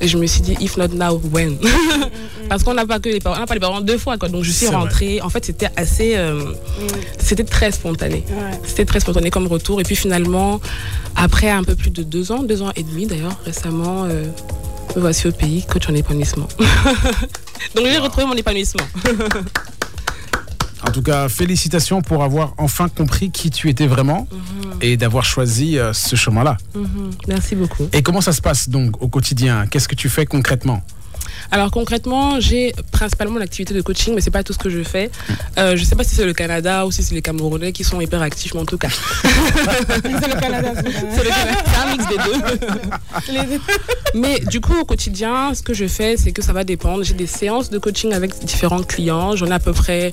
Et 0.00 0.08
je 0.08 0.16
me 0.18 0.26
suis 0.26 0.40
dit, 0.40 0.55
if 0.60 0.76
not 0.76 0.88
now, 0.88 1.20
when? 1.32 1.58
Parce 2.48 2.62
qu'on 2.62 2.74
n'a 2.74 2.86
pas 2.86 3.00
que 3.00 3.08
les 3.08 3.18
parents, 3.20 3.36
on 3.36 3.40
n'a 3.40 3.46
pas 3.46 3.54
les 3.54 3.60
parents 3.60 3.80
deux 3.80 3.98
fois. 3.98 4.16
Quoi. 4.18 4.28
Donc 4.28 4.44
je 4.44 4.50
suis 4.52 4.66
vrai. 4.66 4.76
rentrée. 4.76 5.20
En 5.20 5.28
fait, 5.30 5.44
c'était 5.44 5.68
assez. 5.76 6.14
euh, 6.16 6.52
C'était 7.18 7.44
très 7.44 7.72
spontané. 7.72 8.24
C'était 8.66 8.84
très 8.84 9.00
spontané 9.00 9.30
comme 9.30 9.46
retour. 9.48 9.80
Et 9.80 9.84
puis 9.84 9.96
finalement, 9.96 10.60
après 11.16 11.50
un 11.50 11.64
peu 11.64 11.74
plus 11.74 11.90
de 11.90 12.02
deux 12.02 12.30
ans, 12.32 12.42
deux 12.42 12.62
ans 12.62 12.72
et 12.76 12.82
demi 12.82 13.06
d'ailleurs, 13.06 13.36
récemment, 13.44 14.04
euh, 14.04 14.24
me 14.94 15.00
voici 15.00 15.26
au 15.26 15.32
pays, 15.32 15.64
coach 15.68 15.88
en 15.88 15.94
épanouissement. 15.94 16.48
Donc 17.74 17.86
j'ai 17.86 17.98
retrouvé 17.98 18.26
mon 18.26 18.34
épanouissement. 18.34 18.84
En 20.86 20.90
tout 20.92 21.02
cas, 21.02 21.28
félicitations 21.28 22.00
pour 22.00 22.22
avoir 22.22 22.54
enfin 22.58 22.88
compris 22.88 23.30
qui 23.30 23.50
tu 23.50 23.68
étais 23.68 23.86
vraiment 23.86 24.26
et 24.80 24.96
d'avoir 24.96 25.24
choisi 25.24 25.78
euh, 25.78 25.92
ce 25.92 26.16
chemin-là. 26.16 26.56
Mhm. 26.74 27.10
Merci 27.28 27.54
beaucoup. 27.56 27.88
Et 27.92 28.02
comment 28.02 28.20
ça 28.20 28.32
se 28.32 28.40
passe 28.40 28.68
donc 28.68 29.02
au 29.02 29.08
quotidien? 29.08 29.66
Qu'est-ce 29.66 29.88
que 29.88 29.94
tu 29.94 30.08
fais 30.08 30.26
concrètement? 30.26 30.82
Alors 31.50 31.70
concrètement, 31.70 32.40
j'ai 32.40 32.74
principalement 32.90 33.38
l'activité 33.38 33.74
de 33.74 33.80
coaching, 33.80 34.14
mais 34.14 34.20
c'est 34.20 34.30
pas 34.30 34.42
tout 34.42 34.52
ce 34.52 34.58
que 34.58 34.70
je 34.70 34.82
fais. 34.82 35.10
Euh, 35.58 35.76
je 35.76 35.84
sais 35.84 35.94
pas 35.94 36.04
si 36.04 36.14
c'est 36.14 36.24
le 36.24 36.32
Canada 36.32 36.86
ou 36.86 36.92
si 36.92 37.02
c'est 37.02 37.14
les 37.14 37.22
Camerounais 37.22 37.72
qui 37.72 37.84
sont 37.84 38.00
hyper 38.00 38.22
actifs, 38.22 38.54
mais 38.54 38.60
en 38.60 38.64
tout 38.64 38.78
cas. 38.78 38.88
C'est 39.26 40.34
le 40.34 40.40
Canada. 40.40 40.72
C'est 40.76 41.24
le 41.24 41.30
Canada, 41.30 41.62
c'est 41.64 41.76
un 41.76 41.92
mix 41.92 42.06
des 42.08 42.16
deux. 42.16 43.60
Mais 44.14 44.40
du 44.40 44.60
coup, 44.60 44.78
au 44.80 44.84
quotidien, 44.84 45.54
ce 45.54 45.62
que 45.62 45.74
je 45.74 45.86
fais, 45.86 46.16
c'est 46.16 46.32
que 46.32 46.42
ça 46.42 46.52
va 46.52 46.64
dépendre. 46.64 47.04
J'ai 47.04 47.14
des 47.14 47.26
séances 47.26 47.70
de 47.70 47.78
coaching 47.78 48.12
avec 48.12 48.38
différents 48.44 48.82
clients. 48.82 49.36
J'en 49.36 49.46
ai 49.46 49.52
à 49.52 49.58
peu 49.58 49.72
près, 49.72 50.12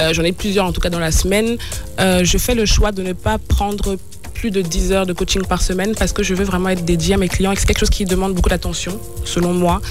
euh, 0.00 0.12
j'en 0.12 0.24
ai 0.24 0.32
plusieurs 0.32 0.66
en 0.66 0.72
tout 0.72 0.80
cas 0.80 0.90
dans 0.90 0.98
la 0.98 1.12
semaine. 1.12 1.56
Euh, 1.98 2.24
je 2.24 2.38
fais 2.38 2.54
le 2.54 2.66
choix 2.66 2.92
de 2.92 3.02
ne 3.02 3.12
pas 3.12 3.38
prendre 3.38 3.96
plus 4.34 4.50
de 4.50 4.62
10 4.62 4.92
heures 4.92 5.06
de 5.06 5.12
coaching 5.12 5.42
par 5.44 5.60
semaine 5.60 5.94
parce 5.94 6.12
que 6.12 6.22
je 6.22 6.34
veux 6.34 6.44
vraiment 6.44 6.70
être 6.70 6.84
dédiée 6.84 7.14
à 7.14 7.18
mes 7.18 7.28
clients 7.28 7.52
et 7.52 7.56
c'est 7.56 7.66
quelque 7.66 7.80
chose 7.80 7.90
qui 7.90 8.06
demande 8.06 8.34
beaucoup 8.34 8.48
d'attention, 8.48 8.98
selon 9.24 9.52
moi. 9.52 9.82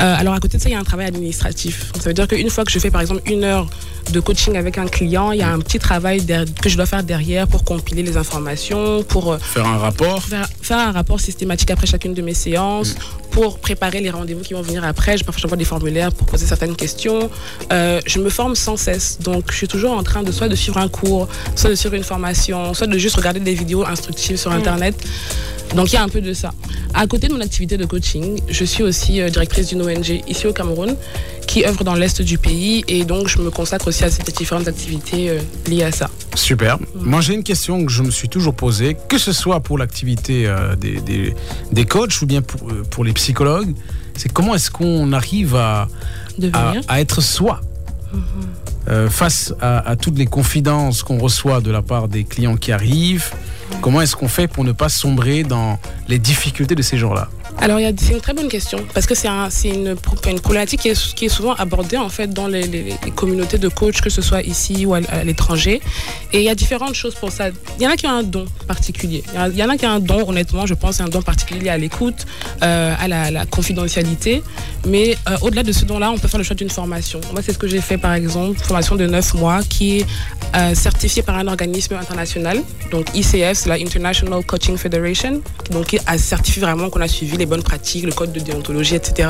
Euh, 0.00 0.14
alors 0.16 0.32
à 0.32 0.40
côté 0.40 0.56
de 0.56 0.62
ça, 0.62 0.70
il 0.70 0.72
y 0.72 0.74
a 0.74 0.78
un 0.78 0.84
travail 0.84 1.06
administratif. 1.06 1.92
Ça 2.00 2.08
veut 2.08 2.14
dire 2.14 2.26
qu'une 2.26 2.48
fois 2.48 2.64
que 2.64 2.72
je 2.72 2.78
fais 2.78 2.90
par 2.90 3.02
exemple 3.02 3.20
une 3.26 3.44
heure 3.44 3.68
de 4.12 4.20
coaching 4.20 4.56
avec 4.56 4.78
un 4.78 4.86
client, 4.86 5.32
il 5.32 5.38
y 5.38 5.42
a 5.42 5.48
un 5.48 5.58
petit 5.58 5.78
travail 5.78 6.24
que 6.60 6.68
je 6.68 6.76
dois 6.76 6.86
faire 6.86 7.02
derrière 7.02 7.46
pour 7.46 7.64
compiler 7.64 8.02
les 8.02 8.16
informations, 8.16 9.02
pour 9.02 9.32
euh, 9.32 9.38
Faire 9.38 9.66
un 9.66 9.78
rapport 9.78 10.22
faire, 10.22 10.48
faire 10.62 10.78
un 10.78 10.92
rapport 10.92 11.20
systématique 11.20 11.70
après 11.70 11.86
chacune 11.86 12.14
de 12.14 12.22
mes 12.22 12.34
séances, 12.34 12.94
pour 13.30 13.58
préparer 13.58 14.00
les 14.00 14.10
rendez-vous 14.10 14.42
qui 14.42 14.54
vont 14.54 14.62
venir 14.62 14.84
après. 14.84 15.16
Je, 15.16 15.24
parfois, 15.24 15.40
j'envoie 15.40 15.56
des 15.56 15.64
formulaires 15.64 16.12
pour 16.12 16.26
poser 16.26 16.46
certaines 16.46 16.76
questions. 16.76 17.30
Euh, 17.72 18.00
je 18.06 18.18
me 18.18 18.30
forme 18.30 18.54
sans 18.54 18.76
cesse. 18.76 19.18
Donc, 19.20 19.50
je 19.50 19.56
suis 19.56 19.68
toujours 19.68 19.92
en 19.92 20.02
train 20.02 20.22
de 20.22 20.32
soit 20.32 20.48
de 20.48 20.56
suivre 20.56 20.78
un 20.78 20.88
cours, 20.88 21.28
soit 21.54 21.70
de 21.70 21.74
suivre 21.74 21.94
une 21.94 22.04
formation, 22.04 22.74
soit 22.74 22.86
de 22.86 22.98
juste 22.98 23.16
regarder 23.16 23.40
des 23.40 23.54
vidéos 23.54 23.84
instructives 23.86 24.36
sur 24.36 24.52
Internet. 24.52 24.96
Donc, 25.74 25.92
il 25.92 25.94
y 25.94 25.98
a 25.98 26.02
un 26.02 26.08
peu 26.08 26.20
de 26.20 26.32
ça. 26.32 26.52
À 26.94 27.06
côté 27.06 27.28
de 27.28 27.34
mon 27.34 27.40
activité 27.40 27.76
de 27.76 27.84
coaching, 27.84 28.40
je 28.48 28.64
suis 28.64 28.82
aussi 28.82 29.20
euh, 29.20 29.28
directrice 29.28 29.68
d'une 29.68 29.82
ONG 29.82 30.22
ici 30.26 30.46
au 30.46 30.52
Cameroun 30.52 30.96
qui 31.46 31.64
œuvre 31.64 31.84
dans 31.84 31.94
l'est 31.94 32.22
du 32.22 32.38
pays. 32.38 32.84
Et 32.88 33.04
donc, 33.04 33.28
je 33.28 33.38
me 33.38 33.50
consacre 33.50 33.88
aussi 33.88 33.99
à 34.02 34.10
ces 34.10 34.22
différentes 34.22 34.68
activités 34.68 35.30
euh, 35.30 35.38
liées 35.68 35.84
à 35.84 35.92
ça. 35.92 36.08
Super. 36.34 36.78
Moi, 36.94 37.20
j'ai 37.20 37.34
une 37.34 37.42
question 37.42 37.84
que 37.84 37.90
je 37.92 38.02
me 38.02 38.10
suis 38.10 38.28
toujours 38.28 38.54
posée, 38.54 38.96
que 39.08 39.18
ce 39.18 39.32
soit 39.32 39.60
pour 39.60 39.78
l'activité 39.78 40.46
euh, 40.46 40.76
des, 40.76 41.00
des, 41.00 41.34
des 41.72 41.84
coachs 41.84 42.20
ou 42.22 42.26
bien 42.26 42.42
pour, 42.42 42.68
euh, 42.70 42.82
pour 42.90 43.04
les 43.04 43.12
psychologues, 43.12 43.74
c'est 44.16 44.32
comment 44.32 44.54
est-ce 44.54 44.70
qu'on 44.70 45.12
arrive 45.12 45.54
à, 45.56 45.82
à, 45.82 45.88
Devenir. 46.38 46.82
à 46.88 47.00
être 47.00 47.20
soi 47.20 47.60
Euh, 48.88 49.08
face 49.10 49.54
à, 49.60 49.78
à 49.88 49.94
toutes 49.94 50.18
les 50.18 50.26
confidences 50.26 51.02
qu'on 51.04 51.18
reçoit 51.18 51.60
de 51.60 51.70
la 51.70 51.82
part 51.82 52.08
des 52.08 52.24
clients 52.24 52.56
qui 52.56 52.72
arrivent? 52.72 53.30
Comment 53.82 54.00
est-ce 54.00 54.16
qu'on 54.16 54.26
fait 54.26 54.48
pour 54.48 54.64
ne 54.64 54.72
pas 54.72 54.88
sombrer 54.88 55.44
dans 55.44 55.78
les 56.08 56.18
difficultés 56.18 56.74
de 56.74 56.82
ces 56.82 56.96
jours-là 56.98 57.28
Alors, 57.62 57.78
c'est 57.98 58.14
une 58.14 58.20
très 58.20 58.32
bonne 58.32 58.48
question 58.48 58.78
parce 58.94 59.06
que 59.06 59.14
c'est 59.14 59.28
un- 59.28 59.50
c'est 59.50 59.68
une, 59.68 59.94
une 60.26 60.40
problématique 60.40 60.80
qui 60.80 61.24
est, 61.24 61.28
souvent 61.28 61.54
abordée 61.54 61.98
en 61.98 62.08
fait 62.08 62.28
dans 62.28 62.46
les, 62.48 62.94
communautés 63.14 63.58
de 63.58 63.68
coachs, 63.68 64.00
que 64.00 64.08
ce 64.08 64.22
soit 64.22 64.42
ici 64.42 64.86
ou 64.86 64.94
à, 64.94 65.00
l'étranger. 65.24 65.80
Et 66.32 66.38
il 66.38 66.44
y 66.44 66.48
a 66.48 66.54
différentes 66.54 66.94
choses 66.94 67.14
pour 67.14 67.30
ça. 67.30 67.50
Il 67.78 67.82
y 67.82 67.86
en 67.86 67.90
a 67.90 67.96
qui 67.96 68.06
ont 68.06 68.10
un 68.10 68.22
don 68.22 68.46
particulier. 68.66 69.22
Il 69.52 69.58
y, 69.58 69.62
en 69.62 69.68
a 69.68 69.76
qui 69.76 69.84
ont 69.84 69.90
un 69.90 70.00
don, 70.00 70.26
honnêtement, 70.28 70.64
je 70.66 70.74
pense, 70.74 71.00
un 71.00 71.08
don 71.08 71.20
particulier 71.20 71.68
à 71.68 71.76
l'écoute, 71.76 72.26
euh, 72.62 72.94
à 72.98 73.08
la, 73.08 73.30
la 73.30 73.44
confidentialité. 73.46 74.42
Mais 74.86 75.16
euh, 75.28 75.36
au-delà 75.42 75.62
de 75.62 75.72
ce 75.72 75.84
don-là, 75.84 76.10
on 76.10 76.18
peut 76.18 76.28
faire 76.28 76.38
le 76.38 76.44
choix 76.44 76.56
d'une 76.56 76.70
formation. 76.70 77.20
Moi, 77.32 77.42
c'est 77.42 77.52
ce 77.52 77.58
que 77.58 77.68
j'ai 77.68 77.80
fait 77.82 77.98
par 77.98 78.14
exemple, 78.14 78.58
formation 78.58 78.96
de 78.96 79.06
9 79.06 79.34
mois 79.34 79.60
qui 79.62 79.98
est 79.98 80.06
euh, 80.56 80.74
certifiée 80.74 81.22
par 81.22 81.36
un 81.36 81.46
organisme 81.46 81.94
international, 81.94 82.62
donc 82.90 83.06
ICF, 83.14 83.52
c'est 83.54 83.68
la 83.68 83.76
International 83.76 84.42
Coaching 84.44 84.76
Federation, 84.76 85.42
donc 85.70 85.86
qui 85.86 85.98
a 86.06 86.18
certifié 86.18 86.60
vraiment 86.62 86.90
qu'on 86.90 87.00
a 87.00 87.06
suivi 87.06 87.36
les 87.36 87.46
bonnes 87.50 87.62
pratiques, 87.72 88.04
le 88.04 88.12
code 88.20 88.32
de 88.32 88.40
déontologie, 88.40 88.94
etc. 88.94 89.28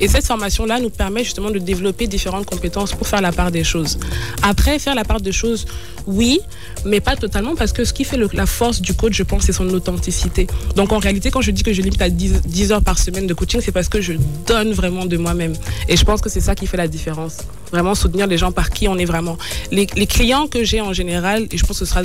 Et 0.00 0.08
cette 0.08 0.24
formation-là 0.32 0.78
nous 0.80 0.90
permet 1.02 1.22
justement 1.28 1.50
de 1.50 1.58
développer 1.58 2.06
différentes 2.06 2.46
compétences 2.46 2.92
pour 2.98 3.06
faire 3.06 3.20
la 3.20 3.32
part 3.32 3.50
des 3.50 3.64
choses. 3.72 3.98
Après, 4.42 4.78
faire 4.78 4.94
la 4.94 5.04
part 5.04 5.20
des 5.20 5.32
choses, 5.32 5.66
oui, 6.06 6.40
mais 6.84 7.00
pas 7.00 7.16
totalement, 7.16 7.54
parce 7.60 7.72
que 7.72 7.84
ce 7.84 7.92
qui 7.92 8.04
fait 8.04 8.16
le- 8.16 8.30
la 8.32 8.46
force 8.46 8.80
du 8.80 8.94
coach, 8.94 9.14
je 9.14 9.24
pense, 9.24 9.42
c'est 9.46 9.52
son 9.52 9.68
authenticité. 9.78 10.46
Donc 10.76 10.92
en 10.92 10.98
réalité, 10.98 11.30
quand 11.32 11.40
je 11.42 11.50
dis 11.50 11.62
que 11.62 11.72
je 11.72 11.82
limite 11.82 12.00
à 12.00 12.08
10, 12.10 12.42
10 12.46 12.72
heures 12.72 12.82
par 12.90 12.98
semaine 12.98 13.26
de 13.26 13.34
coaching, 13.34 13.60
c'est 13.62 13.72
parce 13.72 13.88
que 13.88 14.00
je 14.00 14.14
donne 14.46 14.72
vraiment 14.72 15.04
de 15.04 15.16
moi-même. 15.16 15.54
Et 15.88 15.96
je 15.96 16.04
pense 16.04 16.20
que 16.20 16.30
c'est 16.30 16.40
ça 16.40 16.54
qui 16.54 16.66
fait 16.66 16.76
la 16.76 16.88
différence. 16.88 17.38
Vraiment 17.72 17.94
soutenir 17.96 18.26
les 18.28 18.38
gens 18.38 18.52
par 18.52 18.70
qui 18.70 18.86
on 18.88 18.96
est 18.96 19.04
vraiment. 19.04 19.36
Les, 19.72 19.86
les 19.96 20.06
clients 20.06 20.46
que 20.46 20.62
j'ai 20.64 20.80
en 20.80 20.92
général, 20.92 21.46
et 21.50 21.58
je 21.58 21.64
pense 21.66 21.78
que 21.80 21.84
ce 21.84 21.90
sera 21.92 22.02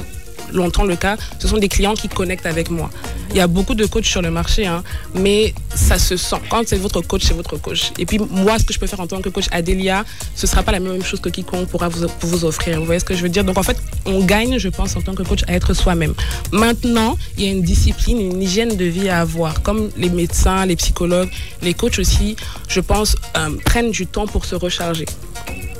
longtemps 0.53 0.83
le 0.83 0.95
cas, 0.95 1.17
ce 1.39 1.47
sont 1.47 1.57
des 1.57 1.69
clients 1.69 1.93
qui 1.93 2.07
connectent 2.09 2.45
avec 2.45 2.69
moi. 2.69 2.89
Il 3.31 3.37
y 3.37 3.39
a 3.39 3.47
beaucoup 3.47 3.75
de 3.75 3.85
coachs 3.85 4.05
sur 4.05 4.21
le 4.21 4.29
marché, 4.29 4.65
hein, 4.65 4.83
mais 5.15 5.53
ça 5.73 5.97
se 5.97 6.17
sent. 6.17 6.35
Quand 6.49 6.63
c'est 6.67 6.77
votre 6.77 7.01
coach, 7.01 7.23
c'est 7.23 7.33
votre 7.33 7.57
coach. 7.57 7.91
Et 7.97 8.05
puis 8.05 8.19
moi, 8.19 8.59
ce 8.59 8.65
que 8.65 8.73
je 8.73 8.79
peux 8.79 8.87
faire 8.87 8.99
en 8.99 9.07
tant 9.07 9.21
que 9.21 9.29
coach 9.29 9.45
Adélia, 9.51 10.03
ce 10.35 10.45
ne 10.45 10.49
sera 10.49 10.63
pas 10.63 10.71
la 10.73 10.79
même 10.79 11.03
chose 11.03 11.21
que 11.21 11.29
quiconque 11.29 11.69
pourra 11.69 11.87
vous, 11.87 12.07
vous 12.21 12.45
offrir. 12.45 12.79
Vous 12.79 12.85
voyez 12.85 12.99
ce 12.99 13.05
que 13.05 13.15
je 13.15 13.21
veux 13.21 13.29
dire? 13.29 13.43
Donc 13.43 13.57
en 13.57 13.63
fait, 13.63 13.77
on 14.05 14.23
gagne, 14.23 14.57
je 14.57 14.69
pense, 14.69 14.95
en 14.95 15.01
tant 15.01 15.15
que 15.15 15.23
coach 15.23 15.43
à 15.47 15.53
être 15.53 15.73
soi-même. 15.73 16.13
Maintenant, 16.51 17.17
il 17.37 17.45
y 17.45 17.47
a 17.47 17.51
une 17.51 17.61
discipline, 17.61 18.19
une 18.19 18.41
hygiène 18.41 18.75
de 18.75 18.85
vie 18.85 19.09
à 19.09 19.21
avoir. 19.21 19.61
Comme 19.61 19.89
les 19.97 20.09
médecins, 20.09 20.65
les 20.65 20.75
psychologues, 20.75 21.29
les 21.61 21.73
coachs 21.73 21.99
aussi, 21.99 22.35
je 22.67 22.81
pense, 22.81 23.15
euh, 23.37 23.55
prennent 23.65 23.91
du 23.91 24.07
temps 24.07 24.27
pour 24.27 24.45
se 24.45 24.55
recharger. 24.55 25.05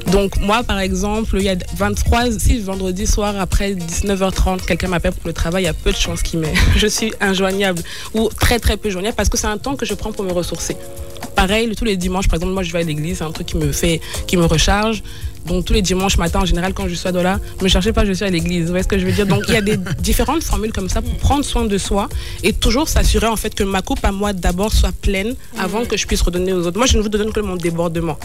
Donc 0.08 0.40
moi, 0.40 0.64
par 0.64 0.80
exemple, 0.80 1.36
il 1.38 1.44
y 1.44 1.50
a 1.50 1.56
23, 1.78 2.32
si 2.40 2.60
vendredi 2.60 3.08
soir 3.08 3.36
après 3.40 3.74
19h30, 3.74 4.66
quelqu'un 4.66 4.88
m'appelle 4.88 5.14
pour 5.14 5.28
le 5.28 5.34
travail, 5.34 5.64
il 5.64 5.66
y 5.68 5.70
a 5.70 5.74
peu 5.74 5.92
de 5.92 5.98
chances 5.98 6.22
qu'il 6.22 6.40
m'ait. 6.40 6.54
Je 6.76 6.88
suis 6.88 7.14
injoignable 7.22 7.82
ou 8.14 8.30
très 8.30 8.60
très 8.60 8.78
peu 8.78 8.90
joignable 8.90 9.16
parce 9.16 9.30
que 9.30 9.38
c'est 9.38 9.48
un 9.48 9.58
temps 9.58 9.76
que 9.76 9.86
je 9.86 9.94
prends 9.94 10.12
pour 10.12 10.26
me 10.26 10.32
ressourcer. 10.32 10.76
Pareil, 11.36 11.74
tous 11.76 11.86
les 11.86 11.98
dimanches, 11.98 12.28
par 12.28 12.36
exemple, 12.38 12.54
moi 12.54 12.64
je 12.64 12.72
vais 12.72 12.80
à 12.80 12.84
l'église, 12.84 13.20
c'est 13.20 13.24
un 13.24 13.32
truc 13.32 13.48
qui 13.48 13.58
me 13.58 13.72
fait, 13.72 14.02
qui 14.28 14.38
me 14.38 14.46
recharge. 14.46 15.02
Donc 15.46 15.66
tous 15.66 15.74
les 15.74 15.82
dimanches 15.82 16.18
matin, 16.18 16.42
en 16.42 16.46
général, 16.46 16.74
quand 16.74 16.88
je 16.88 16.94
suis 16.94 17.08
à 17.08 17.12
Dola, 17.12 17.40
ne 17.60 17.64
me 17.64 17.70
cherchez 17.70 17.94
pas, 17.94 18.06
je 18.06 18.14
suis 18.14 18.26
à 18.26 18.30
l'église. 18.30 18.64
Vous 18.64 18.70
voyez 18.70 18.84
ce 18.84 18.88
que 18.88 19.00
je 19.00 19.06
veux 19.06 19.12
dire? 19.12 19.26
Donc 19.26 19.44
il 19.48 19.54
y 19.54 19.58
a 19.58 19.62
des 19.62 19.78
différentes 20.00 20.44
formules 20.44 20.72
comme 20.72 20.90
ça 20.90 21.02
pour 21.02 21.16
prendre 21.16 21.44
soin 21.44 21.66
de 21.66 21.78
soi 21.78 22.10
et 22.44 22.54
toujours 22.54 22.88
s'assurer 22.88 23.28
en 23.28 23.38
fait 23.38 23.56
que 23.56 23.64
ma 23.64 23.82
coupe 23.82 24.04
à 24.04 24.12
moi 24.12 24.34
d'abord 24.34 24.72
soit 24.74 24.92
pleine 24.92 25.36
avant 25.58 25.86
que 25.86 25.98
je 25.98 26.06
puisse 26.06 26.22
redonner 26.22 26.54
aux 26.54 26.68
autres. 26.68 26.78
Moi, 26.78 26.88
je 26.88 26.98
ne 26.98 27.02
vous 27.02 27.10
donne 27.10 27.32
que 27.32 27.40
mon 27.40 27.56
débordement. 27.56 28.18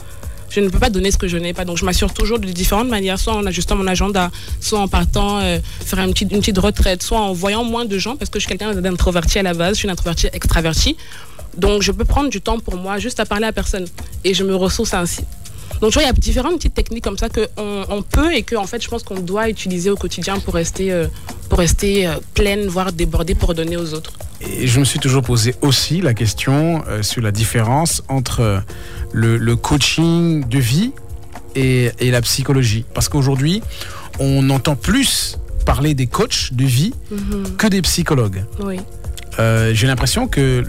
Je 0.51 0.61
ne 0.61 0.69
peux 0.69 0.79
pas 0.79 0.91
donner 0.91 1.11
ce 1.11 1.19
que 1.19 1.29
je 1.29 1.37
n'ai 1.37 1.53
pas. 1.53 1.65
Donc, 1.65 1.77
je 1.77 1.85
m'assure 1.85 2.13
toujours 2.13 2.39
de 2.39 2.47
différentes 2.47 2.89
manières, 2.89 3.19
soit 3.19 3.35
en 3.35 3.45
ajustant 3.47 3.77
mon 3.77 3.87
agenda, 3.87 4.31
soit 4.61 4.81
en 4.81 4.89
partant 4.89 5.39
euh, 5.39 5.59
faire 5.85 5.99
une 6.01 6.13
petite, 6.13 6.33
une 6.33 6.41
petite 6.41 6.59
retraite, 6.59 7.03
soit 7.03 7.21
en 7.21 7.33
voyant 7.33 7.65
moins 7.65 7.85
de 7.85 7.99
gens, 7.99 8.17
parce 8.17 8.31
que 8.31 8.39
je 8.39 8.47
suis 8.47 8.57
quelqu'un 8.57 8.75
d'introverti 8.81 9.39
à 9.39 9.43
la 9.43 9.55
base, 9.55 9.75
je 9.75 9.79
suis 9.81 9.87
une 9.87 9.93
introvertie 9.93 10.29
extravertie. 10.33 10.97
Donc, 11.57 11.83
je 11.83 11.93
peux 11.93 12.05
prendre 12.05 12.29
du 12.29 12.41
temps 12.41 12.59
pour 12.59 12.77
moi, 12.77 12.99
juste 12.99 13.19
à 13.21 13.27
parler 13.27 13.47
à 13.47 13.53
personne. 13.53 13.87
Et 14.25 14.35
je 14.35 14.45
me 14.45 14.55
ressource 14.55 14.95
ainsi. 14.95 15.23
Donc, 15.81 15.91
tu 15.91 15.95
vois, 15.95 16.03
il 16.03 16.07
y 16.07 16.09
a 16.09 16.13
différentes 16.13 16.57
petites 16.57 16.75
techniques 16.75 17.05
comme 17.05 17.19
ça 17.19 17.29
qu'on 17.29 17.85
on 17.89 18.03
peut 18.03 18.35
et 18.35 18.43
que, 18.43 18.57
en 18.57 18.67
fait, 18.67 18.83
je 18.83 18.89
pense 18.89 19.03
qu'on 19.03 19.21
doit 19.21 19.49
utiliser 19.49 19.91
au 19.91 19.97
quotidien 19.97 20.39
pour 20.39 20.55
rester, 20.55 20.93
euh, 20.93 21.07
pour 21.49 21.59
rester 21.59 22.07
euh, 22.07 22.15
pleine, 22.35 22.67
voire 22.67 22.93
débordée 22.93 23.35
pour 23.35 23.55
donner 23.55 23.77
aux 23.77 23.93
autres. 23.95 24.13
Et 24.41 24.67
je 24.67 24.81
me 24.81 24.85
suis 24.85 24.99
toujours 24.99 25.23
posé 25.23 25.55
aussi 25.63 26.01
la 26.01 26.15
question 26.15 26.83
euh, 26.89 27.03
sur 27.03 27.23
la 27.23 27.31
différence 27.33 28.03
entre 28.09 28.41
euh, 28.41 28.59
le, 29.13 29.37
le 29.39 29.57
coaching 29.57 30.47
de 30.49 30.59
vie 30.59 30.93
et, 31.55 31.91
et 32.01 32.11
la 32.11 32.21
psychologie. 32.23 32.85
Parce 32.95 33.09
qu'aujourd'hui, 33.09 33.63
on 34.19 34.49
entend 34.51 34.77
plus 34.77 35.39
parler 35.65 35.95
des 35.95 36.07
coachs 36.07 36.53
de 36.53 36.65
vie 36.65 36.93
Mhm. 37.11 37.57
que 37.59 37.67
des 37.67 37.83
psychologues. 37.83 38.45
Oui. 38.61 38.77
Euh, 39.39 39.73
J'ai 39.75 39.87
l'impression 39.87 40.29
que 40.29 40.65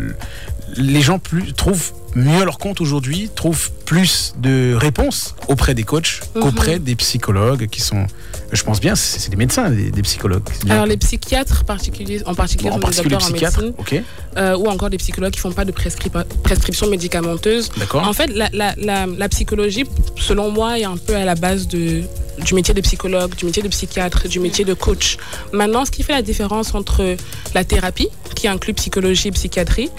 les 0.76 1.02
gens 1.02 1.20
plus, 1.20 1.54
trouvent 1.54 1.94
mieux 2.16 2.44
leur 2.44 2.58
compte 2.58 2.82
aujourd'hui, 2.82 3.30
trouvent 3.36 3.70
plus 3.86 4.34
de 4.40 4.74
réponses 4.76 5.36
auprès 5.48 5.76
des 5.76 5.84
coachs 5.84 6.22
Mhm. 6.36 6.42
qu'auprès 6.42 6.80
des 6.80 6.96
psychologues 6.96 7.68
qui 7.68 7.80
sont, 7.82 8.08
je 8.52 8.64
pense 8.64 8.80
bien, 8.80 8.96
c'est 8.96 9.30
des 9.30 9.36
médecins, 9.36 9.70
des, 9.70 9.92
des 9.92 10.02
psychologues. 10.02 10.44
Alors 10.70 10.86
les 10.88 10.98
psychiatres 10.98 11.64
particuliers, 11.64 12.22
en 12.26 12.34
particulier, 12.34 12.70
Bon, 12.72 12.78
en 12.78 12.80
particulier 12.80 13.16
en 13.16 13.20
psychiatres, 13.20 13.62
médecine, 13.62 14.04
euh, 14.38 14.58
ou 14.58 14.68
encore 14.68 14.90
des 14.90 14.98
psychologues 14.98 15.32
qui 15.34 15.40
font 15.40 15.52
pas 15.52 15.66
de 15.66 15.72
prescrip- 15.72 16.24
prescription 16.44 16.88
médicamenteuse. 16.90 17.70
D'accord. 17.78 18.08
En 18.08 18.14
fait, 18.14 18.28
la, 18.28 18.50
la- 18.52 18.74
la- 18.78 19.06
la 19.06 19.30
psychologie, 19.30 19.86
selon 20.18 20.50
moi, 20.52 20.80
est 20.80 20.86
un 20.86 20.98
peu 20.98 21.16
à 21.16 21.24
la 21.26 21.36
base 21.36 21.68
de, 21.68 22.02
du 22.44 22.54
métier 22.56 22.74
de 22.74 22.82
psychologue, 22.82 23.36
du 23.36 23.46
métier 23.46 23.62
de 23.62 23.68
psychiatre, 23.70 24.28
du 24.28 24.40
métier 24.40 24.66
de 24.66 24.74
coach. 24.74 25.18
Maintenant, 25.54 25.86
ce 25.86 25.92
qui 25.92 26.02
fait 26.04 26.14
la 26.14 26.22
différence 26.24 26.74
entre 26.74 27.16
la 27.54 27.64
thérapie, 27.64 28.08
qui 28.36 28.48
inclut 28.48 28.74
psychologie 28.74 29.28
et 29.28 29.32
psychiatrie, 29.32 29.90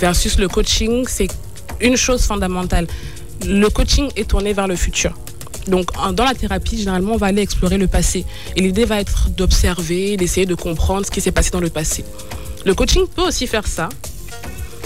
versus 0.00 0.38
le 0.38 0.48
coaching, 0.48 1.04
c'est 1.08 1.28
une 1.80 1.96
chose 1.96 2.22
fondamentale. 2.22 2.86
Le 3.46 3.68
coaching 3.68 4.08
est 4.16 4.28
tourné 4.28 4.52
vers 4.52 4.66
le 4.66 4.76
futur. 4.76 5.14
Donc, 5.68 5.90
dans 6.12 6.24
la 6.24 6.34
thérapie, 6.34 6.78
généralement, 6.78 7.14
on 7.14 7.16
va 7.16 7.26
aller 7.26 7.42
explorer 7.42 7.76
le 7.76 7.88
passé. 7.88 8.24
Et 8.54 8.60
l'idée 8.60 8.84
va 8.84 9.00
être 9.00 9.30
d'observer, 9.30 10.16
d'essayer 10.16 10.46
de 10.46 10.54
comprendre 10.54 11.04
ce 11.04 11.10
qui 11.10 11.20
s'est 11.20 11.32
passé 11.32 11.50
dans 11.50 11.60
le 11.60 11.70
passé. 11.70 12.04
Le 12.64 12.74
coaching 12.74 13.06
peut 13.08 13.22
aussi 13.22 13.46
faire 13.46 13.66
ça, 13.66 13.88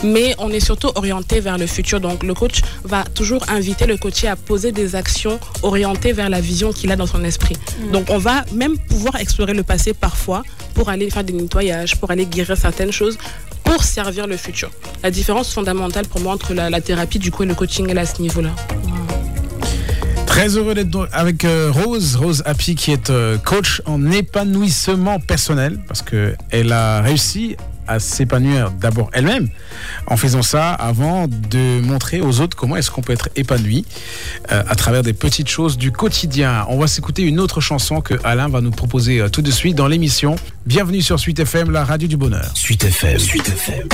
mais 0.03 0.35
on 0.39 0.51
est 0.51 0.61
surtout 0.61 0.91
orienté 0.95 1.41
vers 1.41 1.59
le 1.59 1.67
futur. 1.67 2.01
Donc, 2.01 2.23
le 2.23 2.33
coach 2.33 2.63
va 2.85 3.05
toujours 3.05 3.45
inviter 3.51 3.87
le 3.87 3.99
coaché 3.99 4.29
à 4.29 4.37
poser 4.37 4.73
des 4.73 4.97
actions 4.97 5.39
orientées 5.63 6.13
vers 6.13 6.31
la 6.31 6.41
vision 6.41 6.73
qu'il 6.73 6.91
a 6.91 6.97
dans 6.97 7.07
son 7.07 7.25
esprit. 7.25 7.57
Donc, 7.93 8.07
on 8.09 8.19
va 8.19 8.45
même 8.53 8.79
pouvoir 8.79 9.17
explorer 9.17 9.53
le 9.53 9.63
passé 9.63 9.93
parfois 9.93 10.43
pour 10.75 10.89
aller 10.89 11.11
faire 11.11 11.25
des 11.25 11.35
nettoyages, 11.35 11.97
pour 11.97 12.11
aller 12.11 12.25
guérir 12.25 12.57
certaines 12.57 12.93
choses, 12.93 13.19
pour 13.65 13.85
servir 13.85 14.27
le 14.27 14.37
futur. 14.37 14.71
La 15.03 15.11
différence 15.11 15.53
fondamentale 15.53 16.07
pour 16.07 16.21
moi 16.21 16.33
entre 16.35 16.55
la, 16.55 16.81
thérapie, 16.81 17.19
du 17.19 17.31
coup, 17.31 17.43
et 17.43 17.47
le 17.47 17.55
coaching, 17.55 17.89
est 17.89 17.99
à 17.99 18.07
ce 18.07 18.21
niveau-là. 18.23 18.51
Très 20.27 20.57
heureux 20.57 20.75
d'être 20.75 21.09
avec 21.13 21.45
euh, 21.45 21.71
Rose, 21.73 22.17
Rose 22.17 22.43
Happy, 22.47 22.75
qui 22.75 22.93
est 22.93 23.11
euh, 23.11 23.37
coach 23.37 23.83
en 23.85 24.11
épanouissement 24.11 25.19
personnel, 25.19 25.81
parce 25.89 26.03
que 26.03 26.35
elle 26.51 26.73
a 26.73 27.03
réussi 27.03 27.57
à 27.91 27.99
s'épanouir 27.99 28.71
d'abord 28.71 29.11
elle-même 29.13 29.49
en 30.07 30.17
faisant 30.17 30.43
ça 30.43 30.73
avant 30.73 31.27
de 31.27 31.81
montrer 31.81 32.21
aux 32.21 32.41
autres 32.41 32.57
comment 32.57 32.77
est-ce 32.77 32.91
qu'on 32.91 33.03
peut 33.03 33.13
être 33.13 33.29
épanoui 33.35 33.85
euh, 34.53 34.63
à 34.69 34.77
travers 34.77 35.03
des 35.03 35.13
petites 35.13 35.49
choses 35.49 35.77
du 35.77 35.91
quotidien. 35.91 36.67
On 36.69 36.79
va 36.79 36.87
s'écouter 36.87 37.23
une 37.23 37.41
autre 37.41 37.61
chanson 37.61 38.01
que 38.01 38.15
Alain 38.23 38.49
va 38.49 38.61
nous 38.61 38.71
proposer 38.71 39.21
euh, 39.21 39.29
tout 39.29 39.43
de 39.43 39.51
suite 39.51 39.75
dans 39.75 39.89
l'émission. 39.89 40.37
Bienvenue 40.67 41.03
sur 41.03 41.19
Suite 41.19 41.41
FM, 41.41 41.73
la 41.73 41.85
radio 41.85 42.07
du 42.07 42.17
bonheur. 42.17 42.51
Suite 42.55 42.85
FM. 42.85 43.19
Suite 43.19 43.49
FM. 43.49 43.89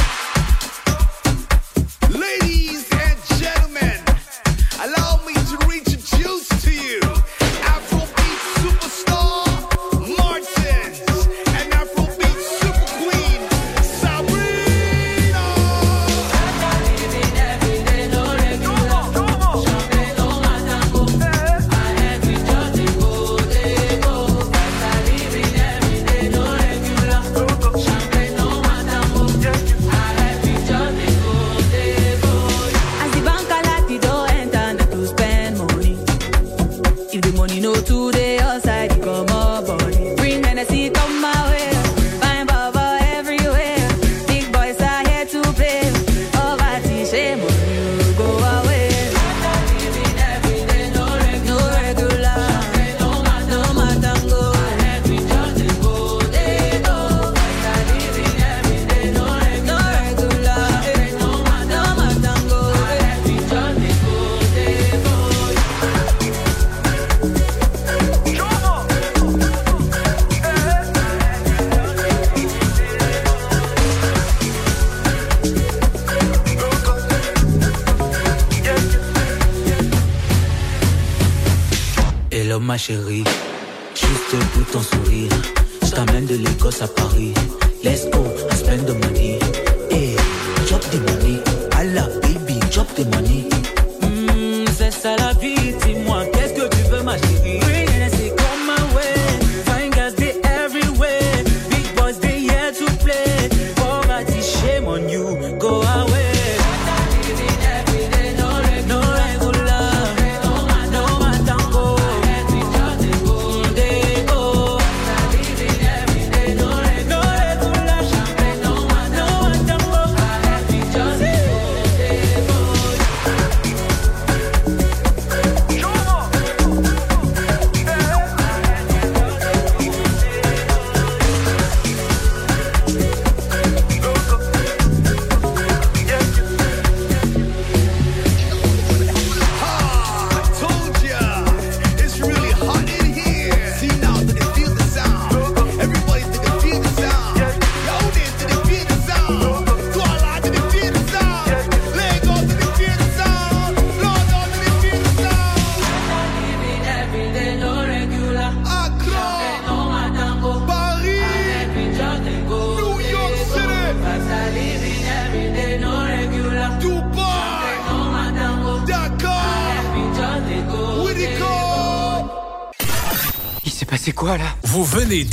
Chérie, 82.86 83.24
juste 83.94 84.36
pour 84.52 84.64
ton 84.66 84.80
sourire. 84.80 85.32
Je 85.82 85.90
t'amène 85.90 86.26
de 86.26 86.36
l'Écosse 86.36 86.82
à 86.82 86.86
Paris. 86.86 87.34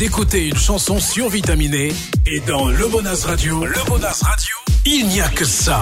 D'écouter 0.07 0.49
une 0.49 0.57
chanson 0.57 0.99
survitaminée 0.99 1.93
et 2.27 2.41
dans 2.41 2.67
le 2.67 2.89
Bonas 2.89 3.23
Radio, 3.25 3.63
le 3.63 3.79
Bonas 3.87 4.19
Radio, 4.21 4.53
il 4.85 5.07
n'y 5.07 5.21
a 5.21 5.29
que 5.29 5.45
ça. 5.45 5.79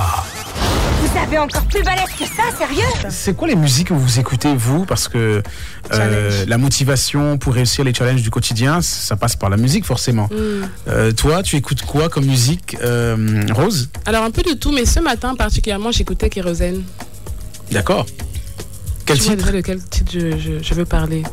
Vous 1.01 1.17
avez 1.17 1.39
encore 1.39 1.63
plus 1.65 1.81
balèze 1.81 2.03
que 2.19 2.25
ça, 2.25 2.55
sérieux? 2.55 2.85
C'est 3.09 3.35
quoi 3.35 3.47
les 3.47 3.55
musiques 3.55 3.87
que 3.87 3.95
vous 3.95 4.19
écoutez, 4.19 4.53
vous? 4.55 4.85
Parce 4.85 5.07
que 5.07 5.41
euh, 5.91 6.45
la 6.47 6.57
motivation 6.59 7.39
pour 7.39 7.55
réussir 7.55 7.83
les 7.83 7.95
challenges 7.95 8.21
du 8.21 8.29
quotidien, 8.29 8.83
ça 8.83 9.15
passe 9.15 9.35
par 9.35 9.49
la 9.49 9.57
musique, 9.57 9.85
forcément. 9.87 10.27
Mm. 10.31 10.65
Euh, 10.89 11.11
toi, 11.13 11.41
tu 11.41 11.55
écoutes 11.55 11.81
quoi 11.81 12.07
comme 12.07 12.25
musique, 12.25 12.77
euh, 12.83 13.41
Rose? 13.55 13.89
Alors, 14.05 14.23
un 14.23 14.29
peu 14.29 14.43
de 14.43 14.53
tout, 14.53 14.71
mais 14.71 14.85
ce 14.85 14.99
matin 14.99 15.33
particulièrement, 15.33 15.89
j'écoutais 15.91 16.29
Kérosène. 16.29 16.83
D'accord. 17.71 18.05
Quel 19.07 19.17
Je 19.17 19.23
vois 19.23 19.35
titre? 19.35 19.51
de 19.51 19.61
quel 19.61 19.83
titre 19.83 20.11
je, 20.13 20.37
je- 20.37 20.61
je 20.61 20.73
veux 20.75 20.85
parler. 20.85 21.23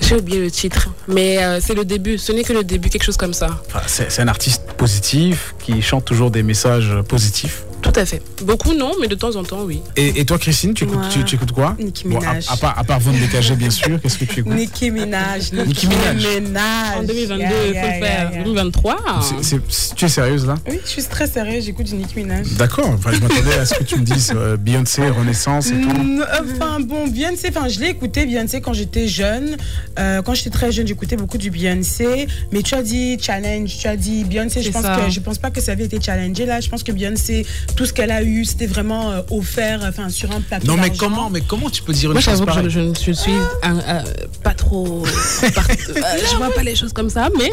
J'ai 0.00 0.16
oublié 0.16 0.40
le 0.40 0.50
titre, 0.50 0.88
mais 1.08 1.42
euh, 1.42 1.58
c'est 1.60 1.74
le 1.74 1.84
début. 1.84 2.18
Ce 2.18 2.32
n'est 2.32 2.44
que 2.44 2.52
le 2.52 2.62
début, 2.62 2.90
quelque 2.90 3.04
chose 3.04 3.16
comme 3.16 3.34
ça. 3.34 3.48
C'est 3.86 4.20
un 4.20 4.28
artiste 4.28 4.62
positif 4.76 5.54
qui 5.58 5.82
chante 5.82 6.04
toujours 6.04 6.30
des 6.30 6.42
messages 6.42 6.94
positifs. 7.08 7.64
Tout 7.98 8.02
à 8.02 8.06
fait. 8.06 8.22
Beaucoup 8.44 8.74
non, 8.74 8.92
mais 9.00 9.08
de 9.08 9.16
temps 9.16 9.34
en 9.34 9.42
temps, 9.42 9.62
oui. 9.64 9.80
Et, 9.96 10.20
et 10.20 10.24
toi, 10.24 10.38
Christine, 10.38 10.72
tu 10.72 10.84
écoutes, 10.84 10.98
Moi, 10.98 11.08
tu, 11.10 11.24
tu 11.24 11.34
écoutes 11.34 11.50
quoi 11.50 11.74
Nicki 11.80 12.06
Bon, 12.06 12.18
à, 12.18 12.20
Minaj. 12.20 12.46
à 12.48 12.56
part, 12.56 12.78
à 12.78 12.84
part 12.84 13.00
Von 13.00 13.10
bien 13.56 13.70
sûr, 13.70 14.00
qu'est-ce 14.00 14.18
que 14.18 14.24
tu 14.24 14.40
écoutes 14.40 14.54
Nicki 14.54 14.92
Minaj. 14.92 15.52
Nicki 15.52 15.88
Minaj. 15.88 16.24
Minaj. 16.40 16.98
En 16.98 17.02
2022, 17.02 17.38
Yeah, 17.42 17.50
il 17.50 17.68
faut 17.68 17.74
yeah, 17.74 17.82
le 17.82 18.04
faire. 18.04 18.22
yeah, 18.30 18.32
yeah. 18.34 18.44
2023. 18.44 18.96
C'est- 19.42 19.58
c'est- 19.68 19.94
Tu 19.96 20.04
es 20.04 20.08
sérieuse 20.08 20.46
là 20.46 20.54
Oui, 20.70 20.78
je 20.84 20.88
suis 20.90 21.02
très 21.02 21.26
sérieuse, 21.26 21.64
j'écoute 21.64 21.86
du 21.86 21.94
Nicki 21.94 22.14
Minaj. 22.16 22.46
D'accord, 22.56 22.88
enfin, 22.90 23.10
je 23.12 23.18
m'attendais 23.20 23.54
à 23.58 23.64
ce 23.66 23.74
que 23.74 23.82
tu 23.82 23.96
me 23.98 24.04
dises 24.04 24.32
euh, 24.36 24.56
Beyoncé, 24.56 25.08
Renaissance 25.08 25.68
et 25.68 25.80
tout. 25.80 25.88
Mm, 25.88 26.24
Enfin 26.40 26.78
bon, 26.80 27.08
Beyoncé, 27.08 27.48
enfin 27.48 27.66
je 27.68 27.80
l'ai 27.80 27.88
écouté 27.88 28.26
Beyoncé 28.26 28.60
quand 28.60 28.74
j'étais 28.74 29.08
jeune. 29.08 29.56
Euh, 29.98 30.22
quand 30.22 30.34
j'étais 30.34 30.50
très 30.50 30.70
jeune, 30.70 30.86
j'écoutais 30.86 31.16
beaucoup 31.16 31.38
du 31.38 31.50
Beyoncé. 31.50 32.28
Mais 32.52 32.62
tu 32.62 32.74
as 32.76 32.82
dit 32.82 33.18
challenge, 33.20 33.76
tu 33.76 33.88
as 33.88 33.96
dit 33.96 34.22
Beyoncé. 34.22 34.62
Je 34.62 34.70
pense 34.70 34.82
ça. 34.82 34.96
que 35.04 35.10
je 35.10 35.18
pense 35.18 35.38
pas 35.38 35.50
que 35.50 35.60
ça 35.60 35.72
avait 35.72 35.84
été 35.84 36.00
challengé 36.00 36.46
là. 36.46 36.60
Je 36.60 36.68
pense 36.68 36.84
que 36.84 36.92
Beyoncé, 36.92 37.44
tout 37.74 37.86
ce 37.88 37.92
qu'elle 37.92 38.10
a 38.10 38.22
eu, 38.22 38.44
c'était 38.44 38.66
vraiment 38.66 39.10
euh, 39.10 39.20
offert, 39.30 39.80
enfin 39.88 40.08
sur 40.08 40.30
un 40.30 40.40
plateau. 40.40 40.66
Non, 40.66 40.76
mais 40.76 40.90
comment, 40.90 41.28
mais 41.30 41.40
comment 41.40 41.68
tu 41.70 41.82
peux 41.82 41.92
dire 41.92 42.10
une 42.10 42.14
Moi, 42.14 42.20
chose 42.22 42.34
j'avoue 42.34 42.44
que 42.46 42.50
pareille 42.50 42.70
je, 42.70 42.92
je- 42.94 43.06
je 43.06 43.12
suis 43.12 43.32
un- 43.62 43.78
un- 43.78 44.04
pas 44.42 44.54
trop. 44.54 45.02
par- 45.54 45.64
euh, 45.70 45.94
je 46.30 46.36
vois 46.36 46.50
pas 46.52 46.62
les 46.62 46.76
choses 46.76 46.92
comme 46.92 47.10
ça, 47.10 47.28
mais. 47.36 47.50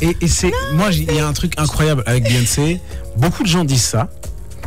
Et, 0.00 0.16
et 0.20 0.28
c'est, 0.28 0.52
moi, 0.74 0.88
il 0.92 1.12
y 1.12 1.18
a 1.18 1.26
un 1.26 1.32
truc 1.32 1.54
incroyable 1.58 2.02
avec 2.06 2.24
Beyoncé. 2.24 2.80
Beaucoup 3.16 3.42
de 3.42 3.48
gens 3.48 3.64
disent 3.64 3.84
ça. 3.84 4.08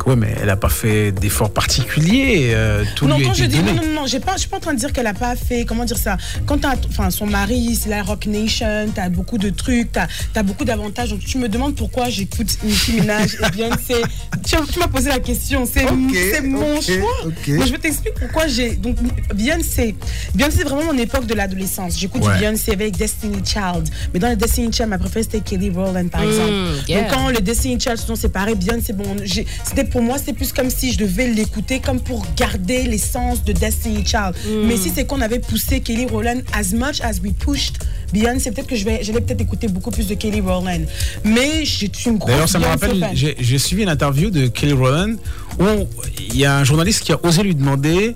Ouais, 0.06 0.16
mais 0.16 0.34
elle 0.40 0.50
a 0.50 0.56
pas 0.56 0.68
fait 0.68 1.12
d'efforts 1.12 1.50
particuliers. 1.52 2.52
euh, 2.54 2.84
tout 2.96 3.06
non, 3.06 3.16
lui 3.16 3.24
a 3.24 3.26
quand 3.28 3.34
été 3.34 3.42
je 3.44 3.48
dis 3.48 3.56
donné. 3.58 3.72
non, 3.72 3.82
non, 3.86 3.92
non, 3.94 4.02
je 4.06 4.10
suis 4.38 4.48
pas 4.48 4.56
en 4.56 4.60
train 4.60 4.74
de 4.74 4.78
dire 4.78 4.92
qu'elle 4.92 5.06
a 5.06 5.14
pas 5.14 5.36
fait, 5.36 5.64
comment 5.64 5.84
dire 5.84 5.98
ça. 5.98 6.16
Quand 6.46 6.58
enfin, 6.88 7.10
son 7.10 7.26
mari, 7.26 7.76
c'est 7.80 7.90
la 7.90 8.02
Rock 8.02 8.26
Nation, 8.26 8.88
t'as 8.94 9.08
beaucoup 9.08 9.38
de 9.38 9.50
trucs, 9.50 9.92
t'as, 9.92 10.06
as 10.34 10.42
beaucoup 10.42 10.64
d'avantages. 10.64 11.10
Donc 11.10 11.20
tu 11.20 11.38
me 11.38 11.48
demandes 11.48 11.74
pourquoi 11.76 12.08
j'écoute 12.08 12.48
Nicki 12.64 12.92
Minaj 12.94 13.34
et 13.34 13.50
Beyoncé. 13.50 13.94
Tu, 14.42 14.56
tu 14.72 14.78
m'as 14.78 14.88
posé 14.88 15.10
la 15.10 15.18
question, 15.18 15.66
c'est, 15.70 15.84
c'est 16.32 16.40
mon 16.40 16.80
choix. 16.80 17.26
ok. 17.26 17.34
Mais 17.48 17.66
je 17.66 17.72
vais 17.72 17.78
t'expliquer 17.78 18.14
pourquoi 18.18 18.46
j'ai. 18.48 18.70
Donc 18.76 18.96
Beyoncé, 19.34 19.94
Beyoncé 20.34 20.58
c'est 20.58 20.64
vraiment 20.64 20.92
mon 20.92 20.98
époque 20.98 21.26
de 21.26 21.34
l'adolescence. 21.34 21.98
J'écoute 21.98 22.24
Ouais. 22.24 22.38
Beyoncé 22.38 22.72
avec 22.72 22.96
Destiny 22.96 23.38
Child. 23.44 23.88
Mais 24.12 24.18
dans 24.20 24.28
le 24.30 24.36
Destiny 24.36 24.72
Child, 24.72 24.88
ma 24.88 24.98
préférée 24.98 25.24
c'était 25.24 25.40
Kelly 25.40 25.70
Rowland 25.70 26.08
par 26.10 26.22
Mm, 26.22 26.28
exemple. 26.28 26.52
yeah. 26.88 27.00
Donc 27.02 27.10
quand 27.12 27.28
les 27.28 27.40
Destiny 27.40 27.78
Child 27.80 27.96
se 27.98 28.06
sont 28.06 28.14
séparés, 28.14 28.54
Beyoncé, 28.54 28.92
bon, 28.92 29.16
c'était 29.64 29.84
pour 29.90 30.02
moi, 30.02 30.18
c'était 30.18 30.32
plus 30.32 30.52
comme 30.52 30.70
si 30.70 30.92
je 30.92 30.98
devais 30.98 31.26
l'écouter 31.26 31.80
comme 31.80 32.00
pour 32.00 32.24
garder 32.36 32.84
l'essence 32.84 33.44
de 33.44 33.52
Destiny 33.52 34.04
Child. 34.06 34.34
Mm. 34.46 34.66
Mais 34.66 34.76
si 34.76 34.90
c'est 34.90 35.04
qu'on 35.04 35.20
avait 35.20 35.38
poussé 35.40 35.80
Kelly 35.80 36.06
Rowland 36.06 36.42
as 36.52 36.72
much 36.72 37.00
as 37.02 37.20
we 37.22 37.32
pushed 37.32 37.78
Beyoncé, 38.12 38.50
peut-être 38.50 38.66
que 38.66 38.76
je 38.76 38.84
vais, 38.84 39.00
j'allais 39.02 39.20
peut-être 39.20 39.40
écouter 39.40 39.68
beaucoup 39.68 39.90
plus 39.90 40.06
de 40.06 40.14
Kelly 40.14 40.40
Rowland. 40.40 40.82
Mais 41.24 41.64
je 41.64 41.70
suis 41.70 41.90
une 42.06 42.18
grosse 42.18 42.30
D'ailleurs, 42.30 42.48
ça 42.48 42.58
me 42.58 42.66
rappelle, 42.66 43.08
j'ai 43.14 43.36
j'ai 43.38 43.58
suivi 43.58 43.82
une 43.82 43.88
interview 43.88 44.30
de 44.30 44.48
Kelly 44.48 44.72
Rowland 44.72 45.16
où 45.58 45.86
il 46.18 46.36
y 46.36 46.44
a 46.44 46.56
un 46.56 46.64
journaliste 46.64 47.02
qui 47.02 47.12
a 47.12 47.20
osé 47.24 47.42
lui 47.42 47.54
demander 47.54 48.14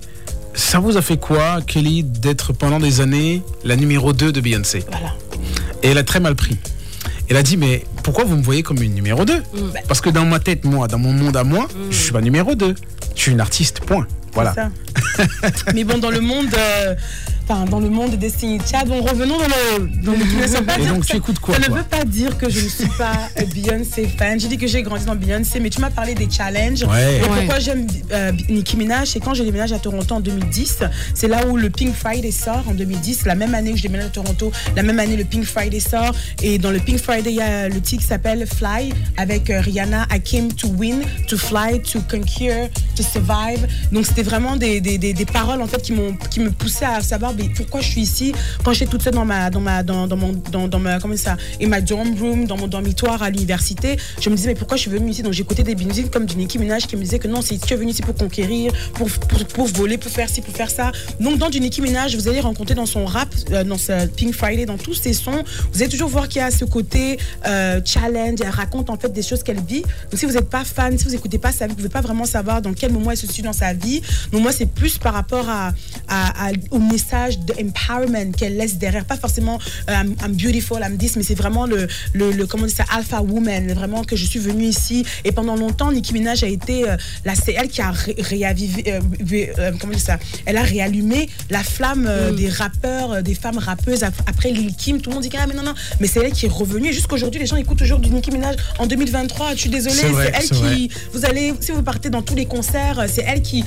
Ça 0.53 0.79
vous 0.79 0.97
a 0.97 1.01
fait 1.01 1.17
quoi, 1.17 1.61
Kelly, 1.61 2.03
d'être 2.03 2.53
pendant 2.53 2.79
des 2.79 3.01
années 3.01 3.41
la 3.63 3.75
numéro 3.75 4.13
2 4.13 4.31
de 4.31 4.41
Beyoncé? 4.41 4.83
Voilà. 4.89 5.13
Et 5.83 5.89
elle 5.89 5.97
a 5.97 6.03
très 6.03 6.19
mal 6.19 6.35
pris. 6.35 6.57
Elle 7.29 7.37
a 7.37 7.43
dit 7.43 7.57
Mais 7.57 7.83
pourquoi 8.05 8.23
vous 8.23 8.37
me 8.37 8.43
voyez 8.43 8.61
comme 8.61 8.83
une 8.83 8.93
numéro 8.93 9.25
2 9.25 9.41
Parce 9.87 9.99
que 9.99 10.11
dans 10.11 10.25
ma 10.25 10.39
tête, 10.39 10.63
moi, 10.63 10.87
dans 10.87 10.99
mon 10.99 11.11
monde 11.11 11.35
à 11.35 11.43
moi, 11.43 11.67
je 11.89 11.97
suis 11.97 12.11
pas 12.11 12.21
numéro 12.21 12.53
2. 12.53 12.75
Je 13.15 13.19
suis 13.19 13.31
une 13.31 13.41
artiste, 13.41 13.79
point. 13.79 14.05
Voilà. 14.35 14.53
ça. 14.53 14.69
Mais 15.73 15.83
bon, 15.83 15.97
dans 15.97 16.09
le 16.11 16.19
monde, 16.19 16.47
euh, 16.57 16.93
enfin, 17.43 17.65
dans 17.65 17.79
le 17.79 17.89
monde 17.89 18.11
de 18.11 18.15
Destiny 18.17 18.59
Child, 18.59 18.87
bon, 18.87 19.01
revenons 19.01 19.37
dans 19.37 19.45
le, 19.47 19.87
dans 20.03 20.11
le 20.11 20.17
veut 20.17 20.63
pas 20.65 20.77
Et 20.77 20.85
donc, 20.87 21.05
tu 21.05 21.15
écoutes 21.15 21.39
quoi, 21.39 21.55
Ça 21.55 21.69
ne 21.69 21.73
veut 21.75 21.83
pas 21.83 22.03
dire 22.03 22.37
que 22.37 22.49
je 22.49 22.59
ne 22.61 22.69
suis 22.69 22.89
pas 22.97 23.29
Beyoncé 23.53 24.07
fan. 24.17 24.39
J'ai 24.39 24.47
dit 24.49 24.57
que 24.57 24.67
j'ai 24.67 24.81
grandi 24.83 25.05
dans 25.05 25.15
Beyoncé, 25.15 25.59
mais 25.61 25.69
tu 25.69 25.79
m'as 25.79 25.89
parlé 25.89 26.13
des 26.15 26.29
challenges. 26.29 26.83
Ouais. 26.83 27.17
Et 27.17 27.21
Ouais. 27.21 27.29
pourquoi 27.37 27.59
j'aime 27.59 27.87
euh, 28.11 28.31
Nicki 28.49 28.75
Minaj, 28.77 29.07
c'est 29.09 29.19
quand 29.21 29.33
j'ai 29.33 29.45
déménagé 29.45 29.73
à 29.73 29.79
Toronto 29.79 30.15
en 30.15 30.19
2010. 30.19 30.79
C'est 31.13 31.27
là 31.29 31.47
où 31.47 31.55
le 31.57 31.69
Pink 31.69 31.93
Friday 31.95 32.31
sort 32.31 32.63
en 32.69 32.73
2010. 32.73 33.25
La 33.25 33.35
même 33.35 33.55
année 33.55 33.71
où 33.71 33.77
je 33.77 33.81
déménage 33.83 34.07
à 34.07 34.09
Toronto, 34.09 34.51
la 34.75 34.83
même 34.83 34.99
année 34.99 35.15
le 35.15 35.23
Pink 35.23 35.45
Friday 35.45 35.79
sort. 35.79 36.13
Et 36.43 36.57
dans 36.57 36.71
le 36.71 36.79
Pink 36.79 36.99
Friday, 36.99 37.29
il 37.31 37.35
y 37.37 37.41
a 37.41 37.69
le 37.69 37.79
titre 37.79 38.01
qui 38.01 38.07
s'appelle 38.07 38.45
Fly 38.45 38.93
avec 39.17 39.49
euh, 39.49 39.61
Rihanna. 39.61 40.07
I 40.13 40.19
came 40.21 40.51
to 40.53 40.67
win, 40.67 41.01
to 41.27 41.37
fly, 41.37 41.81
to 41.81 42.01
conquer, 42.09 42.69
to 42.95 43.03
survive. 43.03 43.65
Donc 43.91 44.05
c'était 44.05 44.23
vraiment 44.25 44.55
des, 44.57 44.81
des, 44.81 44.97
des, 44.97 45.25
paroles 45.25 45.61
en 45.61 45.67
fait 45.67 45.81
qui 45.81 45.93
m'ont 45.93 46.15
qui 46.31 46.39
me 46.39 46.49
poussaient 46.51 46.85
à 46.85 47.01
savoir 47.01 47.33
mais 47.37 47.49
pourquoi 47.55 47.81
je 47.81 47.89
suis 47.89 48.01
ici 48.01 48.33
quand 48.63 48.73
j'étais 48.73 48.91
toute 48.91 49.03
seule 49.03 49.13
dans 49.13 49.25
ma 49.25 49.49
dans 49.49 49.61
ma 49.61 49.83
dans, 49.83 50.07
dans 50.07 50.17
mon 50.17 50.33
dans, 50.51 50.67
dans 50.67 50.79
ma 50.79 50.99
comment 50.99 51.15
ça 51.15 51.37
et 51.59 51.67
ma 51.67 51.81
dorm 51.81 52.15
room 52.19 52.45
dans 52.45 52.57
mon 52.57 52.67
dormitoire 52.67 53.21
à 53.21 53.29
l'université. 53.29 53.97
Je 54.19 54.29
me 54.29 54.35
disais 54.35 54.49
mais 54.49 54.55
pourquoi 54.55 54.77
je 54.77 54.81
suis 54.81 54.91
venue 54.91 55.11
ici? 55.11 55.21
Donc 55.23 55.33
j'écoutais 55.33 55.63
des 55.63 55.75
musiques 55.75 56.11
comme 56.11 56.25
du 56.25 56.35
Nicki 56.35 56.57
qui 56.57 56.95
me 56.97 57.01
disait 57.01 57.19
que 57.19 57.27
non 57.27 57.41
c'est 57.41 57.57
tu 57.57 57.73
es 57.73 57.77
venu 57.77 57.91
ici 57.91 58.01
pour 58.01 58.15
conquérir 58.15 58.71
pour, 58.93 59.09
pour, 59.09 59.45
pour 59.45 59.67
voler 59.67 59.97
pour 59.97 60.11
faire 60.11 60.29
ci 60.29 60.41
pour 60.41 60.55
faire 60.55 60.69
ça. 60.71 60.91
Donc 61.19 61.37
dans 61.37 61.49
du 61.49 61.59
Nicki 61.59 61.81
vous 61.81 62.27
allez 62.27 62.39
rencontrer 62.39 62.75
dans 62.75 62.85
son 62.85 63.05
rap 63.05 63.29
euh, 63.51 63.63
dans 63.63 63.77
ce 63.77 64.07
Pink 64.07 64.33
Friday 64.33 64.65
dans 64.65 64.77
tous 64.77 64.95
ses 64.95 65.13
sons 65.13 65.43
vous 65.71 65.81
allez 65.81 65.91
toujours 65.91 66.09
voir 66.09 66.27
qu'il 66.27 66.41
y 66.41 66.43
a 66.43 66.51
ce 66.51 66.65
côté 66.65 67.17
euh, 67.45 67.79
challenge. 67.85 68.39
Elle 68.41 68.49
raconte 68.49 68.89
en 68.89 68.97
fait 68.97 69.09
des 69.09 69.21
choses 69.21 69.43
qu'elle 69.43 69.61
vit. 69.61 69.81
Donc 69.81 70.19
si 70.19 70.25
vous 70.25 70.33
n'êtes 70.33 70.49
pas 70.49 70.63
fan 70.63 70.97
si 70.97 71.05
vous 71.05 71.15
écoutez 71.15 71.37
pas 71.37 71.51
sa 71.51 71.67
vie 71.67 71.71
vous 71.71 71.77
pouvez 71.77 71.89
pas 71.89 72.01
vraiment 72.01 72.25
savoir 72.25 72.61
dans 72.61 72.73
quel 72.73 72.91
moment 72.91 73.11
elle 73.11 73.17
se 73.17 73.27
situe 73.27 73.41
dans 73.41 73.53
sa 73.53 73.73
vie 73.73 74.01
donc 74.31 74.41
moi 74.41 74.51
c'est 74.51 74.65
plus 74.65 74.97
par 74.97 75.13
rapport 75.13 75.47
à, 75.49 75.71
à- 76.07 76.47
à- 76.47 76.51
au 76.71 76.79
message 76.79 77.39
de 77.39 77.53
empowerment 77.53 78.31
qu'elle 78.31 78.57
laisse 78.57 78.75
derrière. 78.77 79.05
Pas 79.05 79.17
forcément 79.17 79.59
euh, 79.89 79.93
I'm, 79.93 80.15
I'm 80.23 80.33
beautiful 80.33 80.79
I'm 80.81 80.97
this 80.97 81.15
mais 81.15 81.23
c'est 81.23 81.35
vraiment 81.35 81.65
le, 81.65 81.87
le, 82.13 82.31
le- 82.31 82.45
comment 82.47 82.63
on 82.63 82.67
dit 82.67 82.73
ça 82.73 82.85
alpha 82.91 83.21
woman. 83.21 83.71
Vraiment 83.73 84.03
que 84.03 84.15
je 84.15 84.25
suis 84.25 84.39
venue 84.39 84.65
ici. 84.65 85.05
Et 85.23 85.31
pendant 85.31 85.55
longtemps 85.55 85.91
Nicki 85.91 86.13
Minaj 86.13 86.43
a 86.43 86.47
été 86.47 86.89
euh, 86.89 86.97
la 87.25 87.35
c'est 87.35 87.53
elle 87.53 87.67
qui 87.69 87.81
a 87.81 87.91
ré- 87.91 88.15
réavivé 88.19 88.93
euh, 88.93 88.99
euh, 89.59 89.71
comment 89.79 89.93
on 89.93 89.95
dit 89.97 90.01
ça 90.01 90.17
elle 90.45 90.57
a 90.57 90.61
réallumé 90.63 91.29
la 91.49 91.63
flamme 91.63 92.05
euh, 92.07 92.31
des 92.31 92.49
rappeurs 92.49 93.21
des 93.23 93.35
femmes 93.35 93.57
rappeuses 93.57 94.03
ap- 94.03 94.13
après 94.27 94.51
Lil 94.51 94.73
Kim. 94.75 95.01
Tout 95.01 95.09
le 95.09 95.15
monde 95.15 95.23
dit 95.23 95.29
ah 95.39 95.45
mais 95.47 95.53
non 95.53 95.63
non. 95.63 95.73
Mais 95.99 96.07
c'est 96.07 96.19
elle 96.19 96.31
qui 96.31 96.45
est 96.45 96.49
revenue. 96.49 96.89
Et 96.89 96.93
jusqu'aujourd'hui 96.93 97.39
les 97.39 97.45
gens 97.47 97.55
écoutent 97.55 97.77
toujours 97.79 97.99
du 97.99 98.09
Nicki 98.09 98.31
Minaj 98.31 98.55
en 98.79 98.85
2023 98.87 99.53
je 99.55 99.59
suis 99.61 99.69
désolée 99.69 99.95
C'est 99.95 100.07
elle 100.07 100.45
vrai. 100.47 100.73
qui 100.73 100.89
vous 101.13 101.25
allez 101.25 101.53
si 101.59 101.71
vous 101.71 101.81
partez 101.83 102.09
dans 102.09 102.21
tous 102.21 102.35
les 102.35 102.45
concerts 102.45 103.05
c'est 103.07 103.23
elle 103.27 103.41
qui 103.41 103.63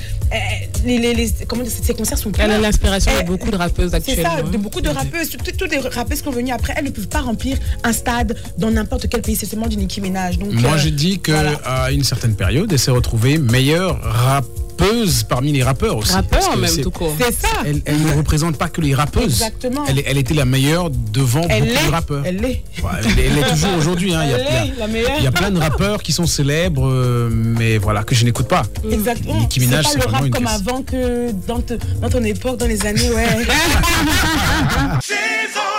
les, 0.85 0.97
les, 0.97 1.13
les- 1.13 1.31
comment 1.47 1.63
ces 1.65 1.93
concerts 1.93 2.17
sont 2.17 2.31
Elle 2.37 2.51
a 2.51 2.53
pleins. 2.55 2.59
l'inspiration 2.59 3.11
de 3.11 3.17
Elle- 3.19 3.25
beaucoup 3.25 3.51
de 3.51 3.55
rappeuses 3.57 3.91
c'est 3.91 3.97
actuellement. 3.97 4.37
ça, 4.37 4.41
de 4.43 4.57
beaucoup 4.57 4.81
de 4.81 4.89
rappeuses, 4.89 5.29
toutes, 5.29 5.57
toutes 5.57 5.71
les 5.71 5.79
rappeuses 5.79 6.19
qui 6.19 6.23
sont 6.25 6.31
venues 6.31 6.51
après, 6.51 6.73
elles 6.77 6.85
ne 6.85 6.89
peuvent 6.89 7.07
pas 7.07 7.21
remplir 7.21 7.57
un 7.83 7.93
stade 7.93 8.37
dans 8.57 8.71
n'importe 8.71 9.07
quel 9.09 9.21
pays. 9.21 9.35
C'est 9.35 9.45
seulement 9.45 9.67
du 9.67 9.77
Nicki 9.77 9.99
Minaj. 10.01 10.37
Donc, 10.37 10.53
Moi, 10.53 10.71
euh, 10.73 10.77
j'ai 10.77 10.91
dit 10.91 11.19
que 11.19 11.31
voilà. 11.31 11.53
à 11.65 11.91
une 11.91 12.03
certaine 12.03 12.35
période, 12.35 12.71
elle 12.71 12.79
s'est 12.79 12.91
retrouvée 12.91 13.37
meilleure 13.37 13.99
rappeuse 14.01 14.55
parmi 15.27 15.51
les 15.51 15.63
rappeurs 15.63 15.97
aussi. 15.97 16.13
Rappeur, 16.13 16.39
Parce 16.39 16.55
que 16.55 16.59
même, 16.59 16.77
tout 16.83 16.91
court. 16.91 17.15
C'est 17.19 17.33
ça. 17.33 17.47
Elle, 17.65 17.81
elle 17.85 18.01
ne 18.01 18.13
représente 18.13 18.57
pas 18.57 18.69
que 18.69 18.81
les 18.81 18.93
rappeuses. 18.95 19.23
Exactement. 19.41 19.83
Elle, 19.87 20.17
était 20.17 20.33
la 20.33 20.45
meilleure 20.45 20.89
devant 20.89 21.45
Elle 21.49 21.65
beaucoup 21.69 21.85
de 21.85 21.91
rappeurs. 21.91 22.23
Elle 22.25 22.37
l'est. 22.37 22.63
Ouais, 22.83 22.89
elle, 23.03 23.19
est- 23.19 23.25
elle 23.27 23.37
est 23.39 23.49
toujours 23.49 23.73
aujourd'hui. 23.77 24.13
hein. 24.13 24.21
Il 24.23 24.29
y 24.31 24.33
a- 24.33 24.37
Elle 24.37 24.45
il 24.45 24.53
y 24.53 24.57
a- 24.57 24.65
est 24.65 24.79
la 24.79 24.87
meilleure. 24.87 25.11
Il 25.19 25.23
y 25.23 25.27
a 25.27 25.31
plein 25.31 25.51
de 25.51 25.59
rappeurs 25.59 26.01
qui 26.03 26.11
sont 26.11 26.25
célèbres, 26.27 26.87
euh, 26.87 27.29
mais 27.31 27.77
voilà, 27.77 28.03
que 28.03 28.15
je 28.15 28.25
n'écoute 28.25 28.47
pas. 28.47 28.63
Exactement. 28.89 29.39
Nicki 29.39 29.59
Minaj, 29.59 29.85
c'est 29.85 29.91
c'est 29.93 29.97
pas 29.99 30.05
le 30.05 30.09
vraiment 30.11 30.17
rap 30.17 30.25
une 30.27 30.33
comme 30.33 30.43
pièce. 30.45 30.61
avant 30.67 30.81
que 30.83 31.31
dans, 31.47 31.59
te- 31.61 31.73
dans 32.01 32.09
ton 32.09 32.23
époque, 32.23 32.57
dans 32.57 32.67
les 32.67 32.85
années, 32.85 33.09
ouais. 33.11 33.27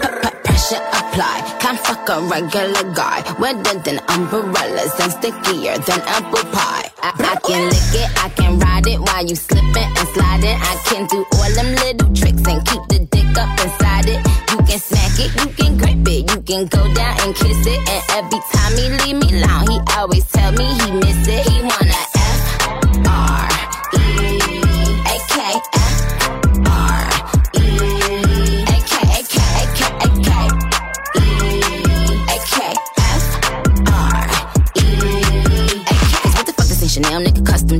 Supply. 0.71 1.37
Can't 1.59 1.79
fuck 1.79 2.07
a 2.09 2.21
regular 2.21 2.85
guy. 2.93 3.19
Wetter 3.39 3.77
than 3.85 3.99
umbrellas 4.07 4.93
and 5.03 5.11
stickier 5.11 5.77
than 5.87 5.99
apple 6.17 6.45
pie. 6.55 6.87
I, 7.03 7.11
I 7.31 7.35
can 7.47 7.61
lick 7.73 7.93
it, 8.01 8.09
I 8.25 8.29
can 8.29 8.59
ride 8.59 8.87
it 8.87 8.99
while 8.99 9.25
you 9.25 9.35
slipping 9.35 9.91
and 9.99 10.07
sliding. 10.13 10.57
I 10.71 10.75
can 10.87 11.07
do 11.07 11.25
all 11.35 11.51
them 11.57 11.69
little 11.83 12.09
tricks 12.15 12.45
and 12.47 12.59
keep 12.67 12.83
the 12.87 12.99
dick 13.11 13.37
up 13.37 13.51
inside 13.59 14.07
it. 14.07 14.21
You 14.51 14.57
can 14.67 14.79
smack 14.79 15.15
it, 15.19 15.31
you 15.39 15.47
can 15.59 15.77
grip 15.77 16.07
it, 16.07 16.21
you 16.31 16.39
can 16.49 16.63
go 16.67 16.81
down 16.93 17.13
and 17.21 17.35
kiss 17.35 17.61
it. 17.67 17.79
And 17.93 18.03
every 18.19 18.41
time 18.53 18.73
he 18.79 18.85
leave 19.01 19.17
me 19.21 19.27
alone, 19.43 19.67
he 19.71 19.77
always 19.97 20.25
tell 20.27 20.51
me 20.53 20.65
he 20.65 20.87
miss 21.03 21.27
it. 21.27 21.47
He 21.49 21.61
wanna 21.61 22.10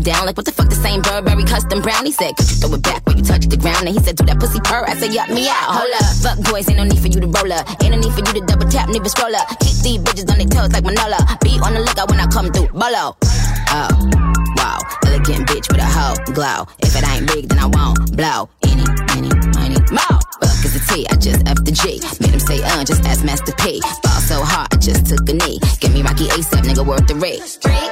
nigga 0.01 0.13
down? 0.13 0.25
Like 0.25 0.37
what 0.37 0.45
the 0.45 0.51
fuck 0.51 0.69
the 0.69 0.75
same 0.75 1.01
Burberry 1.01 1.43
custom 1.43 1.81
brown? 1.81 2.05
He 2.05 2.11
said, 2.11 2.33
throw 2.37 2.73
it 2.73 2.81
back 2.81 3.05
when 3.05 3.17
you 3.17 3.23
touch 3.23 3.45
the 3.47 3.57
ground? 3.57 3.87
And 3.87 3.95
he 3.95 3.99
said, 4.03 4.15
do 4.15 4.25
that 4.25 4.39
pussy 4.39 4.59
purr. 4.59 4.85
I 4.87 4.95
said, 4.95 5.13
yup 5.13 5.29
me 5.29 5.47
out. 5.47 5.77
Hold 5.77 5.93
up, 5.95 6.05
fuck 6.21 6.37
boys, 6.51 6.67
ain't 6.69 6.77
no 6.77 6.83
need 6.83 6.99
for 6.99 7.07
you 7.07 7.19
to 7.21 7.27
roll 7.27 7.51
up. 7.53 7.67
Ain't 7.81 7.91
no 7.91 7.99
need 7.99 8.13
for 8.13 8.19
you 8.19 8.41
to 8.41 8.45
double 8.45 8.67
tap, 8.69 8.89
to 8.89 9.09
scroll 9.09 9.35
up. 9.35 9.47
Keep 9.59 9.77
these 9.83 9.99
bitches 9.99 10.29
on 10.31 10.37
their 10.37 10.47
toes 10.47 10.71
like 10.73 10.83
Manola. 10.83 11.19
Be 11.41 11.59
on 11.59 11.73
the 11.73 11.81
lookout 11.81 12.09
when 12.09 12.19
I 12.19 12.27
come 12.27 12.51
through. 12.51 12.69
Bolo. 12.73 13.15
Oh, 13.73 13.89
wow. 14.57 14.79
Elegant 15.05 15.47
bitch 15.47 15.67
with 15.71 15.81
a 15.81 15.87
hoe 15.87 16.15
glow. 16.33 16.67
If 16.79 16.95
it 16.95 17.07
ain't 17.07 17.27
big, 17.27 17.49
then 17.49 17.59
I 17.59 17.67
won't 17.67 18.15
blow. 18.15 18.49
Any, 18.63 18.85
any, 19.15 19.31
money, 19.55 19.79
more. 19.91 20.19
Fuck 20.41 20.65
is 20.65 20.73
the 20.73 20.83
T, 20.89 21.05
I 21.09 21.15
just 21.15 21.41
F 21.47 21.57
the 21.63 21.71
G. 21.71 22.01
Made 22.19 22.33
him 22.33 22.39
say, 22.39 22.61
uh, 22.63 22.83
just 22.83 23.03
ask 23.05 23.23
Master 23.23 23.53
P. 23.59 23.81
Ball 24.03 24.21
so 24.21 24.43
hard, 24.43 24.67
I 24.71 24.77
just 24.77 25.07
took 25.07 25.27
a 25.29 25.33
knee. 25.33 25.59
Give 25.79 25.93
me 25.93 26.01
Rocky 26.01 26.27
ASAP, 26.27 26.63
nigga, 26.63 26.85
worth 26.85 27.07
the 27.07 27.15
rate. 27.15 27.41
Freak, 27.61 27.91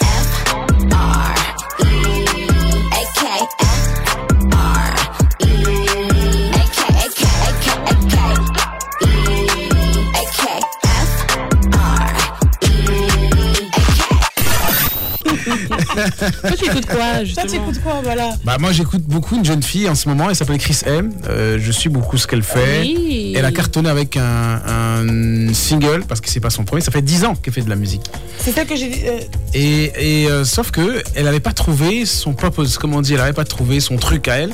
Toi, 16.41 16.51
tu 16.57 16.65
écoutes 16.65 16.85
quoi, 16.87 17.23
justement 17.23 17.45
Toi, 17.47 17.55
tu 17.57 17.61
écoutes 17.61 17.81
quoi, 17.83 18.01
voilà 18.03 18.29
Bah 18.43 18.57
moi 18.59 18.71
j'écoute 18.71 19.03
beaucoup 19.03 19.35
une 19.35 19.45
jeune 19.45 19.63
fille 19.63 19.89
en 19.89 19.95
ce 19.95 20.07
moment, 20.09 20.29
elle 20.29 20.35
s'appelle 20.35 20.57
Chris 20.57 20.79
M. 20.85 21.11
Euh, 21.27 21.57
je 21.61 21.71
suis 21.71 21.89
beaucoup 21.89 22.17
ce 22.17 22.27
qu'elle 22.27 22.43
fait. 22.43 22.81
Oui. 22.81 23.33
Elle 23.35 23.45
a 23.45 23.51
cartonné 23.51 23.89
avec 23.89 24.17
un, 24.17 24.61
un 24.65 25.53
single 25.53 26.03
parce 26.07 26.21
que 26.21 26.29
c'est 26.29 26.39
pas 26.39 26.49
son 26.49 26.63
premier. 26.63 26.81
Ça 26.81 26.91
fait 26.91 27.01
10 27.01 27.25
ans 27.25 27.35
qu'elle 27.35 27.53
fait 27.53 27.61
de 27.61 27.69
la 27.69 27.75
musique. 27.75 28.05
C'est 28.39 28.51
ça 28.51 28.65
que 28.65 28.75
j'ai 28.75 28.89
dit. 28.89 29.01
euh, 29.05 29.19
Et, 29.53 30.23
et, 30.23 30.27
euh, 30.29 30.43
sauf 30.45 30.71
que 30.71 31.01
elle 31.15 31.25
n'avait 31.25 31.39
pas 31.39 31.53
trouvé 31.53 32.05
son 32.05 32.33
purpose, 32.33 32.77
comme 32.77 32.93
on 32.93 33.01
dit, 33.01 33.13
elle 33.13 33.19
n'avait 33.19 33.33
pas 33.33 33.45
trouvé 33.45 33.79
son 33.79 33.97
truc 33.97 34.27
à 34.27 34.35
elle. 34.37 34.53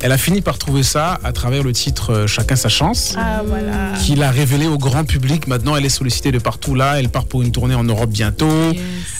Elle 0.00 0.12
a 0.12 0.18
fini 0.18 0.42
par 0.42 0.58
trouver 0.58 0.84
ça 0.84 1.18
à 1.24 1.32
travers 1.32 1.64
le 1.64 1.72
titre 1.72 2.26
Chacun 2.28 2.54
sa 2.54 2.68
chance. 2.68 3.14
Ah, 3.18 3.42
voilà. 3.44 3.98
qui 4.00 4.14
l'a 4.14 4.30
révélé 4.30 4.68
au 4.68 4.78
grand 4.78 5.04
public. 5.04 5.48
Maintenant, 5.48 5.74
elle 5.74 5.84
est 5.84 5.88
sollicitée 5.88 6.30
de 6.30 6.38
partout 6.38 6.76
là. 6.76 7.00
Elle 7.00 7.08
part 7.08 7.24
pour 7.24 7.42
une 7.42 7.50
tournée 7.50 7.74
en 7.74 7.82
Europe 7.82 8.08
bientôt. 8.10 8.72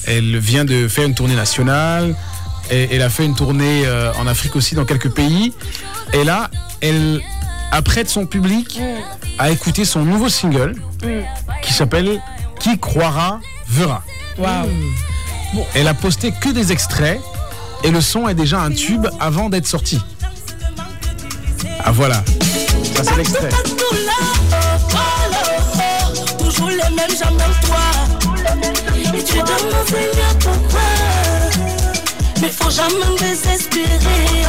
Elle 0.07 0.39
vient 0.39 0.65
de 0.65 0.87
faire 0.87 1.05
une 1.05 1.15
tournée 1.15 1.35
nationale. 1.35 1.58
Et 2.71 2.89
elle 2.95 3.03
a 3.03 3.09
fait 3.09 3.25
une 3.25 3.35
tournée 3.35 3.87
euh, 3.87 4.13
en 4.21 4.27
Afrique 4.27 4.57
aussi, 4.57 4.75
dans 4.75 4.85
quelques 4.85 5.11
pays. 5.11 5.55
Et 6.13 6.25
là, 6.25 6.51
elle 6.81 7.21
apprête 7.73 8.09
son 8.09 8.27
public 8.27 8.81
à 9.39 9.51
écouter 9.51 9.85
son 9.85 10.05
nouveau 10.05 10.29
single 10.29 10.75
qui 11.63 11.73
s'appelle 11.73 12.21
Qui 12.61 12.79
croira 12.79 13.41
verra. 13.69 14.03
Waouh. 14.39 14.69
Elle 15.75 15.89
a 15.89 15.95
posté 15.95 16.33
que 16.33 16.51
des 16.51 16.73
extraits 16.73 17.21
et 17.85 17.91
le 17.91 18.01
son 18.01 18.29
est 18.29 18.35
déjà 18.35 18.61
un 18.61 18.71
tube 18.71 19.07
avant 19.21 19.49
d'être 19.49 19.67
sorti. 19.67 20.01
Ah 21.85 21.93
voilà, 21.93 22.23
ça 22.95 23.05
c'est 23.05 23.17
l'extrait. 23.17 23.49
Toujours 26.39 26.69
les 26.69 26.77
mêmes, 26.77 27.17
jamais 27.19 27.45
toi. 27.67 27.79
Et 29.15 29.25
tu 29.25 29.35
demandes 29.35 29.87
Seigneur 29.87 30.39
pourquoi. 30.41 31.08
Mais 32.41 32.51
faut 32.53 32.71
jamais 32.71 33.17
désespérer. 33.19 34.45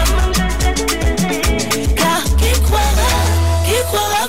Car 1.96 2.24
qui 2.38 2.52
croira, 2.62 3.12
qui 3.66 3.76
croira 3.88 4.28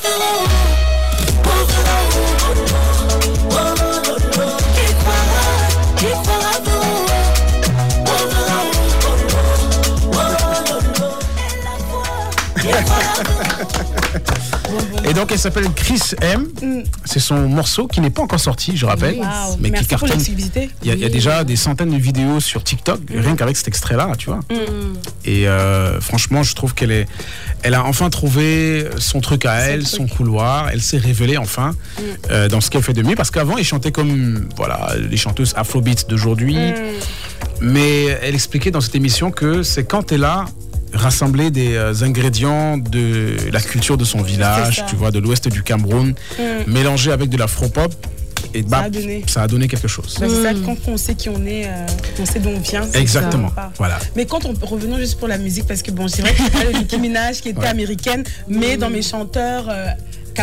Et 15.11 15.13
donc 15.13 15.33
elle 15.33 15.41
s'appelle 15.41 15.69
Chris 15.75 16.01
M. 16.23 16.47
C'est 17.05 17.19
son 17.19 17.49
morceau 17.49 17.89
qui 17.89 18.01
n'est 18.01 18.11
pas 18.11 18.23
encore 18.23 18.39
sorti, 18.39 18.77
je 18.77 18.87
rappelle, 18.87 19.17
Wow. 19.19 19.57
mais 19.59 19.71
Merci 19.71 19.85
qui 19.85 19.91
cartonne. 19.91 20.21
Il 20.83 20.89
y, 20.89 20.91
a, 20.93 20.95
il 20.95 21.01
y 21.01 21.05
a 21.05 21.09
déjà 21.09 21.43
des 21.43 21.57
centaines 21.57 21.91
de 21.91 21.97
vidéos 21.97 22.39
sur 22.39 22.63
TikTok, 22.63 23.01
rien 23.13 23.35
qu'avec 23.35 23.57
cet 23.57 23.67
extrait-là, 23.67 24.13
tu 24.17 24.27
vois. 24.27 24.39
Mm. 24.51 24.95
Et 25.25 25.49
euh, 25.49 26.01
franchement, 26.01 26.45
je 26.45 26.55
trouve 26.55 26.75
qu'elle 26.75 26.93
est, 26.93 27.07
elle 27.65 27.75
a 27.75 27.85
enfin 27.85 28.09
trouvé 28.09 28.87
son 28.99 29.21
truc 29.21 29.47
à 29.47 29.55
elle, 29.57 29.85
son 29.85 30.07
couloir. 30.07 30.69
Elle 30.73 30.81
s'est 30.81 30.99
révélée 30.99 31.37
enfin 31.39 31.73
Mm. 31.99 32.03
euh, 32.31 32.49
dans 32.49 32.61
ce 32.61 32.71
qu'elle 32.71 32.83
fait 32.83 32.93
de 32.93 33.03
mieux. 33.03 33.17
Parce 33.17 33.33
qu'avant, 33.33 33.59
elle 33.59 33.65
chantait 33.65 33.91
comme 33.93 34.49
voilà 34.57 34.93
les 35.11 35.17
chanteuses 35.17 35.55
Afrobeat 35.57 36.09
d'aujourd'hui. 36.09 36.57
Mm. 36.57 36.75
Mais 37.63 38.05
elle 38.23 38.35
expliquait 38.35 38.71
dans 38.71 38.81
cette 38.81 38.95
émission 38.95 39.33
que 39.33 39.63
c'est 39.65 39.85
quand 39.85 40.13
elle 40.13 40.25
a 40.25 40.45
rassemblé 40.93 41.51
des 41.51 41.75
euh, 41.75 41.93
ingrédients 42.03 42.79
de 42.79 43.37
la 43.53 43.61
culture 43.61 43.97
de 43.97 44.05
son 44.05 44.23
village, 44.23 44.85
tu 44.89 44.97
vois, 44.97 45.11
de 45.11 45.19
l'ouest 45.19 45.49
du 45.49 45.63
Cameroun, 45.63 46.15
Mm. 46.39 46.71
mélangé 46.73 47.13
avec 47.13 47.29
de 47.29 47.37
l'afro-pop. 47.37 47.95
Et 48.55 48.63
bah, 48.63 48.79
a 48.85 48.91
donné. 48.91 49.23
ça 49.29 49.43
a 49.43 49.47
donné 49.49 49.69
quelque 49.69 49.87
chose. 49.87 50.17
Bah, 50.19 50.27
c'est 50.29 50.43
ça, 50.43 50.53
quand 50.65 50.77
on 50.89 50.97
sait 50.97 51.15
qui 51.15 51.29
on 51.29 51.45
est, 51.47 51.67
euh, 51.67 51.87
on 52.19 52.25
sait 52.27 52.41
d'où 52.41 52.49
on 52.49 52.59
vient. 52.59 52.83
Exactement. 52.95 53.53
ça. 53.55 53.71
Voilà. 53.79 53.99
Mais 54.17 54.25
quand 54.27 54.45
on 54.45 54.55
revenons 54.67 54.97
juste 54.99 55.19
pour 55.19 55.29
la 55.29 55.39
musique, 55.39 55.67
parce 55.69 55.83
que 55.83 55.91
bon, 55.93 56.09
c'est 56.09 56.23
vrai 56.23 56.33
que 56.35 56.77
Nicki 56.79 56.99
Minaj 56.99 57.43
qui 57.43 57.51
était 57.51 57.61
Ouais. 57.61 57.67
américaine, 57.69 58.25
mais 58.49 58.77
dans 58.77 58.91
mes 58.91 59.03
chanteurs 59.03 59.67
euh, 59.69 59.87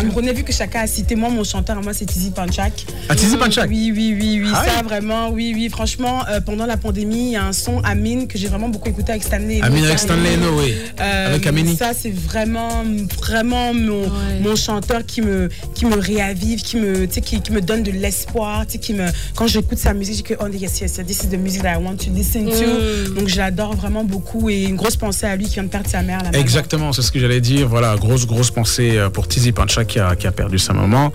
camerounais, 0.00 0.32
vu 0.32 0.44
que 0.44 0.52
chacun 0.52 0.80
a 0.80 0.86
cité 0.86 1.14
moi, 1.16 1.28
mon 1.30 1.44
chanteur 1.44 1.82
moi 1.82 1.92
c'est 1.92 2.06
Tizi 2.06 2.30
Panchak. 2.30 2.84
Ah, 3.08 3.14
Tizi 3.16 3.36
Panchak 3.36 3.68
Oui, 3.68 3.92
oui, 3.94 4.16
oui, 4.18 4.40
oui, 4.44 4.50
Ah 4.54 4.64
ça 4.64 4.82
vraiment, 4.82 5.30
oui, 5.30 5.52
oui. 5.54 5.68
Franchement, 5.68 6.22
euh, 6.28 6.40
pendant 6.40 6.66
la 6.66 6.76
pandémie, 6.76 7.26
il 7.28 7.32
y 7.32 7.36
a 7.36 7.44
un 7.44 7.52
son 7.52 7.80
Amine 7.80 8.26
que 8.28 8.38
j'ai 8.38 8.48
vraiment 8.48 8.68
beaucoup 8.68 8.88
écouté 8.88 9.12
avec 9.12 9.22
Stanley. 9.24 9.60
Amine 9.62 9.84
avec 9.84 9.98
Stanley 9.98 10.34
Eno, 10.34 10.58
oui. 10.60 10.74
Euh, 11.00 11.28
Avec 11.28 11.46
Amini. 11.46 11.76
Ça, 11.76 11.92
c'est 11.98 12.10
vraiment, 12.10 12.84
vraiment 13.18 13.74
mon, 13.74 14.02
mon 14.40 14.56
chanteur 14.56 15.04
qui 15.06 15.20
me, 15.22 15.48
qui 15.74 15.86
me 15.86 15.96
réavive, 15.98 16.62
qui 16.62 16.76
me, 16.76 17.06
tu 17.06 17.14
sais, 17.14 17.20
qui, 17.20 17.40
qui 17.40 17.52
me 17.52 17.60
donne 17.60 17.82
de 17.82 17.90
l'espoir. 17.90 18.66
tu 18.66 18.72
sais, 18.72 18.78
Qui 18.78 18.94
me, 18.94 19.06
quand 19.34 19.46
j'écoute 19.46 19.78
sa 19.78 19.94
musique, 19.94 20.16
je 20.16 20.22
dis 20.22 20.22
que, 20.22 20.34
oh, 20.40 20.48
yes, 20.48 20.80
yes, 20.80 20.96
yes, 20.98 21.06
this 21.06 21.24
is 21.24 21.28
the 21.28 21.38
music 21.38 21.62
that 21.62 21.74
I 21.78 21.82
want 21.82 21.96
to 22.04 22.10
listen 22.10 22.46
to. 22.46 22.50
Mm. 22.50 23.14
Donc, 23.14 23.28
je 23.28 23.36
l'adore 23.36 23.74
vraiment 23.76 24.04
beaucoup 24.04 24.48
et 24.50 24.64
une 24.64 24.76
grosse 24.76 24.96
pensée 24.96 25.26
à 25.26 25.36
lui 25.36 25.46
qui 25.46 25.54
vient 25.54 25.64
de 25.64 25.68
perdre 25.68 25.88
sa 25.90 26.02
mère. 26.02 26.22
là, 26.22 26.30
Exactement, 26.38 26.92
c'est 26.92 27.02
ce 27.02 27.12
que 27.12 27.18
j'allais 27.18 27.40
dire. 27.40 27.68
Voilà, 27.68 27.96
grosse, 27.96 28.26
grosse 28.26 28.50
pensée 28.50 28.96
euh, 28.96 29.10
pour 29.10 29.28
Tizi 29.28 29.52
Pancha 29.52 29.84
qui 29.88 29.98
a, 29.98 30.14
perdu 30.32 30.58
sa 30.58 30.72
maman. 30.72 31.12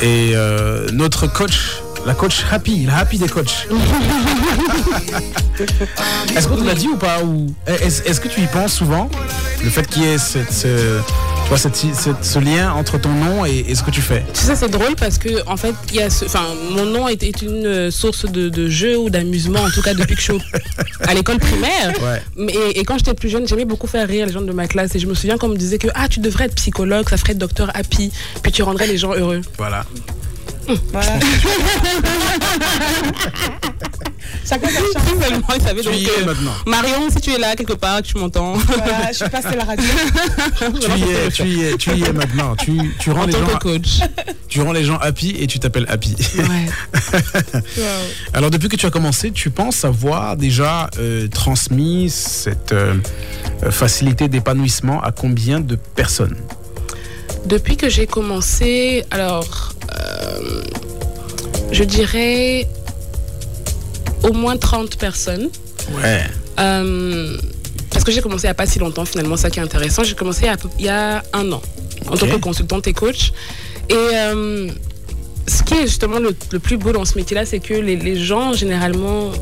Et 0.00 0.32
euh, 0.34 0.88
notre 0.92 1.26
coach, 1.26 1.82
la 2.06 2.14
coach 2.14 2.44
Happy, 2.50 2.84
la 2.86 2.96
Happy 2.98 3.18
des 3.18 3.28
coachs. 3.28 3.68
Est-ce 6.36 6.48
qu'on 6.48 6.56
te 6.56 6.64
l'a 6.64 6.74
dit 6.74 6.88
ou 6.88 6.96
pas 6.96 7.22
ou 7.22 7.54
Est-ce 7.66 8.20
que 8.20 8.26
tu 8.28 8.40
y 8.40 8.46
penses 8.46 8.72
souvent 8.74 9.08
Le 9.62 9.70
fait 9.70 9.86
qu'il 9.86 10.02
y 10.02 10.06
ait 10.06 10.18
cette, 10.18 10.52
ce, 10.52 10.98
tu 10.98 11.48
vois, 11.48 11.58
cette- 11.58 11.76
cette- 11.76 12.24
ce 12.24 12.38
lien 12.40 12.72
entre 12.72 12.98
ton 13.00 13.10
nom 13.10 13.44
et, 13.46 13.64
et 13.68 13.74
ce 13.76 13.82
que 13.84 13.90
tu 13.92 14.00
fais? 14.00 14.24
Tu 14.34 14.40
sais, 14.40 14.56
c'est 14.56 14.68
drôle 14.70 14.96
parce 14.96 15.18
que, 15.18 15.46
en 15.48 15.56
fait, 15.56 15.74
il 15.90 15.96
y 15.96 16.02
a 16.02 16.10
ce, 16.10 16.24
mon 16.74 16.86
nom 16.86 17.06
est, 17.06 17.22
est 17.22 17.42
une 17.42 17.66
euh, 17.66 17.90
source 17.92 18.24
de, 18.26 18.48
de 18.48 18.68
jeu 18.68 18.98
ou 18.98 19.08
d'amusement, 19.10 19.60
en 19.60 19.70
tout 19.70 19.82
cas 19.82 19.94
depuis 19.94 20.16
que 20.16 20.20
je 20.22 20.32
suis 20.32 20.42
à 21.06 21.14
l'école 21.14 21.38
primaire. 21.38 21.92
Ouais. 22.02 22.20
Mais- 22.36 22.52
Et, 22.70 22.80
et 22.80 22.84
quand 22.84 22.98
j'étais 22.98 23.14
plus 23.14 23.28
jeune, 23.28 23.46
j'aimais 23.46 23.64
beaucoup 23.66 23.86
faire 23.86 24.08
rire 24.08 24.26
les 24.26 24.32
gens 24.32 24.40
de 24.42 24.52
ma 24.52 24.66
classe. 24.66 24.94
Et 24.96 24.98
je 24.98 25.06
me 25.06 25.14
souviens 25.14 25.38
qu'on 25.38 25.48
me 25.48 25.56
disait 25.56 25.78
que 25.78 25.88
ah, 25.94 26.08
tu 26.08 26.18
devrais 26.20 26.46
être 26.46 26.54
psychologue, 26.56 27.08
ça 27.08 27.16
ferait 27.16 27.32
être 27.32 27.38
docteur 27.38 27.70
happy, 27.74 28.10
puis 28.42 28.50
tu 28.50 28.62
rendrais 28.64 28.88
les 28.88 28.98
gens 28.98 29.14
heureux. 29.14 29.42
Voilà. 29.58 29.84
Voilà. 30.92 31.18
Chacun. 34.48 34.68
Seulement, 34.68 35.46
il 35.54 35.62
savait 35.62 35.82
donc 35.82 35.94
maintenant. 36.26 36.52
Marion, 36.66 37.10
si 37.10 37.20
tu 37.20 37.30
es 37.32 37.38
là 37.38 37.54
quelque 37.56 37.72
part, 37.74 38.02
tu 38.02 38.18
m'entends. 38.18 38.54
Voilà, 38.54 39.08
je 39.12 39.16
suis 39.18 39.28
passée 39.28 39.56
la 39.56 39.64
radio. 39.64 39.84
Tu 40.80 40.90
y 40.98 41.02
es, 41.10 41.30
tu 41.30 41.42
y 41.44 41.62
es, 41.64 41.76
tu 41.76 41.90
y 41.94 42.04
es 42.04 42.12
maintenant. 42.12 42.54
Tu, 42.56 42.72
tu 42.98 43.10
rends 43.10 43.22
En 43.22 43.26
les 43.26 43.32
tant 43.32 43.46
gens, 43.46 43.58
que 43.58 43.62
coach. 43.62 44.00
tu 44.48 44.60
rends 44.60 44.72
les 44.72 44.84
gens 44.84 44.96
happy 44.98 45.36
et 45.38 45.46
tu 45.46 45.58
t'appelles 45.58 45.86
happy. 45.88 46.16
Alors 48.32 48.50
depuis 48.50 48.68
que 48.68 48.76
tu 48.76 48.86
as 48.86 48.90
commencé, 48.90 49.30
tu 49.32 49.50
penses 49.50 49.84
avoir 49.84 50.36
déjà 50.36 50.88
euh, 50.98 51.28
transmis 51.28 52.10
cette 52.10 52.72
euh, 52.72 52.94
euh, 53.62 53.70
facilité 53.70 54.28
d'épanouissement 54.28 55.00
à 55.02 55.12
combien 55.12 55.60
de 55.60 55.76
personnes? 55.76 56.36
Depuis 57.46 57.76
que 57.76 57.88
j'ai 57.88 58.06
commencé, 58.06 59.04
alors, 59.10 59.74
euh, 59.90 60.62
je 61.70 61.84
dirais 61.84 62.68
au 64.22 64.32
moins 64.32 64.56
30 64.56 64.96
personnes. 64.96 65.50
Ouais. 66.02 66.22
Euh, 66.60 67.36
parce 67.90 68.04
que 68.04 68.12
j'ai 68.12 68.20
commencé 68.20 68.44
il 68.44 68.46
n'y 68.46 68.52
a 68.52 68.54
pas 68.54 68.66
si 68.66 68.78
longtemps, 68.78 69.04
finalement, 69.04 69.36
ça 69.36 69.50
qui 69.50 69.58
est 69.58 69.62
intéressant. 69.62 70.04
J'ai 70.04 70.14
commencé 70.14 70.46
il 70.78 70.84
y 70.84 70.88
a, 70.88 71.22
un 71.32 71.52
an 71.52 71.62
en 72.08 72.16
tant 72.16 72.26
que 72.26 72.36
consultante 72.36 72.86
et 72.86 72.92
coach. 72.92 73.32
Et 73.88 73.94
euh, 73.94 74.68
ce 75.46 75.62
qui 75.62 75.74
est 75.74 75.86
justement 75.86 76.18
le, 76.18 76.34
le 76.52 76.58
plus 76.58 76.76
beau 76.76 76.92
dans 76.92 77.04
ce 77.04 77.16
métier-là, 77.16 77.44
c'est 77.44 77.60
que 77.60 77.74
les, 77.74 77.96
les 77.96 78.16
gens, 78.16 78.52
généralement, 78.52 79.32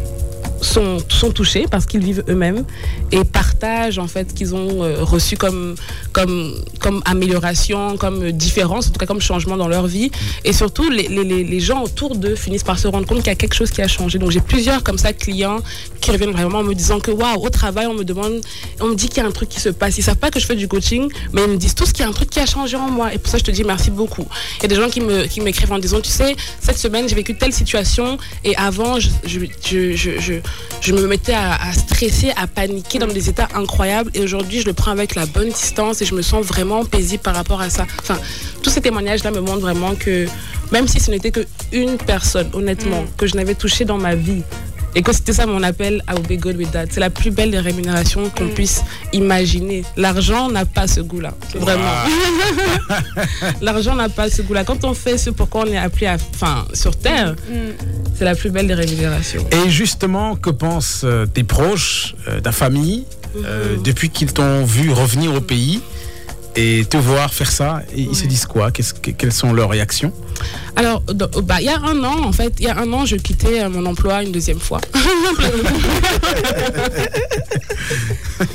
sont, 0.61 0.99
touchés 1.35 1.67
parce 1.71 1.87
qu'ils 1.87 2.03
vivent 2.03 2.25
eux-mêmes 2.29 2.65
et 3.13 3.25
partagent 3.25 3.99
en 3.99 4.09
fait 4.09 4.31
ce 4.31 4.35
qu'ils 4.35 4.55
ont 4.55 4.83
euh, 4.83 5.03
reçu 5.03 5.37
comme, 5.37 5.75
comme, 6.13 7.03
amélioration, 7.05 7.97
comme 7.97 8.33
différence, 8.33 8.89
en 8.89 8.91
tout 8.91 8.99
cas 8.99 9.07
comme 9.07 9.21
changement 9.21 9.57
dans 9.57 9.69
leur 9.69 9.87
vie. 9.87 10.11
Et 10.45 10.53
surtout, 10.53 10.91
les, 10.91 11.61
gens 11.61 11.83
autour 11.83 12.17
d'eux 12.17 12.37
finissent 12.37 12.65
par 12.65 12.79
se 12.79 12.89
rendre 12.89 13.07
compte 13.07 13.19
qu'il 13.19 13.27
y 13.27 13.31
a 13.31 13.35
quelque 13.35 13.55
chose 13.55 13.71
qui 13.71 13.83
a 13.83 13.89
changé. 13.89 14.19
Donc 14.19 14.31
j'ai 14.31 14.41
plusieurs 14.41 14.83
comme 14.83 14.99
ça 14.99 15.13
clients 15.13 15.61
qui 16.01 16.11
reviennent 16.11 16.33
vraiment 16.33 16.59
en 16.59 16.65
me 16.65 16.75
disant 16.75 17.01
que 17.01 17.11
waouh, 17.11 17.45
au 17.45 17.51
travail, 17.51 17.87
on 17.87 17.95
me 17.95 18.05
demande, 18.05 18.41
on 18.81 18.89
me 18.89 18.95
dit 18.95 19.09
qu'il 19.09 19.23
y 19.23 19.27
a 19.27 19.29
un 19.29 19.33
truc 19.33 19.49
qui 19.49 19.61
se 19.61 19.69
passe. 19.69 19.99
Ils 19.99 20.03
savent 20.03 20.17
pas 20.17 20.31
que 20.31 20.41
je 20.41 20.47
fais 20.47 20.57
du 20.57 20.69
coaching, 20.69 21.11
mais 21.33 21.43
ils 21.45 21.51
me 21.51 21.57
disent 21.57 21.75
tous 21.75 21.93
qu'il 21.93 22.03
y 22.03 22.07
a 22.07 22.09
un 22.09 22.13
truc 22.13 22.31
qui 22.31 22.41
a 22.41 22.47
changé 22.47 22.77
en 22.77 22.91
moi. 22.91 23.13
Et 23.13 23.19
pour 23.19 23.31
ça, 23.31 23.39
je 23.39 23.45
te 23.45 23.51
dis 23.51 23.65
merci 23.65 23.91
beaucoup. 23.91 24.27
Il 24.59 24.63
y 24.63 24.65
a 24.67 24.69
des 24.69 24.77
gens 24.77 24.89
qui 24.89 25.01
me 25.01 25.27
qui 25.27 25.41
m'écrivent 25.41 25.73
en 25.73 25.79
disant, 25.79 26.01
tu 26.01 26.11
sais, 26.11 26.35
cette 26.61 26.79
semaine, 26.79 27.09
j'ai 27.09 27.15
vécu 27.15 27.37
telle 27.37 27.53
situation 27.53 28.19
et 28.45 28.57
avant, 28.57 28.99
je, 29.01 29.11
je, 30.81 30.93
me 30.93 31.07
mettais 31.07 31.35
à, 31.35 31.55
à 31.55 31.73
stresser, 31.73 32.33
à 32.37 32.47
paniquer 32.47 32.99
dans 32.99 33.07
des 33.07 33.29
états 33.29 33.49
incroyables. 33.55 34.11
Et 34.15 34.21
aujourd'hui, 34.21 34.61
je 34.61 34.67
le 34.67 34.73
prends 34.73 34.91
avec 34.91 35.15
la 35.15 35.27
bonne 35.27 35.49
distance 35.49 36.03
et 36.03 36.05
je 36.05 36.15
me 36.15 36.23
sens 36.23 36.45
vraiment 36.45 36.85
paisible 36.85 37.23
par 37.23 37.35
rapport 37.35 37.61
à 37.61 37.71
ça. 37.71 37.87
Enfin, 38.01 38.19
tous 38.63 38.71
ces 38.71 38.81
témoignages-là 38.81 39.31
me 39.31 39.41
montrent 39.41 39.61
vraiment 39.61 39.95
que 39.95 40.27
même 40.73 40.87
si 40.87 41.01
ce 41.01 41.11
n'était 41.11 41.31
que 41.31 41.41
une 41.73 41.97
personne, 41.97 42.49
honnêtement, 42.53 43.05
que 43.17 43.27
je 43.27 43.35
n'avais 43.35 43.55
touché 43.55 43.85
dans 43.85 43.99
ma 43.99 44.15
vie, 44.15 44.43
et 44.95 45.03
que 45.03 45.13
c'était 45.13 45.33
ça 45.33 45.47
mon 45.47 45.63
appel 45.63 46.03
à 46.07 46.15
be 46.15 46.33
good 46.33 46.57
with 46.57 46.71
that. 46.73 46.87
C'est 46.91 47.01
la 47.01 47.11
plus 47.11 47.31
belle 47.31 47.51
des 47.51 47.59
rémunérations 47.59 48.31
qu'on 48.31 48.49
puisse 48.49 48.83
imaginer. 49.13 49.85
L'argent 49.97 50.51
n'a 50.51 50.65
pas 50.65 50.87
ce 50.87 51.01
goût-là. 51.01 51.33
Vraiment. 51.55 51.85
L'argent 53.61 53.95
n'a 53.95 54.09
pas 54.09 54.29
ce 54.31 54.43
goût-là. 54.43 54.65
Quand 54.65 54.85
on 54.85 54.95
fait 54.95 55.19
ce 55.19 55.31
pourquoi 55.31 55.63
on 55.63 55.73
est 55.73 55.77
appelé 55.79 56.07
à, 56.07 56.17
enfin, 56.35 56.65
sur 56.75 56.97
Terre, 56.97 57.35
c'est 58.17 58.25
la 58.25 58.35
plus 58.35 58.51
belle 58.51 58.67
des 58.67 58.75
rémunérations. 58.75 59.47
Et 59.51 59.71
justement, 59.71 60.37
que 60.37 60.51
pensent 60.51 61.03
euh, 61.05 61.27
tes 61.27 61.45
proches, 61.45 62.15
euh, 62.29 62.41
ta 62.41 62.53
famille, 62.53 63.05
euh, 63.37 63.77
depuis 63.83 64.11
qu'ils 64.11 64.33
t'ont 64.33 64.65
vu 64.65 64.91
revenir 64.91 65.35
au 65.35 65.41
pays? 65.41 65.81
Et 66.61 66.85
te 66.85 66.97
voir 66.99 67.33
faire 67.33 67.51
ça 67.51 67.83
et 67.97 68.03
Ils 68.03 68.15
se 68.15 68.27
disent 68.27 68.45
quoi? 68.47 68.71
Que- 68.71 69.11
Quelles 69.13 69.33
sont 69.33 69.53
leurs 69.53 69.71
réactions? 69.71 70.13
Alors, 70.77 71.03
bah, 71.43 71.57
il 71.61 71.67
y 71.67 71.69
a 71.69 71.79
un 71.79 72.03
an, 72.05 72.23
en 72.25 72.33
fait, 72.33 72.53
il 72.61 72.65
y 72.67 72.69
a 72.69 72.79
un 72.79 72.91
an, 72.93 73.05
je 73.05 73.17
quittais 73.17 73.61
euh, 73.63 73.69
mon 73.69 73.85
emploi 73.87 74.23
une 74.23 74.33
deuxième 74.33 74.61
fois. 74.61 74.81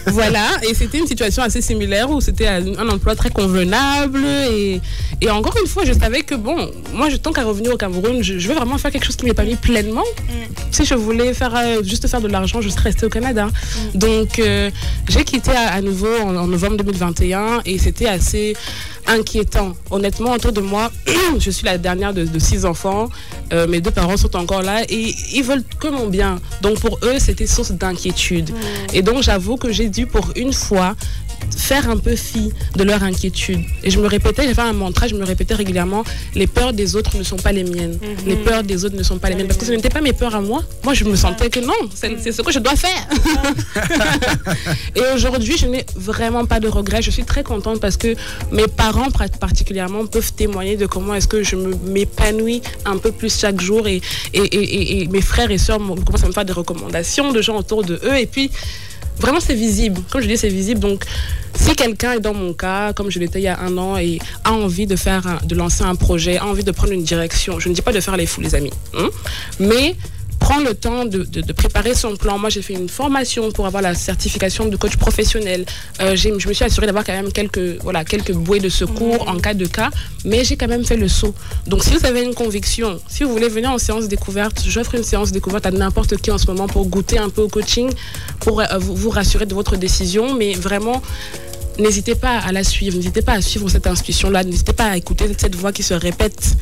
voilà, 0.08 0.48
et 0.68 0.74
c'était 0.74 0.98
une 0.98 1.06
situation 1.08 1.44
assez 1.44 1.62
similaire 1.62 2.10
où 2.10 2.20
c'était 2.22 2.48
un, 2.48 2.90
emploi 2.90 3.16
très 3.16 3.30
convenable. 3.30 4.24
Et, 4.52 4.82
et 5.22 5.30
encore 5.30 5.56
une 5.62 5.68
fois, 5.68 5.84
je 5.86 5.94
savais 5.94 6.22
que, 6.22 6.36
bon, 6.36 6.72
moi, 6.94 7.10
je, 7.10 7.18
tant 7.18 7.32
qu'à 7.32 7.44
revenir 7.44 7.74
au 7.74 7.78
Cameroun, 7.78 8.24
je, 8.24 8.40
je 8.40 8.48
veux 8.48 8.56
vraiment 8.56 8.78
faire 8.78 8.92
quelque 8.92 9.06
chose 9.06 9.16
qui 9.16 9.26
m'épanouit 9.26 9.56
pleinement. 9.56 10.04
Si 10.72 10.86
je 10.86 10.96
voulais 10.96 11.34
faire, 11.34 11.54
euh, 11.56 11.84
juste 11.84 12.08
faire 12.08 12.22
de 12.22 12.28
l'argent, 12.28 12.62
je 12.62 12.70
serais 12.70 12.84
restée 12.90 13.06
au 13.06 13.10
Canada. 13.10 13.48
Donc, 13.94 14.40
euh, 14.40 14.70
j'ai 15.08 15.24
quitté 15.24 15.52
à, 15.52 15.74
à 15.74 15.82
nouveau 15.82 16.10
en, 16.24 16.36
en 16.36 16.48
novembre 16.48 16.78
2021 16.78 17.62
et 17.66 17.78
c'était 17.78 17.95
assez 18.04 18.56
inquiétant. 19.08 19.74
Honnêtement, 19.92 20.32
autour 20.34 20.52
de 20.52 20.62
moi, 20.62 20.92
je 21.40 21.50
suis 21.50 21.66
la 21.66 21.78
dernière 21.78 22.14
de, 22.14 22.26
de 22.26 22.40
six 22.40 22.66
enfants. 22.66 23.10
Euh, 23.54 23.68
mes 23.68 23.80
deux 23.80 23.92
parents 23.92 24.18
sont 24.18 24.36
encore 24.36 24.62
là 24.62 24.84
et 24.90 25.16
ils 25.34 25.44
veulent 25.44 25.64
que 25.80 25.88
mon 25.88 26.08
bien. 26.08 26.40
Donc 26.62 26.80
pour 26.80 27.00
eux, 27.04 27.20
c'était 27.20 27.48
source 27.48 27.72
d'inquiétude. 27.72 28.52
Et 28.94 29.02
donc 29.02 29.22
j'avoue 29.24 29.58
que 29.58 29.72
j'ai 29.72 29.90
dû 29.90 30.08
pour 30.08 30.32
une 30.36 30.54
fois 30.54 30.96
faire 31.58 31.90
un 31.90 31.98
peu 31.98 32.16
fi 32.16 32.52
de 32.76 32.84
leur 32.84 33.04
inquiétude. 33.04 33.62
Et 33.84 33.90
je 33.90 34.00
me 34.00 34.08
répétais, 34.08 34.44
j'avais 34.48 34.62
un 34.62 34.74
mantra, 34.74 35.08
je 35.08 35.16
me 35.16 35.26
répétais 35.26 35.54
régulièrement, 35.56 36.04
les 36.36 36.48
peurs 36.48 36.74
des 36.74 36.96
autres 36.96 37.18
ne 37.18 37.24
sont 37.24 37.38
pas 37.38 37.52
les 37.52 37.64
miennes. 37.64 37.98
Les 38.26 38.36
peurs 38.36 38.64
des 38.64 38.86
autres 38.86 38.96
ne 38.96 39.04
sont 39.04 39.18
pas 39.18 39.30
les 39.30 39.36
miennes. 39.36 39.48
Parce 39.48 39.60
que 39.60 39.66
ce 39.66 39.72
n'était 39.72 39.90
pas 39.90 40.02
mes 40.02 40.14
peurs 40.14 40.36
à 40.36 40.42
moi. 40.42 40.62
Moi, 40.84 40.94
je 40.94 41.04
me 41.06 41.16
sentais 41.16 41.50
que 41.50 41.60
non, 41.60 41.74
c'est 41.94 42.18
c'est 42.22 42.32
ce 42.32 42.42
que 42.42 42.52
je 42.52 42.60
dois 42.60 42.76
faire. 42.76 43.08
Et 44.96 45.02
aujourd'hui, 45.14 45.58
je 45.58 45.68
n'ai 45.68 45.86
vraiment 45.96 46.46
pas 46.46 46.60
de 46.60 46.68
regrets. 46.68 47.02
Je 47.02 47.12
suis 47.12 47.24
très 47.26 47.44
contente 47.44 47.80
parce 47.80 47.98
que 47.98 48.16
mes 48.52 48.68
parents 48.68 49.10
particulièrement 49.40 50.06
peuvent 50.06 50.34
témoigner 50.34 50.78
de 50.78 50.86
comment 50.86 51.14
est-ce 51.16 51.28
que 51.28 51.44
je 51.44 51.56
m'épanouis 51.56 52.62
un 52.86 52.98
peu 52.98 53.12
plus 53.12 53.36
chaque 53.40 53.62
jour. 53.62 53.88
Et, 53.88 54.02
et, 54.34 54.40
et- 54.40 55.02
et- 55.04 55.08
mes 55.08 55.22
frères 55.22 55.52
et 55.52 55.58
sœurs 55.58 55.78
commencent 55.80 56.24
à 56.24 56.28
me 56.28 56.34
faire 56.34 56.46
des 56.46 56.54
recommandations 56.54 57.32
de 57.32 57.42
gens 57.42 57.58
autour 57.58 57.84
de 57.84 58.00
eux. 58.04 58.18
Et 58.18 58.26
puis, 58.26 58.50
vraiment, 59.20 59.40
c'est 59.40 59.56
visible. 59.56 60.02
Comme 60.12 60.22
je 60.22 60.28
dis, 60.28 60.38
c'est 60.38 60.50
visible. 60.50 60.80
Donc, 60.80 61.06
si 61.56 61.76
quelqu'un 61.76 62.14
est 62.14 62.20
dans 62.20 62.34
mon 62.34 62.54
cas, 62.54 62.94
comme 62.94 63.10
je 63.10 63.20
l'étais 63.20 63.40
il 63.40 63.44
y 63.44 63.48
a 63.48 63.60
un 63.60 63.78
an, 63.78 63.98
et 63.98 64.20
a 64.44 64.52
envie 64.54 64.88
de 64.88 64.96
faire, 64.96 65.40
de 65.44 65.56
lancer 65.56 65.84
un 65.84 65.96
projet, 65.96 66.38
a 66.38 66.46
envie 66.46 66.64
de 66.64 66.72
prendre 66.72 66.94
une 66.94 67.04
direction, 67.04 67.60
je 67.60 67.70
ne 67.70 67.74
dis 67.74 67.82
pas 67.82 67.94
de 67.94 68.00
faire 68.00 68.18
les 68.18 68.26
fous, 68.26 68.42
les 68.42 68.56
amis, 68.56 68.74
hein, 68.94 69.10
mais 69.60 69.96
prend 70.40 70.60
le 70.60 70.74
temps 70.76 71.06
de, 71.06 71.24
de- 71.24 71.42
de 71.42 71.54
préparer 71.54 71.96
son 71.96 72.16
plan. 72.16 72.38
Moi, 72.38 72.50
j'ai 72.50 72.62
fait 72.62 72.74
une 72.74 72.90
formation 72.90 73.52
pour 73.52 73.66
avoir 73.66 73.82
la 73.82 73.96
certification 73.96 74.66
de 74.68 74.76
coach 74.78 74.96
professionnel. 74.98 75.66
Euh, 76.02 76.16
je 76.16 76.30
me 76.30 76.40
suis 76.40 76.64
assurée 76.64 76.86
d'avoir 76.86 77.04
quand 77.04 77.14
même 77.14 77.32
quelques, 77.32 77.82
voilà, 77.82 78.06
quelques 78.06 78.34
bouées 78.34 78.60
de 78.60 78.70
secours 78.70 79.28
en 79.28 79.38
cas 79.40 79.54
de 79.54 79.66
cas, 79.66 79.90
mais 80.24 80.44
j'ai 80.44 80.56
quand 80.58 80.68
même 80.68 80.86
fait 80.86 80.98
le 80.98 81.08
saut. 81.08 81.34
Donc, 81.68 81.84
si 81.84 81.92
vous 81.92 82.06
avez 82.06 82.22
une 82.24 82.36
conviction, 82.36 83.00
si 83.08 83.24
vous 83.24 83.32
voulez 83.32 83.50
venir 83.50 83.72
en 83.72 83.78
séance 83.78 84.08
découverte, 84.08 84.64
j'offre 84.68 84.96
une 84.96 85.04
séance 85.04 85.32
découverte 85.32 85.66
à 85.66 85.72
n'importe 85.72 86.18
qui 86.18 86.30
en 86.32 86.38
ce 86.38 86.48
moment 86.48 86.68
pour 86.68 86.86
goûter 86.88 87.18
un 87.18 87.30
peu 87.30 87.42
au 87.42 87.48
coaching, 87.48 87.90
pour 88.40 88.62
euh, 88.62 88.66
vous, 88.78 88.96
vous 88.96 89.10
rassurer 89.10 89.46
de 89.46 89.54
votre 89.56 89.76
décision, 89.78 90.34
mais 90.36 90.54
vraiment, 90.54 91.02
n'hésitez 91.80 92.16
pas 92.16 92.38
à 92.40 92.52
la 92.52 92.64
suivre, 92.64 92.96
n'hésitez 92.98 93.22
pas 93.22 93.34
à 93.34 93.42
suivre 93.42 93.68
cette 93.70 93.88
intuition-là, 93.88 94.44
n'hésitez 94.44 94.74
pas 94.74 94.86
à 94.92 94.98
écouter 94.98 95.26
cette 95.38 95.56
voix 95.56 95.72
qui 95.72 95.84
se 95.84 95.94
répète. 95.94 96.56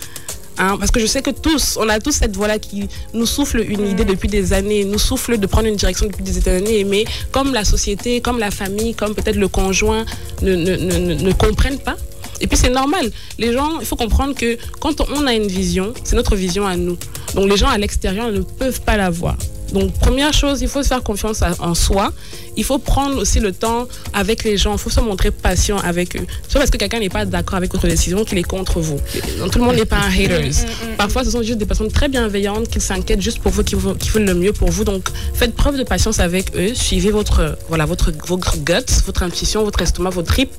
Hein, 0.60 0.78
parce 0.80 0.92
que 0.92 1.00
je 1.00 1.08
sais 1.08 1.22
que 1.24 1.32
tous, 1.32 1.78
on 1.82 1.90
a 1.90 2.00
tous 2.00 2.12
cette 2.12 2.36
voix-là 2.36 2.60
qui 2.60 2.88
nous 3.14 3.26
souffle 3.26 3.66
une 3.68 3.88
idée 3.88 4.06
depuis 4.06 4.30
des 4.30 4.54
années, 4.54 4.86
nous 4.86 5.00
souffle 5.00 5.38
de 5.40 5.48
prendre 5.48 5.68
une 5.68 5.76
direction 5.76 6.06
depuis 6.06 6.24
des 6.24 6.48
années, 6.48 6.84
mais 6.84 7.06
comme 7.32 7.54
la 7.54 7.66
société, 7.66 8.22
comme 8.22 8.38
la 8.38 8.52
famille, 8.52 8.94
comme 8.94 9.16
peut-être 9.16 9.36
le 9.38 9.48
conjoint 9.48 10.06
ne, 10.44 10.54
ne, 10.56 10.76
ne, 10.76 10.98
ne- 10.98 11.14
ne 11.16 11.32
comprennent 11.34 11.80
pas. 11.80 11.96
Et 12.40 12.48
puis 12.48 12.58
c'est 12.58 12.70
normal. 12.70 13.10
Les 13.40 13.54
gens, 13.54 13.80
il 13.80 13.86
faut 13.86 13.96
comprendre 13.96 14.36
que 14.36 14.58
quand 14.80 15.02
on 15.02 15.26
a 15.28 15.34
une 15.34 15.48
vision, 15.48 15.94
c'est 16.04 16.16
notre 16.16 16.36
vision 16.36 16.68
à 16.68 16.76
nous. 16.76 16.98
Donc 17.36 17.50
les 17.50 17.58
gens 17.58 17.70
à 17.70 17.78
l'extérieur 17.78 18.32
ne 18.32 18.42
peuvent 18.42 18.82
pas 18.82 18.98
la 18.98 19.10
voir. 19.10 19.38
Donc 19.74 19.92
première 20.00 20.34
chose, 20.34 20.62
il 20.62 20.68
faut 20.68 20.84
se 20.84 20.88
faire 20.90 21.04
confiance 21.04 21.42
en 21.60 21.74
soi. 21.74 22.12
Il 22.56 22.64
faut 22.64 22.78
prendre 22.78 23.18
aussi 23.18 23.40
le 23.40 23.52
temps 23.52 23.88
avec 24.14 24.44
les 24.44 24.56
gens. 24.58 24.74
Il 24.74 24.78
faut 24.80 24.90
se 24.92 25.00
montrer 25.00 25.32
patient 25.32 25.78
avec 25.80 26.16
eux. 26.16 26.26
C'est 26.44 26.54
pas 26.54 26.60
parce 26.60 26.70
que 26.70 26.78
quelqu'un 26.78 27.00
n'est 27.00 27.10
pas 27.10 27.26
d'accord 27.26 27.56
avec 27.56 27.72
votre 27.74 27.88
décision 27.88 28.24
qu'il 28.24 28.38
est 28.38 28.44
contre 28.44 28.80
vous. 28.80 29.00
Donc, 29.40 29.52
tout 29.52 29.60
le 29.60 29.66
monde 29.66 29.76
n'est 29.76 29.86
pas 29.86 29.98
un 29.98 30.10
haters. 30.24 30.54
Parfois, 30.98 31.24
ce 31.24 31.32
sont 31.32 31.42
juste 31.42 31.58
des 31.58 31.66
personnes 31.66 31.92
très 31.92 32.08
bienveillantes 32.10 32.68
qui 32.70 32.80
s'inquiètent 32.80 33.22
juste 33.22 33.40
pour 33.40 33.52
vous, 33.52 33.64
qui, 33.64 33.76
vous- 33.76 33.96
qui 33.96 34.10
veulent 34.10 34.26
le 34.26 34.36
mieux 34.36 34.54
pour 34.54 34.70
vous. 34.70 34.84
Donc 34.84 35.10
faites 35.34 35.56
preuve 35.56 35.78
de 35.78 35.84
patience 35.84 36.20
avec 36.20 36.56
eux. 36.56 36.74
Suivez 36.76 37.10
votre, 37.12 37.58
voilà, 37.70 37.86
votre, 37.86 38.12
votre 38.28 38.58
guts, 38.58 38.74
votre 39.06 39.24
intuition, 39.24 39.64
votre 39.64 39.82
estomac, 39.82 40.12
vos 40.12 40.22
tripes. 40.22 40.54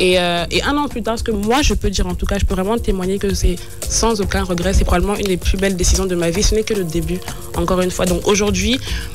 Et, 0.00 0.18
euh, 0.18 0.44
et 0.50 0.62
un 0.62 0.76
an 0.76 0.88
plus 0.88 1.02
tard, 1.02 1.18
ce 1.18 1.24
que 1.24 1.30
moi 1.30 1.62
je 1.62 1.72
peux 1.72 1.88
dire 1.88 2.06
en 2.06 2.14
tout 2.14 2.26
cas, 2.26 2.36
je 2.38 2.44
peux 2.44 2.54
vraiment 2.54 2.76
témoigner 2.76 3.18
que 3.18 3.32
c'est 3.32 3.56
sans 3.88 4.20
aucun 4.20 4.42
regret, 4.44 4.74
c'est 4.74 4.84
probablement 4.84 5.16
une 5.16 5.24
des 5.26 5.38
plus 5.38 5.56
belles 5.56 5.74
décisions 5.76 6.04
de 6.04 6.14
ma 6.14 6.28
vie. 6.30 6.42
Ce 6.42 6.54
n'est 6.54 6.64
que 6.64 6.74
le 6.74 6.84
début, 6.84 7.18
encore 7.56 7.80
une 7.80 7.90
fois. 7.90 8.04
Donc 8.04 8.26
aujourd'hui, 8.26 8.55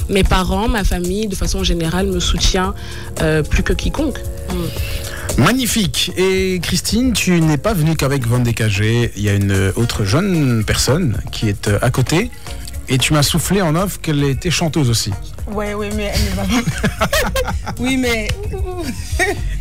mes 0.10 0.24
parents, 0.24 0.68
ma 0.68 0.84
famille, 0.84 1.28
de 1.28 1.36
façon 1.36 1.64
générale, 1.64 2.08
me 2.08 2.20
soutient 2.20 2.74
euh, 3.22 3.44
plus 3.44 3.64
que 3.64 3.74
quiconque. 3.74 4.20
Mm. 4.50 5.42
Magnifique. 5.42 6.12
Et 6.18 6.60
Christine, 6.62 7.14
tu 7.14 7.40
n'es 7.40 7.58
pas 7.58 7.74
venue 7.74 7.96
qu'avec 7.96 8.28
Van 8.28 8.40
Décagé. 8.40 9.12
Il 9.16 9.24
y 9.24 9.30
a 9.30 9.34
une 9.34 9.72
autre 9.76 10.04
jeune 10.04 10.64
personne 10.66 11.18
qui 11.32 11.48
est 11.48 11.68
euh, 11.68 11.80
à 11.82 11.90
côté. 11.90 12.30
Et 12.94 12.98
tu 12.98 13.14
m'as 13.14 13.24
soufflé 13.24 13.62
en 13.62 13.74
off 13.76 14.00
qu'elle 14.02 14.22
était 14.26 14.52
chanteuse 14.52 14.90
aussi. 14.90 15.12
Ouais, 15.50 15.74
ouais, 15.74 15.90
mais 15.96 16.12
elle 16.14 16.22
ne 16.26 16.36
va 16.36 16.44
pas. 16.44 17.08
oui, 17.80 17.96
mais. 17.96 18.28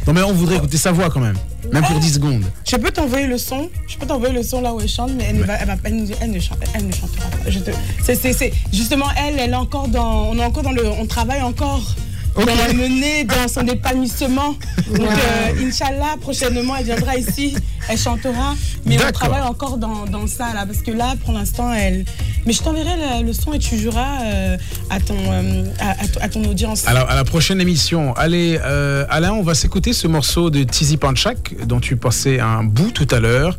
Non 0.07 0.13
mais 0.13 0.23
on 0.23 0.33
voudrait 0.33 0.57
écouter 0.57 0.77
sa 0.77 0.91
voix 0.91 1.09
quand 1.11 1.21
même. 1.21 1.37
Même 1.73 1.85
pour 1.85 1.99
10 2.01 2.15
secondes. 2.15 2.45
Je 2.69 2.77
peux 2.77 2.91
t'envoyer 2.91 3.29
le 3.29 3.39
son. 3.39 3.71
Je 3.87 3.97
peux 3.97 4.07
t'envoyer 4.07 4.35
le 4.35 4.43
son 4.43 4.61
là 4.63 4.75
où 4.75 4.81
elle 4.81 4.89
chante, 4.89 5.13
mais 5.17 5.27
elle 5.31 5.37
ne, 5.37 5.45
va, 5.45 5.55
elle, 5.61 5.67
va- 5.69 5.77
elle 5.85 5.97
ne- 6.05 6.15
elle 6.21 6.31
ne 6.33 6.41
chante- 6.41 6.59
elle 6.75 6.87
ne 6.89 6.93
chantera 6.93 7.29
pas. 7.31 7.49
Je 7.51 7.61
te- 7.61 7.71
c'est- 8.03 8.17
c'est- 8.17 8.33
c'est- 8.33 8.53
justement 8.73 9.07
elle, 9.17 9.39
elle 9.39 9.51
est 9.51 9.55
encore 9.55 9.87
dans, 9.87 10.25
on 10.31 10.37
est 10.39 10.45
encore 10.45 10.65
dans 10.65 10.73
le, 10.73 10.85
on 10.89 11.07
travaille 11.07 11.43
encore. 11.43 11.95
Dans 12.37 12.45
le 12.47 12.89
nez, 12.89 13.25
dans 13.25 13.49
son 13.49 13.67
épanouissement. 13.67 14.55
Donc, 14.89 15.01
euh, 15.01 15.67
Inch'Allah, 15.67 16.17
prochainement, 16.21 16.75
elle 16.77 16.85
viendra 16.87 17.17
ici, 17.17 17.55
elle 17.89 17.99
chantera. 17.99 18.55
Mais 18.87 18.97
on 19.07 19.13
travaille 19.13 19.43
encore 19.43 19.77
dans, 19.79 20.05
dans 20.07 20.27
ça, 20.27 20.55
là. 20.55 20.65
Parce 20.65 20.79
que 20.83 20.91
là, 20.91 21.15
pour 21.25 21.35
l'instant, 21.35 21.73
elle. 21.73 22.05
Mais 22.47 22.53
je 22.53 22.63
t'enverrai 22.63 22.97
le, 23.21 23.27
le 23.27 23.33
son 23.35 23.53
et 23.53 23.59
tu 23.59 23.77
joueras 23.79 24.23
euh, 24.23 24.57
à, 24.89 25.01
ton, 25.01 25.17
euh, 25.19 25.65
à, 25.81 26.25
à 26.25 26.29
ton- 26.29 26.45
audience. 26.45 26.87
Alors, 26.87 27.11
à 27.11 27.15
la 27.15 27.25
prochaine 27.25 27.61
émission, 27.61 28.15
allez, 28.17 28.59
euh, 28.65 29.05
Alain, 29.11 29.33
on 29.33 29.43
va 29.43 29.55
s'écouter 29.55 29.93
ce 29.93 30.07
morceau 30.07 30.49
de 30.51 30.63
Tizi 30.63 30.97
Panchak, 30.97 31.55
dont 31.67 31.81
tu 31.81 31.97
passais 31.97 32.41
un 32.41 32.65
bout 32.65 32.91
tout 32.93 33.09
à 33.11 33.21
l'heure. 33.21 33.59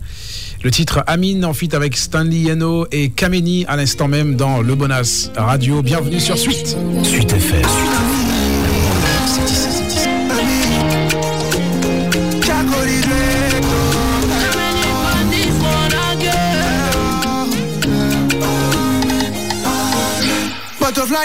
Le 0.64 0.72
titre 0.72 1.04
Amine 1.08 1.46
en 1.46 1.54
feat 1.54 1.74
avec 1.74 1.96
Stanley 1.98 2.38
Yano 2.38 2.88
et 2.92 3.10
Kameni 3.10 3.66
à 3.68 3.76
l'instant 3.78 4.08
même 4.08 4.36
dans 4.36 4.62
Le 4.62 4.76
Bonas 4.76 5.30
Radio. 5.36 5.82
Bienvenue 5.82 6.20
sur 6.20 6.38
Suite. 6.38 6.76
Suite 7.04 7.34
FM. 7.34 7.62
Butterfly 7.62 8.21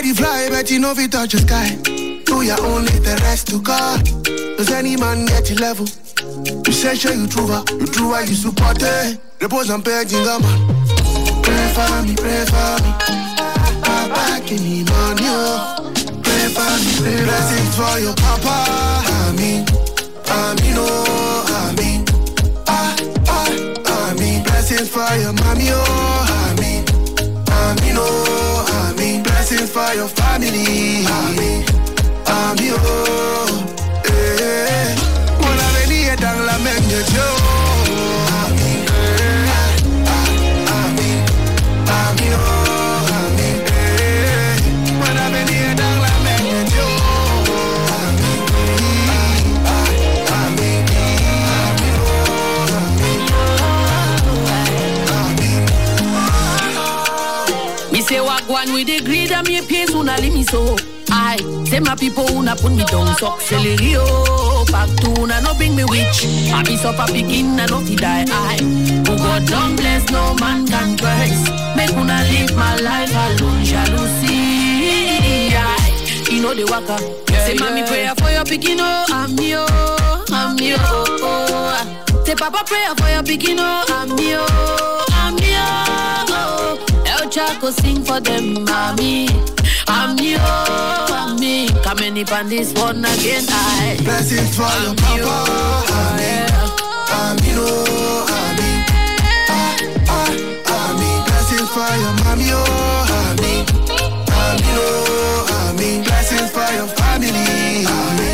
the 0.09 0.23
fly, 0.23 0.49
but 0.51 0.71
you 0.71 0.79
know 0.79 0.93
if 0.93 0.99
you 0.99 1.09
touch 1.09 1.33
the 1.33 1.39
sky. 1.39 1.75
Do 2.25 2.43
your 2.43 2.61
own, 2.63 2.85
leave 2.85 3.03
the 3.03 3.17
rest 3.23 3.49
to 3.49 3.61
God. 3.61 4.05
Does 4.57 4.71
any 4.71 4.97
man 4.97 5.27
get 5.27 5.51
your 5.51 5.59
level? 5.59 5.87
You 6.67 6.73
say, 6.73 6.95
sure 6.95 7.15
you 7.15 7.27
true, 7.27 7.47
ah, 7.51 7.65
you 7.71 7.87
true, 7.87 8.13
ah, 8.15 8.21
you 8.21 8.35
support 8.35 8.79
it. 8.81 9.19
Repose 9.41 9.71
and 9.71 9.85
pay, 9.85 10.05
jingle 10.07 10.41
man. 10.41 10.59
Pray 11.43 11.67
for 11.75 12.03
me, 12.07 12.15
pray 12.15 12.45
for 12.47 12.77
me. 12.83 12.91
Papa, 13.83 14.43
give 14.47 14.63
me 14.63 14.85
money, 14.85 15.27
oh. 15.27 15.93
Pray 16.23 16.47
for 16.55 16.71
me, 16.83 16.91
pray 17.03 17.25
Blessings 17.25 17.75
for 17.75 17.99
your 17.99 18.15
papa. 18.15 19.03
Amen. 19.27 19.67
Amen, 20.29 20.77
oh, 20.79 21.71
amen. 21.71 22.05
Ah, 22.69 22.97
ah, 23.27 24.11
amen. 24.11 24.43
Blessings 24.45 24.89
for 24.89 25.11
your 25.19 25.33
mommy, 25.33 25.69
oh, 25.71 26.53
amen. 26.55 26.85
Amen, 26.87 27.97
oh, 27.99 28.05
amen. 28.05 28.26
Blessings 28.26 28.26
for 29.77 29.95
your 29.95 30.09
family. 30.09 31.05
Amen. 31.05 31.65
Amen, 32.27 32.75
oh, 32.79 33.46
me 60.21 60.23
pace 60.23 60.23
una 60.23 60.23
leave 60.23 60.35
me 60.35 60.45
so. 60.45 60.77
I 61.09 61.37
say 61.67 61.81
my 61.81 61.95
people 61.95 62.25
una 62.33 62.55
put 62.57 62.73
me 62.73 62.85
down 62.85 63.15
so 63.17 63.37
celery 63.39 63.95
oh 63.97 64.65
back 64.71 64.89
to 65.01 65.21
una 65.23 65.41
no 65.41 65.55
bring 65.55 65.75
me 65.77 65.85
witch. 65.85 66.25
I 66.53 66.63
be 66.65 66.77
so 66.77 66.93
pa 66.93 67.07
begin 67.07 67.59
and 67.59 67.71
not 67.71 67.87
die. 67.97 68.25
I 68.29 68.59
who 68.61 69.13
oh 69.13 69.17
God 69.17 69.47
don't 69.47 69.77
bless 69.77 70.11
no 70.11 70.35
man 70.35 70.67
can 70.67 70.97
curse. 70.99 71.51
Make 71.77 71.93
una 71.97 72.23
live 72.31 72.55
my 72.57 72.77
life 72.77 73.13
alone 73.15 73.65
jealousy. 73.65 75.55
I, 75.57 76.29
you 76.31 76.43
know 76.43 76.55
the 76.55 76.65
waka. 76.71 76.99
say 77.47 77.55
mommy 77.55 77.83
prayer 77.87 78.15
for 78.17 78.31
your 78.31 78.45
picking 78.45 78.79
oh 78.81 79.05
I'm 79.09 79.35
me 79.37 79.55
oh 79.57 80.25
I'm 80.31 80.57
me 80.57 80.75
oh. 80.77 81.07
oh. 81.23 82.23
Say 82.25 82.35
papa 82.35 82.65
prayer 82.67 82.95
for 82.97 83.09
your 83.09 83.23
picking 83.23 83.59
oh 83.59 83.85
I'm 83.89 84.09
me 84.17 84.35
oh 84.37 85.05
I'm 85.13 85.35
me 85.37 85.53
oh. 85.55 86.85
El 87.07 87.29
Chaco 87.31 87.71
sing 87.71 88.03
for 88.05 88.21
them, 88.21 88.65
mommy. 88.65 89.29
I'm 89.89 90.19
you, 90.19 90.37
I'm 90.41 91.37
me. 91.39 91.69
Coming 91.83 92.19
up 92.21 92.33
on 92.33 92.49
this 92.49 92.73
one 92.75 93.05
again, 93.05 93.45
I. 93.49 93.97
Blessings 94.03 94.55
for 94.57 94.63
your 94.83 94.95
papa. 94.95 95.37
Amen. 95.93 96.51
Amen, 97.09 97.57
oh, 97.59 98.27
amen. 98.29 98.79
Ah, 99.49 99.77
ah, 100.09 100.91
amen. 100.91 101.19
Blessings 101.27 101.71
for 101.71 101.91
your 102.03 102.15
mommy, 102.25 102.49
oh, 102.51 103.17
amen. 103.19 103.63
Amen, 104.31 104.77
oh, 104.79 105.71
amen. 105.71 106.03
Blessings 106.05 106.51
for 106.51 106.69
your 106.75 106.89
family. 106.99 107.29
Amen. 107.31 107.87
Amen, 107.87 108.26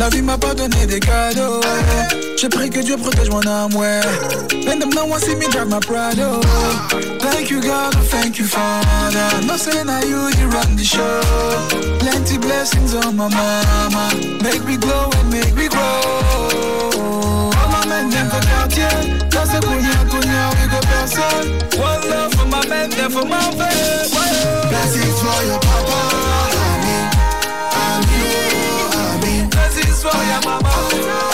La 0.00 0.08
vie 0.08 0.22
m'a 0.22 0.38
pas 0.38 0.54
donné 0.54 0.86
des 0.86 0.98
cadeaux 0.98 1.60
J'ai 2.38 2.48
pris 2.48 2.70
que 2.70 2.80
Dieu 2.80 2.96
protège 2.96 3.28
mon 3.28 3.46
âme 3.46 3.74
ouais. 3.74 4.00
And 4.66 4.80
them 4.80 4.88
now 4.94 5.06
want 5.06 5.20
see 5.20 5.36
me 5.36 5.46
drive 5.48 5.68
my 5.68 5.78
Prado. 5.78 6.40
Thank 7.18 7.50
you 7.50 7.60
God, 7.60 7.92
thank 8.08 8.38
you 8.38 8.46
Father. 8.46 9.46
No 9.46 9.58
say 9.58 9.84
now 9.84 10.00
you, 10.00 10.30
you 10.38 10.48
run 10.48 10.74
the 10.74 10.84
show. 10.84 11.20
Plenty 11.98 12.38
blessings 12.38 12.94
on 12.94 13.14
my 13.14 13.28
mama. 13.28 14.10
Make 14.42 14.64
me 14.64 14.78
glow 14.78 15.10
and 15.18 15.30
make 15.30 15.54
me 15.54 15.68
grow. 15.68 17.50
My 17.52 17.84
One 21.76 22.08
love 22.08 22.32
for 22.32 22.46
my 22.46 22.66
men, 22.68 22.90
for 23.10 23.26
my 23.26 23.50
Blessings 24.70 25.20
for 25.20 25.44
your 25.44 25.60
papa. 25.60 26.29
Blessings 30.02 30.18
for 30.18 30.24
your 30.24 30.60
mama. 30.60 31.29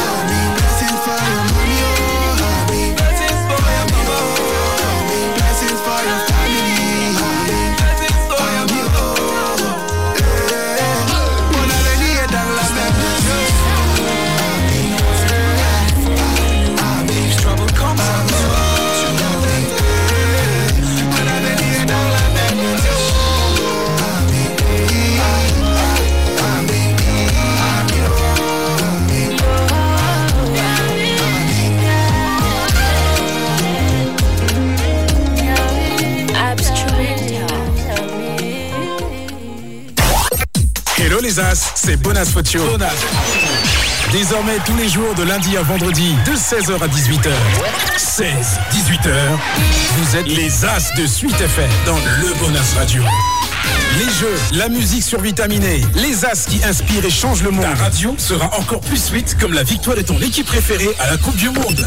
Bonas 42.16 42.30
Fotio. 42.32 42.62
Désormais 44.10 44.56
tous 44.64 44.74
les 44.76 44.88
jours 44.88 45.14
de 45.16 45.22
lundi 45.22 45.54
à 45.58 45.62
vendredi 45.62 46.14
de 46.24 46.32
16h 46.32 46.82
à 46.82 46.88
18h. 46.88 47.28
16, 47.98 48.58
18h, 48.72 49.10
vous 49.98 50.16
êtes 50.16 50.26
les 50.26 50.64
As 50.64 50.94
de 50.96 51.06
Suite 51.06 51.38
FM 51.38 51.68
dans 51.84 51.98
le 52.22 52.32
Bonas 52.38 52.72
Radio. 52.78 53.02
Les 53.98 54.10
jeux, 54.14 54.34
la 54.52 54.70
musique 54.70 55.02
survitaminée, 55.02 55.82
les 55.94 56.24
As 56.24 56.46
qui 56.46 56.64
inspirent 56.64 57.04
et 57.04 57.10
changent 57.10 57.42
le 57.42 57.50
monde. 57.50 57.66
Ta 57.66 57.74
radio 57.74 58.14
sera 58.16 58.46
encore 58.58 58.80
plus 58.80 59.02
suite 59.02 59.36
comme 59.38 59.52
la 59.52 59.62
victoire 59.62 59.98
de 59.98 60.02
ton 60.02 60.18
équipe 60.22 60.46
préférée 60.46 60.96
à 61.00 61.10
la 61.10 61.18
Coupe 61.18 61.36
du 61.36 61.50
Monde. 61.50 61.84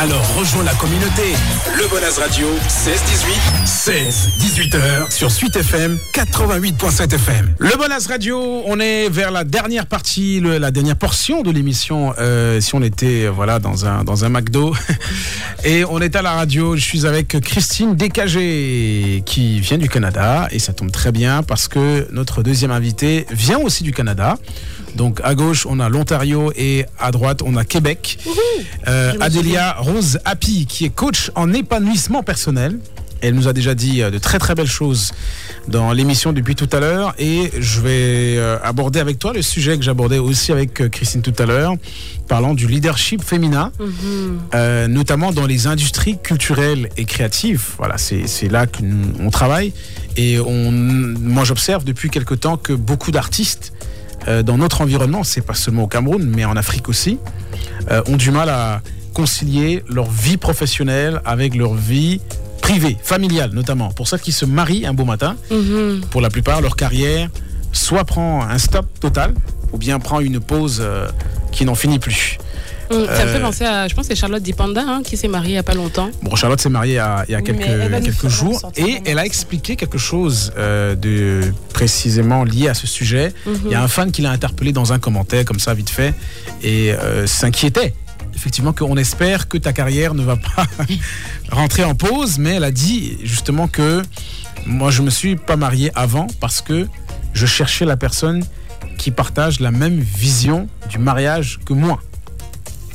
Alors 0.00 0.24
rejoins 0.38 0.64
la 0.64 0.74
communauté. 0.74 1.34
Le 1.76 1.86
Bonaz 1.88 2.18
Radio, 2.18 2.46
16-18, 2.68 3.57
16-18h 3.78 5.08
sur 5.12 5.30
Suite 5.30 5.54
FM, 5.54 5.98
88.7 6.12 7.14
FM. 7.14 7.54
Le 7.60 7.76
Bonaz 7.78 8.08
Radio, 8.08 8.62
on 8.66 8.80
est 8.80 9.08
vers 9.08 9.30
la 9.30 9.44
dernière 9.44 9.86
partie, 9.86 10.40
le- 10.40 10.58
la 10.58 10.72
dernière 10.72 10.96
portion 10.96 11.42
de 11.42 11.52
l'émission. 11.52 12.12
euh, 12.18 12.60
si 12.60 12.74
on 12.74 12.82
était 12.82 13.26
euh, 13.26 13.28
voilà 13.30 13.60
dans 13.60 13.86
un 13.86 14.02
dans 14.02 14.24
un 14.24 14.30
McDo 14.30 14.74
et 15.64 15.84
on 15.84 16.00
est 16.00 16.16
à 16.16 16.22
la 16.22 16.32
radio, 16.32 16.74
je 16.74 16.82
suis 16.82 17.06
avec 17.06 17.38
Christine 17.40 17.94
Descagé 17.94 19.22
qui 19.24 19.60
vient 19.60 19.78
du 19.78 19.88
Canada 19.88 20.48
et 20.50 20.58
ça 20.58 20.72
tombe 20.72 20.90
très 20.90 21.12
bien 21.12 21.44
parce 21.44 21.68
que 21.68 22.08
notre 22.10 22.42
deuxième 22.42 22.72
invité 22.72 23.26
vient 23.30 23.58
aussi 23.60 23.84
du 23.84 23.92
Canada. 23.92 24.38
Donc 24.96 25.20
à 25.22 25.36
gauche 25.36 25.66
on 25.70 25.78
a 25.78 25.88
l'Ontario 25.88 26.52
et 26.56 26.84
à 26.98 27.12
droite 27.12 27.42
on 27.44 27.56
a 27.56 27.64
Québec. 27.64 28.18
Euh, 28.88 29.12
Adélia 29.20 29.76
Rose 29.78 30.18
Happy 30.24 30.66
qui 30.66 30.84
est 30.84 30.90
coach 30.90 31.30
en 31.36 31.52
épanouissement 31.52 32.24
personnel. 32.24 32.80
Elle 33.20 33.34
nous 33.34 33.48
a 33.48 33.52
déjà 33.52 33.74
dit 33.74 34.02
euh, 34.02 34.10
de 34.10 34.18
très 34.18 34.38
très 34.38 34.54
belles 34.54 34.66
choses 34.66 35.12
dans 35.68 35.92
l'émission 35.92 36.32
depuis 36.32 36.54
tout 36.54 36.68
à 36.72 36.80
l'heure. 36.80 37.14
Et 37.18 37.50
je 37.58 37.80
vais 37.80 38.36
euh, 38.36 38.58
aborder 38.62 39.00
avec 39.00 39.18
toi 39.18 39.32
le 39.32 39.42
sujet 39.42 39.76
que 39.76 39.84
j'abordais 39.84 40.18
aussi 40.18 40.52
avec 40.52 40.80
euh, 40.80 40.88
Christine 40.88 41.22
tout 41.22 41.34
à 41.38 41.46
l'heure, 41.46 41.74
parlant 42.28 42.54
du 42.54 42.66
leadership 42.66 43.22
féminin, 43.22 43.72
euh, 44.54 44.88
notamment 44.88 45.32
dans 45.32 45.46
les 45.46 45.66
industries 45.66 46.18
culturelles 46.18 46.88
et 46.96 47.04
créatives. 47.04 47.62
Voilà, 47.78 47.98
c'est 47.98 48.26
c'est 48.26 48.48
là 48.48 48.66
qu'on 48.66 49.30
travaille. 49.30 49.72
Et 50.16 50.38
on, 50.40 50.72
moi 50.72 51.44
j'observe 51.44 51.84
depuis 51.84 52.10
quelque 52.10 52.34
temps 52.34 52.56
que 52.56 52.72
beaucoup 52.72 53.10
d'artistes 53.10 53.72
euh, 54.26 54.42
dans 54.42 54.58
notre 54.58 54.80
environnement, 54.80 55.24
c'est 55.24 55.40
pas 55.42 55.54
seulement 55.54 55.84
au 55.84 55.86
Cameroun, 55.86 56.24
mais 56.24 56.44
en 56.44 56.56
Afrique 56.56 56.88
aussi, 56.88 57.18
euh, 57.90 58.02
ont 58.06 58.16
du 58.16 58.30
mal 58.30 58.48
à 58.48 58.82
concilier 59.14 59.82
leur 59.88 60.10
vie 60.10 60.36
professionnelle 60.36 61.20
avec 61.24 61.54
leur 61.54 61.74
vie 61.74 62.20
privée, 62.60 62.96
familiale 63.02 63.50
notamment. 63.52 63.90
Pour 63.90 64.08
ceux 64.08 64.18
qui 64.18 64.32
se 64.32 64.44
marient 64.44 64.86
un 64.86 64.94
beau 64.94 65.04
matin, 65.04 65.36
Mhm. 65.50 66.02
pour 66.10 66.20
la 66.20 66.30
plupart, 66.30 66.60
leur 66.60 66.76
carrière 66.76 67.28
soit 67.72 68.04
prend 68.04 68.42
un 68.42 68.58
stop 68.58 68.86
total, 69.00 69.34
ou 69.72 69.78
bien 69.78 69.98
prend 69.98 70.20
une 70.20 70.40
pause 70.40 70.78
euh, 70.82 71.06
qui 71.52 71.64
n'en 71.64 71.74
finit 71.74 71.98
plus. 71.98 72.38
Mm, 72.90 72.94
Ça 72.94 72.98
me 73.00 73.06
fait 73.06 73.36
Euh, 73.36 73.40
penser 73.40 73.64
à, 73.66 73.86
je 73.86 73.94
pense 73.94 74.08
que 74.08 74.14
c'est 74.14 74.18
Charlotte 74.20 74.42
Dipanda 74.42 74.80
hein, 74.80 75.02
qui 75.04 75.18
s'est 75.18 75.28
mariée 75.28 75.50
il 75.50 75.52
n'y 75.52 75.58
a 75.58 75.62
pas 75.62 75.74
longtemps. 75.74 76.08
Bon, 76.22 76.34
Charlotte 76.36 76.58
s'est 76.58 76.70
mariée 76.70 76.94
il 76.94 76.96
y 76.96 76.98
a, 76.98 77.24
il 77.28 77.32
y 77.32 77.34
a 77.34 77.38
Oui, 77.40 77.44
quelques, 77.44 78.28
jours 78.28 78.72
et 78.78 79.02
elle 79.04 79.18
a 79.18 79.26
expliqué 79.26 79.76
quelque 79.76 79.98
chose 79.98 80.52
euh, 80.56 80.94
de 80.94 81.52
précisément 81.74 82.44
lié 82.44 82.68
à 82.68 82.74
ce 82.74 82.86
sujet. 82.86 83.34
Mhm. 83.44 83.60
Il 83.66 83.70
y 83.72 83.74
a 83.74 83.82
un 83.82 83.88
fan 83.88 84.10
qui 84.10 84.22
l'a 84.22 84.30
interpellé 84.30 84.72
dans 84.72 84.94
un 84.94 84.98
commentaire 84.98 85.44
comme 85.44 85.60
ça 85.60 85.74
vite 85.74 85.90
fait 85.90 86.14
et 86.62 86.92
euh, 86.92 87.26
s'inquiétait. 87.26 87.92
Effectivement, 88.38 88.72
qu'on 88.72 88.96
espère 88.96 89.48
que 89.48 89.58
ta 89.58 89.72
carrière 89.72 90.14
ne 90.14 90.22
va 90.22 90.36
pas 90.36 90.64
rentrer 91.50 91.82
en 91.82 91.96
pause, 91.96 92.38
mais 92.38 92.50
elle 92.50 92.62
a 92.62 92.70
dit 92.70 93.18
justement 93.24 93.66
que 93.66 94.00
moi 94.64 94.92
je 94.92 95.02
me 95.02 95.10
suis 95.10 95.34
pas 95.34 95.56
marié 95.56 95.90
avant 95.96 96.28
parce 96.38 96.62
que 96.62 96.86
je 97.32 97.46
cherchais 97.46 97.84
la 97.84 97.96
personne 97.96 98.44
qui 98.96 99.10
partage 99.10 99.58
la 99.58 99.72
même 99.72 99.98
vision 99.98 100.68
du 100.88 100.98
mariage 100.98 101.58
que 101.66 101.72
moi. 101.72 102.00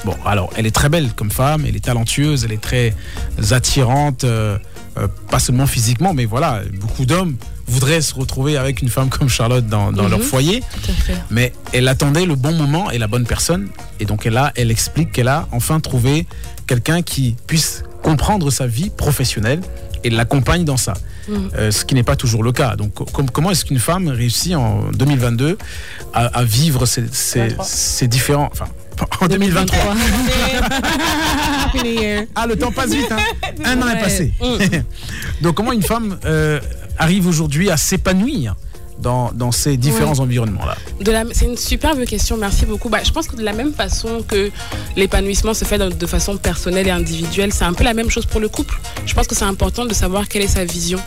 Bon, 0.05 0.15
alors, 0.25 0.49
elle 0.55 0.65
est 0.65 0.75
très 0.75 0.87
belle 0.87 1.11
comme 1.13 1.29
femme, 1.29 1.65
elle 1.67 1.75
est 1.75 1.83
talentueuse, 1.83 2.45
elle 2.45 2.53
est 2.53 2.61
très 2.61 2.93
attirante, 3.51 4.23
euh, 4.23 4.57
euh, 4.97 5.09
pas 5.29 5.39
seulement 5.39 5.67
physiquement, 5.67 6.13
mais 6.13 6.23
voilà, 6.23 6.61
beaucoup 6.79 7.05
d'hommes 7.05 7.35
voudraient 7.67 8.01
se 8.01 8.13
retrouver 8.13 8.57
avec 8.57 8.81
une 8.81 8.89
femme 8.89 9.09
comme 9.09 9.29
Charlotte 9.29 9.65
dans, 9.67 9.91
dans 9.91 10.03
Mhm. 10.03 10.09
leur 10.11 10.21
foyer. 10.21 10.59
Tout 10.83 10.91
à 10.91 10.93
fait. 10.93 11.17
Mais 11.31 11.53
elle 11.71 11.87
attendait 11.87 12.25
le 12.25 12.35
bon 12.35 12.51
moment 12.53 12.91
et 12.91 12.97
la 12.97 13.07
bonne 13.07 13.25
personne. 13.25 13.69
Et 13.99 14.05
donc, 14.05 14.25
elle, 14.25 14.37
a, 14.37 14.51
elle 14.55 14.69
explique 14.71 15.11
qu'elle 15.11 15.27
a 15.29 15.47
enfin 15.51 15.79
trouvé 15.79 16.27
quelqu'un 16.67 17.01
qui 17.01 17.35
puisse 17.47 17.83
comprendre 18.01 18.49
sa 18.51 18.67
vie 18.67 18.89
professionnelle 18.89 19.61
et 20.03 20.09
l'accompagne 20.09 20.65
dans 20.65 20.75
ça. 20.77 20.93
Mhm. 21.29 21.49
Euh, 21.57 21.71
ce 21.71 21.85
qui 21.85 21.95
n'est 21.95 22.03
pas 22.03 22.17
toujours 22.17 22.43
le 22.43 22.51
cas. 22.51 22.75
Donc, 22.75 22.93
com- 23.11 23.29
comment 23.31 23.51
est-ce 23.51 23.63
qu'une 23.63 23.79
femme 23.79 24.09
réussit 24.09 24.55
en 24.55 24.91
2022 24.91 25.57
à, 26.13 26.25
à 26.25 26.43
vivre 26.43 26.85
ces, 26.85 27.05
ces- 27.13 27.55
ces 27.63 28.07
différents. 28.09 28.49
Enfin, 28.51 28.67
en 29.21 29.27
2023. 29.27 29.79
ah, 32.35 32.45
le 32.47 32.55
temps 32.57 32.71
passe 32.71 32.91
vite. 32.91 33.11
hein. 33.11 33.17
Un 33.65 33.81
an 33.81 33.87
est 33.87 34.01
passé. 34.01 34.33
Mm. 34.41 35.41
Donc, 35.41 35.55
comment 35.55 35.71
une 35.71 35.81
femme 35.83 36.17
euh, 36.25 36.59
arrive 36.97 37.27
aujourd'hui 37.27 37.69
à 37.69 37.77
s'épanouir 37.77 38.55
dans, 38.99 39.31
dans 39.33 39.51
ces 39.51 39.75
différents 39.75 40.13
Ouais. 40.13 40.19
environnements-là 40.21 40.77
C'est 41.33 41.45
une 41.45 41.57
superbe 41.57 42.05
question, 42.05 42.37
merci 42.37 42.65
beaucoup. 42.65 42.89
Bah, 42.89 42.99
je 43.03 43.11
pense 43.11 43.27
que 43.27 43.35
de 43.35 43.41
la 43.43 43.53
même 43.53 43.73
façon 43.73 44.23
que 44.27 44.51
l'épanouissement 44.95 45.53
se 45.53 45.65
fait 45.65 45.77
de, 45.79 45.89
de 45.89 46.05
façon 46.05 46.37
personnelle 46.37 46.87
et 46.87 46.91
individuelle, 46.91 47.51
c'est 47.51 47.65
un 47.65 47.73
peu 47.73 47.83
la 47.83 47.93
même 47.95 48.09
chose 48.11 48.25
pour 48.27 48.39
le 48.39 48.49
couple. 48.49 48.79
Je 49.05 49.13
pense 49.13 49.27
que 49.27 49.35
c'est 49.35 49.45
important 49.45 49.85
de 49.85 49.93
savoir 49.93 50.27
quelle 50.27 50.43
est 50.43 50.47
sa 50.47 50.63
vision. 50.65 50.99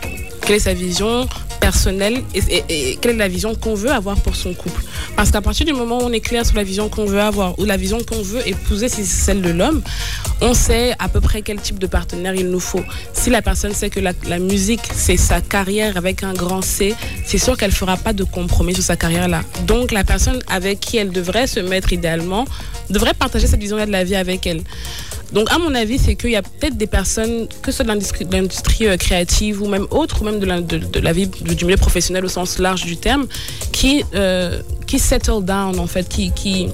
Quelle 0.47 0.55
est 0.55 0.59
sa 0.59 0.73
vision 0.73 1.27
personnelle 1.59 2.23
et, 2.33 2.97
quelle 3.01 3.15
est 3.15 3.17
la 3.17 3.27
vision 3.27 3.53
qu'on 3.53 3.75
veut 3.75 3.91
avoir 3.91 4.15
pour 4.21 4.37
son 4.37 4.53
couple. 4.53 4.81
Parce 5.17 5.29
qu'à 5.29 5.41
partir 5.41 5.65
du 5.65 5.73
moment 5.73 5.97
où 5.97 6.03
on 6.03 6.13
est 6.13 6.21
clair 6.21 6.45
sur 6.45 6.55
la 6.55 6.63
vision 6.63 6.87
qu'on 6.87 7.03
veut 7.03 7.19
avoir 7.19 7.59
ou 7.59 7.65
la 7.65 7.75
vision 7.75 7.97
qu'on 8.01 8.21
veut 8.21 8.47
épouser, 8.47 8.87
si 8.87 9.03
c'est 9.05 9.25
celle 9.25 9.41
de 9.41 9.49
l'homme, 9.49 9.81
on 10.39 10.53
sait 10.53 10.93
à 10.99 11.09
peu 11.09 11.19
près 11.19 11.41
quel 11.41 11.59
type 11.59 11.79
de 11.79 11.87
partenaire 11.87 12.33
il 12.35 12.49
nous 12.49 12.61
faut. 12.61 12.83
Si 13.11 13.29
la 13.29 13.41
personne 13.41 13.73
sait 13.73 13.89
que 13.89 13.99
la, 13.99 14.13
la 14.29 14.39
musique, 14.39 14.79
c'est 14.93 15.17
sa 15.17 15.41
carrière 15.41 15.97
avec 15.97 16.23
un 16.23 16.31
grand 16.31 16.61
C, 16.61 16.95
c'est 17.25 17.39
sûr 17.39 17.57
qu'elle 17.57 17.73
fera 17.73 17.97
pas 17.97 18.13
de 18.13 18.23
compromis 18.23 18.73
sur 18.73 18.83
sa 18.83 18.95
carrière-là. 18.95 19.41
Donc 19.65 19.91
la 19.91 20.05
personne 20.05 20.41
avec 20.47 20.79
qui 20.79 20.95
elle 20.95 21.11
devrait 21.11 21.47
se 21.47 21.59
mettre 21.59 21.91
idéalement 21.91 22.45
devrait 22.89 23.13
partager 23.13 23.47
cette 23.47 23.59
vision-là 23.59 23.85
de 23.85 23.91
la 23.91 24.05
vie 24.05 24.15
avec 24.15 24.47
elle. 24.47 24.61
Donc, 25.33 25.51
à 25.51 25.57
mon 25.57 25.73
avis, 25.75 25.97
c'est 25.97 26.15
qu'il 26.15 26.31
y 26.31 26.35
a 26.35 26.41
peut-être 26.41 26.77
des 26.77 26.87
personnes, 26.87 27.47
que 27.61 27.71
ce 27.71 27.77
soit 27.77 27.85
de 27.85 28.31
l'industrie- 28.31 28.87
euh, 28.87 28.97
créative 28.97 29.61
ou 29.61 29.67
même 29.67 29.87
autre, 29.91 30.21
ou 30.21 30.25
même 30.25 30.39
de 30.39 30.99
la, 30.99 31.13
vie 31.13 31.27
du 31.27 31.65
milieu 31.65 31.77
professionnel 31.77 32.23
au 32.25 32.29
sens 32.29 32.59
large 32.59 32.85
du 32.85 32.97
terme, 32.97 33.27
qui, 33.71 34.03
euh, 34.15 34.61
qui 34.85 34.99
settle 34.99 35.43
down, 35.43 35.79
en 35.79 35.87
fait, 35.87 36.07
qui, 36.07 36.31
qui, 36.31 36.69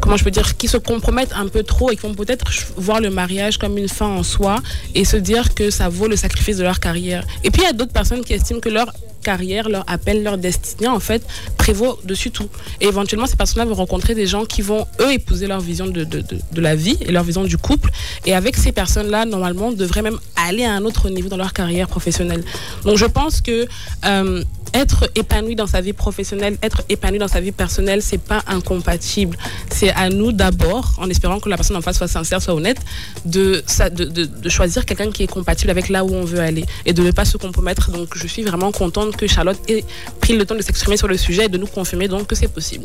comment 0.00 0.16
je 0.16 0.24
peux 0.24 0.30
dire, 0.30 0.56
qui 0.56 0.68
se 0.68 0.76
compromettent 0.76 1.34
un 1.34 1.48
peu 1.48 1.62
trop 1.62 1.90
et 1.90 1.96
qui 1.96 2.02
vont 2.02 2.14
peut-être 2.14 2.44
voir 2.76 3.00
le 3.00 3.10
mariage 3.10 3.58
comme 3.58 3.78
une 3.78 3.88
fin 3.88 4.06
en 4.06 4.22
soi 4.22 4.56
et 4.94 5.04
se 5.04 5.16
dire 5.16 5.54
que 5.54 5.70
ça 5.70 5.88
vaut 5.88 6.08
le 6.08 6.16
sacrifice 6.16 6.56
de 6.56 6.62
leur 6.62 6.80
carrière. 6.80 7.24
Et 7.44 7.50
puis 7.50 7.62
il 7.62 7.66
y 7.66 7.68
a 7.68 7.72
d'autres 7.72 7.92
personnes 7.92 8.24
qui 8.24 8.32
estiment 8.32 8.60
que 8.60 8.68
leur 8.68 8.92
carrière, 9.30 9.64
leur 9.74 9.84
appel, 9.96 10.16
leur 10.22 10.36
destinée, 10.38 10.88
en 10.88 11.00
fait, 11.08 11.22
prévaut 11.62 11.94
dessus 12.10 12.30
tout. 12.30 12.48
Et 12.80 12.86
éventuellement, 12.92 13.26
ces 13.32 13.36
personnes-là 13.42 13.66
vont 13.70 13.74
rencontrer 13.84 14.14
des 14.22 14.28
gens 14.34 14.44
qui 14.52 14.62
vont, 14.70 14.82
eux, 15.02 15.12
épouser 15.20 15.46
leur 15.52 15.60
vision 15.70 15.86
de, 15.96 16.04
de, 16.04 16.60
la 16.68 16.74
vie 16.84 16.96
et 17.06 17.10
leur 17.16 17.24
vision 17.30 17.44
du 17.44 17.58
couple. 17.68 17.90
Et 18.28 18.32
avec 18.40 18.56
ces 18.64 18.72
personnes-là, 18.72 19.20
normalement, 19.24 19.68
on 19.68 19.72
devrait 19.84 20.02
même 20.08 20.18
aller 20.48 20.64
à 20.64 20.72
un 20.78 20.84
autre 20.88 21.04
niveau 21.16 21.28
dans 21.28 21.36
leur 21.44 21.52
carrière 21.60 21.88
professionnelle. 21.96 22.42
Donc, 22.84 22.96
je 23.04 23.08
pense 23.18 23.40
que 23.40 23.56
euh, 24.04 24.44
être 24.82 25.00
épanoui 25.14 25.54
dans 25.56 25.66
sa 25.74 25.80
vie 25.86 25.92
professionnelle, 26.04 26.54
être 26.62 26.82
épanoui 26.88 27.18
dans 27.18 27.32
sa 27.36 27.40
vie 27.40 27.52
personnelle, 27.64 28.00
c'est 28.02 28.22
pas 28.32 28.42
incompatible. 28.46 29.36
C'est 29.70 29.90
à 30.04 30.08
nous 30.10 30.32
d'abord, 30.32 30.86
en 30.98 31.08
espérant 31.14 31.40
que 31.40 31.48
la 31.48 31.56
personne 31.56 31.76
en 31.76 31.80
face 31.86 31.96
soit 31.98 32.08
sincère, 32.18 32.40
soit 32.42 32.54
honnête, 32.54 32.78
de, 33.24 33.62
de, 33.98 34.04
de- 34.04 34.24
de 34.44 34.48
choisir 34.48 34.84
quelqu'un 34.84 35.10
qui 35.10 35.22
est 35.24 35.32
compatible 35.38 35.70
avec 35.70 35.88
là 35.88 36.04
où 36.04 36.10
on 36.22 36.24
veut 36.32 36.40
aller 36.40 36.64
et 36.84 36.92
de 36.92 37.02
ne 37.02 37.10
pas 37.10 37.24
se 37.32 37.36
compromettre. 37.44 37.90
Donc, 37.90 38.08
je 38.22 38.26
suis 38.26 38.42
vraiment 38.50 38.70
contente 38.72 39.15
que 39.16 39.26
Charlotte 39.26 39.58
ait 39.68 39.84
pris 40.20 40.36
le 40.36 40.44
temps 40.44 40.54
de 40.54 40.62
s'exprimer 40.62 40.96
sur 40.96 41.08
le 41.08 41.16
sujet 41.16 41.46
et 41.46 41.48
de 41.48 41.58
nous 41.58 41.66
confirmer 41.66 42.08
donc 42.08 42.26
que 42.26 42.34
c'est 42.34 42.48
possible. 42.48 42.84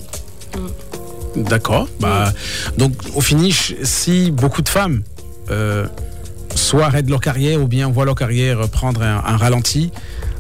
D'accord. 1.36 1.88
Bah, 2.00 2.34
donc, 2.78 2.94
au 3.16 3.22
finish, 3.22 3.76
si 3.84 4.32
beaucoup 4.32 4.62
de 4.62 4.70
femmes 4.70 5.04
euh, 5.50 5.86
soit 6.56 6.86
arrêtent 6.86 7.10
leur 7.10 7.22
carrière 7.22 7.62
ou 7.62 7.68
bien 7.68 7.90
voient 7.90 8.06
leur 8.06 8.16
carrière 8.16 8.68
prendre 8.70 9.02
un, 9.02 9.24
un 9.26 9.38
ralenti 9.38 9.92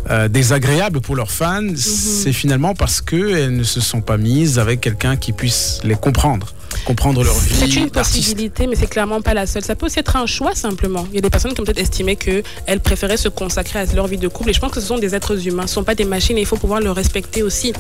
euh, 0.09 0.27
désagréable 0.27 0.99
pour 0.99 1.15
leurs 1.15 1.31
fans, 1.31 1.76
c'est 1.76 2.34
finalement 2.34 2.73
parce 2.73 3.01
qu'elles 3.01 3.55
ne 3.55 3.63
se 3.63 3.80
sont 3.80 4.01
pas 4.01 4.18
mises 4.18 4.57
avec 4.59 4.81
quelqu'un 4.81 5.15
qui 5.15 5.31
puisse 5.31 5.80
les 5.84 5.95
comprendre, 5.95 6.53
comprendre 6.86 7.24
leur 7.24 7.38
vie. 7.38 7.56
C'est 7.56 7.76
une 7.76 7.90
possibilité, 7.90 8.68
mais 8.68 8.76
c'est 8.76 8.88
clairement 8.88 9.22
pas 9.22 9.34
la 9.34 9.45
seule. 9.48 9.64
Ça 9.64 9.76
peut 9.76 9.86
aussi 9.86 9.99
être 9.99 10.16
un 10.16 10.26
choix 10.26 10.56
simplement. 10.56 11.06
Il 11.12 11.16
y 11.16 11.18
a 11.18 11.22
des 11.22 11.30
personnes 11.30 11.53
qui 11.53 11.62
ont 11.62 11.64
peut-être 11.64 11.80
estimé 11.80 12.16
qu'elles 12.16 12.80
préféraient 12.82 13.18
se 13.18 13.30
consacrer 13.30 13.80
à 13.80 13.86
leur 13.94 14.08
vie 14.08 14.18
de 14.18 14.28
couple. 14.28 14.49
Et 14.49 14.53
je 14.53 14.60
pense 14.60 14.72
que 14.72 14.82
ce 14.82 14.88
sont 14.88 14.98
des 14.98 15.16
êtres 15.16 15.48
humains, 15.48 15.68
ce 15.68 15.72
ne 15.72 15.76
sont 15.76 15.84
pas 15.84 15.95
des 15.95 16.06
machines 16.06 16.38
et 16.38 16.41
il 16.41 16.45
faut 16.48 16.58
pouvoir 16.58 16.80
le 16.82 16.91
respecter 16.91 17.44
aussi. 17.44 17.74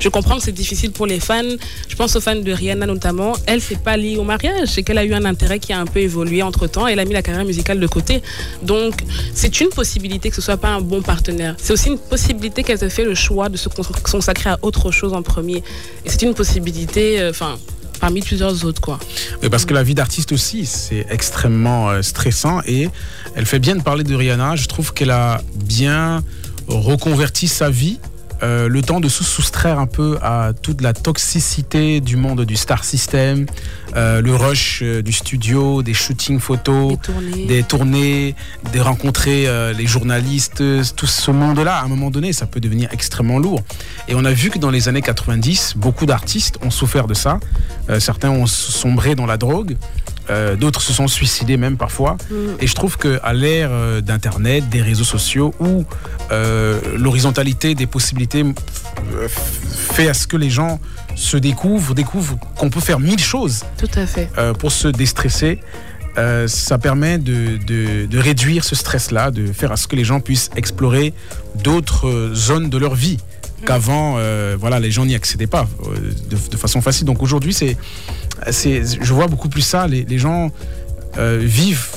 Je 0.00 0.08
comprends 0.08 0.36
que 0.36 0.42
c'est 0.42 0.52
difficile 0.52 0.92
pour 0.92 1.06
les 1.06 1.20
fans. 1.20 1.42
Je 1.88 1.96
pense 1.96 2.14
aux 2.16 2.20
fans 2.20 2.36
de 2.36 2.52
Rihanna 2.52 2.86
notamment. 2.86 3.34
Elle, 3.46 3.60
c'est 3.60 3.78
pas 3.80 3.96
lié 3.96 4.16
au 4.16 4.24
mariage. 4.24 4.68
C'est 4.68 4.82
qu'elle 4.82 4.98
a 4.98 5.04
eu 5.04 5.14
un 5.14 5.24
intérêt 5.24 5.58
qui 5.58 5.72
a 5.72 5.78
un 5.80 5.86
peu 5.86 6.00
évolué 6.00 6.42
entre 6.42 6.66
temps. 6.66 6.86
Elle 6.86 6.98
a 6.98 7.04
mis 7.04 7.12
la 7.12 7.22
carrière 7.22 7.44
musicale 7.44 7.80
de 7.80 7.86
côté. 7.86 8.22
Donc, 8.62 8.94
c'est 9.34 9.60
une 9.60 9.68
possibilité 9.68 10.30
que 10.30 10.36
ce 10.36 10.42
soit 10.42 10.56
pas 10.56 10.68
un 10.68 10.80
bon 10.80 11.02
partenaire. 11.02 11.54
C'est 11.58 11.72
aussi 11.72 11.88
une 11.88 11.98
possibilité 11.98 12.62
qu'elle 12.62 12.82
ait 12.82 12.90
fait 12.90 13.04
le 13.04 13.14
choix 13.14 13.48
de 13.48 13.56
se 13.56 13.68
cons- 13.68 13.82
consacrer 14.10 14.50
à 14.50 14.58
autre 14.62 14.90
chose 14.90 15.12
en 15.12 15.22
premier. 15.22 15.58
Et 16.04 16.10
c'est 16.10 16.22
une 16.22 16.34
possibilité, 16.34 17.20
euh, 17.20 17.30
enfin, 17.30 17.56
parmi 17.98 18.20
plusieurs 18.20 18.64
autres, 18.64 18.80
quoi. 18.80 18.98
Parce 19.50 19.64
que 19.64 19.74
la 19.74 19.82
vie 19.82 19.94
d'artiste 19.94 20.32
aussi, 20.32 20.66
c'est 20.66 21.06
extrêmement 21.10 21.90
euh, 21.90 22.02
stressant 22.02 22.60
et 22.66 22.88
elle 23.34 23.46
fait 23.46 23.58
bien 23.58 23.76
de 23.76 23.82
parler 23.82 24.04
de 24.04 24.14
Rihanna. 24.14 24.56
Je 24.56 24.66
trouve 24.66 24.92
qu'elle 24.92 25.10
a 25.10 25.42
bien 25.54 26.22
reconverti 26.68 27.48
sa 27.48 27.70
vie 27.70 27.98
euh, 28.42 28.68
le 28.68 28.82
temps 28.82 29.00
de 29.00 29.08
se 29.08 29.24
soustraire 29.24 29.78
un 29.78 29.86
peu 29.86 30.18
à 30.22 30.52
toute 30.60 30.82
la 30.82 30.92
toxicité 30.92 32.00
du 32.00 32.16
monde 32.16 32.42
du 32.42 32.56
star 32.56 32.84
system, 32.84 33.46
euh, 33.96 34.20
le 34.20 34.34
rush 34.34 34.82
euh, 34.82 35.02
du 35.02 35.12
studio, 35.12 35.82
des 35.82 35.94
shootings 35.94 36.38
photos, 36.38 36.98
des 37.48 37.62
tournées, 37.62 38.34
de 38.72 38.80
rencontrer 38.80 39.48
euh, 39.48 39.72
les 39.72 39.86
journalistes, 39.86 40.62
tout 40.96 41.06
ce 41.06 41.30
monde-là. 41.30 41.76
À 41.76 41.84
un 41.84 41.88
moment 41.88 42.10
donné, 42.10 42.32
ça 42.32 42.46
peut 42.46 42.60
devenir 42.60 42.88
extrêmement 42.92 43.38
lourd. 43.38 43.62
Et 44.08 44.14
on 44.14 44.24
a 44.24 44.32
vu 44.32 44.50
que 44.50 44.58
dans 44.58 44.70
les 44.70 44.88
années 44.88 45.02
90, 45.02 45.74
beaucoup 45.76 46.06
d'artistes 46.06 46.58
ont 46.62 46.70
souffert 46.70 47.06
de 47.06 47.14
ça. 47.14 47.38
Certains 47.98 48.30
ont 48.30 48.46
sombré 48.46 49.14
dans 49.14 49.26
la 49.26 49.36
drogue. 49.36 49.76
Euh, 50.30 50.56
D'autres 50.56 50.80
se 50.82 50.92
sont 50.92 51.08
suicidés 51.08 51.56
même 51.56 51.76
parfois. 51.76 52.16
Et 52.60 52.66
je 52.66 52.74
trouve 52.74 52.96
qu'à 52.98 53.32
l'ère 53.32 53.68
euh, 53.72 54.00
d'Internet, 54.00 54.68
des 54.68 54.82
réseaux 54.82 55.04
sociaux, 55.04 55.54
où 55.60 55.84
euh, 56.32 56.80
l'horizontalité 56.96 57.74
des 57.74 57.86
possibilités 57.86 58.44
fait 59.68 60.08
à 60.08 60.14
ce 60.14 60.26
que 60.26 60.36
les 60.36 60.50
gens 60.50 60.80
se 61.14 61.36
découvrent, 61.36 61.94
découvrent 61.94 62.36
qu'on 62.56 62.70
peut 62.70 62.80
faire 62.80 63.00
mille 63.00 63.18
choses 63.20 63.64
Tout 63.78 63.88
à 63.98 64.06
fait. 64.06 64.28
euh, 64.38 64.52
pour 64.52 64.72
se 64.72 64.88
déstresser. 64.88 65.60
Euh, 66.18 66.48
ça 66.48 66.78
permet 66.78 67.18
de, 67.18 67.58
de- 67.58 68.06
de 68.06 68.18
réduire 68.18 68.64
ce 68.64 68.74
stress-là, 68.74 69.30
de 69.30 69.52
faire 69.52 69.70
à 69.70 69.76
ce 69.76 69.86
que 69.86 69.96
les 69.96 70.04
gens 70.04 70.20
puissent 70.20 70.48
explorer 70.56 71.12
d'autres 71.62 72.30
zones 72.34 72.70
de 72.70 72.78
leur 72.78 72.94
vie 72.94 73.18
qu'avant, 73.64 74.16
euh, 74.18 74.56
voilà, 74.58 74.80
les 74.80 74.90
gens 74.90 75.06
n'y 75.06 75.14
accédaient 75.14 75.46
pas 75.46 75.66
euh, 75.86 76.12
de, 76.28 76.56
façon 76.56 76.80
facile. 76.80 77.06
Donc 77.06 77.22
aujourd'hui, 77.22 77.54
c'est, 77.54 77.76
c'est, 78.50 78.82
je 78.84 79.12
vois 79.12 79.28
beaucoup 79.28 79.48
plus 79.48 79.62
ça. 79.62 79.86
Les, 79.86 80.04
les 80.04 80.18
gens 80.18 80.50
euh, 81.18 81.40
vivent 81.42 81.88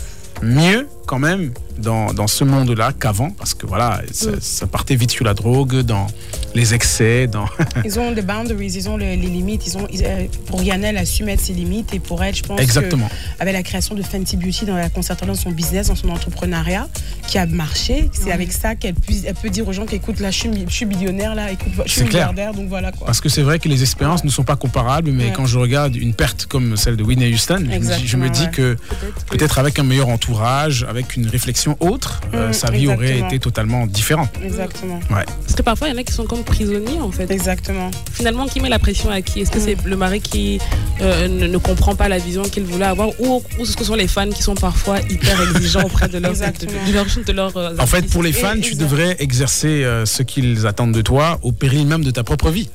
mieux 0.41 0.88
quand 1.10 1.18
même 1.18 1.52
dans, 1.80 2.14
dans 2.14 2.27
ce 2.27 2.44
monde-là 2.44 2.91
qu'avant, 2.94 3.31
parce 3.31 3.56
que 3.56 3.65
voilà, 3.65 4.02
ça, 4.11 4.30
Mm. 4.31 4.36
ça 4.41 4.68
partait 4.68 4.95
vite 4.95 5.10
sur 5.10 5.26
la 5.26 5.34
drogue, 5.34 5.77
dans 5.80 6.06
les 6.53 6.76
excès, 6.76 7.26
dans. 7.26 7.45
Ils 7.86 7.98
ont 7.99 8.11
des 8.11 8.22
boundaries, 8.22 8.73
ils 8.76 8.88
ont 8.90 8.95
le- 8.98 9.06
les 9.06 9.15
limites. 9.18 9.65
Ils 9.65 9.77
ont, 9.77 9.88
ils- 9.91 10.03
euh, 10.06 10.26
pour 10.48 10.61
Yana, 10.61 10.90
elle 10.90 10.98
a 10.98 11.06
su 11.06 11.23
mettre 11.23 11.41
ses 11.41 11.53
limites. 11.53 11.94
Et 11.95 11.99
pour 11.99 12.22
elle, 12.23 12.36
je 12.36 12.44
pense 12.44 12.60
Exactement. 12.61 13.07
que 13.07 13.41
avec 13.41 13.53
la 13.56 13.64
création 13.64 13.95
de 13.95 14.03
Fenty 14.03 14.38
Beauty, 14.38 14.65
dans 14.65 14.76
la 14.76 14.90
concertation 14.90 15.34
dans 15.34 15.40
son 15.40 15.49
business, 15.52 15.88
dans 15.88 15.95
son 15.95 16.10
entrepreneuriat, 16.10 16.88
qui 17.27 17.38
a 17.40 17.45
marché, 17.48 18.10
c'est 18.14 18.31
avec 18.31 18.52
ça 18.52 18.76
qu'elle 18.76 18.94
puisse- 18.94 19.23
elle 19.26 19.34
peut 19.34 19.49
dire 19.49 19.68
aux 19.68 19.73
gens 19.73 19.86
qu'écoute, 19.88 20.19
là, 20.19 20.30
je 20.30 20.38
suis, 20.41 20.49
mi- 20.49 20.65
je 20.68 20.73
suis 20.73 20.86
millionnaire, 20.86 21.34
là, 21.34 21.52
écoute, 21.52 21.72
je 21.86 21.91
suis 21.91 22.02
C'est 22.02 22.07
clair. 22.07 22.31
milliardaire, 22.31 22.53
donc 22.53 22.68
voilà 22.69 22.91
quoi. 22.91 23.07
Parce 23.07 23.22
que 23.22 23.30
c'est 23.30 23.41
vrai 23.41 23.57
que 23.57 23.68
les 23.68 23.81
expériences 23.81 24.23
ne 24.23 24.30
sont 24.30 24.44
pas 24.44 24.56
comparables, 24.57 25.10
mais 25.11 25.26
Ouais. 25.27 25.34
quand 25.36 25.48
je 25.48 25.57
regarde 25.57 25.95
une 25.95 26.14
perte 26.14 26.45
comme 26.45 26.77
celle 26.77 26.98
de 26.98 27.03
Whitney 27.03 27.34
Houston, 27.34 27.57
je 27.72 27.80
me 27.80 27.80
dis- 27.98 28.07
je 28.07 28.18
me 28.18 28.30
dis, 28.30 28.44
Exactement, 28.44 28.68
ouais. 28.68 28.77
que 28.77 29.26
peut-être 29.38 29.57
avec 29.60 29.80
un 29.80 29.84
meilleur 29.84 30.10
entourage, 30.10 30.86
avec 30.90 30.98
une 31.15 31.27
réflexion 31.27 31.77
autre, 31.80 32.21
euh, 32.34 32.49
Mm, 32.49 32.53
sa 32.53 32.71
vie 32.71 32.88
aurait 32.88 33.19
été 33.19 33.39
totalement 33.39 33.85
différente. 33.88 34.30
Exactement. 34.43 34.99
Ouais. 35.09 35.26
Parce 35.43 35.55
que 35.55 35.61
parfois, 35.61 35.88
il 35.88 35.91
y 35.93 35.95
en 35.95 35.99
a 35.99 36.03
qui 36.03 36.13
sont 36.13 36.26
comme 36.26 36.43
prisonniers, 36.43 36.99
en 37.01 37.11
fait. 37.11 37.30
Exactement. 37.31 37.91
Finalement, 38.13 38.47
qui 38.47 38.59
met 38.59 38.69
la 38.69 38.80
pression 38.80 39.09
à 39.09 39.21
qui? 39.21 39.41
Est-ce 39.41 39.51
que 39.51 39.59
c'est 39.59 39.77
le 39.85 39.95
mari 39.95 40.21
qui 40.21 40.59
euh, 41.01 41.27
ne, 41.27 41.47
ne 41.47 41.57
comprend 41.57 41.95
pas 41.95 42.07
la 42.09 42.17
vision 42.17 42.43
qu'il 42.43 42.63
voulait 42.63 42.85
avoir 42.85 43.09
Ou, 43.19 43.43
ou 43.57 43.61
est-ce 43.63 43.73
que 43.73 43.80
ce 43.80 43.85
sont 43.85 43.95
les 43.95 44.07
fans 44.07 44.30
qui 44.30 44.41
sont 44.43 44.55
parfois 44.55 44.99
hyper 45.09 45.39
exigeants 45.55 45.84
auprès 45.84 46.07
de 46.07 46.17
leur, 46.17 46.34
de, 46.34 46.38
de 46.38 46.93
leur, 46.93 47.05
de 47.05 47.31
leur, 47.31 47.57
euh, 47.57 47.76
En 47.80 47.88
fait, 47.88 48.09
pour 48.09 48.23
les 48.23 48.34
fans, 48.34 48.59
tu 48.61 48.76
devrais 48.76 49.15
exercer 49.19 49.84
euh, 49.84 50.05
ce 50.05 50.23
qu'ils 50.23 50.65
attendent 50.67 50.93
de 50.93 51.01
toi 51.01 51.39
au 51.43 51.51
péril 51.51 51.85
même 51.88 52.03
de 52.03 52.11
ta 52.11 52.23
propre 52.23 52.49
vie. 52.49 52.69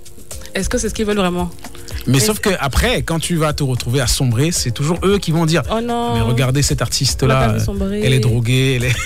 Est-ce 0.54 0.68
que 0.68 0.78
c'est 0.78 0.88
ce 0.88 0.94
qu'ils 0.94 1.04
veulent 1.06 1.16
vraiment 1.18 1.50
Mais 2.06 2.20
sauf 2.20 2.38
que 2.38 2.50
après, 2.60 3.02
quand 3.02 3.18
tu 3.18 3.36
vas 3.36 3.52
te 3.52 3.62
retrouver 3.64 4.00
à 4.00 4.06
sombrer, 4.06 4.50
c'est 4.52 4.70
toujours 4.70 4.98
eux 5.04 5.18
qui 5.18 5.30
vont 5.32 5.46
dire 5.46 5.62
Oh 5.70 5.80
non 5.80 6.14
Mais 6.14 6.20
regardez 6.20 6.62
cet 6.62 6.78
On 6.80 6.80
l'a 6.80 6.86
artiste-là, 6.86 7.56
elle 8.02 8.12
est 8.12 8.20
droguée, 8.20 8.76
elle 8.76 8.84
est. 8.84 8.96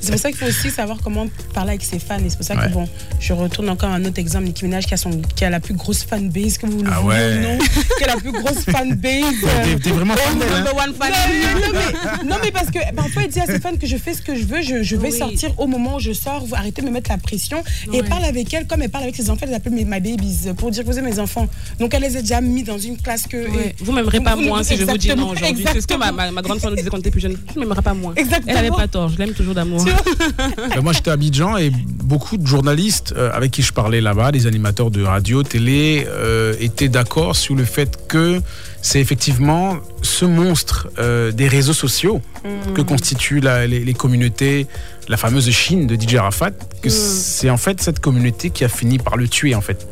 C'est 0.00 0.10
pour 0.12 0.20
ça 0.20 0.28
qu'il 0.30 0.38
faut 0.38 0.46
aussi 0.46 0.70
savoir 0.70 0.98
comment 1.02 1.26
parler 1.54 1.70
avec 1.70 1.82
ses 1.82 1.98
fans. 1.98 2.18
Et 2.18 2.28
c'est 2.30 2.36
pour 2.36 2.44
ça 2.46 2.54
Ouais. 2.54 2.66
que, 2.68 2.72
bon, 2.72 2.88
je 3.20 3.32
retourne 3.32 3.68
encore 3.70 3.90
à 3.90 3.94
un 3.94 4.04
autre 4.04 4.18
exemple, 4.18 4.44
Nicki 4.46 4.64
Minaj 4.64 4.84
qui 4.86 4.94
a, 4.94 4.96
son, 4.96 5.22
qui 5.36 5.44
a 5.44 5.50
la 5.50 5.60
plus 5.60 5.74
grosse 5.74 6.02
fanbase, 6.02 6.58
que 6.58 6.66
vous 6.66 6.82
le 6.82 6.90
Ah 6.92 7.02
ouais. 7.02 7.38
non, 7.40 7.58
qui 7.98 8.04
a 8.04 8.08
la 8.08 8.16
plus 8.16 8.32
grosse 8.32 8.64
fanbase. 8.64 9.34
T'es- 9.64 9.78
t'es 9.78 9.90
vraiment 9.90 10.14
Oh, 10.16 10.20
fan 10.28 10.38
d'elle, 10.38 10.48
hein. 10.52 10.58
number 10.58 10.76
one 10.76 10.94
fan. 10.94 11.12
Non, 11.12 11.60
non, 11.60 11.72
mais, 11.72 12.28
non, 12.28 12.36
mais 12.42 12.50
parce 12.50 12.66
que 12.70 12.78
parfois, 12.94 13.22
elle 13.24 13.30
dit 13.30 13.40
à 13.40 13.46
ses 13.46 13.60
fans 13.60 13.76
que 13.80 13.86
je 13.86 13.96
fais 13.96 14.12
ce 14.14 14.22
que 14.22 14.34
je 14.34 14.44
veux, 14.44 14.60
je, 14.62 14.82
je 14.82 14.96
vais 14.96 15.10
Oui. 15.12 15.18
sortir 15.18 15.58
au 15.58 15.66
moment 15.66 15.96
où 15.96 16.00
je 16.00 16.12
sors, 16.12 16.44
vous 16.44 16.54
arrêtez 16.54 16.82
de 16.82 16.86
me 16.86 16.92
mettre 16.92 17.10
la 17.10 17.18
pression. 17.18 17.62
Et 17.92 17.98
elle 17.98 18.04
parle 18.04 18.24
avec 18.24 18.52
elle 18.52 18.66
comme 18.66 18.82
elle 18.82 18.90
parle 18.90 19.04
avec 19.04 19.16
ses 19.16 19.30
enfants, 19.30 19.46
elle 19.48 19.54
appelle 19.54 19.72
mes- 19.72 19.84
my 19.84 20.00
babies 20.16 20.48
pour 20.56 20.70
dire 20.70 20.84
que 20.84 20.88
vous 20.90 20.98
êtes 20.98 21.04
mes 21.04 21.18
enfants. 21.18 21.48
Donc 21.78 21.94
elle 21.94 22.02
les 22.02 22.16
a 22.16 22.20
déjà 22.20 22.40
mis 22.40 22.62
dans 22.62 22.78
une 22.78 22.96
classe 22.96 23.26
que. 23.26 23.36
Ouais. 23.36 23.74
Vous 23.80 23.92
m'aimerez 23.92 24.20
pas 24.20 24.34
Vous- 24.34 24.42
moins 24.42 24.62
si 24.62 24.76
je 24.76 24.84
vous 24.84 24.96
dis 24.98 25.08
non 25.14 25.30
aujourd'hui. 25.30 25.64
C'est 25.72 25.80
ce 25.80 25.86
que 25.86 25.94
ma, 25.94 26.12
ma, 26.12 26.30
ma 26.30 26.42
grande 26.42 26.60
soeur 26.60 26.70
nous 26.70 26.76
disait 26.76 26.90
quand 26.90 26.96
on 26.96 27.00
était 27.00 27.10
plus 27.10 27.20
jeune. 27.20 27.36
Tu 27.52 27.58
m'aimeras 27.58 27.82
pas 27.82 27.94
moins. 27.94 28.12
Exactement. 28.16 28.50
Elle 28.52 28.56
avait 28.58 28.70
pas 28.70 28.88
tort, 28.88 29.08
je 29.08 29.18
l'aime 29.18 29.32
toujours 29.32 29.54
d'amour. 29.54 29.84
Ben, 29.84 30.80
moi, 30.82 30.92
j'étais 30.92 31.10
à 31.10 31.14
Abidjan 31.14 31.56
et 31.56 31.70
beaucoup 31.70 32.36
de 32.36 32.46
journalistes 32.46 33.14
euh, 33.16 33.30
avec 33.32 33.50
qui 33.50 33.62
je 33.62 33.72
parlais 33.72 34.00
là-bas, 34.00 34.32
des 34.32 34.46
animateurs 34.46 34.90
de 34.90 35.02
radio, 35.02 35.42
télé, 35.42 36.06
euh, 36.08 36.54
étaient 36.60 36.88
d'accord 36.88 37.36
sur 37.36 37.54
le 37.54 37.64
fait 37.64 38.06
que 38.08 38.40
c'est 38.82 39.00
effectivement 39.00 39.76
ce 40.02 40.24
monstre 40.24 40.88
euh, 40.98 41.32
des 41.32 41.48
réseaux 41.48 41.72
sociaux 41.74 42.20
Mm. 42.42 42.72
que 42.72 42.80
constituent 42.80 43.40
la- 43.40 43.66
les, 43.66 43.80
les 43.84 43.92
communautés, 43.92 44.66
la 45.10 45.16
fameuse 45.16 45.50
Chine 45.50 45.88
de 45.88 46.00
DJ 46.00 46.14
Arafat, 46.14 46.52
que 46.82 46.88
c'est 46.88 47.50
en 47.50 47.56
fait 47.56 47.82
cette 47.82 47.98
communauté 47.98 48.50
qui 48.50 48.64
a 48.64 48.68
fini 48.68 48.98
par 48.98 49.16
le 49.16 49.26
tuer 49.26 49.56
en 49.56 49.60
fait. 49.60 49.88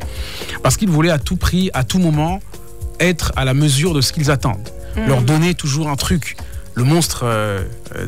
Parce 0.63 0.77
qu'il 0.77 0.89
voulait 0.89 1.09
à 1.11 1.19
tout 1.19 1.35
prix, 1.35 1.69
à 1.73 1.83
tout 1.83 1.99
moment, 1.99 2.39
être 3.01 3.33
à 3.35 3.43
la 3.43 3.53
mesure 3.53 3.93
de 3.93 3.99
ce 3.99 4.13
qu'ils 4.13 4.31
attendent. 4.31 4.69
Mm. 4.95 5.07
Leur 5.07 5.21
donner 5.21 5.53
toujours 5.55 5.89
un 5.89 5.97
truc. 5.97 6.37
Le 6.73 6.85
monstre 6.85 7.23
euh, 7.25 7.63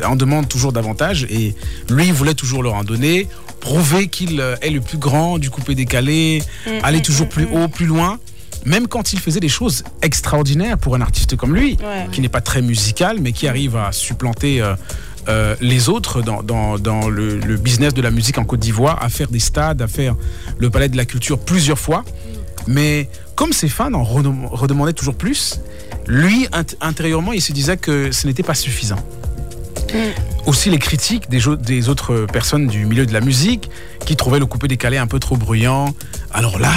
en 0.05 0.15
demande 0.15 0.47
toujours 0.47 0.71
davantage 0.71 1.25
et 1.29 1.53
lui 1.89 2.07
il 2.07 2.13
voulait 2.13 2.33
toujours 2.33 2.63
leur 2.63 2.75
en 2.75 2.85
donner, 2.85 3.27
prouver 3.59 4.07
qu'il 4.07 4.39
euh, 4.39 4.55
est 4.61 4.69
le 4.69 4.79
plus 4.79 4.97
grand 4.97 5.37
du 5.37 5.49
coupé 5.49 5.75
décalé, 5.75 6.41
Mm, 6.65 6.69
aller 6.83 6.99
mm, 6.99 7.01
toujours 7.01 7.25
mm, 7.25 7.29
plus 7.29 7.45
mm. 7.45 7.53
haut, 7.53 7.67
plus 7.67 7.87
loin. 7.87 8.19
Même 8.63 8.87
quand 8.87 9.11
il 9.11 9.19
faisait 9.19 9.39
des 9.39 9.49
choses 9.49 9.83
extraordinaires 10.01 10.77
pour 10.77 10.95
un 10.95 11.01
artiste 11.01 11.35
comme 11.35 11.55
lui, 11.55 11.77
Ouais. 11.81 12.07
qui 12.11 12.21
n'est 12.21 12.29
pas 12.29 12.41
très 12.41 12.61
musical, 12.61 13.17
mais 13.19 13.33
qui 13.33 13.47
arrive 13.49 13.75
à 13.75 13.91
supplanter 13.91 14.61
euh, 14.61 14.75
euh, 15.29 15.55
les 15.61 15.89
autres 15.89 16.21
dans, 16.21 16.41
dans- 16.43 16.77
dans 16.79 17.09
le, 17.09 17.37
le 17.37 17.57
business 17.57 17.93
de 17.93 18.01
la 18.01 18.11
musique 18.11 18.37
en 18.37 18.43
Côte 18.43 18.59
d'Ivoire, 18.59 19.01
à 19.03 19.09
faire 19.09 19.27
des 19.29 19.39
stades, 19.39 19.81
à 19.81 19.87
faire 19.87 20.15
le 20.57 20.69
palais 20.69 20.89
de 20.89 20.97
la 20.97 21.05
culture 21.05 21.37
plusieurs 21.39 21.79
fois. 21.79 22.03
Mais 22.67 23.09
comme 23.35 23.53
ses 23.53 23.69
fans 23.69 23.93
en 23.93 24.03
redem- 24.03 24.47
redemandaient 24.47 24.93
toujours 24.93 25.15
plus, 25.15 25.59
lui, 26.07 26.45
int- 26.53 26.75
intérieurement, 26.81 27.33
il 27.33 27.41
se 27.41 27.51
disait 27.51 27.77
que 27.77 28.11
ce 28.11 28.27
n'était 28.27 28.43
pas 28.43 28.53
suffisant. 28.55 28.97
Aussi 30.45 30.69
les 30.69 30.79
critiques 30.79 31.29
des, 31.29 31.39
des 31.59 31.89
autres 31.89 32.25
personnes 32.31 32.67
du 32.67 32.85
milieu 32.85 33.05
de 33.05 33.13
la 33.13 33.19
musique 33.21 33.69
qui 34.05 34.15
trouvaient 34.15 34.39
le 34.39 34.45
coupé 34.45 34.67
décalé 34.67 34.97
un 34.97 35.07
peu 35.07 35.19
trop 35.19 35.37
bruyant. 35.37 35.93
Alors 36.31 36.59
là, 36.59 36.71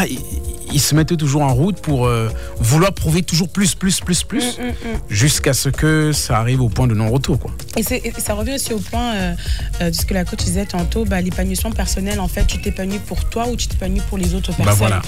il, 0.74 0.76
il 0.76 0.80
se 0.80 0.94
mettait 0.94 1.16
toujours 1.16 1.42
en 1.42 1.54
route 1.54 1.80
pour 1.80 2.06
euh, 2.06 2.28
vouloir 2.58 2.92
prouver 2.92 3.22
toujours 3.22 3.48
plus, 3.48 3.74
plus, 3.74 4.00
plus, 4.00 4.22
plus, 4.24 4.58
Mm, 4.58 4.62
mm, 4.62 4.68
mm. 4.68 4.98
jusqu'à 5.08 5.52
ce 5.54 5.68
que 5.68 6.12
ça 6.12 6.38
arrive 6.38 6.60
au 6.60 6.68
point 6.68 6.86
de 6.86 6.94
non-retour. 6.94 7.38
quoi. 7.38 7.50
Et, 7.76 7.82
ça 8.18 8.34
revient 8.34 8.54
aussi 8.54 8.72
au 8.72 8.78
point 8.78 9.14
euh, 9.14 9.34
euh, 9.80 9.90
de 9.90 9.94
ce 9.94 10.04
que 10.06 10.14
la 10.14 10.24
coach 10.24 10.44
disait 10.44 10.66
tantôt, 10.66 11.04
bah, 11.04 11.20
l'épanouissement 11.20 11.70
personnel, 11.72 12.20
en 12.20 12.28
fait, 12.28 12.46
tu 12.46 12.60
t'épanouis 12.60 12.98
pour 12.98 13.24
toi 13.26 13.48
ou 13.48 13.56
tu 13.56 13.66
t'épanouis 13.68 14.02
pour 14.08 14.18
les 14.18 14.34
autres 14.34 14.48
personnes. 14.48 14.64
Bah 14.66 14.74
voilà, 14.74 15.02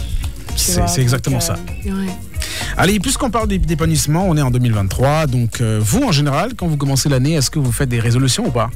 c'est 0.57 1.01
exactement 1.03 1.41
ça. 1.41 1.57
euh, 1.87 2.07
Allez, 2.77 2.99
puisqu'on 3.01 3.31
parle 3.31 3.49
d'é- 3.49 3.59
d'épanouissement, 3.59 4.27
on 4.29 4.37
est 4.37 4.43
en 4.43 4.51
2023. 4.51 5.27
Donc, 5.27 5.61
vous, 5.61 6.03
en 6.03 6.13
général, 6.13 6.53
quand 6.57 6.67
vous 6.67 6.77
commencez 6.77 7.09
l'année, 7.09 7.33
est-ce 7.35 7.51
que 7.51 7.59
vous 7.59 7.73
faites 7.73 7.89
des 7.89 8.01
résolutions 8.01 8.47
ou 8.47 8.51
pas? 8.51 8.71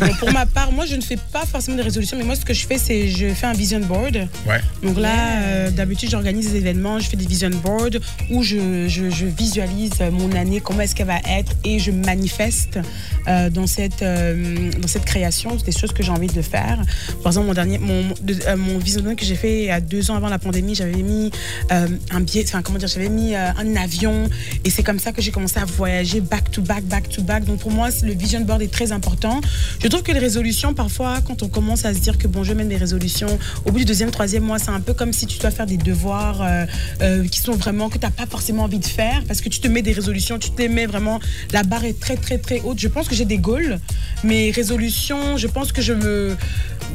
Bon, 0.00 0.14
pour 0.18 0.32
ma 0.32 0.46
part, 0.46 0.72
moi, 0.72 0.86
je 0.86 0.94
ne 0.96 1.00
fais 1.00 1.18
pas 1.32 1.44
forcément 1.44 1.76
des 1.76 1.82
résolutions, 1.82 2.16
mais 2.16 2.24
moi, 2.24 2.34
ce 2.36 2.44
que 2.44 2.54
je 2.54 2.66
fais, 2.66 2.78
c'est 2.78 3.08
je 3.08 3.28
fais 3.34 3.46
un 3.46 3.52
vision 3.52 3.80
board. 3.80 4.16
Ouais. 4.46 4.60
Donc 4.82 4.98
là, 4.98 5.42
euh, 5.42 5.70
d'habitude, 5.70 6.10
j'organise 6.10 6.50
des 6.52 6.56
événements, 6.58 6.98
je 7.00 7.08
fais 7.08 7.16
des 7.16 7.26
vision 7.26 7.50
boards 7.50 7.98
où 8.30 8.42
je, 8.42 8.86
je- 8.88 9.10
je 9.10 9.26
visualise 9.26 9.92
mon 10.12 10.32
année, 10.32 10.60
comment 10.60 10.80
est-ce 10.82 10.94
qu'elle 10.94 11.06
va 11.08 11.18
être, 11.28 11.52
et 11.64 11.78
je 11.78 11.90
manifeste 11.90 12.78
euh, 13.26 13.50
dans, 13.50 13.66
cette, 13.66 14.02
euh, 14.02 14.70
dans 14.80 14.88
cette 14.88 15.04
création 15.04 15.54
des 15.56 15.72
choses 15.72 15.92
que 15.92 16.02
j'ai 16.02 16.12
envie 16.12 16.28
de 16.28 16.42
faire. 16.42 16.78
Par 17.22 17.32
exemple, 17.32 17.48
mon 17.48 17.54
dernier, 17.54 17.78
mon, 17.78 18.02
de- 18.22 18.36
euh, 18.46 18.56
mon 18.56 18.78
vision 18.78 19.02
board 19.02 19.16
que 19.16 19.24
j'ai 19.24 19.34
fait 19.36 19.58
il 19.60 19.64
y 19.66 19.70
a 19.70 19.80
deux 19.80 20.10
ans 20.10 20.14
avant 20.16 20.28
la 20.28 20.38
pandémie, 20.38 20.74
j'avais 20.74 21.02
mis 21.02 21.30
euh, 21.72 21.88
un 22.10 22.20
billet, 22.20 22.44
enfin 22.46 22.62
comment 22.62 22.78
dire, 22.78 22.88
j'avais 22.88 23.08
mis 23.10 23.34
euh, 23.34 23.50
un 23.58 23.76
avion, 23.76 24.28
et 24.64 24.70
c'est 24.70 24.82
comme 24.82 24.98
ça 24.98 25.12
que 25.12 25.20
j'ai 25.20 25.30
commencé 25.32 25.58
à 25.58 25.64
voyager 25.64 26.20
back 26.20 26.50
to 26.50 26.62
back, 26.62 26.84
back 26.84 27.08
to 27.08 27.22
back. 27.22 27.44
Donc 27.44 27.58
pour 27.60 27.70
moi, 27.70 27.88
le 28.02 28.12
vision 28.14 28.40
board 28.40 28.62
est 28.62 28.72
très 28.72 28.92
important. 28.92 29.40
Je 29.82 29.88
trouve 29.88 30.02
que 30.02 30.12
les 30.12 30.18
résolutions, 30.18 30.74
parfois, 30.74 31.20
quand 31.26 31.42
on 31.42 31.48
commence 31.48 31.84
à 31.84 31.94
se 31.94 32.00
dire 32.00 32.18
que 32.18 32.26
bon, 32.26 32.44
je 32.44 32.52
mène 32.52 32.68
des 32.68 32.76
résolutions, 32.76 33.38
au 33.64 33.70
bout 33.70 33.78
du 33.78 33.84
deuxième, 33.84 34.10
troisième 34.10 34.44
mois, 34.44 34.58
c'est 34.58 34.70
un 34.70 34.80
peu 34.80 34.94
comme 34.94 35.12
si 35.12 35.26
tu 35.26 35.38
dois 35.38 35.50
faire 35.50 35.66
des 35.66 35.76
devoirs 35.76 36.42
euh, 36.42 36.66
euh, 37.02 37.26
qui 37.26 37.40
sont 37.40 37.52
vraiment 37.52 37.88
que 37.88 37.98
tu 37.98 38.04
n'as 38.04 38.10
pas 38.10 38.26
forcément 38.26 38.64
envie 38.64 38.78
de 38.78 38.86
faire 38.86 39.22
parce 39.26 39.40
que 39.40 39.48
tu 39.48 39.60
te 39.60 39.68
mets 39.68 39.82
des 39.82 39.92
résolutions, 39.92 40.38
tu 40.38 40.50
te 40.50 40.60
les 40.60 40.68
mets 40.68 40.86
vraiment, 40.86 41.20
la 41.52 41.62
barre 41.62 41.84
est 41.84 41.98
très, 41.98 42.16
très, 42.16 42.38
très 42.38 42.60
haute. 42.60 42.78
Je 42.78 42.88
pense 42.88 43.08
que 43.08 43.14
j'ai 43.14 43.24
des 43.24 43.38
goals, 43.38 43.78
mais 44.24 44.50
résolutions, 44.50 45.36
je 45.36 45.46
pense 45.46 45.72
que 45.72 45.82
je 45.82 45.92
me. 45.92 46.36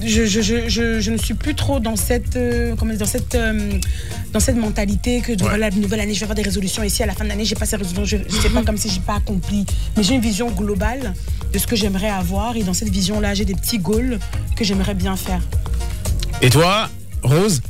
Je, 0.01 0.25
je, 0.25 0.41
je, 0.41 0.99
je, 0.99 1.11
ne 1.11 1.17
suis 1.17 1.35
plus 1.35 1.53
trop 1.53 1.79
dans 1.79 1.95
cette, 1.95 2.35
euh, 2.35 2.75
comment 2.75 2.91
dire, 2.91 2.99
dans 2.99 3.05
cette, 3.05 3.35
euh, 3.35 3.79
dans 4.33 4.39
cette 4.39 4.55
mentalité 4.55 5.21
que 5.21 5.33
de, 5.33 5.45
une 5.45 5.81
nouvelle 5.81 5.99
année, 5.99 6.13
je 6.13 6.19
vais 6.19 6.23
avoir 6.23 6.35
des 6.35 6.41
résolutions. 6.41 6.83
Et 6.83 6.89
si 6.89 7.03
à 7.03 7.05
la 7.05 7.13
fin 7.13 7.23
de 7.23 7.29
l'année, 7.29 7.45
j'ai 7.45 7.55
pas 7.55 7.65
ces 7.65 7.75
résolutions, 7.75 8.03
je 8.05 8.17
ne 8.17 8.41
sais 8.41 8.49
pas 8.49 8.63
comme 8.63 8.77
si 8.77 8.89
j'ai 8.89 8.99
pas 8.99 9.15
accompli. 9.15 9.65
Mais 9.95 10.03
j'ai 10.03 10.15
une 10.15 10.21
vision 10.21 10.49
globale 10.49 11.13
de 11.53 11.59
ce 11.59 11.67
que 11.67 11.75
j'aimerais 11.75 12.09
avoir. 12.09 12.57
Et 12.57 12.63
dans 12.63 12.73
cette 12.73 12.89
vision-là, 12.89 13.33
j'ai 13.33 13.45
des 13.45 13.55
petits 13.55 13.77
goals 13.79 14.19
que 14.57 14.63
j'aimerais 14.63 14.95
bien 14.95 15.15
faire. 15.15 15.41
Et 16.41 16.49
toi, 16.49 16.89
Rose? 17.21 17.61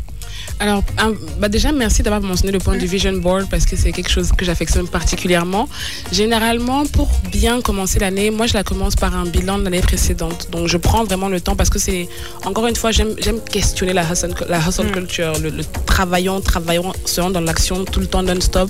Alors, 0.59 0.83
un- 0.97 1.13
bah 1.39 1.49
déjà, 1.49 1.71
merci 1.71 2.03
d'avoir 2.03 2.21
mentionné 2.21 2.51
le 2.53 2.59
point 2.59 2.77
du 2.77 2.85
vision 2.85 3.11
board 3.13 3.49
parce 3.49 3.65
que 3.65 3.75
c'est 3.75 3.91
quelque 3.91 4.09
chose 4.09 4.31
que 4.37 4.45
j'affectionne 4.45 4.87
particulièrement. 4.87 5.67
Généralement, 6.11 6.85
pour 6.85 7.09
bien 7.31 7.59
commencer 7.59 7.99
l'année, 7.99 8.29
moi, 8.31 8.45
je 8.47 8.53
la 8.53 8.63
commence 8.63 8.95
par 8.95 9.15
un 9.15 9.25
bilan 9.25 9.57
de 9.57 9.63
l'année 9.63 9.81
précédente. 9.81 10.47
Donc, 10.51 10.67
je 10.67 10.77
prends 10.77 11.03
vraiment 11.03 11.27
le 11.27 11.41
temps 11.41 11.55
parce 11.55 11.69
que 11.69 11.79
c'est, 11.79 12.07
encore 12.45 12.67
une 12.67 12.75
fois, 12.75 12.91
j'aime 12.91 13.15
questionner 13.51 13.93
la 13.93 14.03
hustle, 14.09 14.33
la 14.47 14.59
hustle 14.59 14.91
culture, 14.91 15.33
le, 15.39 15.49
le 15.49 15.63
travaillons, 15.85 16.39
travaillons, 16.39 16.93
serons 17.05 17.31
dans 17.31 17.41
l'action 17.41 17.83
tout 17.83 17.99
le 17.99 18.07
temps 18.07 18.23
non-stop. 18.23 18.69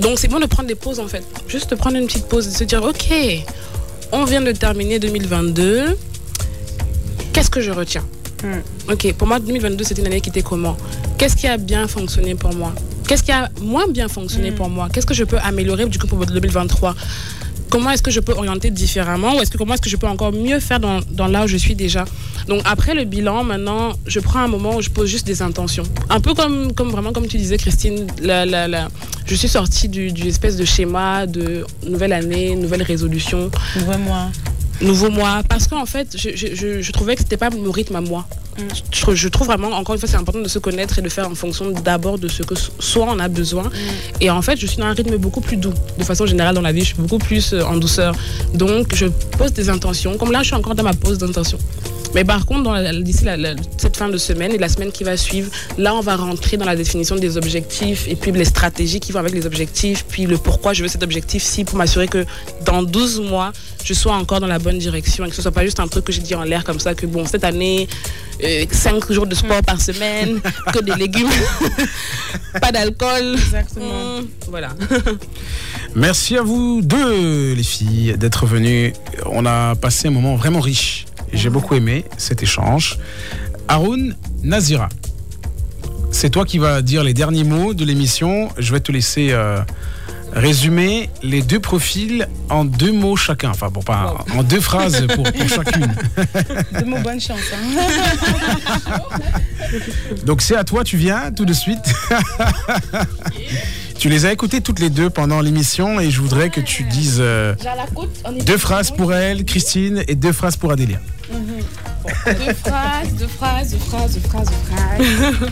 Donc, 0.00 0.18
c'est 0.18 0.28
bon 0.28 0.40
de 0.40 0.46
prendre 0.46 0.68
des 0.68 0.74
pauses 0.74 0.98
en 0.98 1.06
fait. 1.08 1.24
Juste 1.46 1.70
de 1.70 1.76
prendre 1.76 1.96
une 1.96 2.06
petite 2.06 2.26
pause 2.26 2.48
et 2.48 2.50
de 2.50 2.56
se 2.56 2.64
dire, 2.64 2.82
OK, 2.82 3.12
on 4.12 4.24
vient 4.24 4.40
de 4.40 4.52
terminer 4.52 4.98
2022. 4.98 5.96
Qu'est-ce 7.32 7.50
que 7.50 7.60
je 7.60 7.70
retiens 7.70 8.04
Ok, 8.90 9.12
pour 9.14 9.26
moi, 9.26 9.40
2022, 9.40 9.84
c'était 9.84 10.00
une 10.02 10.06
année 10.06 10.20
qui 10.20 10.28
était 10.30 10.42
comment 10.42 10.76
Qu'est-ce 11.18 11.36
qui 11.36 11.46
a 11.46 11.56
bien 11.56 11.88
fonctionné 11.88 12.34
pour 12.34 12.54
moi 12.54 12.72
Qu'est-ce 13.08 13.22
qui 13.22 13.32
a 13.32 13.48
moins 13.60 13.88
bien 13.88 14.08
fonctionné 14.08 14.52
pour 14.52 14.68
moi 14.68 14.88
Qu'est-ce 14.92 15.06
que 15.06 15.14
je 15.14 15.24
peux 15.24 15.38
améliorer 15.38 15.86
du 15.86 15.98
coup 15.98 16.06
pour 16.06 16.24
2023 16.24 16.94
Comment 17.70 17.90
est-ce 17.90 18.02
que 18.02 18.10
je 18.10 18.20
peux 18.20 18.32
orienter 18.32 18.70
différemment 18.70 19.36
ou 19.36 19.40
est-ce 19.40 19.50
que 19.50 19.58
comment 19.58 19.74
est-ce 19.74 19.82
que 19.82 19.90
je 19.90 19.96
peux 19.96 20.06
encore 20.06 20.32
mieux 20.32 20.60
faire 20.60 20.80
dans, 20.80 21.00
dans 21.10 21.26
là 21.26 21.44
où 21.44 21.46
je 21.48 21.56
suis 21.56 21.74
déjà 21.74 22.04
Donc 22.48 22.62
après 22.64 22.94
le 22.94 23.04
bilan, 23.04 23.44
maintenant, 23.44 23.92
je 24.06 24.20
prends 24.20 24.40
un 24.40 24.48
moment 24.48 24.76
où 24.76 24.82
je 24.82 24.88
pose 24.90 25.08
juste 25.10 25.26
des 25.26 25.42
intentions. 25.42 25.82
Un 26.08 26.20
peu 26.20 26.32
comme, 26.34 26.72
comme 26.72 26.90
vraiment 26.90 27.12
comme 27.12 27.26
tu 27.26 27.36
disais 27.38 27.56
Christine, 27.58 28.06
la, 28.22 28.46
la, 28.46 28.68
la- 28.68 28.88
je 29.26 29.34
suis 29.34 29.48
sortie 29.48 29.88
du, 29.88 30.12
du 30.12 30.28
espèce 30.28 30.56
de 30.56 30.64
schéma 30.64 31.26
de 31.26 31.64
nouvelle 31.86 32.12
année, 32.12 32.54
nouvelle 32.54 32.82
résolution. 32.82 33.50
Nouveau 33.76 33.98
mois. 33.98 34.26
Nouveau 34.80 35.10
mois. 35.10 35.42
Parce 35.48 35.66
qu'en 35.66 35.86
fait, 35.86 36.16
je, 36.16 36.30
je, 36.36 36.54
je, 36.54 36.80
je 36.82 36.92
trouvais 36.92 37.14
que 37.16 37.22
c'était 37.22 37.36
pas 37.36 37.50
mon 37.50 37.70
rythme 37.72 37.96
à 37.96 38.00
moi. 38.00 38.26
Je, 38.92 39.00
trouve- 39.00 39.14
je 39.14 39.28
trouve 39.28 39.46
vraiment, 39.48 39.68
encore 39.68 39.94
une 39.94 40.00
fois, 40.00 40.08
c'est 40.08 40.16
important 40.16 40.40
de 40.40 40.48
se 40.48 40.58
connaître 40.58 40.98
et 40.98 41.02
de 41.02 41.08
faire 41.08 41.28
en 41.28 41.34
fonction 41.34 41.70
d'abord 41.70 42.18
de 42.18 42.28
ce 42.28 42.42
que 42.42 42.54
so- 42.54 42.72
soit 42.78 43.06
on 43.08 43.18
a 43.18 43.28
besoin. 43.28 43.70
Et 44.20 44.30
en 44.30 44.40
fait, 44.42 44.56
je 44.58 44.66
suis 44.66 44.78
dans 44.78 44.86
un 44.86 44.92
rythme 44.94 45.16
beaucoup 45.18 45.40
plus 45.40 45.56
doux. 45.56 45.74
De 45.98 46.04
façon 46.04 46.26
générale, 46.26 46.54
dans 46.54 46.60
la 46.62 46.72
vie, 46.72 46.80
je 46.80 46.86
suis 46.86 46.96
beaucoup 46.96 47.18
plus 47.18 47.52
euh, 47.52 47.62
en 47.64 47.76
douceur. 47.76 48.14
Donc, 48.54 48.94
je 48.94 49.06
pose 49.38 49.52
des 49.52 49.68
intentions. 49.68 50.16
Comme 50.16 50.32
là, 50.32 50.40
je 50.40 50.46
suis 50.46 50.54
encore 50.54 50.74
dans 50.74 50.82
ma 50.84 50.94
pause 50.94 51.18
d'intention. 51.18 51.58
Mais 52.14 52.24
par 52.24 52.46
contre, 52.46 52.72
d'ici 53.02 53.26
cette 53.76 53.96
fin 53.96 54.08
de 54.08 54.16
semaine 54.16 54.50
et 54.52 54.56
la 54.58 54.70
semaine 54.70 54.90
qui 54.90 55.04
va 55.04 55.18
suivre, 55.18 55.50
là, 55.76 55.94
on 55.94 56.00
va 56.00 56.16
rentrer 56.16 56.56
dans 56.56 56.64
la 56.64 56.74
définition 56.76 57.16
des 57.16 57.36
objectifs 57.36 58.08
et 58.08 58.16
puis 58.16 58.32
les 58.32 58.46
stratégies 58.46 59.00
qui 59.00 59.12
vont 59.12 59.18
avec 59.18 59.34
les 59.34 59.44
objectifs, 59.44 60.06
puis 60.08 60.24
le 60.24 60.38
pourquoi 60.38 60.72
je 60.72 60.82
veux 60.82 60.88
cet 60.88 61.02
objectif-ci 61.02 61.64
pour 61.64 61.76
m'assurer 61.76 62.08
que 62.08 62.24
dans 62.64 62.82
12 62.82 63.20
mois, 63.20 63.52
je 63.84 63.92
sois 63.92 64.14
encore 64.14 64.40
dans 64.40 64.46
la 64.46 64.58
bonne 64.58 64.78
direction 64.78 65.26
et 65.26 65.28
que 65.28 65.34
ce 65.36 65.42
soit 65.42 65.50
pas 65.50 65.64
juste 65.64 65.78
un 65.78 65.88
truc 65.88 66.04
que 66.06 66.12
j'ai 66.12 66.22
dit 66.22 66.34
en 66.34 66.44
l'air 66.44 66.64
comme 66.64 66.80
ça, 66.80 66.94
que 66.94 67.04
bon, 67.04 67.26
cette 67.26 67.44
année, 67.44 67.86
5 68.70 69.12
jours 69.12 69.26
de 69.26 69.34
sport 69.34 69.62
par 69.62 69.80
semaine, 69.80 70.40
que 70.72 70.78
des 70.80 70.94
légumes, 70.94 71.28
pas 72.60 72.72
d'alcool. 72.72 73.34
Exactement. 73.34 74.20
voilà. 74.48 74.70
Merci 75.94 76.36
à 76.36 76.42
vous 76.42 76.82
deux, 76.82 77.54
les 77.54 77.62
filles, 77.62 78.16
d'être 78.18 78.46
venues. 78.46 78.92
On 79.26 79.46
a 79.46 79.74
passé 79.74 80.08
un 80.08 80.10
moment 80.10 80.36
vraiment 80.36 80.60
riche. 80.60 81.06
J'ai 81.32 81.50
beaucoup 81.50 81.74
aimé 81.74 82.04
cet 82.18 82.42
échange. 82.42 82.98
Haroun 83.68 84.14
Nazira, 84.42 84.88
c'est 86.10 86.30
toi 86.30 86.44
qui 86.44 86.58
vas 86.58 86.82
dire 86.82 87.02
les 87.02 87.14
derniers 87.14 87.44
mots 87.44 87.74
de 87.74 87.84
l'émission. 87.84 88.48
Je 88.58 88.72
vais 88.72 88.80
te 88.80 88.92
laisser 88.92 89.28
euh, 89.32 89.60
résumer 90.32 91.08
les 91.22 91.42
deux 91.42 91.60
profils 91.60 92.28
en 92.50 92.64
deux 92.64 92.92
mots 92.92 93.16
chacun. 93.16 93.50
Enfin, 93.50 93.68
bon, 93.68 93.80
pas 93.82 94.14
en 94.36 94.42
deux 94.42 94.60
phrases 94.60 95.06
pour, 95.14 95.24
pour 95.24 95.48
chacune. 95.54 95.94
De 96.78 96.84
mots 96.84 96.98
bonne 96.98 97.20
chance. 97.20 97.38
hein. 97.54 98.90
Donc 100.26 100.42
c'est 100.42 100.56
à 100.56 100.64
toi, 100.64 100.84
tu 100.84 100.96
viens 100.96 101.30
tout 101.32 101.44
de 101.44 101.52
suite. 101.52 101.78
tu 103.98 104.08
les 104.08 104.26
as 104.26 104.32
écoutées 104.32 104.60
toutes 104.60 104.78
les 104.80 104.90
deux 104.90 105.10
pendant 105.10 105.40
l'émission 105.40 106.00
et 106.00 106.10
je 106.10 106.20
voudrais 106.20 106.50
que 106.50 106.60
tu 106.60 106.82
dises 106.84 107.18
euh, 107.20 107.54
deux 108.44 108.58
phrases 108.58 108.90
pour 108.90 109.14
elle, 109.14 109.44
Christine, 109.44 110.02
et 110.08 110.14
deux 110.14 110.32
phrases 110.32 110.56
pour 110.56 110.70
Adélia. 110.72 110.98
Deux 112.26 112.54
phrases, 112.54 113.12
deux 113.18 113.26
phrases, 113.26 113.70
deux 113.72 113.78
phrases, 113.78 114.14
deux 114.14 114.20
phrases, 114.28 114.46
deux 114.48 114.74
phrases. 114.74 115.50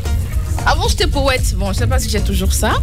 Avant, 0.66 0.86
j'étais 0.88 1.06
poète. 1.08 1.54
Bon, 1.56 1.72
je 1.72 1.78
sais 1.78 1.86
pas 1.86 1.98
si 1.98 2.08
j'ai 2.08 2.20
toujours 2.20 2.52
ça. 2.52 2.74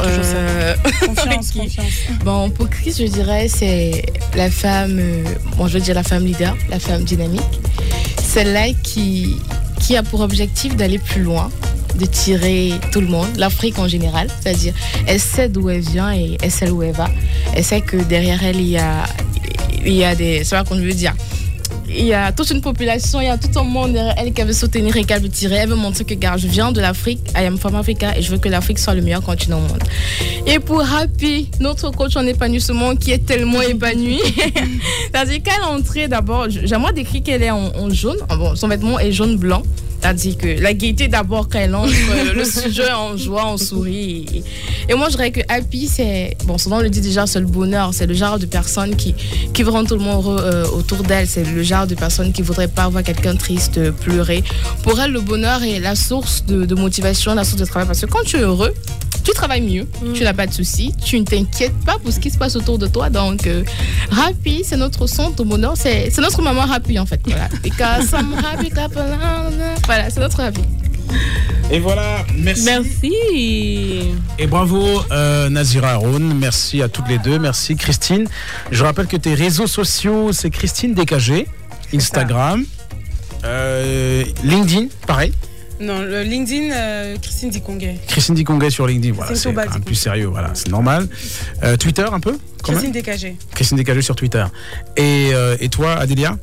Euh. 0.00 0.74
Confiance, 1.06 1.50
confiance. 1.52 1.86
Bon, 2.24 2.50
pour 2.50 2.68
Chris, 2.70 2.94
je 2.98 3.04
dirais 3.04 3.48
c'est 3.48 4.04
la 4.36 4.50
femme, 4.50 4.98
euh, 4.98 5.24
bon, 5.56 5.66
je 5.68 5.74
veux 5.74 5.80
dire 5.80 5.94
la 5.94 6.02
femme 6.02 6.24
leader, 6.24 6.56
la 6.70 6.78
femme 6.78 7.04
dynamique. 7.04 7.42
Celle-là 8.22 8.72
qui, 8.82 9.36
qui 9.80 9.96
a 9.96 10.02
pour 10.02 10.20
objectif 10.20 10.76
d'aller 10.76 10.98
plus 10.98 11.22
loin, 11.22 11.50
de 11.96 12.06
tirer 12.06 12.72
tout 12.90 13.00
le 13.00 13.08
monde, 13.08 13.28
l'Afrique 13.36 13.78
en 13.78 13.88
général. 13.88 14.28
C'est-à-dire, 14.40 14.74
elle 15.06 15.20
sait 15.20 15.48
d'où 15.48 15.68
elle 15.68 15.80
vient 15.80 16.14
et 16.14 16.38
elle 16.42 16.50
sait 16.50 16.70
où 16.70 16.82
elle 16.82 16.92
va. 16.94 17.10
Elle 17.54 17.64
sait 17.64 17.82
que 17.82 17.96
derrière 17.96 18.42
elle, 18.42 18.60
il 18.60 18.70
y 18.70 18.78
a, 18.78 19.04
il 19.84 19.94
y 19.94 20.04
a 20.04 20.14
des. 20.14 20.44
C'est 20.44 20.56
pas 20.56 20.64
qu'on 20.64 20.76
veut 20.76 20.94
dire. 20.94 21.14
Il 21.94 22.06
y 22.06 22.14
a 22.14 22.32
toute 22.32 22.50
une 22.50 22.60
population, 22.60 23.20
il 23.20 23.26
y 23.26 23.30
a 23.30 23.36
tout 23.36 23.58
un 23.58 23.64
monde 23.64 23.92
derrière 23.92 24.14
elle 24.16 24.32
qui 24.32 24.42
veut 24.42 24.52
soutenir 24.52 24.96
et 24.96 25.04
qui 25.04 25.14
veut 25.14 25.28
tirer. 25.28 25.56
Elle 25.56 25.68
veut 25.68 25.74
montrer 25.74 26.04
que, 26.04 26.14
je 26.14 26.46
viens 26.46 26.72
de 26.72 26.80
l'Afrique, 26.80 27.20
I 27.36 27.44
am 27.44 27.58
from 27.58 27.74
Africa 27.74 28.16
et 28.16 28.22
je 28.22 28.30
veux 28.30 28.38
que 28.38 28.48
l'Afrique 28.48 28.78
soit 28.78 28.94
le 28.94 29.02
meilleur 29.02 29.22
continent 29.22 29.58
au 29.58 29.60
monde. 29.60 29.82
Et 30.46 30.58
pour 30.58 30.80
Happy, 30.80 31.50
notre 31.60 31.90
coach 31.90 32.16
en 32.16 32.26
épanouissement 32.26 32.96
qui 32.96 33.12
est 33.12 33.24
tellement 33.24 33.60
épanoui, 33.60 34.20
c'est-à-dire 35.12 35.42
qu'elle 35.42 35.60
est 35.60 35.66
entrée 35.66 36.08
d'abord, 36.08 36.46
j'aimerais 36.48 36.92
décrire 36.92 37.22
qu'elle 37.22 37.42
est 37.42 37.50
en, 37.50 37.90
jaune, 37.90 38.16
Ah 38.28 38.36
son 38.54 38.68
vêtement 38.68 38.98
est 38.98 39.12
jaune-blanc. 39.12 39.62
C'est-à-dire 40.02 40.36
que 40.36 40.60
la 40.60 40.74
gaieté 40.74 41.06
d'abord 41.06 41.48
quand 41.48 41.60
elle 41.60 41.76
entre, 41.76 41.92
euh, 42.10 42.34
le 42.34 42.44
sujet 42.44 42.90
en 42.90 43.16
joie, 43.16 43.44
en 43.44 43.56
sourit. 43.56 44.42
Et, 44.88 44.94
moi 44.94 45.06
je 45.08 45.16
dirais 45.16 45.30
que 45.30 45.40
Happy, 45.48 45.86
c'est, 45.86 46.36
bon, 46.44 46.58
son 46.58 46.70
nom 46.70 46.80
le 46.80 46.90
dit 46.90 47.00
déjà, 47.00 47.28
c'est 47.28 47.38
le 47.38 47.46
bonheur. 47.46 47.94
C'est 47.94 48.06
le 48.06 48.14
genre 48.14 48.40
de 48.40 48.46
personne 48.46 48.96
qui, 48.96 49.14
qui 49.54 49.62
rendre 49.62 49.88
tout 49.88 49.94
le 49.94 50.00
monde 50.00 50.24
heureux 50.24 50.40
euh, 50.40 50.66
autour 50.70 51.04
d'elle. 51.04 51.28
C'est 51.28 51.44
le 51.44 51.62
genre 51.62 51.86
de 51.86 51.94
personne 51.94 52.32
qui 52.32 52.42
voudrait 52.42 52.66
pas 52.66 52.88
voir 52.88 53.04
quelqu'un 53.04 53.36
triste 53.36 53.78
euh, 53.78 53.92
pleurer. 53.92 54.42
Pour 54.82 54.98
elle, 55.00 55.12
le 55.12 55.20
bonheur 55.20 55.62
est 55.62 55.78
la 55.78 55.94
source 55.94 56.44
de 56.46 56.74
motivation, 56.74 57.34
la 57.36 57.44
source 57.44 57.60
de 57.60 57.64
travail. 57.64 57.86
Parce 57.86 58.00
que 58.00 58.06
quand 58.06 58.24
tu 58.24 58.38
es 58.38 58.40
heureux, 58.40 58.74
tu 59.22 59.32
travailles 59.32 59.62
mieux, 59.62 59.86
tu 60.14 60.22
n'as 60.24 60.34
pas 60.34 60.46
de 60.46 60.52
soucis, 60.52 60.94
tu 61.04 61.18
ne 61.18 61.24
t'inquiètes 61.24 61.78
pas 61.84 61.98
pour 61.98 62.12
ce 62.12 62.20
qui 62.20 62.30
se 62.30 62.38
passe 62.38 62.56
autour 62.56 62.78
de 62.78 62.86
toi. 62.86 63.10
Donc, 63.10 63.46
euh, 63.46 63.62
Happy, 64.10 64.62
c'est 64.64 64.76
notre 64.76 65.06
centre 65.06 65.36
de 65.36 65.48
bonheur, 65.48 65.74
c'est 65.76 66.16
notre 66.18 66.42
maman 66.42 66.62
Happy 66.62 66.98
en 66.98 67.06
fait. 67.06 67.20
Voilà. 67.24 67.48
Voilà, 69.86 70.10
c'est 70.10 70.20
notre 70.20 70.40
Happy. 70.40 70.60
Et 71.70 71.78
voilà, 71.78 72.24
merci. 72.36 72.64
Merci. 72.64 73.12
Et 74.38 74.46
bravo 74.46 75.02
euh, 75.10 75.48
Nazira 75.48 75.92
Haroun, 75.92 76.34
merci 76.34 76.82
à 76.82 76.88
toutes 76.88 77.08
les 77.08 77.18
deux, 77.18 77.38
merci 77.38 77.76
Christine. 77.76 78.26
Je 78.70 78.84
rappelle 78.84 79.06
que 79.06 79.16
tes 79.16 79.34
réseaux 79.34 79.66
sociaux, 79.66 80.32
c'est 80.32 80.50
Christine 80.50 80.94
Décagé, 80.94 81.46
Instagram, 81.94 82.64
euh, 83.44 84.24
LinkedIn, 84.44 84.88
pareil. 85.06 85.32
Non, 85.82 86.00
le 86.00 86.22
LinkedIn, 86.22 86.70
euh, 86.72 87.16
Christine 87.20 87.50
Dikongue. 87.50 87.96
Christine 88.06 88.36
Dikongue 88.36 88.70
sur 88.70 88.86
LinkedIn, 88.86 89.14
voilà, 89.14 89.34
c'est 89.34 89.48
un 89.48 89.52
peu 89.52 89.80
plus 89.80 89.96
sérieux, 89.96 90.26
voilà, 90.26 90.50
c'est 90.54 90.68
normal. 90.68 91.08
Euh, 91.64 91.76
Twitter 91.76 92.04
un 92.10 92.20
peu 92.20 92.38
quand 92.62 92.72
Christine 92.72 92.92
Décagé. 92.92 93.36
Christine 93.52 93.78
Décagé 93.78 94.00
sur 94.00 94.14
Twitter. 94.14 94.44
Et, 94.96 95.30
euh, 95.32 95.56
et 95.58 95.68
toi, 95.68 95.94
Adélia? 95.94 96.38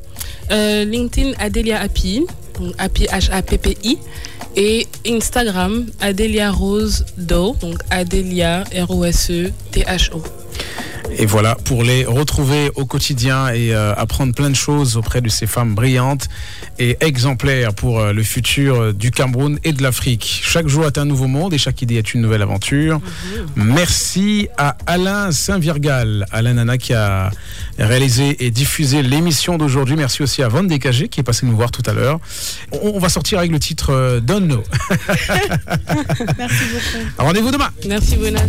Euh, 0.50 0.84
LinkedIn 0.84 1.32
Adélia 1.38 1.80
Happy, 1.80 2.26
donc 2.58 2.74
Happy 2.76 3.04
H-A-P-P-I. 3.04 3.98
Et 4.56 4.86
Instagram 5.06 5.86
Adélia 6.00 6.50
Rose 6.50 7.06
Do, 7.16 7.56
donc 7.60 7.78
Adélia 7.90 8.64
R-O-S-E-T-H-O. 8.74 10.22
Et 11.16 11.26
voilà, 11.26 11.54
pour 11.54 11.82
les 11.82 12.04
retrouver 12.04 12.70
au 12.74 12.84
quotidien 12.84 13.48
et 13.48 13.74
euh, 13.74 13.94
apprendre 13.94 14.34
plein 14.34 14.50
de 14.50 14.56
choses 14.56 14.96
auprès 14.96 15.20
de 15.20 15.28
ces 15.28 15.46
femmes 15.46 15.74
brillantes 15.74 16.28
et 16.80 16.96
exemplaires 17.00 17.74
pour 17.74 18.00
euh, 18.00 18.12
le 18.12 18.22
futur 18.22 18.80
euh, 18.80 18.92
du 18.92 19.10
Cameroun 19.10 19.58
et 19.64 19.72
de 19.72 19.82
l'Afrique. 19.82 20.40
Chaque 20.42 20.66
jour 20.66 20.86
est 20.86 20.96
un 20.98 21.04
nouveau 21.04 21.28
monde 21.28 21.52
et 21.52 21.58
chaque 21.58 21.82
idée 21.82 21.96
est 21.96 22.14
une 22.14 22.22
nouvelle 22.22 22.42
aventure. 22.42 23.00
Merci 23.54 24.48
à 24.56 24.76
Alain 24.86 25.30
Saint-Virgal, 25.30 26.26
Alain 26.32 26.54
Nana 26.54 26.78
qui 26.78 26.94
a 26.94 27.30
réalisé 27.78 28.44
et 28.44 28.50
diffusé 28.50 29.02
l'émission 29.02 29.58
d'aujourd'hui. 29.58 29.94
Merci 29.94 30.22
aussi 30.22 30.42
à 30.42 30.48
Van 30.48 30.64
Décagé 30.64 31.08
qui 31.08 31.20
est 31.20 31.22
passé 31.22 31.44
nous 31.44 31.54
voir 31.54 31.70
tout 31.70 31.82
à 31.84 31.92
l'heure. 31.92 32.18
On, 32.72 32.92
on 32.94 32.98
va 32.98 33.10
sortir 33.10 33.38
avec 33.38 33.50
le 33.50 33.60
titre 33.60 33.90
euh, 33.90 34.20
Don't 34.20 34.46
Know. 34.46 34.62
Merci 36.38 36.64
beaucoup. 36.72 37.06
Rendez-vous 37.18 37.50
demain. 37.50 37.68
Merci 37.86 38.16
Bonas. 38.16 38.46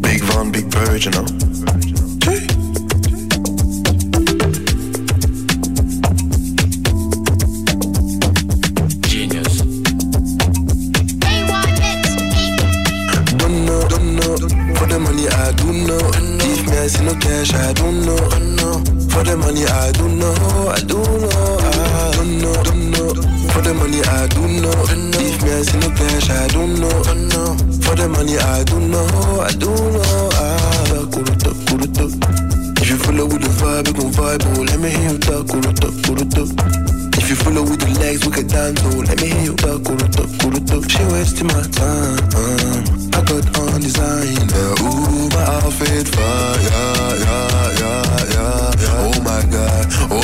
Big 0.00 0.22
Von, 0.22 0.46
Big 0.46 0.66
Bird, 0.70 2.03
money, 15.24 15.42
I 15.42 15.52
do 15.52 15.72
know. 15.72 15.98
If 16.40 16.66
me, 16.68 16.78
I 16.78 16.86
see 16.86 17.04
no 17.04 17.14
cash, 17.14 17.54
I 17.54 17.72
don't 17.72 18.04
know. 18.04 18.16
For 19.08 19.22
the 19.24 19.36
money, 19.36 19.64
I 19.64 19.92
do 19.92 20.08
know. 20.08 20.34
I 20.68 20.80
do 20.80 20.98
know. 20.98 21.58
I 23.54 23.72
money, 23.72 24.02
I 24.02 24.26
do 24.28 24.40
know. 24.60 24.72
If 25.16 25.42
me, 25.42 25.50
I 25.52 25.62
see 25.62 25.78
no 25.78 25.88
cash, 25.90 26.30
I 26.30 26.48
don't 26.48 26.78
know. 26.78 27.02
For 27.82 27.94
the 27.94 28.08
money, 28.08 28.36
I 28.38 28.64
do 28.64 28.78
know. 28.80 29.06
I 29.40 29.52
do 29.52 29.70
know. 29.70 30.30
Ah, 30.34 31.06
kuruto, 31.10 31.50
kuruto. 31.66 32.04
If 32.80 32.90
you 32.90 32.96
follow 32.98 33.26
with 33.26 33.42
the 33.42 33.48
vibe, 33.48 33.88
we 33.88 33.92
gon' 33.94 34.12
vibe. 34.12 34.44
Oh, 34.44 34.62
let 34.62 34.78
me 34.80 34.90
hear 34.90 35.12
you 35.12 35.18
talk, 35.18 35.46
kuruto, 35.46 35.88
kuruto. 36.04 36.44
If 37.16 37.30
you 37.30 37.36
follow 37.36 37.62
with 37.62 37.80
the 37.80 37.98
legs, 38.00 38.26
we 38.26 38.32
can 38.32 38.46
dance. 38.46 38.80
Oh, 38.84 39.00
let 39.00 39.20
me 39.20 39.28
hear 39.28 39.44
you 39.44 39.54
talk, 39.56 39.80
kuruto, 39.80 40.26
kuruto. 40.38 40.84
She 40.90 41.02
wasting 41.12 41.46
my 41.48 41.62
time. 41.72 42.20
I 43.14 43.22
got 43.24 43.58
on 43.58 43.63
design. 43.80 44.48
Yeah, 44.48 44.74
ooh, 44.82 45.28
my 45.30 45.42
outfit 45.62 46.08
fire. 46.08 46.60
Yeah, 46.62 47.16
yeah, 47.24 48.63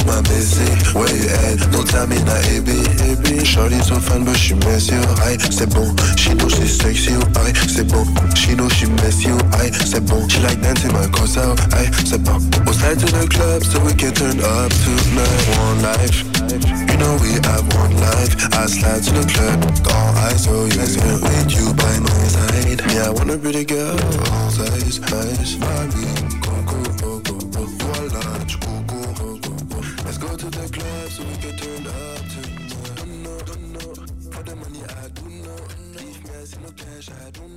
my 0.07 0.21
busy. 0.23 0.67
Where 0.97 1.09
you 1.11 1.29
at? 1.29 1.59
No 1.73 1.83
time 1.85 2.13
in 2.13 2.27
a 2.29 2.37
AB. 2.57 3.45
Shorty 3.45 3.79
so 3.81 3.97
fun, 3.97 4.25
but 4.25 4.37
she 4.37 4.55
mess 4.55 4.89
you. 4.91 5.01
Aïe, 5.27 5.39
c'est 5.51 5.69
bon. 5.69 5.95
She 6.17 6.35
know 6.35 6.49
she's 6.49 6.77
sexy. 6.79 7.13
oh, 7.17 7.41
Aïe, 7.41 7.53
c'est 7.69 7.87
bon. 7.87 8.05
She 8.35 8.55
know 8.55 8.69
she 8.69 8.87
mess 9.03 9.23
you. 9.25 9.37
Oh, 9.37 9.57
aïe, 9.61 9.71
c'est 9.73 10.05
bon. 10.05 10.29
She 10.29 10.41
like 10.41 10.61
dancing 10.61 10.93
my 10.93 11.07
cause 11.09 11.37
out. 11.39 11.59
Aïe, 11.75 11.91
c'est 12.05 12.23
bon. 12.23 12.39
On 12.67 12.73
slide 12.73 12.99
to 12.99 13.07
the 13.07 13.27
club 13.29 13.65
so 13.65 13.81
we 13.81 13.95
can 13.95 14.13
turn 14.13 14.39
up 14.41 14.71
tonight. 14.85 15.59
One 15.59 15.83
life. 15.83 16.25
You 16.51 16.97
know 16.99 17.17
we 17.23 17.33
have 17.47 17.65
one 17.77 17.95
life. 18.01 18.35
I 18.55 18.67
slide 18.67 19.03
to 19.05 19.13
the 19.13 19.27
club, 19.33 19.59
all 19.95 20.15
eyes 20.27 20.47
on 20.47 20.71
you. 20.71 20.77
Let's 20.79 20.97
with 20.97 21.53
you 21.57 21.73
by 21.75 21.99
my 21.99 22.25
side. 22.29 22.81
Yeah, 22.93 23.07
I 23.07 23.11
want 23.11 23.31
a 23.31 23.39
pretty 23.39 23.65
girl, 23.65 23.99
all 24.33 24.51
size, 24.51 25.01
eyes, 25.13 25.57
Barbie. 25.57 26.40
I 37.13 37.31
don't 37.33 37.50